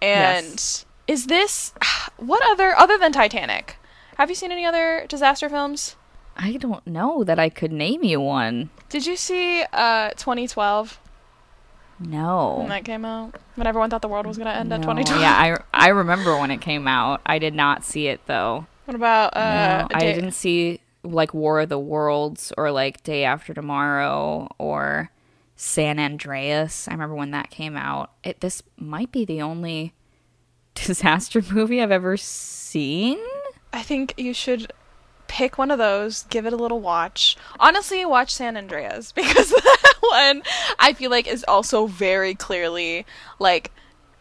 And 0.03 0.47
Yes. 0.49 0.85
is 1.07 1.27
this 1.29 1.73
what 2.19 2.43
other 2.47 2.77
other 2.77 2.99
than 2.99 3.13
Titanic? 3.13 3.77
Have 4.19 4.29
you 4.31 4.35
seen 4.35 4.53
any 4.53 4.65
other 4.67 5.07
disaster 5.09 5.49
films? 5.49 5.97
I 6.37 6.57
don't 6.59 6.87
know 6.87 7.25
that 7.25 7.39
I 7.39 7.49
could 7.49 7.73
name 7.73 8.05
you 8.05 8.21
one. 8.21 8.71
Did 8.89 9.07
you 9.07 9.17
see 9.17 9.65
uh 9.73 10.11
2012 10.11 11.01
when 11.99 12.69
that 12.69 12.85
came 12.85 13.05
out? 13.05 13.35
When 13.55 13.67
everyone 13.67 13.91
thought 13.91 14.03
the 14.03 14.09
world 14.09 14.27
was 14.27 14.37
going 14.37 14.47
to 14.47 14.55
end 14.57 14.73
at 14.73 14.83
2012. 14.83 15.21
Yeah, 15.21 15.33
I 15.73 15.87
I 15.87 15.89
remember 15.89 16.37
when 16.39 16.51
it 16.51 16.61
came 16.61 16.87
out. 16.87 17.21
I 17.25 17.39
did 17.39 17.55
not 17.55 17.85
see 17.85 18.09
it 18.09 18.21
though. 18.27 18.67
What 18.85 18.95
about 18.95 19.37
uh 19.37 19.83
No, 19.83 19.89
I 19.95 20.01
didn't 20.01 20.33
see 20.33 20.81
like 21.03 21.33
War 21.33 21.61
of 21.61 21.69
the 21.69 21.79
Worlds 21.79 22.53
or 22.59 22.71
like 22.71 23.03
Day 23.03 23.25
After 23.25 23.55
Tomorrow 23.55 24.49
or 24.59 25.11
San 25.57 25.99
Andreas. 25.99 26.87
I 26.89 26.93
remember 26.93 27.15
when 27.15 27.31
that 27.31 27.51
came 27.51 27.77
out. 27.77 28.13
It 28.23 28.41
this 28.41 28.63
might 28.77 29.11
be 29.11 29.25
the 29.25 29.41
only 29.41 29.95
disaster 30.75 31.43
movie 31.51 31.81
I've 31.83 31.91
ever 31.91 32.17
seen. 32.17 33.19
I 33.73 33.83
think 33.83 34.15
you 34.17 34.35
should 34.35 34.71
pick 35.29 35.59
one 35.59 35.71
of 35.71 35.79
those, 35.79 36.25
give 36.25 36.47
it 36.47 36.53
a 36.53 36.57
little 36.57 36.81
watch. 36.81 37.37
Honestly, 37.59 38.05
watch 38.05 38.35
San 38.35 38.57
Andreas 38.57 39.13
because 39.13 39.51
that 39.51 39.93
one 40.01 40.43
I 40.79 40.93
feel 40.93 41.11
like 41.11 41.27
is 41.27 41.45
also 41.47 41.87
very 41.87 42.35
clearly 42.35 43.07
like 43.39 43.73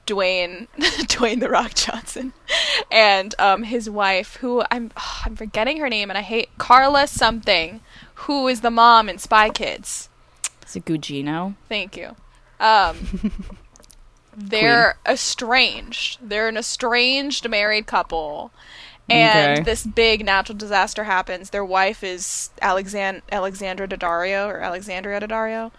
Dwayne 0.07 0.67
Dwayne 0.77 1.39
the 1.39 1.49
Rock 1.49 1.73
Johnson 1.73 2.33
and 2.91 3.33
um 3.39 3.63
his 3.63 3.89
wife 3.89 4.35
who 4.35 4.63
I'm 4.69 4.91
I'm 5.25 5.35
forgetting 5.35 5.77
her 5.77 5.89
name 5.89 6.11
and 6.11 6.17
I 6.17 6.21
hate 6.21 6.49
Carla 6.57 7.07
something 7.07 7.81
who 8.15 8.47
is 8.47 8.61
the 8.61 8.71
mom 8.71 9.09
in 9.09 9.17
Spy 9.17 9.49
Kids. 9.49 10.09
Is 10.65 10.75
it 10.75 10.85
Gugino? 10.85 11.55
Thank 11.69 11.97
you. 11.97 12.15
Um, 12.59 13.31
they're 14.35 14.97
estranged. 15.07 16.19
They're 16.21 16.47
an 16.47 16.57
estranged 16.57 17.47
married 17.49 17.87
couple. 17.87 18.51
And 19.09 19.59
Okay. 19.59 19.63
this 19.63 19.85
big 19.85 20.25
natural 20.25 20.57
disaster 20.57 21.03
happens. 21.03 21.51
Their 21.51 21.65
wife 21.65 22.03
is 22.03 22.49
Alexand- 22.61 23.21
Alexandra 23.31 23.87
Daddario 23.87 24.47
or 24.47 24.59
Alexandria 24.61 25.19
Daddario. 25.19 25.71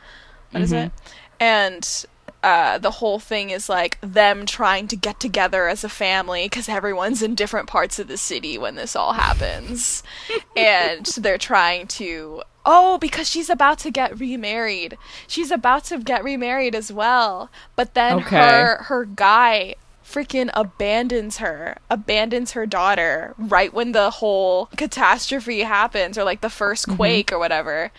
What 0.52 0.62
is 0.62 0.72
it? 0.72 0.92
And 1.40 2.04
uh, 2.42 2.78
the 2.78 2.92
whole 2.92 3.18
thing 3.18 3.50
is 3.50 3.68
like 3.68 3.98
them 4.00 4.46
trying 4.46 4.86
to 4.88 4.94
get 4.96 5.18
together 5.18 5.66
as 5.66 5.82
a 5.82 5.88
family 5.88 6.44
because 6.44 6.68
everyone's 6.68 7.20
in 7.20 7.34
different 7.34 7.66
parts 7.66 7.98
of 7.98 8.06
the 8.06 8.16
city 8.16 8.56
when 8.56 8.76
this 8.76 8.94
all 8.94 9.14
happens. 9.14 10.04
and 10.56 11.04
they're 11.06 11.38
trying 11.38 11.88
to. 11.88 12.42
Oh, 12.64 12.98
because 12.98 13.28
she's 13.28 13.50
about 13.50 13.78
to 13.80 13.90
get 13.90 14.18
remarried. 14.20 14.96
She's 15.26 15.50
about 15.50 15.84
to 15.86 15.98
get 15.98 16.22
remarried 16.22 16.74
as 16.76 16.92
well. 16.92 17.50
But 17.74 17.94
then 17.94 18.18
Okay. 18.18 18.36
her 18.36 18.82
her 18.84 19.04
guy 19.04 19.74
freaking 20.06 20.50
abandons 20.54 21.38
her, 21.38 21.78
abandons 21.90 22.52
her 22.52 22.64
daughter 22.64 23.34
right 23.38 23.74
when 23.74 23.92
the 23.92 24.10
whole 24.10 24.66
catastrophe 24.76 25.60
happens 25.60 26.16
or 26.16 26.24
like 26.24 26.40
the 26.40 26.48
1st 26.48 26.86
mm-hmm. 26.86 26.96
quake 26.96 27.32
or 27.32 27.38
whatever. 27.38 27.90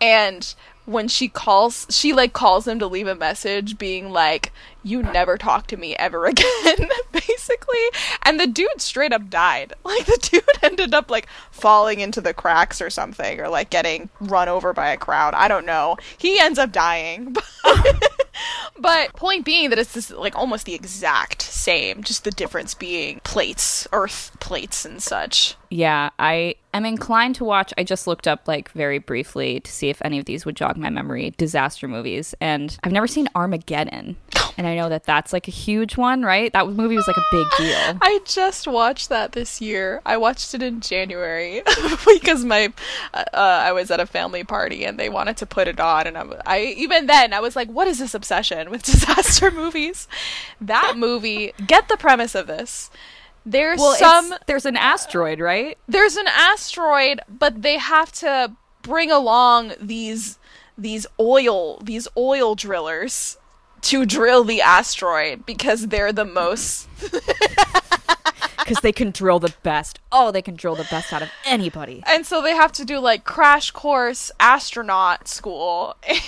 And 0.00 0.54
when 0.86 1.08
she 1.08 1.28
calls, 1.28 1.86
she 1.88 2.12
like 2.12 2.32
calls 2.32 2.68
him 2.68 2.78
to 2.78 2.86
leave 2.86 3.06
a 3.06 3.14
message 3.14 3.78
being 3.78 4.10
like, 4.10 4.52
You 4.82 5.02
never 5.02 5.38
talk 5.38 5.66
to 5.68 5.76
me 5.76 5.96
ever 5.96 6.26
again, 6.26 6.88
basically. 7.12 7.84
And 8.22 8.38
the 8.38 8.46
dude 8.46 8.80
straight 8.80 9.12
up 9.12 9.30
died. 9.30 9.72
Like, 9.84 10.06
the 10.06 10.28
dude 10.30 10.42
ended 10.62 10.92
up 10.92 11.10
like 11.10 11.28
falling 11.50 12.00
into 12.00 12.20
the 12.20 12.34
cracks 12.34 12.82
or 12.82 12.90
something 12.90 13.40
or 13.40 13.48
like 13.48 13.70
getting 13.70 14.08
run 14.20 14.48
over 14.48 14.72
by 14.72 14.88
a 14.88 14.96
crowd. 14.96 15.34
I 15.34 15.46
don't 15.46 15.66
know. 15.66 15.96
He 16.18 16.38
ends 16.40 16.58
up 16.58 16.72
dying. 16.72 17.36
But 18.78 19.14
point 19.14 19.44
being 19.44 19.70
that 19.70 19.78
it's 19.78 19.92
this 19.92 20.10
like 20.10 20.36
almost 20.36 20.66
the 20.66 20.74
exact 20.74 21.42
same, 21.42 22.02
just 22.02 22.24
the 22.24 22.30
difference 22.30 22.74
being 22.74 23.20
plates, 23.24 23.86
earth 23.92 24.36
plates 24.40 24.84
and 24.84 25.02
such. 25.02 25.54
Yeah, 25.70 26.10
I 26.18 26.56
am 26.76 26.84
inclined 26.84 27.36
to 27.36 27.44
watch. 27.44 27.72
I 27.78 27.84
just 27.84 28.06
looked 28.06 28.26
up 28.26 28.46
like 28.48 28.70
very 28.72 28.98
briefly 28.98 29.60
to 29.60 29.70
see 29.70 29.88
if 29.88 30.02
any 30.02 30.18
of 30.18 30.24
these 30.24 30.44
would 30.44 30.56
jog 30.56 30.76
my 30.76 30.90
memory. 30.90 31.32
Disaster 31.36 31.88
movies, 31.88 32.34
and 32.40 32.76
I've 32.82 32.92
never 32.92 33.06
seen 33.06 33.28
Armageddon, 33.34 34.16
and 34.58 34.66
I 34.66 34.74
know 34.74 34.88
that 34.88 35.04
that's 35.04 35.32
like 35.32 35.48
a 35.48 35.52
huge 35.52 35.96
one, 35.96 36.22
right? 36.22 36.52
That 36.52 36.68
movie 36.68 36.96
was 36.96 37.06
like 37.06 37.16
a 37.16 37.24
big 37.30 37.46
deal. 37.56 37.98
I 38.02 38.20
just 38.24 38.66
watched 38.66 39.08
that 39.08 39.32
this 39.32 39.60
year. 39.60 40.02
I 40.04 40.16
watched 40.16 40.54
it 40.54 40.62
in 40.62 40.80
January 40.80 41.62
because 42.06 42.44
my 42.44 42.72
uh, 43.12 43.24
I 43.32 43.72
was 43.72 43.90
at 43.90 44.00
a 44.00 44.06
family 44.06 44.44
party 44.44 44.84
and 44.84 44.98
they 44.98 45.08
wanted 45.08 45.36
to 45.38 45.46
put 45.46 45.68
it 45.68 45.80
on, 45.80 46.06
and 46.06 46.18
I, 46.18 46.24
I 46.46 46.60
even 46.76 47.06
then 47.06 47.32
I 47.32 47.40
was 47.40 47.56
like, 47.56 47.68
"What 47.68 47.88
is 47.88 47.98
this 47.98 48.14
obsession 48.14 48.70
with 48.70 48.82
disaster 48.84 49.50
movies?" 49.50 50.08
That 50.60 50.94
movie. 50.96 51.52
Get 51.66 51.88
the 51.88 51.96
premise 51.96 52.34
of 52.34 52.46
this. 52.46 52.90
There's 53.46 53.78
Well, 53.78 53.94
some 53.96 54.28
some 54.30 54.38
there's 54.46 54.66
an 54.66 54.76
asteroid, 54.76 55.38
right? 55.40 55.76
there's 55.88 56.16
an 56.16 56.26
asteroid, 56.28 57.20
but 57.28 57.62
they 57.62 57.78
have 57.78 58.10
to 58.12 58.52
bring 58.82 59.10
along 59.10 59.72
these 59.80 60.38
these 60.78 61.06
oil 61.20 61.78
these 61.78 62.08
oil 62.16 62.54
drillers 62.54 63.36
to 63.82 64.06
drill 64.06 64.44
the 64.44 64.60
asteroid 64.62 65.44
because 65.46 65.88
they're 65.88 66.12
the 66.12 66.24
most 66.24 66.88
Because 68.58 68.80
they 68.80 68.92
can 68.92 69.10
drill 69.10 69.38
the 69.38 69.54
best. 69.62 69.98
Oh, 70.10 70.30
they 70.30 70.40
can 70.42 70.56
drill 70.56 70.74
the 70.74 70.86
best 70.90 71.12
out 71.12 71.22
of 71.22 71.30
anybody. 71.44 72.02
and 72.06 72.24
so 72.24 72.40
they 72.42 72.54
have 72.54 72.72
to 72.72 72.84
do 72.84 72.98
like 72.98 73.24
crash 73.24 73.70
course 73.70 74.30
astronaut 74.40 75.28
school 75.28 75.96
and 76.08 76.20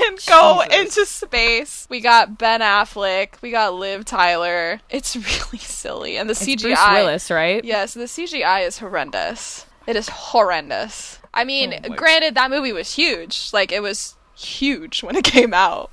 and 0.00 0.18
go 0.26 0.62
Jesus. 0.64 0.78
into 0.80 1.06
space. 1.06 1.86
We 1.90 2.00
got 2.00 2.38
Ben 2.38 2.60
Affleck, 2.60 3.40
we 3.42 3.50
got 3.50 3.74
Liv 3.74 4.04
Tyler. 4.04 4.80
It's 4.90 5.16
really 5.16 5.58
silly 5.58 6.16
and 6.16 6.28
the 6.28 6.32
It's 6.32 6.44
CGI 6.44 6.62
Bruce 6.62 6.86
Willis, 6.92 7.30
right? 7.30 7.64
Yes, 7.64 7.94
the 7.94 8.04
CGI 8.04 8.66
is 8.66 8.78
horrendous. 8.78 9.66
It 9.86 9.96
is 9.96 10.08
horrendous. 10.08 11.18
I 11.34 11.44
mean, 11.44 11.74
Oh 11.84 11.94
granted, 11.94 12.34
that 12.34 12.50
movie 12.50 12.72
was 12.72 12.94
huge. 12.94 13.50
Like, 13.52 13.72
it 13.72 13.80
was 13.82 14.16
huge 14.36 15.02
when 15.02 15.16
it 15.16 15.24
came 15.24 15.52
out. 15.54 15.90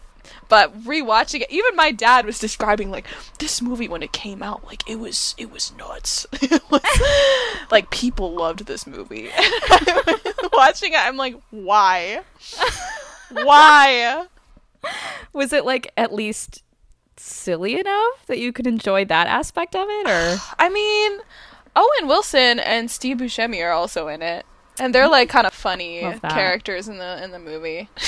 But 0.47 0.83
rewatching 0.83 1.41
it, 1.41 1.51
even 1.51 1.75
my 1.75 1.91
dad 1.91 2.25
was 2.25 2.39
describing 2.39 2.91
like 2.91 3.05
this 3.39 3.61
movie 3.61 3.87
when 3.87 4.03
it 4.03 4.11
came 4.11 4.43
out, 4.43 4.63
like 4.65 4.87
it 4.89 4.99
was 4.99 5.33
it 5.37 5.51
was 5.51 5.73
nuts. 5.77 6.27
it 6.33 6.61
was, 6.69 6.81
like 7.71 7.89
people 7.89 8.33
loved 8.33 8.65
this 8.65 8.85
movie. 8.85 9.29
Watching 10.53 10.93
it, 10.93 10.99
I'm 10.99 11.17
like, 11.17 11.35
why? 11.49 12.21
why? 13.31 14.27
Was 15.33 15.51
it 15.51 15.65
like 15.65 15.91
at 15.97 16.13
least 16.13 16.63
silly 17.17 17.79
enough 17.79 18.25
that 18.27 18.39
you 18.39 18.51
could 18.51 18.67
enjoy 18.67 19.05
that 19.05 19.27
aspect 19.27 19.75
of 19.75 19.87
it 19.89 20.07
or 20.07 20.37
I 20.59 20.69
mean, 20.69 21.19
Owen 21.75 22.07
Wilson 22.07 22.59
and 22.59 22.89
Steve 22.91 23.17
Buscemi 23.17 23.63
are 23.63 23.71
also 23.71 24.07
in 24.07 24.21
it, 24.21 24.45
and 24.79 24.93
they're 24.93 25.09
like 25.09 25.29
kind 25.29 25.47
of 25.47 25.53
funny 25.53 26.01
characters 26.21 26.87
in 26.87 26.97
the 26.97 27.23
in 27.23 27.31
the 27.31 27.39
movie. 27.39 27.89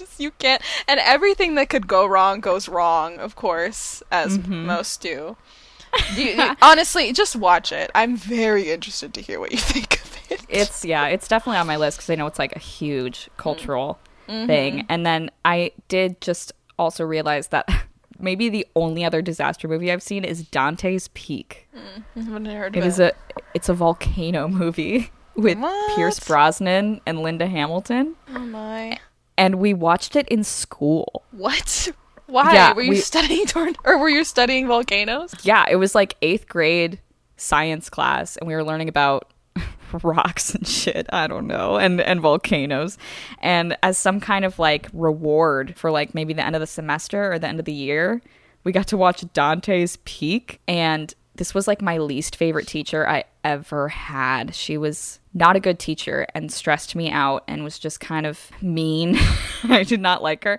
just 0.00 0.18
you 0.18 0.32
can't, 0.32 0.60
and 0.88 0.98
everything 1.00 1.54
that 1.54 1.68
could 1.68 1.86
go 1.86 2.04
wrong 2.06 2.40
goes 2.40 2.68
wrong, 2.68 3.18
of 3.18 3.36
course, 3.36 4.02
as 4.10 4.36
Mm-hmm. 4.38 4.66
most 4.66 5.00
do. 5.00 5.36
You- 6.16 6.34
you- 6.34 6.56
honestly, 6.62 7.12
just 7.12 7.34
watch 7.36 7.72
it. 7.72 7.90
I'm 7.94 8.16
very 8.16 8.70
interested 8.70 9.12
to 9.14 9.20
hear 9.20 9.38
what 9.40 9.50
you 9.52 9.58
think 9.74 10.00
of 10.02 10.16
it. 10.30 10.40
it's 10.48 10.84
yeah 10.84 11.06
it's 11.08 11.26
definitely 11.26 11.58
on 11.58 11.66
my 11.66 11.76
list 11.76 11.98
because 11.98 12.08
i 12.10 12.14
know 12.14 12.26
it's 12.26 12.38
like 12.38 12.54
a 12.54 12.58
huge 12.60 13.24
mm. 13.26 13.36
cultural 13.36 13.98
mm-hmm. 14.28 14.46
thing 14.46 14.86
and 14.88 15.04
then 15.04 15.28
i 15.44 15.72
did 15.88 16.20
just 16.20 16.52
also 16.78 17.04
realize 17.04 17.48
that 17.48 17.68
maybe 18.20 18.48
the 18.48 18.64
only 18.76 19.04
other 19.04 19.20
disaster 19.22 19.66
movie 19.66 19.90
i've 19.90 20.02
seen 20.02 20.22
is 20.24 20.44
dante's 20.44 21.08
peak 21.14 21.68
mm, 21.74 22.04
I 22.14 22.20
haven't 22.22 22.44
heard 22.46 22.76
it 22.76 22.80
of 22.80 22.86
is 22.86 23.00
a 23.00 23.10
it's 23.54 23.68
a 23.68 23.74
volcano 23.74 24.46
movie 24.46 25.10
with 25.34 25.58
pierce 25.96 26.20
brosnan 26.20 27.00
and 27.06 27.20
linda 27.22 27.48
hamilton 27.48 28.14
Oh 28.32 28.38
my! 28.38 28.98
And 29.40 29.56
we 29.56 29.72
watched 29.74 30.14
it 30.16 30.28
in 30.28 30.44
school 30.44 31.24
What? 31.32 31.88
Why 32.26 32.52
Yeah, 32.54 32.72
were 32.74 32.82
you 32.82 32.90
we- 32.90 32.96
studying 33.12 33.46
torn- 33.46 33.74
or 33.84 33.98
were 33.98 34.08
you 34.08 34.22
studying 34.24 34.66
volcanoes? 34.68 35.34
yeah 35.42 35.64
it 35.68 35.76
was 35.76 35.94
like 35.94 36.16
eighth 36.22 36.46
grade 36.48 37.00
science 37.36 37.88
class 37.90 38.36
and 38.36 38.46
we 38.46 38.54
were 38.54 38.62
learning 38.62 38.88
about 38.88 39.32
rocks 40.02 40.54
and 40.54 40.68
shit 40.68 41.06
i 41.12 41.26
don't 41.26 41.46
know 41.46 41.76
and 41.78 42.00
and 42.00 42.20
volcanoes 42.20 42.98
and 43.40 43.76
as 43.82 43.96
some 43.98 44.20
kind 44.20 44.44
of 44.44 44.58
like 44.58 44.88
reward 44.92 45.74
for 45.76 45.90
like 45.90 46.14
maybe 46.14 46.32
the 46.34 46.44
end 46.44 46.54
of 46.54 46.60
the 46.60 46.66
semester 46.66 47.32
or 47.32 47.38
the 47.38 47.48
end 47.48 47.58
of 47.58 47.64
the 47.64 47.72
year 47.72 48.20
we 48.64 48.72
got 48.72 48.86
to 48.86 48.96
watch 48.96 49.24
dante's 49.32 49.96
peak 50.04 50.60
and 50.68 51.14
this 51.36 51.54
was 51.54 51.66
like 51.66 51.80
my 51.80 51.96
least 51.98 52.36
favorite 52.36 52.66
teacher 52.68 53.08
i 53.08 53.24
ever 53.42 53.88
had 53.88 54.54
she 54.54 54.76
was 54.76 55.18
not 55.32 55.56
a 55.56 55.60
good 55.60 55.78
teacher 55.78 56.26
and 56.34 56.52
stressed 56.52 56.96
me 56.96 57.10
out 57.10 57.44
and 57.46 57.62
was 57.62 57.78
just 57.78 58.00
kind 58.00 58.26
of 58.26 58.50
mean 58.60 59.16
i 59.64 59.82
did 59.82 60.00
not 60.00 60.22
like 60.22 60.44
her 60.44 60.58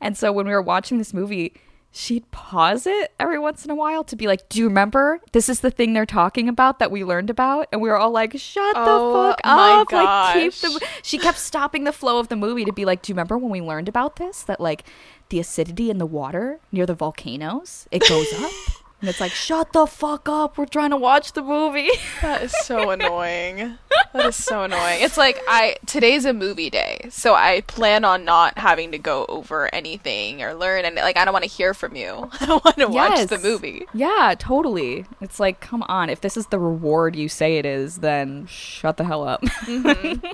and 0.00 0.16
so 0.16 0.32
when 0.32 0.46
we 0.46 0.52
were 0.52 0.62
watching 0.62 0.98
this 0.98 1.14
movie 1.14 1.54
she'd 1.92 2.30
pause 2.30 2.86
it 2.86 3.12
every 3.18 3.38
once 3.38 3.64
in 3.64 3.70
a 3.70 3.74
while 3.74 4.04
to 4.04 4.16
be 4.16 4.26
like, 4.26 4.48
Do 4.48 4.58
you 4.58 4.66
remember? 4.66 5.20
This 5.32 5.48
is 5.48 5.60
the 5.60 5.70
thing 5.70 5.92
they're 5.92 6.06
talking 6.06 6.48
about 6.48 6.78
that 6.78 6.90
we 6.90 7.04
learned 7.04 7.30
about. 7.30 7.68
And 7.72 7.80
we 7.80 7.88
were 7.88 7.96
all 7.96 8.10
like, 8.10 8.38
Shut 8.38 8.74
Oh 8.76 9.12
the 9.12 9.30
fuck 9.30 9.40
up. 9.44 9.92
Like 9.92 10.34
keep 10.34 10.54
the 10.54 10.86
she 11.02 11.18
kept 11.18 11.38
stopping 11.38 11.84
the 11.84 11.92
flow 11.92 12.18
of 12.18 12.28
the 12.28 12.36
movie 12.36 12.64
to 12.64 12.72
be 12.72 12.84
like, 12.84 13.02
Do 13.02 13.10
you 13.10 13.14
remember 13.14 13.38
when 13.38 13.50
we 13.50 13.60
learned 13.60 13.88
about 13.88 14.16
this? 14.16 14.42
That 14.42 14.60
like 14.60 14.84
the 15.28 15.40
acidity 15.40 15.90
in 15.90 15.98
the 15.98 16.06
water 16.06 16.60
near 16.72 16.86
the 16.86 16.94
volcanoes, 16.94 17.86
it 17.90 18.06
goes 18.08 18.32
up. 18.34 18.50
And 19.00 19.08
it's 19.08 19.20
like, 19.20 19.32
shut 19.32 19.72
the 19.72 19.86
fuck 19.86 20.28
up. 20.28 20.58
We're 20.58 20.66
trying 20.66 20.90
to 20.90 20.96
watch 20.96 21.32
the 21.32 21.42
movie. 21.42 21.90
That 22.20 22.42
is 22.42 22.52
so 22.64 22.90
annoying. 22.90 23.78
That 24.12 24.26
is 24.26 24.36
so 24.36 24.64
annoying. 24.64 25.02
It's 25.02 25.16
like 25.16 25.40
I 25.48 25.76
today's 25.86 26.26
a 26.26 26.34
movie 26.34 26.68
day, 26.68 27.06
so 27.08 27.34
I 27.34 27.62
plan 27.62 28.04
on 28.04 28.26
not 28.26 28.58
having 28.58 28.92
to 28.92 28.98
go 28.98 29.24
over 29.26 29.74
anything 29.74 30.42
or 30.42 30.52
learn 30.52 30.84
and 30.84 30.96
like 30.96 31.16
I 31.16 31.24
don't 31.24 31.32
want 31.32 31.44
to 31.44 31.50
hear 31.50 31.72
from 31.72 31.96
you. 31.96 32.28
I 32.40 32.46
don't 32.46 32.62
want 32.62 32.76
to 32.76 32.88
watch 32.88 33.26
the 33.28 33.38
movie. 33.38 33.86
Yeah, 33.94 34.34
totally. 34.38 35.06
It's 35.22 35.40
like, 35.40 35.60
come 35.60 35.82
on. 35.84 36.10
If 36.10 36.20
this 36.20 36.36
is 36.36 36.48
the 36.48 36.58
reward 36.58 37.16
you 37.16 37.28
say 37.28 37.56
it 37.56 37.64
is, 37.64 37.98
then 37.98 38.46
shut 38.46 38.98
the 38.98 39.04
hell 39.04 39.26
up. 39.26 39.40
Mm-hmm. 39.42 40.26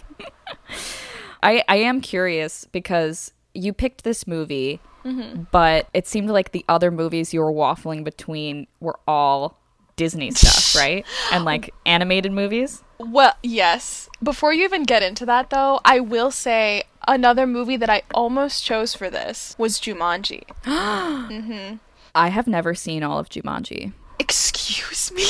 I 1.42 1.62
I 1.68 1.76
am 1.76 2.00
curious 2.00 2.64
because 2.64 3.32
you 3.54 3.72
picked 3.72 4.02
this 4.02 4.26
movie, 4.26 4.80
Mm-hmm. 5.06 5.42
but 5.52 5.88
it 5.94 6.06
seemed 6.08 6.30
like 6.30 6.50
the 6.50 6.64
other 6.68 6.90
movies 6.90 7.32
you 7.32 7.40
were 7.40 7.52
waffling 7.52 8.02
between 8.02 8.66
were 8.80 8.98
all 9.06 9.56
Disney 9.94 10.32
stuff, 10.32 10.74
right? 10.82 11.06
And 11.32 11.44
like 11.44 11.72
animated 11.86 12.32
movies. 12.32 12.82
Well, 12.98 13.34
yes. 13.42 14.08
Before 14.22 14.52
you 14.52 14.64
even 14.64 14.82
get 14.82 15.02
into 15.04 15.24
that 15.26 15.50
though, 15.50 15.80
I 15.84 16.00
will 16.00 16.30
say 16.30 16.84
another 17.06 17.46
movie 17.46 17.76
that 17.76 17.90
I 17.90 18.02
almost 18.14 18.64
chose 18.64 18.94
for 18.94 19.08
this 19.10 19.54
was 19.58 19.78
Jumanji. 19.78 20.42
Mm-hmm. 20.66 21.76
I 22.14 22.28
have 22.28 22.46
never 22.46 22.74
seen 22.74 23.02
all 23.02 23.18
of 23.18 23.28
Jumanji. 23.28 23.92
Excuse 24.18 25.12
me. 25.12 25.24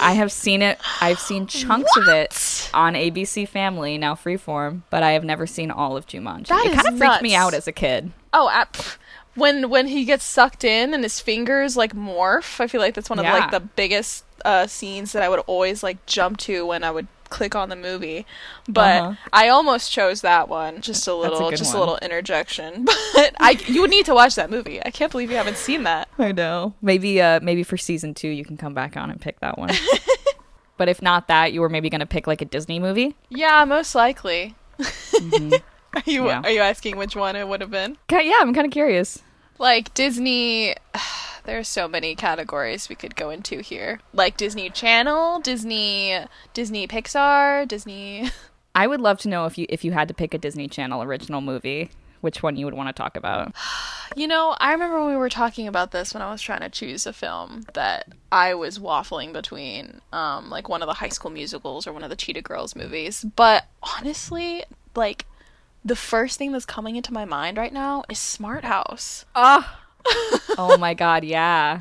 I 0.00 0.12
have 0.14 0.32
seen 0.32 0.62
it. 0.62 0.78
I've 1.00 1.20
seen 1.20 1.46
chunks 1.48 1.96
of 1.96 2.08
it 2.08 2.70
on 2.74 2.94
ABC 2.94 3.48
Family, 3.48 3.96
now 3.98 4.14
Freeform, 4.14 4.82
but 4.90 5.02
I 5.02 5.12
have 5.12 5.24
never 5.24 5.46
seen 5.46 5.70
all 5.70 5.96
of 5.96 6.06
Jumanji. 6.06 6.48
That 6.48 6.66
it 6.66 6.74
kind 6.74 6.88
of 6.88 6.98
freaked 6.98 7.22
me 7.22 7.34
out 7.34 7.54
as 7.54 7.68
a 7.68 7.72
kid. 7.72 8.12
Oh, 8.34 8.64
when 9.36 9.70
when 9.70 9.86
he 9.88 10.04
gets 10.04 10.24
sucked 10.24 10.64
in 10.64 10.92
and 10.94 11.02
his 11.02 11.20
fingers 11.20 11.76
like 11.76 11.94
morph, 11.94 12.60
I 12.60 12.66
feel 12.66 12.80
like 12.80 12.94
that's 12.94 13.08
one 13.10 13.18
of 13.18 13.24
Yeah. 13.24 13.32
like 13.32 13.50
the 13.50 13.60
biggest 13.60 14.24
uh, 14.44 14.66
scenes 14.66 15.12
that 15.12 15.22
I 15.22 15.28
would 15.28 15.40
always 15.46 15.82
like 15.82 16.04
jump 16.06 16.36
to 16.38 16.66
when 16.66 16.84
I 16.84 16.90
would 16.90 17.06
click 17.30 17.54
on 17.56 17.68
the 17.68 17.76
movie. 17.76 18.26
But 18.68 19.02
Uh-huh. 19.02 19.14
I 19.32 19.48
almost 19.48 19.90
chose 19.90 20.20
that 20.20 20.48
one. 20.48 20.80
Just 20.82 21.08
a 21.08 21.12
a 21.12 21.14
little, 21.14 21.50
good 21.50 21.56
just 21.58 21.72
one. 21.74 21.76
a 21.76 21.80
little 21.80 21.98
interjection. 22.02 22.84
But 23.14 23.34
I, 23.40 23.52
you 23.66 23.80
would 23.80 23.90
need 23.90 24.06
to 24.06 24.14
watch 24.14 24.34
that 24.34 24.50
movie. 24.50 24.84
I 24.84 24.90
can't 24.90 25.10
believe 25.10 25.30
you 25.30 25.36
haven't 25.36 25.56
seen 25.56 25.84
that. 25.84 26.08
I 26.18 26.32
know. 26.32 26.74
Maybe 26.82 27.20
uh 27.22 27.40
maybe 27.40 27.62
for 27.62 27.76
season 27.76 28.12
2 28.14 28.28
you 28.28 28.44
can 28.44 28.56
come 28.56 28.74
back 28.74 28.96
on 28.96 29.10
and 29.10 29.20
pick 29.20 29.40
that 29.40 29.56
one. 29.58 29.70
but 30.76 30.88
if 30.88 31.00
not 31.02 31.26
that, 31.28 31.52
you 31.52 31.60
were 31.60 31.68
maybe 31.68 31.88
going 31.90 32.00
to 32.00 32.06
pick 32.06 32.26
like 32.26 32.42
a 32.42 32.44
Disney 32.44 32.78
movie? 32.78 33.16
Yeah, 33.30 33.64
most 33.64 33.94
likely. 33.94 34.54
are 35.94 36.02
you. 36.10 36.26
Yeah. 36.26 36.42
are 36.42 36.50
you 36.50 36.60
asking 36.60 36.96
which 36.96 37.16
one 37.16 37.36
it 37.36 37.46
would 37.46 37.60
have 37.60 37.70
been? 37.70 37.96
Yeah, 38.10 38.38
I'm 38.40 38.54
kind 38.54 38.66
of 38.66 38.72
curious. 38.72 39.22
Like 39.58 39.94
Disney, 39.94 40.74
there's 41.44 41.68
so 41.68 41.86
many 41.88 42.14
categories 42.14 42.88
we 42.88 42.94
could 42.94 43.16
go 43.16 43.30
into 43.30 43.60
here. 43.60 44.00
Like 44.12 44.36
Disney 44.36 44.70
Channel, 44.70 45.40
Disney, 45.40 46.18
Disney 46.52 46.86
Pixar, 46.86 47.66
Disney. 47.68 48.30
I 48.74 48.86
would 48.88 49.00
love 49.00 49.18
to 49.20 49.28
know 49.28 49.46
if 49.46 49.56
you 49.56 49.66
if 49.68 49.84
you 49.84 49.92
had 49.92 50.08
to 50.08 50.14
pick 50.14 50.34
a 50.34 50.38
Disney 50.38 50.66
Channel 50.68 51.02
original 51.02 51.40
movie, 51.40 51.90
which 52.22 52.42
one 52.42 52.56
you 52.56 52.64
would 52.64 52.74
want 52.74 52.88
to 52.88 52.92
talk 52.92 53.16
about. 53.16 53.54
You 54.16 54.28
know, 54.28 54.54
I 54.60 54.70
remember 54.70 55.00
when 55.00 55.08
we 55.10 55.16
were 55.16 55.30
talking 55.30 55.66
about 55.66 55.90
this 55.90 56.14
when 56.14 56.22
I 56.22 56.30
was 56.30 56.40
trying 56.40 56.60
to 56.60 56.68
choose 56.68 57.04
a 57.04 57.12
film 57.12 57.64
that 57.72 58.12
I 58.30 58.54
was 58.54 58.78
waffling 58.78 59.32
between, 59.32 60.02
um, 60.12 60.50
like 60.50 60.68
one 60.68 60.82
of 60.82 60.86
the 60.86 60.94
High 60.94 61.08
School 61.08 61.32
Musicals 61.32 61.84
or 61.84 61.92
one 61.92 62.04
of 62.04 62.10
the 62.10 62.14
Cheetah 62.16 62.42
Girls 62.42 62.76
movies. 62.76 63.24
But 63.34 63.64
honestly, 63.82 64.62
like 64.94 65.26
the 65.84 65.96
first 65.96 66.38
thing 66.38 66.52
that's 66.52 66.64
coming 66.64 66.96
into 66.96 67.12
my 67.12 67.24
mind 67.24 67.56
right 67.56 67.72
now 67.72 68.04
is 68.08 68.18
Smart 68.18 68.64
House. 68.64 69.24
Ah. 69.34 69.80
oh 70.58 70.76
my 70.78 70.94
god, 70.94 71.24
yeah. 71.24 71.80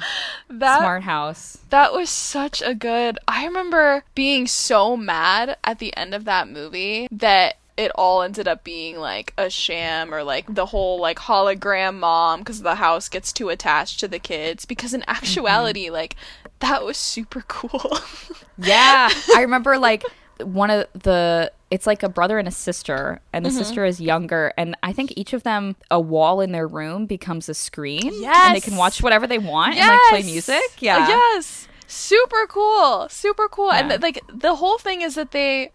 That 0.50 0.80
Smart 0.80 1.04
House. 1.04 1.60
That 1.70 1.94
was 1.94 2.10
such 2.10 2.62
a 2.62 2.74
good. 2.74 3.20
I 3.28 3.46
remember 3.46 4.04
being 4.16 4.48
so 4.48 4.96
mad 4.96 5.58
at 5.64 5.80
the 5.80 5.96
end 5.96 6.14
of 6.14 6.26
that 6.26 6.48
movie 6.48 7.08
that 7.12 7.58
it 7.76 7.92
all 7.96 8.22
ended 8.22 8.48
up 8.48 8.64
being 8.64 8.98
like 8.98 9.34
a 9.38 9.50
sham 9.50 10.14
or 10.14 10.24
like 10.24 10.54
the 10.54 10.68
whole 10.68 11.00
like 11.00 11.18
hologram 11.18 11.96
mom 11.96 12.40
because 12.40 12.62
the 12.62 12.76
house 12.76 13.10
gets 13.10 13.34
too 13.34 13.50
attached 13.50 14.00
to 14.00 14.08
the 14.08 14.20
kids 14.20 14.64
because 14.64 14.94
in 14.94 15.04
actuality 15.08 15.90
like 15.90 16.16
that 16.60 16.84
was 16.84 16.98
super 16.98 17.44
cool. 17.48 18.00
Yeah. 18.56 19.10
I 19.36 19.42
remember 19.42 19.80
like 19.80 20.04
one 20.40 20.70
of 20.70 20.88
the 20.94 21.52
it's 21.74 21.88
like 21.88 22.04
a 22.04 22.10
brother 22.10 22.38
and 22.38 22.48
a 22.48 22.52
sister 22.52 23.20
and 23.34 23.44
the 23.46 23.50
Mm-hmm. 23.50 23.58
sister 23.58 23.84
is 23.86 24.00
younger 24.00 24.54
and 24.58 24.76
I 24.84 24.94
think 24.94 25.14
each 25.18 25.34
of 25.34 25.42
them 25.44 25.76
a 25.90 26.00
wall 26.00 26.40
in 26.40 26.52
their 26.52 26.68
room 26.68 27.06
becomes 27.08 27.50
a 27.50 27.54
screen 27.54 28.12
and 28.26 28.56
they 28.56 28.60
can 28.62 28.76
watch 28.78 29.02
whatever 29.02 29.26
they 29.28 29.40
want 29.40 29.76
and 29.76 29.88
like 29.88 30.00
play 30.10 30.24
music. 30.24 30.62
Yeah. 30.80 31.08
Yes. 31.08 31.68
Super 31.88 32.46
cool. 32.48 33.08
Super 33.10 33.48
cool. 33.50 33.72
And 33.72 33.90
Yeah. 33.90 33.98
like 34.02 34.22
the 34.32 34.56
whole 34.56 34.78
thing 34.78 35.02
is 35.02 35.16
that 35.16 35.32
they 35.32 35.72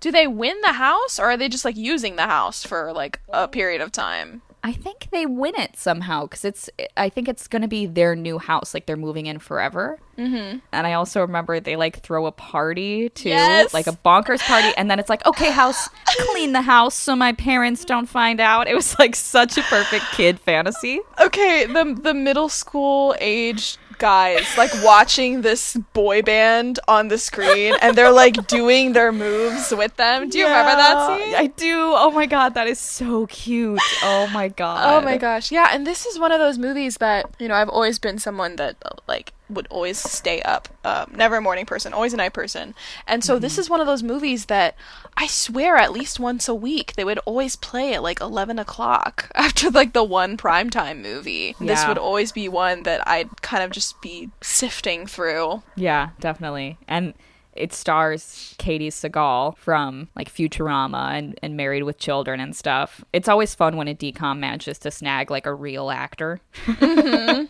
do 0.00 0.10
they 0.12 0.26
win 0.26 0.56
the 0.62 0.74
house 0.74 1.18
or 1.18 1.26
are 1.30 1.36
they 1.36 1.48
just 1.48 1.64
like 1.64 1.76
using 1.76 2.14
the 2.16 2.26
house 2.36 2.64
for 2.64 2.92
like 2.92 3.20
a 3.28 3.48
period 3.48 3.80
of 3.80 3.90
time? 3.92 4.42
I 4.62 4.72
think 4.72 5.08
they 5.10 5.24
win 5.24 5.54
it 5.56 5.76
somehow 5.76 6.22
because 6.24 6.44
it's. 6.44 6.68
I 6.96 7.08
think 7.08 7.28
it's 7.28 7.48
gonna 7.48 7.68
be 7.68 7.86
their 7.86 8.14
new 8.14 8.38
house, 8.38 8.74
like 8.74 8.84
they're 8.86 8.96
moving 8.96 9.26
in 9.26 9.38
forever. 9.38 9.98
Mm-hmm. 10.18 10.58
And 10.72 10.86
I 10.86 10.92
also 10.92 11.22
remember 11.22 11.60
they 11.60 11.76
like 11.76 12.00
throw 12.00 12.26
a 12.26 12.32
party 12.32 13.08
too, 13.08 13.30
Yes. 13.30 13.72
like 13.72 13.86
a 13.86 13.92
bonkers 13.92 14.40
party, 14.40 14.68
and 14.76 14.90
then 14.90 14.98
it's 14.98 15.08
like, 15.08 15.24
okay, 15.24 15.50
house, 15.50 15.88
clean 16.32 16.52
the 16.52 16.60
house 16.60 16.94
so 16.94 17.16
my 17.16 17.32
parents 17.32 17.84
don't 17.86 18.06
find 18.06 18.38
out. 18.40 18.68
It 18.68 18.74
was 18.74 18.98
like 18.98 19.16
such 19.16 19.56
a 19.56 19.62
perfect 19.62 20.04
kid 20.12 20.38
fantasy. 20.38 21.00
Okay, 21.20 21.64
the 21.66 21.98
the 21.98 22.12
middle 22.14 22.48
school 22.50 23.14
age 23.18 23.78
guys 24.00 24.44
like 24.58 24.72
watching 24.82 25.42
this 25.42 25.76
boy 25.92 26.22
band 26.22 26.80
on 26.88 27.08
the 27.08 27.18
screen 27.18 27.74
and 27.80 27.96
they're 27.96 28.10
like 28.10 28.48
doing 28.48 28.92
their 28.92 29.12
moves 29.12 29.70
with 29.70 29.94
them. 29.96 30.28
Do 30.28 30.38
you 30.38 30.46
remember 30.46 30.72
that 30.72 31.20
scene? 31.20 31.34
I 31.36 31.46
do. 31.46 31.92
Oh 31.94 32.10
my 32.10 32.26
god, 32.26 32.54
that 32.54 32.66
is 32.66 32.80
so 32.80 33.26
cute. 33.26 33.78
Oh 34.02 34.28
my 34.32 34.48
god. 34.48 35.02
Oh 35.02 35.04
my 35.04 35.16
gosh. 35.16 35.52
Yeah, 35.52 35.68
and 35.70 35.86
this 35.86 36.06
is 36.06 36.18
one 36.18 36.32
of 36.32 36.40
those 36.40 36.58
movies 36.58 36.96
that, 36.96 37.30
you 37.38 37.46
know, 37.46 37.54
I've 37.54 37.68
always 37.68 37.98
been 38.00 38.18
someone 38.18 38.56
that 38.56 38.76
like 39.06 39.32
would 39.50 39.66
always 39.68 39.98
stay 39.98 40.40
up. 40.42 40.68
Um, 40.84 41.12
never 41.14 41.36
a 41.36 41.40
morning 41.40 41.66
person, 41.66 41.92
always 41.92 42.14
a 42.14 42.16
night 42.16 42.32
person. 42.32 42.74
And 43.06 43.22
so 43.22 43.38
this 43.38 43.58
is 43.58 43.68
one 43.68 43.80
of 43.80 43.86
those 43.86 44.02
movies 44.02 44.46
that 44.46 44.74
I 45.16 45.26
swear 45.26 45.76
at 45.76 45.92
least 45.92 46.18
once 46.18 46.48
a 46.48 46.54
week 46.54 46.94
they 46.94 47.04
would 47.04 47.18
always 47.20 47.56
play 47.56 47.94
at 47.94 48.02
like 48.02 48.20
11 48.20 48.58
o'clock 48.58 49.30
after 49.34 49.70
like 49.70 49.92
the 49.92 50.04
one 50.04 50.36
primetime 50.36 51.02
movie. 51.02 51.54
This 51.60 51.86
would 51.86 51.98
always 51.98 52.32
be 52.32 52.48
one 52.48 52.84
that 52.84 53.06
I'd 53.06 53.42
kind 53.42 53.62
of 53.62 53.70
just 53.70 54.00
be 54.00 54.30
sifting 54.40 55.06
through. 55.06 55.62
Yeah, 55.76 56.10
definitely. 56.20 56.78
And 56.88 57.14
it 57.54 57.72
stars 57.72 58.54
Katey 58.58 58.88
Sagal 58.88 59.56
from 59.58 60.08
like 60.14 60.32
Futurama 60.32 61.12
and, 61.18 61.38
and 61.42 61.56
Married 61.56 61.82
with 61.82 61.98
Children 61.98 62.40
and 62.40 62.56
stuff. 62.56 63.04
It's 63.12 63.28
always 63.28 63.54
fun 63.54 63.76
when 63.76 63.88
a 63.88 63.94
DCom 63.94 64.38
manages 64.38 64.78
to 64.78 64.90
snag 64.90 65.30
like 65.30 65.46
a 65.46 65.54
real 65.54 65.90
actor. 65.90 66.40
Mm-hmm. 66.66 67.46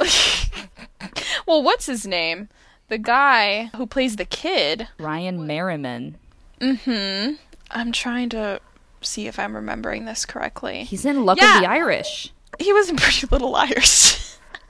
Well, 1.46 1.64
what's 1.64 1.86
his 1.86 2.06
name? 2.06 2.48
The 2.88 2.98
guy 2.98 3.70
who 3.76 3.86
plays 3.86 4.14
the 4.14 4.24
kid. 4.24 4.86
Ryan 5.00 5.48
Merriman. 5.48 6.16
I'm 6.60 7.92
trying 7.92 8.28
to 8.30 8.60
see 9.00 9.26
if 9.26 9.38
I'm 9.38 9.54
remembering 9.54 10.04
this 10.04 10.24
correctly. 10.26 10.84
He's 10.84 11.04
in 11.04 11.24
Luck 11.24 11.38
Yeah. 11.40 11.56
of 11.56 11.62
the 11.62 11.70
Irish. 11.70 12.32
he 12.58 12.72
was 12.72 12.88
in 12.90 12.96
Pretty 12.96 13.26
Little 13.26 13.50
Liars. 13.50 14.38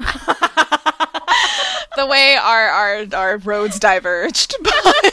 the 1.97 2.07
way 2.07 2.37
our 2.41 2.69
our 2.69 3.05
our 3.15 3.37
roads 3.39 3.79
diverged, 3.79 4.55
but, 4.63 5.13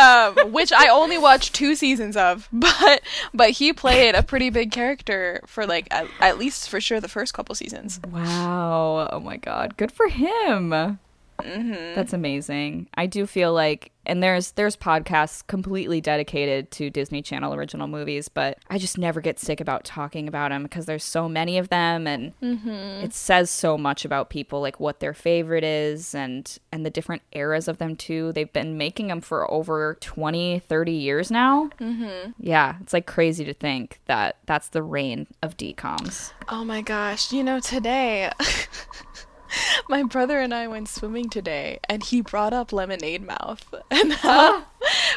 um, 0.00 0.52
which 0.52 0.72
I 0.72 0.88
only 0.88 1.18
watched 1.18 1.54
two 1.54 1.74
seasons 1.74 2.16
of, 2.16 2.48
but 2.52 3.02
but 3.34 3.50
he 3.50 3.72
played 3.72 4.14
a 4.14 4.22
pretty 4.22 4.48
big 4.50 4.70
character 4.70 5.42
for 5.46 5.66
like 5.66 5.88
at, 5.90 6.06
at 6.20 6.38
least 6.38 6.68
for 6.70 6.80
sure 6.80 7.00
the 7.00 7.08
first 7.08 7.34
couple 7.34 7.54
seasons. 7.54 8.00
Wow. 8.10 9.08
Oh 9.12 9.20
my 9.20 9.36
god. 9.36 9.76
Good 9.76 9.92
for 9.92 10.08
him. 10.08 10.98
That's 11.94 12.12
amazing. 12.12 12.88
I 12.94 13.06
do 13.06 13.26
feel 13.26 13.52
like 13.52 13.92
and 14.06 14.22
there's 14.22 14.52
there's 14.52 14.76
podcasts 14.76 15.46
completely 15.46 16.00
dedicated 16.00 16.70
to 16.72 16.90
Disney 16.90 17.22
Channel 17.22 17.54
original 17.54 17.86
movies, 17.86 18.28
but 18.28 18.58
I 18.68 18.78
just 18.78 18.98
never 18.98 19.20
get 19.20 19.38
sick 19.38 19.60
about 19.60 19.84
talking 19.84 20.26
about 20.26 20.50
them 20.50 20.62
because 20.62 20.86
there's 20.86 21.04
so 21.04 21.28
many 21.28 21.58
of 21.58 21.68
them 21.68 22.06
and 22.06 22.32
it 22.40 23.12
says 23.12 23.50
so 23.50 23.76
much 23.76 24.04
about 24.04 24.30
people 24.30 24.60
like 24.60 24.80
what 24.80 25.00
their 25.00 25.14
favorite 25.14 25.64
is 25.64 26.14
and 26.14 26.58
and 26.72 26.84
the 26.84 26.90
different 26.90 27.22
eras 27.32 27.68
of 27.68 27.78
them 27.78 27.94
too. 27.94 28.32
They've 28.32 28.52
been 28.52 28.78
making 28.78 29.08
them 29.08 29.20
for 29.20 29.50
over 29.50 29.96
20, 30.00 30.60
30 30.60 30.92
years 30.92 31.30
now. 31.30 31.70
Mm-hmm. 31.78 32.32
Yeah, 32.38 32.76
it's 32.80 32.92
like 32.92 33.06
crazy 33.06 33.44
to 33.44 33.54
think 33.54 34.00
that 34.06 34.38
that's 34.46 34.68
the 34.68 34.82
reign 34.82 35.26
of 35.42 35.56
DComs. 35.56 36.32
Oh 36.48 36.64
my 36.64 36.80
gosh! 36.80 37.32
You 37.32 37.44
know 37.44 37.60
today. 37.60 38.30
My 39.88 40.02
brother 40.02 40.40
and 40.40 40.54
I 40.54 40.68
went 40.68 40.88
swimming 40.88 41.28
today, 41.28 41.78
and 41.88 42.02
he 42.02 42.20
brought 42.20 42.52
up 42.52 42.72
Lemonade 42.72 43.26
Mouth, 43.26 43.74
and 43.90 44.14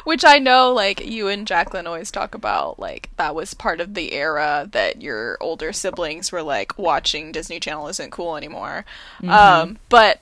which 0.04 0.26
I 0.26 0.40
know, 0.40 0.72
like 0.74 1.06
you 1.06 1.28
and 1.28 1.48
Jacqueline 1.48 1.88
always 1.88 2.12
talk 2.12 2.36
about, 2.36 2.80
like 2.80 3.10
that 3.18 3.36
was 3.36 3.54
part 3.54 3.82
of 3.82 3.94
the 3.94 4.14
era 4.14 4.68
that 4.72 5.02
your 5.02 5.38
older 5.40 5.72
siblings 5.74 6.32
were 6.32 6.44
like 6.44 6.78
watching 6.78 7.32
Disney 7.32 7.60
Channel 7.60 7.88
isn't 7.88 8.12
cool 8.12 8.36
anymore. 8.36 8.86
Um, 9.28 9.80
but 9.90 10.20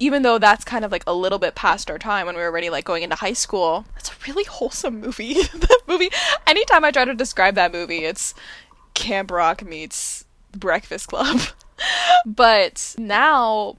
even 0.00 0.22
though 0.22 0.38
that's 0.38 0.64
kind 0.64 0.84
of 0.84 0.92
like 0.92 1.04
a 1.06 1.14
little 1.14 1.38
bit 1.38 1.54
past 1.54 1.90
our 1.90 1.98
time 1.98 2.26
when 2.26 2.36
we 2.36 2.40
were 2.40 2.48
already 2.48 2.70
like 2.70 2.84
going 2.84 3.02
into 3.02 3.16
high 3.16 3.32
school, 3.32 3.84
it's 3.96 4.10
a 4.10 4.14
really 4.26 4.44
wholesome 4.44 5.00
movie. 5.00 5.34
that 5.54 5.80
movie. 5.86 6.10
Anytime 6.46 6.84
I 6.84 6.90
try 6.90 7.04
to 7.04 7.14
describe 7.14 7.54
that 7.56 7.72
movie, 7.72 8.04
it's 8.04 8.34
Camp 8.94 9.30
Rock 9.30 9.64
meets 9.64 10.24
Breakfast 10.52 11.08
Club. 11.08 11.40
But 12.26 12.94
now, 12.98 13.76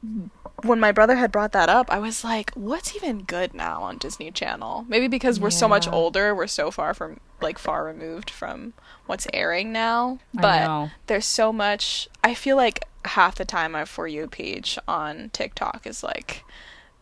when 0.64 0.80
my 0.80 0.92
brother 0.92 1.16
had 1.16 1.32
brought 1.32 1.52
that 1.54 1.70
up, 1.70 1.92
I 1.92 2.00
was 2.00 2.24
like, 2.24 2.52
what's 2.52 2.96
even 2.96 3.24
good 3.24 3.54
now 3.54 3.82
on 3.82 3.98
Disney 3.98 4.32
Channel? 4.32 4.86
Maybe 4.88 5.08
because 5.08 5.40
we're 5.40 5.50
so 5.50 5.68
much 5.68 5.88
older, 5.88 6.34
we're 6.36 6.48
so 6.48 6.72
far 6.72 6.94
from 6.94 7.20
like 7.42 7.58
far 7.58 7.86
removed 7.86 8.30
from 8.30 8.74
what's 9.06 9.28
airing 9.34 9.72
now. 9.72 10.20
But 10.34 10.90
there's 11.08 11.26
so 11.26 11.54
much. 11.54 12.10
I 12.24 12.34
feel 12.34 12.58
like 12.58 12.86
half 13.06 13.36
the 13.36 13.46
time 13.46 13.72
my 13.72 13.86
for 13.86 14.08
you 14.08 14.28
page 14.28 14.78
on 14.88 15.30
TikTok 15.32 15.88
is 15.88 16.04
like 16.04 16.44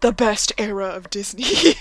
the 0.01 0.11
best 0.11 0.51
era 0.57 0.87
of 0.87 1.09
Disney, 1.09 1.43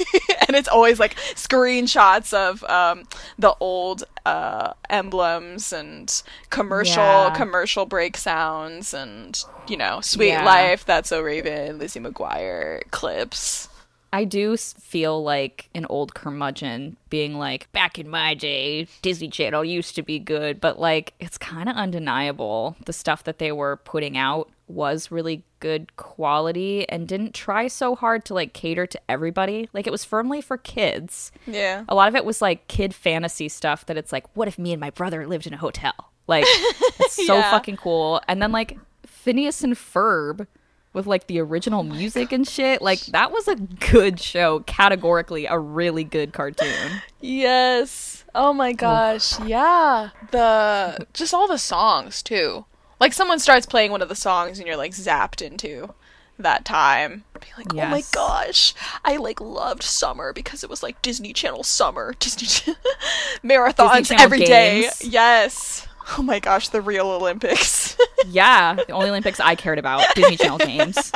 and 0.49 0.57
it's 0.57 0.69
always 0.69 0.99
like 0.99 1.15
screenshots 1.35 2.33
of 2.33 2.65
um, 2.65 3.05
the 3.39 3.55
old 3.61 4.05
uh, 4.25 4.73
emblems 4.91 5.73
and 5.73 6.23
commercial 6.51 7.03
Yeah. 7.03 7.31
commercial 7.37 7.87
break 7.87 8.17
sounds 8.17 8.93
and 8.95 9.45
you 9.69 9.77
know 9.77 10.01
Suite 10.01 10.29
Yeah. 10.29 10.45
Life, 10.45 10.85
That's 10.85 11.09
So 11.11 11.21
Raven, 11.23 11.79
Lizzie 11.79 12.01
McGuire 12.01 12.83
clips. 12.91 13.69
I 14.13 14.25
do 14.25 14.57
feel 14.57 15.23
like 15.23 15.69
an 15.75 15.85
old 15.91 16.15
curmudgeon 16.15 16.97
being 17.11 17.35
like, 17.35 17.71
back 17.73 17.99
in 17.99 18.09
my 18.09 18.33
day, 18.35 18.87
Disney 19.03 19.29
Channel 19.29 19.63
used 19.65 19.95
to 19.97 20.03
be 20.03 20.19
good, 20.19 20.59
but 20.61 20.79
like, 20.79 21.13
it's 21.21 21.37
kind 21.37 21.69
of 21.69 21.77
undeniable. 21.77 22.77
The 22.87 22.95
stuff 22.95 23.25
that 23.25 23.39
they 23.39 23.53
were 23.53 23.77
putting 23.77 24.17
out 24.17 24.49
was 24.69 25.11
really 25.11 25.45
good 25.61 25.97
quality 25.97 26.89
and 26.89 27.07
didn't 27.07 27.35
try 27.35 27.69
so 27.69 27.95
hard 27.95 28.25
to 28.25 28.35
like 28.35 28.53
cater 28.53 28.87
to 28.87 29.01
everybody. 29.09 29.69
Like, 29.73 29.87
it 29.87 29.91
was 29.91 30.05
firmly 30.05 30.41
for 30.41 30.57
kids. 30.57 31.31
Yeah. 31.47 31.85
A 31.89 31.95
lot 31.95 32.09
of 32.09 32.17
it 32.17 32.25
was 32.25 32.43
like 32.43 32.67
kid 32.69 32.95
fantasy 32.95 33.49
stuff 33.49 33.87
that 33.87 33.97
it's 33.97 34.13
like, 34.13 34.25
what 34.37 34.49
if 34.49 34.59
me 34.59 34.73
and 34.73 34.81
my 34.81 34.91
brother 34.91 35.27
lived 35.27 35.47
in 35.47 35.55
a 35.55 35.59
hotel? 35.59 35.95
Like, 36.27 36.45
it's 36.49 37.27
so 37.27 37.37
Yeah. 37.37 37.51
fucking 37.51 37.77
cool. 37.77 38.21
And 38.27 38.43
then 38.43 38.51
like 38.53 38.77
Phineas 39.07 39.63
and 39.63 39.75
Ferb 39.75 40.47
with 40.93 41.07
like 41.07 41.27
the 41.27 41.39
original 41.41 41.81
oh 41.81 41.85
music 41.85 42.33
and 42.33 42.47
shit. 42.49 42.83
Like, 42.83 43.01
that 43.07 43.31
was 43.31 43.47
a 43.47 43.55
good 43.57 44.19
show. 44.19 44.61
Categorically, 44.61 45.47
a 45.47 45.59
really 45.59 46.05
good 46.05 46.33
cartoon. 46.33 47.03
Yes. 47.21 48.25
Oh 48.35 48.53
my 48.53 48.73
gosh. 48.73 49.39
Yeah. 49.41 50.11
The 50.33 51.07
just 51.13 51.33
all 51.35 51.47
the 51.47 51.59
songs 51.59 52.23
too. 52.23 52.65
Like 53.01 53.13
someone 53.13 53.39
starts 53.39 53.67
playing 53.67 53.91
one 53.91 54.03
of 54.03 54.09
the 54.09 54.15
songs 54.15 54.59
and 54.59 54.67
you're 54.67 54.77
like 54.77 54.93
zapped 54.93 55.43
into 55.43 55.93
that 56.39 56.65
time. 56.65 57.25
Be 57.41 57.47
like, 57.57 57.73
oh 57.75 57.91
my 57.91 58.03
gosh, 58.13 58.75
I 59.05 59.17
like 59.17 59.41
loved 59.41 59.83
summer 59.83 60.33
because 60.33 60.65
it 60.65 60.71
was 60.71 60.83
like 60.83 61.01
Disney 61.03 61.33
Channel 61.33 61.63
summer, 61.63 62.15
Disney 62.19 62.47
Ch- 62.47 62.77
marathons 63.45 64.09
Channel 64.09 64.25
every 64.25 64.41
day. 64.41 64.83
games. 64.83 65.05
Yes. 65.05 65.87
Oh 66.17 66.23
my 66.23 66.39
gosh, 66.39 66.69
the 66.69 66.81
real 66.81 67.09
Olympics. 67.11 67.97
Yeah, 68.29 68.75
the 68.75 68.91
only 68.91 69.09
Olympics 69.11 69.39
I 69.39 69.55
cared 69.55 69.79
about, 69.79 70.05
Disney 70.17 70.37
Channel 70.37 70.59
games. 70.59 71.13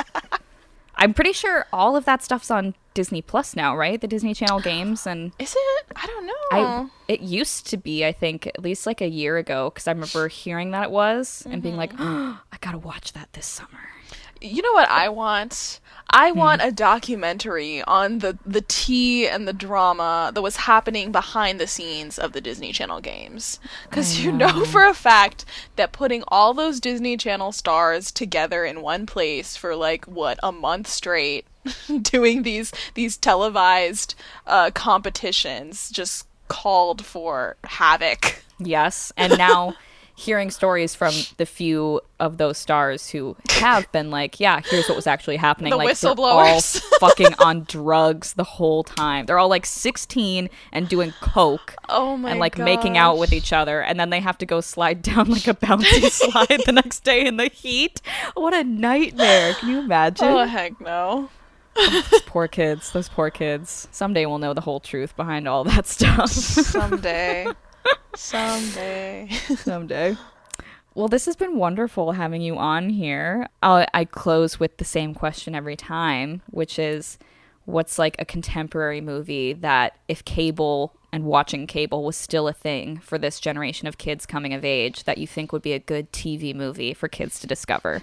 I'm 1.00 1.14
pretty 1.14 1.32
sure 1.32 1.66
all 1.72 1.96
of 1.96 2.04
that 2.04 2.22
stuff's 2.22 2.50
on 2.50 2.74
Disney 2.92 3.22
Plus 3.22 3.56
now, 3.56 3.74
right? 3.76 4.00
The 4.00 4.06
Disney 4.06 4.34
Channel 4.34 4.60
games 4.72 5.06
and 5.06 5.32
Is 5.38 5.56
it? 5.56 5.86
I 5.96 6.06
don't 6.06 6.26
know. 6.26 6.32
I 6.52 6.90
it 7.08 7.20
used 7.20 7.66
to 7.68 7.76
be, 7.76 8.04
I 8.04 8.12
think, 8.12 8.46
at 8.46 8.62
least 8.62 8.86
like 8.86 9.00
a 9.00 9.08
year 9.08 9.38
ago, 9.38 9.70
because 9.70 9.88
I 9.88 9.92
remember 9.92 10.28
hearing 10.28 10.72
that 10.72 10.84
it 10.84 10.90
was 10.90 11.46
and 11.50 11.62
being 11.62 11.76
mm-hmm. 11.76 11.80
like, 11.80 11.92
oh, 11.98 12.40
I 12.52 12.56
gotta 12.60 12.78
watch 12.78 13.14
that 13.14 13.32
this 13.32 13.46
summer. 13.46 13.80
You 14.40 14.62
know 14.62 14.72
what 14.72 14.88
I 14.88 15.08
want? 15.08 15.80
I 16.12 16.32
want 16.32 16.62
a 16.62 16.72
documentary 16.72 17.82
on 17.82 18.18
the 18.18 18.36
the 18.44 18.62
tea 18.62 19.28
and 19.28 19.46
the 19.46 19.52
drama 19.52 20.32
that 20.34 20.42
was 20.42 20.56
happening 20.56 21.12
behind 21.12 21.60
the 21.60 21.66
scenes 21.66 22.18
of 22.18 22.32
the 22.32 22.40
Disney 22.40 22.72
Channel 22.72 23.00
games. 23.00 23.60
Cuz 23.90 24.24
you 24.24 24.32
know 24.32 24.64
for 24.64 24.84
a 24.84 24.94
fact 24.94 25.44
that 25.76 25.92
putting 25.92 26.24
all 26.28 26.52
those 26.52 26.80
Disney 26.80 27.16
Channel 27.16 27.52
stars 27.52 28.10
together 28.10 28.64
in 28.64 28.82
one 28.82 29.06
place 29.06 29.56
for 29.56 29.76
like 29.76 30.04
what 30.06 30.38
a 30.42 30.50
month 30.50 30.88
straight 30.88 31.46
doing 32.02 32.42
these 32.42 32.72
these 32.94 33.16
televised 33.16 34.14
uh 34.46 34.70
competitions 34.72 35.90
just 35.90 36.26
called 36.48 37.04
for 37.04 37.56
havoc. 37.64 38.42
Yes, 38.58 39.12
and 39.16 39.38
now 39.38 39.74
hearing 40.20 40.50
stories 40.50 40.94
from 40.94 41.14
the 41.38 41.46
few 41.46 42.00
of 42.18 42.36
those 42.36 42.58
stars 42.58 43.08
who 43.08 43.34
have 43.52 43.90
been 43.90 44.10
like, 44.10 44.38
yeah, 44.38 44.60
here's 44.64 44.86
what 44.86 44.94
was 44.94 45.06
actually 45.06 45.36
happening. 45.38 45.70
The 45.70 45.76
like 45.78 45.98
they're 45.98 46.10
all 46.10 46.16
whistleblowers. 46.16 46.80
fucking 47.00 47.34
on 47.38 47.64
drugs 47.64 48.34
the 48.34 48.44
whole 48.44 48.84
time. 48.84 49.24
They're 49.24 49.38
all 49.38 49.48
like 49.48 49.64
16 49.64 50.50
and 50.72 50.88
doing 50.88 51.14
coke. 51.22 51.74
Oh 51.88 52.18
my 52.18 52.28
god. 52.28 52.30
and 52.32 52.40
like 52.40 52.58
making 52.58 52.98
out 52.98 53.16
with 53.16 53.32
each 53.32 53.52
other 53.52 53.80
and 53.80 53.98
then 53.98 54.10
they 54.10 54.20
have 54.20 54.36
to 54.38 54.46
go 54.46 54.60
slide 54.60 55.00
down 55.10 55.30
like 55.30 55.48
a 55.48 55.54
bouncy 55.54 56.10
slide 56.10 56.60
the 56.66 56.72
next 56.72 57.00
day 57.02 57.24
in 57.26 57.36
the 57.38 57.48
heat 57.48 58.02
what 58.34 58.52
a 58.52 58.62
nightmare 58.62 59.54
can 59.54 59.68
you 59.70 59.78
imagine 59.78 60.26
Oh 60.28 60.44
heck 60.44 60.78
no. 60.80 61.30
Oh, 61.76 62.04
those 62.10 62.22
poor 62.22 62.46
kids 62.48 62.92
those 62.92 63.08
poor 63.08 63.30
kids 63.30 63.88
someday 63.90 64.26
we'll 64.26 64.38
know 64.38 64.52
the 64.52 64.60
whole 64.60 64.80
truth 64.80 65.16
behind 65.16 65.48
all 65.48 65.64
that 65.64 65.86
stuff 65.86 66.30
Someday. 66.30 67.46
Someday. 68.14 69.28
someday 69.56 70.16
Well, 70.94 71.08
this 71.08 71.26
has 71.26 71.36
been 71.36 71.56
wonderful 71.56 72.12
having 72.12 72.42
you 72.42 72.56
on 72.58 72.90
here. 72.90 73.48
I'll, 73.62 73.86
I 73.94 74.04
close 74.04 74.58
with 74.60 74.76
the 74.76 74.84
same 74.84 75.14
question 75.14 75.54
every 75.54 75.76
time, 75.76 76.42
which 76.50 76.78
is 76.78 77.18
what's 77.64 77.98
like 77.98 78.16
a 78.18 78.24
contemporary 78.24 79.00
movie 79.00 79.52
that 79.52 79.96
if 80.08 80.24
cable 80.24 80.94
and 81.12 81.24
watching 81.24 81.66
cable 81.66 82.04
was 82.04 82.16
still 82.16 82.48
a 82.48 82.52
thing 82.52 82.98
for 82.98 83.18
this 83.18 83.40
generation 83.40 83.88
of 83.88 83.98
kids 83.98 84.26
coming 84.26 84.54
of 84.54 84.64
age 84.64 85.04
that 85.04 85.18
you 85.18 85.26
think 85.26 85.52
would 85.52 85.62
be 85.62 85.72
a 85.72 85.78
good 85.78 86.12
TV 86.12 86.54
movie 86.54 86.94
for 86.94 87.08
kids 87.08 87.40
to 87.40 87.46
discover? 87.46 88.02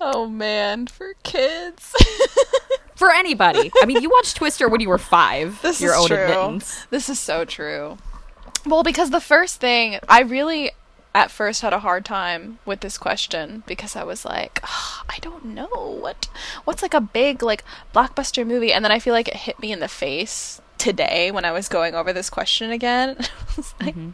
Oh 0.00 0.26
man, 0.28 0.86
for 0.86 1.14
kids. 1.22 1.94
for 2.96 3.10
anybody. 3.10 3.70
I 3.82 3.86
mean, 3.86 4.02
you 4.02 4.10
watched 4.10 4.36
Twister 4.36 4.68
when 4.68 4.80
you 4.80 4.88
were 4.88 4.98
five. 4.98 5.60
This 5.62 5.80
your 5.80 5.92
is 5.92 6.00
own 6.00 6.06
true. 6.08 6.16
admittance. 6.16 6.86
This 6.90 7.08
is 7.08 7.18
so 7.18 7.44
true. 7.44 7.98
Well, 8.66 8.82
because 8.82 9.10
the 9.10 9.20
first 9.20 9.60
thing 9.60 9.98
I 10.08 10.20
really 10.20 10.72
at 11.14 11.30
first 11.30 11.62
had 11.62 11.72
a 11.72 11.78
hard 11.78 12.04
time 12.04 12.58
with 12.66 12.80
this 12.80 12.98
question 12.98 13.62
because 13.66 13.96
I 13.96 14.04
was 14.04 14.24
like, 14.24 14.60
"Ugh, 14.62 15.06
I 15.08 15.18
don't 15.20 15.46
know 15.46 15.98
what 16.00 16.28
what's 16.64 16.82
like 16.82 16.92
a 16.92 17.00
big 17.00 17.42
like 17.42 17.64
blockbuster 17.94 18.46
movie, 18.46 18.72
and 18.72 18.84
then 18.84 18.92
I 18.92 18.98
feel 18.98 19.14
like 19.14 19.28
it 19.28 19.36
hit 19.36 19.58
me 19.58 19.72
in 19.72 19.80
the 19.80 19.88
face 19.88 20.60
today 20.78 21.30
when 21.30 21.44
I 21.44 21.52
was 21.52 21.68
going 21.68 21.94
over 21.94 22.12
this 22.12 22.30
question 22.30 22.70
again. 22.70 23.16
Like, 23.80 23.94
mm-hmm. 23.94 24.10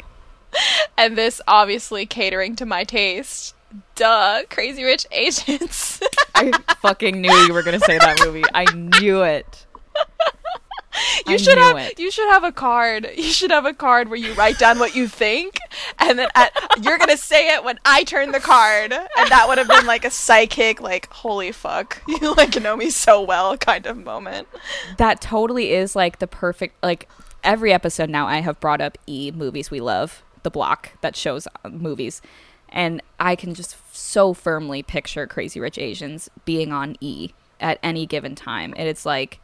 and 0.97 1.19
this 1.19 1.41
obviously 1.49 2.07
catering 2.07 2.55
to 2.57 2.65
my 2.65 2.85
taste. 2.85 3.57
Duh, 3.97 4.43
Crazy 4.51 4.85
Rich 4.85 5.07
Asians. 5.11 6.01
I 6.37 6.53
fucking 6.81 7.21
knew 7.21 7.33
you 7.33 7.53
were 7.53 7.65
going 7.65 7.79
to 7.79 7.85
say 7.85 7.99
that 7.99 8.21
movie. 8.25 8.45
I 8.55 8.65
knew 8.73 9.23
it. 9.23 9.67
You 11.27 11.35
I 11.35 11.37
should 11.37 11.59
have 11.59 11.77
it. 11.77 11.99
you 11.99 12.11
should 12.11 12.29
have 12.29 12.43
a 12.43 12.51
card. 12.53 13.09
You 13.17 13.33
should 13.33 13.51
have 13.51 13.65
a 13.65 13.73
card 13.73 14.09
where 14.09 14.19
you 14.19 14.33
write 14.35 14.59
down 14.59 14.79
what 14.79 14.97
you 14.97 15.07
think 15.07 15.59
and 15.99 16.19
then 16.19 16.29
at, 16.35 16.53
you're 16.83 16.99
going 16.99 17.11
to 17.11 17.17
say 17.17 17.55
it 17.55 17.63
when 17.65 17.79
I 17.85 18.03
turn 18.05 18.33
the 18.33 18.41
card 18.41 18.93
and 18.93 19.31
that 19.31 19.47
would 19.49 19.59
have 19.59 19.69
been 19.69 19.87
like 19.87 20.05
a 20.05 20.11
psychic 20.11 20.81
like 20.81 21.09
holy 21.11 21.53
fuck. 21.53 22.03
You 22.09 22.35
like 22.35 22.61
know 22.61 22.77
me 22.77 22.91
so 22.91 23.23
well 23.23 23.57
kind 23.57 23.87
of 23.87 23.97
moment. 23.97 24.49
That 24.99 25.21
totally 25.21 25.73
is 25.73 25.95
like 25.97 26.19
the 26.19 26.27
perfect 26.27 26.83
like 26.83 27.09
every 27.45 27.73
episode 27.73 28.11
now 28.11 28.27
I 28.27 28.41
have 28.41 28.61
brought 28.61 28.81
up 28.81 28.99
E 29.07 29.31
movies 29.31 29.71
we 29.71 29.81
love, 29.81 30.23
the 30.43 30.51
block 30.51 30.93
that 31.01 31.17
shows 31.17 31.47
uh, 31.65 31.69
movies. 31.69 32.21
And 32.69 33.03
I 33.21 33.37
can 33.37 33.55
just 33.55 33.77
so 33.95 34.35
firmly 34.35 34.83
picture 34.83 35.27
Crazy 35.27 35.61
Rich 35.61 35.79
Asians 35.79 36.31
being 36.45 36.73
on 36.73 36.97
E 37.01 37.31
at 37.61 37.79
any 37.83 38.07
given 38.07 38.35
time. 38.35 38.75
And 38.77 38.89
it's 38.89 39.07
like 39.07 39.41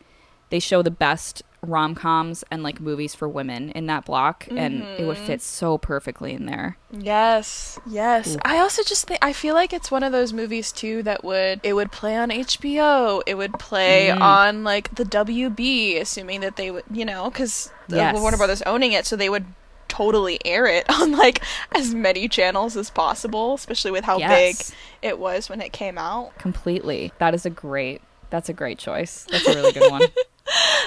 they 0.51 0.61
show 0.61 0.83
the 0.83 0.91
best 0.91 1.43
rom-coms 1.63 2.45
and 2.51 2.63
like 2.63 2.81
movies 2.81 3.15
for 3.15 3.29
women 3.29 3.71
in 3.71 3.87
that 3.87 4.05
block 4.05 4.47
and 4.51 4.83
it 4.83 5.07
would 5.07 5.17
mm-hmm. 5.17 5.27
fit 5.27 5.43
so 5.43 5.77
perfectly 5.77 6.33
in 6.33 6.47
there. 6.47 6.77
Yes. 6.93 7.81
Yes. 7.87 8.37
I 8.45 8.59
also 8.59 8.83
just 8.83 9.07
think 9.07 9.19
I 9.23 9.33
feel 9.33 9.55
like 9.55 9.73
it's 9.73 9.91
one 9.91 10.03
of 10.03 10.13
those 10.13 10.33
movies 10.33 10.71
too 10.71 11.03
that 11.03 11.25
would 11.25 11.61
it 11.63 11.73
would 11.73 11.91
play 11.91 12.17
on 12.17 12.31
HBO. 12.31 13.23
It 13.27 13.35
would 13.35 13.59
play 13.59 14.11
mm. 14.13 14.21
on 14.21 14.63
like 14.63 14.95
the 14.95 15.05
WB 15.05 16.01
assuming 16.01 16.41
that 16.41 16.57
they 16.57 16.71
would, 16.71 16.85
you 16.93 17.05
know, 17.05 17.31
cuz 17.31 17.71
Yes. 17.89 18.21
Warner 18.21 18.37
Brothers 18.37 18.63
owning 18.63 18.93
it 18.93 19.07
so 19.07 19.17
they 19.17 19.31
would 19.31 19.47
totally 19.89 20.39
air 20.45 20.67
it 20.67 20.89
on 21.01 21.13
like 21.13 21.43
as 21.75 21.93
many 21.93 22.29
channels 22.29 22.77
as 22.77 22.91
possible, 22.91 23.55
especially 23.55 23.91
with 23.91 24.05
how 24.05 24.19
Yes. 24.19 24.71
big 24.71 24.77
it 25.03 25.19
was 25.19 25.49
when 25.49 25.61
it 25.61 25.73
came 25.73 25.99
out. 25.99 26.39
Completely. 26.39 27.13
That 27.19 27.35
is 27.35 27.45
a 27.45 27.51
great 27.51 28.01
that's 28.31 28.49
a 28.49 28.53
great 28.53 28.79
choice. 28.79 29.27
That's 29.31 29.49
a 29.49 29.55
really 29.55 29.73
good 29.73 29.91
one. 29.91 30.03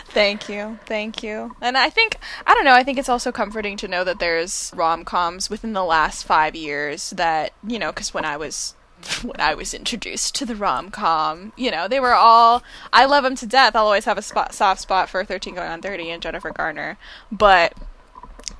Thank 0.07 0.49
you. 0.49 0.79
Thank 0.85 1.23
you. 1.23 1.55
And 1.61 1.77
I 1.77 1.89
think, 1.89 2.17
I 2.47 2.53
don't 2.53 2.65
know, 2.65 2.73
I 2.73 2.83
think 2.83 2.97
it's 2.97 3.09
also 3.09 3.31
comforting 3.31 3.77
to 3.77 3.87
know 3.87 4.03
that 4.03 4.19
there's 4.19 4.71
rom 4.75 5.05
coms 5.05 5.49
within 5.49 5.73
the 5.73 5.83
last 5.83 6.23
five 6.23 6.55
years 6.55 7.11
that, 7.11 7.53
you 7.65 7.79
know, 7.79 7.91
because 7.91 8.13
when 8.13 8.25
I 8.25 8.37
was. 8.37 8.75
When 9.23 9.41
I 9.41 9.55
was 9.55 9.73
introduced 9.73 10.35
to 10.35 10.45
the 10.45 10.55
rom 10.55 10.91
com, 10.91 11.53
you 11.57 11.71
know, 11.71 11.87
they 11.87 11.99
were 11.99 12.13
all. 12.13 12.61
I 12.93 13.05
love 13.05 13.23
them 13.23 13.35
to 13.37 13.47
death. 13.47 13.75
I'll 13.75 13.85
always 13.85 14.05
have 14.05 14.19
a 14.19 14.21
spot, 14.21 14.53
soft 14.53 14.79
spot 14.79 15.09
for 15.09 15.25
13 15.25 15.55
Going 15.55 15.71
on 15.71 15.81
30 15.81 16.11
and 16.11 16.21
Jennifer 16.21 16.51
Garner. 16.51 16.99
But 17.31 17.73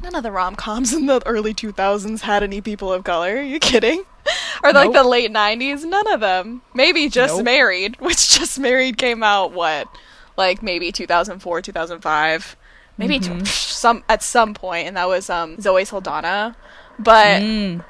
none 0.01 0.15
of 0.15 0.23
the 0.23 0.31
rom 0.31 0.55
coms 0.55 0.93
in 0.95 1.05
the 1.05 1.21
early 1.27 1.53
2000s 1.53 2.21
had 2.21 2.41
any 2.41 2.59
people 2.59 2.91
of 2.91 3.03
color. 3.03 3.37
Are 3.37 3.41
you 3.43 3.59
kidding? 3.59 4.03
or 4.63 4.73
like 4.73 4.89
Nope. 4.91 5.03
the 5.03 5.03
late 5.07 5.31
90s? 5.31 5.85
None 5.85 6.11
of 6.11 6.21
them. 6.21 6.63
Maybe 6.73 7.07
Just 7.07 7.35
Nope. 7.35 7.45
Married, 7.45 7.99
which 7.99 8.31
Just 8.31 8.57
Married 8.57 8.97
came 8.97 9.21
out, 9.21 9.51
what? 9.51 9.87
Like 10.37 10.61
maybe 10.63 10.91
2004, 10.91 11.61
2005. 11.61 12.55
Maybe 12.97 13.19
t- 13.19 13.45
some 13.45 14.03
at 14.09 14.21
some 14.21 14.53
point, 14.53 14.87
and 14.87 14.95
that 14.97 15.07
was 15.07 15.29
um, 15.29 15.59
Zoe 15.59 15.85
Saldana. 15.85 16.55
But 16.99 17.41
Mm. 17.41 17.83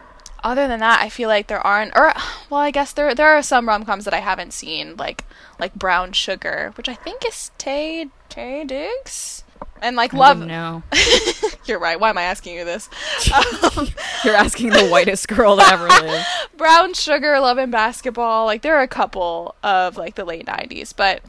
other 0.43 0.67
than 0.67 0.79
that, 0.79 1.01
I 1.01 1.09
feel 1.09 1.27
like 1.27 1.47
there 1.47 1.59
aren't. 1.65 1.95
Or 1.97 2.13
well, 2.49 2.61
I 2.61 2.71
guess 2.71 2.93
there 2.93 3.13
there 3.13 3.29
are 3.35 3.41
some 3.43 3.67
rom 3.67 3.83
coms 3.83 4.05
that 4.05 4.13
I 4.13 4.19
haven't 4.19 4.53
seen, 4.53 4.95
like 4.95 5.25
like 5.59 5.73
Brown 5.75 6.13
Sugar, 6.13 6.71
which 6.75 6.87
I 6.87 6.93
think 6.95 7.25
is 7.27 7.51
Taye 7.59 8.09
Taye 8.29 8.65
Diggs, 8.65 9.43
and 9.81 9.95
like 9.97 10.13
love. 10.13 10.37
No. 10.39 10.83
You're 11.65 11.79
right. 11.79 11.99
Why 11.99 12.09
am 12.09 12.17
I 12.17 12.23
asking 12.23 12.55
you 12.55 12.63
this? 12.63 12.87
um, 13.77 13.87
You're 14.23 14.35
asking 14.35 14.69
the 14.69 14.87
whitest 14.87 15.27
girl 15.27 15.57
that 15.57 15.71
ever 15.73 15.87
lived. 15.87 16.25
Brown 16.57 16.93
Sugar, 16.93 17.39
Love 17.39 17.57
and 17.57 17.71
Basketball. 17.71 18.45
Like 18.45 18.61
there 18.61 18.75
are 18.77 18.81
a 18.83 18.87
couple 18.87 19.55
of 19.61 19.97
like 19.97 20.15
the 20.15 20.23
late 20.25 20.45
'90s, 20.45 20.95
but 20.95 21.21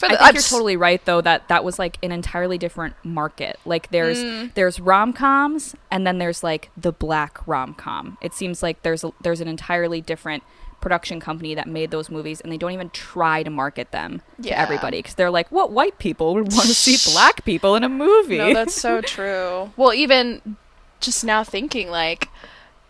for 0.00 0.06
I 0.06 0.08
think 0.10 0.20
I'm 0.22 0.34
you're 0.34 0.42
totally 0.42 0.76
right 0.76 1.04
though 1.04 1.20
that 1.20 1.46
that 1.48 1.62
was 1.62 1.78
like 1.78 1.98
an 2.02 2.10
entirely 2.10 2.56
different 2.58 2.94
market. 3.04 3.58
Like 3.66 3.90
there's 3.90 4.18
Mm. 4.24 4.54
there's 4.54 4.80
rom-coms 4.80 5.74
and 5.90 6.06
then 6.06 6.18
there's 6.18 6.42
like 6.42 6.70
the 6.76 6.90
black 6.92 7.46
rom-com. 7.46 8.16
It 8.22 8.32
seems 8.34 8.62
like 8.62 8.82
there's 8.82 9.04
a, 9.04 9.12
there's 9.20 9.40
an 9.40 9.48
entirely 9.48 10.00
different 10.00 10.42
production 10.80 11.20
company 11.20 11.54
that 11.54 11.68
made 11.68 11.90
those 11.90 12.08
movies 12.08 12.40
and 12.40 12.50
they 12.50 12.56
don't 12.56 12.72
even 12.72 12.88
try 12.90 13.42
to 13.42 13.50
market 13.50 13.90
them 13.92 14.22
to 14.42 14.48
everybody 14.58 15.02
cuz 15.02 15.12
they're 15.14 15.30
like 15.30 15.52
what 15.52 15.70
white 15.70 15.98
people 15.98 16.32
would 16.34 16.50
want 16.52 16.66
to 16.66 16.74
see 16.74 16.96
black 17.12 17.44
people 17.44 17.76
in 17.76 17.84
a 17.84 17.88
movie? 17.88 18.38
No, 18.38 18.54
that's 18.54 18.74
so 18.74 19.00
true. 19.16 19.70
Well, 19.76 19.92
even 19.92 20.56
just 21.00 21.22
now 21.24 21.44
thinking 21.44 21.90
like 21.90 22.28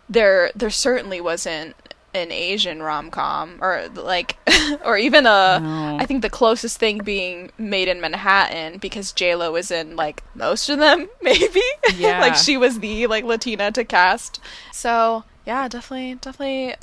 there 0.09 0.51
there 0.55 0.71
certainly 0.71 1.21
wasn't 1.21 1.75
an 2.13 2.33
Asian 2.33 2.83
rom 2.83 3.11
com 3.11 3.59
or 3.61 3.87
like 3.95 4.37
or 4.85 4.97
even 4.99 5.27
a 5.27 5.59
No. 5.61 5.97
I 6.01 6.07
think 6.07 6.23
the 6.23 6.31
closest 6.31 6.79
thing 6.79 6.99
being 7.05 7.51
Maid 7.57 7.87
in 7.89 8.01
Manhattan 8.01 8.79
because 8.79 9.13
J 9.13 9.35
Lo 9.37 9.55
is 9.57 9.71
in 9.71 9.95
like 9.97 10.23
most 10.35 10.69
of 10.69 10.79
them 10.79 11.09
maybe 11.23 11.63
Yeah. 11.97 12.21
like 12.21 12.35
she 12.35 12.57
was 12.57 12.81
the 12.81 13.07
like 13.07 13.25
Latina 13.25 13.71
to 13.73 13.85
cast 13.85 14.41
so 14.73 15.25
yeah 15.47 15.69
definitely 15.69 16.17
definitely 16.17 16.75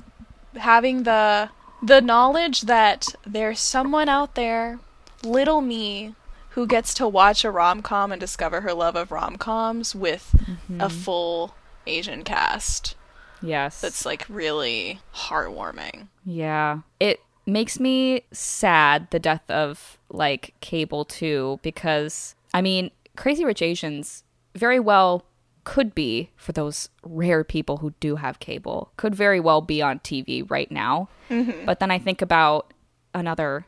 having 0.55 1.03
the 1.03 1.49
the 1.83 2.01
knowledge 2.01 2.61
that 2.61 3.07
there's 3.25 3.59
someone 3.59 4.09
out 4.09 4.35
there 4.35 4.79
little 5.23 5.61
me 5.61 6.15
who 6.51 6.65
gets 6.65 6.93
to 6.95 7.07
watch 7.07 7.43
a 7.45 7.51
rom-com 7.51 8.11
and 8.11 8.19
discover 8.19 8.61
her 8.61 8.73
love 8.73 8.95
of 8.95 9.11
rom-coms 9.11 9.93
with 9.93 10.33
Mm-hmm. 10.47 10.81
a 10.81 10.89
full 10.89 11.53
Asian 11.85 12.23
cast 12.23 12.95
yes. 13.41 13.81
that's 13.81 14.05
like 14.05 14.26
really 14.30 14.99
heartwarming. 15.14 16.07
Yeah. 16.26 16.80
It 16.99 17.22
makes 17.45 17.80
me 17.80 18.23
sad 18.31 19.09
the 19.11 19.19
death 19.19 19.49
of 19.49 19.97
like 20.09 20.53
cable 20.59 21.05
too 21.05 21.59
because 21.61 22.35
I 22.53 22.61
mean, 22.61 22.91
Crazy 23.15 23.45
Rich 23.45 23.61
Asians 23.61 24.23
very 24.55 24.80
well 24.80 25.26
could 25.64 25.93
be 25.93 26.30
for 26.38 26.53
those 26.53 26.89
rare 27.03 27.43
people 27.43 27.77
who 27.77 27.93
do 27.99 28.15
have 28.15 28.39
cable. 28.39 28.91
Could 28.95 29.14
very 29.14 29.39
well 29.39 29.61
be 29.61 29.81
on 29.81 29.99
TV 29.99 30.49
right 30.49 30.72
now. 30.72 31.09
Mm-hmm. 31.30 31.65
But 31.65 31.80
then 31.80 31.91
I 31.91 31.99
think 31.99 32.22
about 32.22 32.73
another 33.14 33.65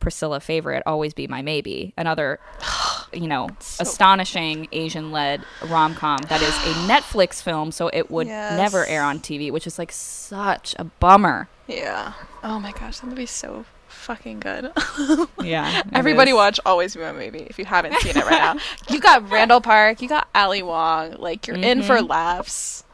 Pricilla 0.00 0.40
favorite, 0.40 0.82
Always 0.86 1.12
Be 1.14 1.26
My 1.26 1.42
Maybe, 1.42 1.92
another 1.96 2.40
oh, 2.62 2.91
you 3.12 3.28
know, 3.28 3.48
astonishing 3.80 4.68
Asian-led 4.72 5.42
rom-com 5.68 6.20
that 6.28 6.40
is 6.42 6.54
a 6.56 6.74
Netflix 6.88 7.42
film, 7.42 7.72
so 7.72 7.88
it 7.92 8.10
would 8.10 8.26
Yes. 8.26 8.56
never 8.56 8.86
air 8.86 9.02
on 9.02 9.20
TV, 9.20 9.50
which 9.50 9.66
is 9.66 9.78
like 9.78 9.92
such 9.92 10.74
a 10.78 10.84
bummer. 10.84 11.48
Yeah. 11.66 12.12
Oh 12.42 12.58
my 12.58 12.72
gosh, 12.72 12.98
that 13.00 13.06
would 13.06 13.16
be 13.16 13.26
so 13.26 13.64
fucking 13.88 14.40
good. 14.40 14.72
Yeah. 15.42 15.82
Everybody 15.92 16.30
is. 16.30 16.36
watch 16.36 16.60
Always 16.64 16.94
Be 16.94 17.02
My 17.02 17.12
Maybe 17.12 17.40
if 17.40 17.58
you 17.58 17.64
haven't 17.64 17.94
seen 17.98 18.16
it 18.16 18.24
right 18.24 18.30
now. 18.56 18.56
You 18.90 19.00
got 19.00 19.28
Randall 19.30 19.60
Park, 19.60 20.00
you 20.02 20.08
got 20.08 20.28
Ali 20.34 20.62
Wong, 20.62 21.16
like 21.18 21.46
you're 21.46 21.56
in 21.56 21.82
for 21.82 22.00
laughs. 22.02 22.82
Mm-hmm. 22.82 22.88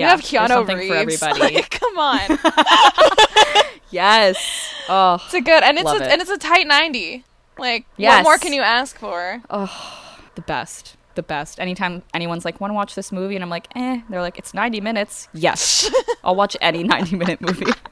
Yeah, 0.00 0.04
you 0.04 0.10
have 0.10 0.20
Keanu 0.22 0.48
something 0.48 0.76
Reeves. 0.76 0.88
for 1.20 1.26
everybody. 1.26 1.54
Like, 1.54 1.70
come 1.70 1.98
on. 1.98 2.38
yes. 3.90 4.36
Oh, 4.88 5.14
It's 5.24 5.34
a 5.34 5.40
good 5.40 5.62
and 5.62 5.78
it's 5.78 5.90
a, 5.90 5.96
it. 5.96 6.02
and 6.02 6.20
it's 6.20 6.30
a 6.30 6.38
tight 6.38 6.66
90. 6.66 7.24
Like 7.58 7.86
what 7.96 8.22
more 8.24 8.38
can 8.38 8.52
you 8.52 8.62
ask 8.62 8.98
for? 8.98 9.42
Oh, 9.50 10.16
the 10.34 10.42
best. 10.42 10.96
The 11.14 11.22
best. 11.22 11.60
Anytime 11.60 12.02
anyone's 12.12 12.44
like, 12.44 12.60
want 12.60 12.70
to 12.70 12.74
watch 12.74 12.94
this 12.96 13.12
movie? 13.12 13.36
And 13.36 13.44
I'm 13.44 13.50
like, 13.50 13.68
eh. 13.76 14.00
They're 14.10 14.20
like, 14.20 14.36
it's 14.38 14.52
90 14.52 14.80
minutes. 14.80 15.28
Yes. 15.32 15.88
I'll 16.24 16.34
watch 16.34 16.56
any 16.60 16.82
90 16.82 17.16
minute 17.16 17.40
movie. 17.40 17.66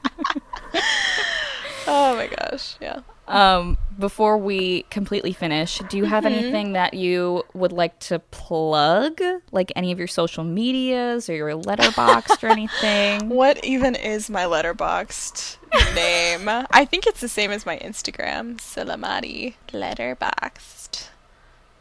Oh 1.85 2.15
my 2.15 2.27
gosh. 2.27 2.75
Yeah. 2.79 3.01
Um, 3.27 3.77
before 3.99 4.37
we 4.37 4.83
completely 4.83 5.33
finish, 5.33 5.79
do 5.89 5.97
you 5.97 6.05
have 6.05 6.25
anything 6.25 6.73
that 6.73 6.93
you 6.93 7.43
would 7.53 7.71
like 7.71 7.99
to 7.99 8.19
plug? 8.19 9.21
Like 9.51 9.71
any 9.75 9.91
of 9.91 9.97
your 9.99 10.07
social 10.07 10.43
medias 10.43 11.29
or 11.29 11.35
your 11.35 11.51
Letterboxd 11.51 12.43
or 12.43 12.47
anything? 12.47 13.29
What 13.43 13.63
even 13.65 13.95
is 13.95 14.29
my 14.29 14.43
Letterboxd 14.43 15.57
name? 15.95 16.47
I 16.71 16.85
think 16.85 17.07
it's 17.07 17.19
the 17.19 17.27
same 17.27 17.51
as 17.51 17.65
my 17.65 17.77
Instagram. 17.79 18.57
cillamarii. 18.57 19.55
Letterboxd. 19.69 21.09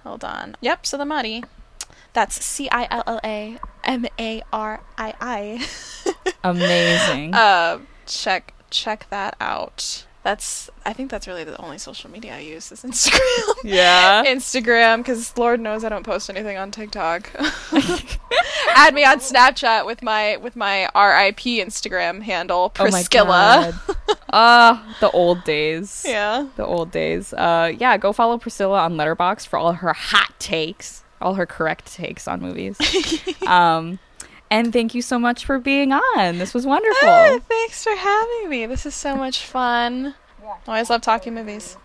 Hold 0.03 0.25
on. 0.25 0.57
Yep, 0.61 0.83
cillamarii. 0.85 1.45
That's 2.13 2.45
C 2.45 2.69
I 2.71 2.89
L 2.91 3.03
L 3.07 3.21
A 3.25 3.59
M 3.85 4.07
A 4.19 4.43
R 4.53 4.83
I 4.99 5.15
I. 5.21 5.67
Amazing. 6.45 7.35
Uh, 7.35 7.81
check 8.07 8.55
check 8.71 9.07
that 9.11 9.37
out. 9.41 10.07
That's 10.23 10.71
I 10.87 10.93
think 10.93 11.11
that's 11.11 11.27
really 11.27 11.43
the 11.43 11.61
only 11.61 11.79
social 11.79 12.09
media 12.09 12.37
I 12.37 12.41
use 12.41 12.71
is 12.71 12.83
Instagram. 12.83 13.55
yeah. 13.65 14.25
Instagram, 14.27 14.99
because 14.99 15.37
Lord 15.37 15.59
knows 15.61 15.83
I 15.85 15.89
don't 15.89 16.05
post 16.07 16.31
anything 16.31 16.57
on 16.57 16.71
TikTok. 16.71 17.31
Add 18.77 18.95
me 18.95 19.05
on 19.05 19.19
Snapchat 19.19 19.85
with 19.85 20.03
my 20.03 20.37
with 20.37 20.55
my 20.55 20.85
RIP 20.95 21.41
Instagram 21.59 22.23
handle, 22.23 22.71
Pricilla. 22.71 23.21
Oh 23.21 23.23
my 23.27 23.73
god. 24.09 24.17
Ah, 24.33 24.97
the 25.01 25.11
old 25.11 25.43
days. 25.45 26.05
yeah. 26.07 26.47
The 26.57 26.65
old 26.65 26.91
days. 26.93 27.33
Uh, 27.33 27.73
yeah, 27.77 27.97
go 27.99 28.13
follow 28.13 28.39
Pricilla 28.39 28.81
on 28.81 28.97
Letterbox 28.97 29.45
for 29.45 29.59
all 29.59 29.73
her 29.73 29.93
hot 29.93 30.33
takes, 30.39 31.03
all 31.21 31.35
her 31.35 31.47
correct 31.47 31.93
takes 31.93 32.29
on 32.29 32.41
movies. 32.41 32.79
um, 33.47 33.99
and 34.53 34.73
thank 34.73 34.95
you 34.95 35.03
so 35.03 35.19
much 35.19 35.45
for 35.45 35.59
being 35.59 35.93
on. 35.93 36.39
This 36.39 36.55
was 36.55 36.67
wonderful. 36.67 37.09
Ah, 37.09 37.39
thanks 37.49 37.83
for 37.83 37.95
having 37.95 38.49
me. 38.49 38.67
This 38.67 38.87
is 38.87 38.95
so 38.95 39.17
much 39.17 39.45
fun. 39.45 40.15
I 40.45 40.57
always 40.67 40.91
love 40.91 41.01
talking 41.01 41.35
movies. 41.35 41.77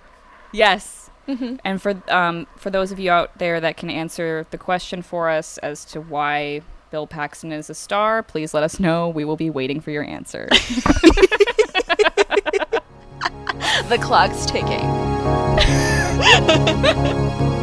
Yes. 0.52 1.10
Mm-hmm. 1.28 1.56
And 1.64 1.82
for 1.82 2.02
um 2.10 2.48
for 2.58 2.70
those 2.70 2.92
of 2.92 3.00
you 3.00 3.12
out 3.12 3.38
there 3.38 3.60
that 3.60 3.78
can 3.78 3.90
answer 3.90 4.46
the 4.52 4.58
question 4.58 5.02
for 5.02 5.30
us 5.30 5.58
as 5.60 5.84
to 5.86 6.02
why 6.02 6.62
Bill 6.92 7.08
Paxton 7.08 7.52
is 7.52 7.70
a 7.70 7.74
star, 7.74 8.24
please 8.24 8.54
let 8.54 8.64
us 8.64 8.80
know. 8.80 9.10
We 9.10 9.26
will 9.26 9.36
be 9.36 9.50
waiting 9.50 9.82
for 9.82 9.92
your 9.92 10.04
answer. 10.04 10.48
The 13.90 13.98
clock's 14.00 14.46
ticking. 14.46 14.84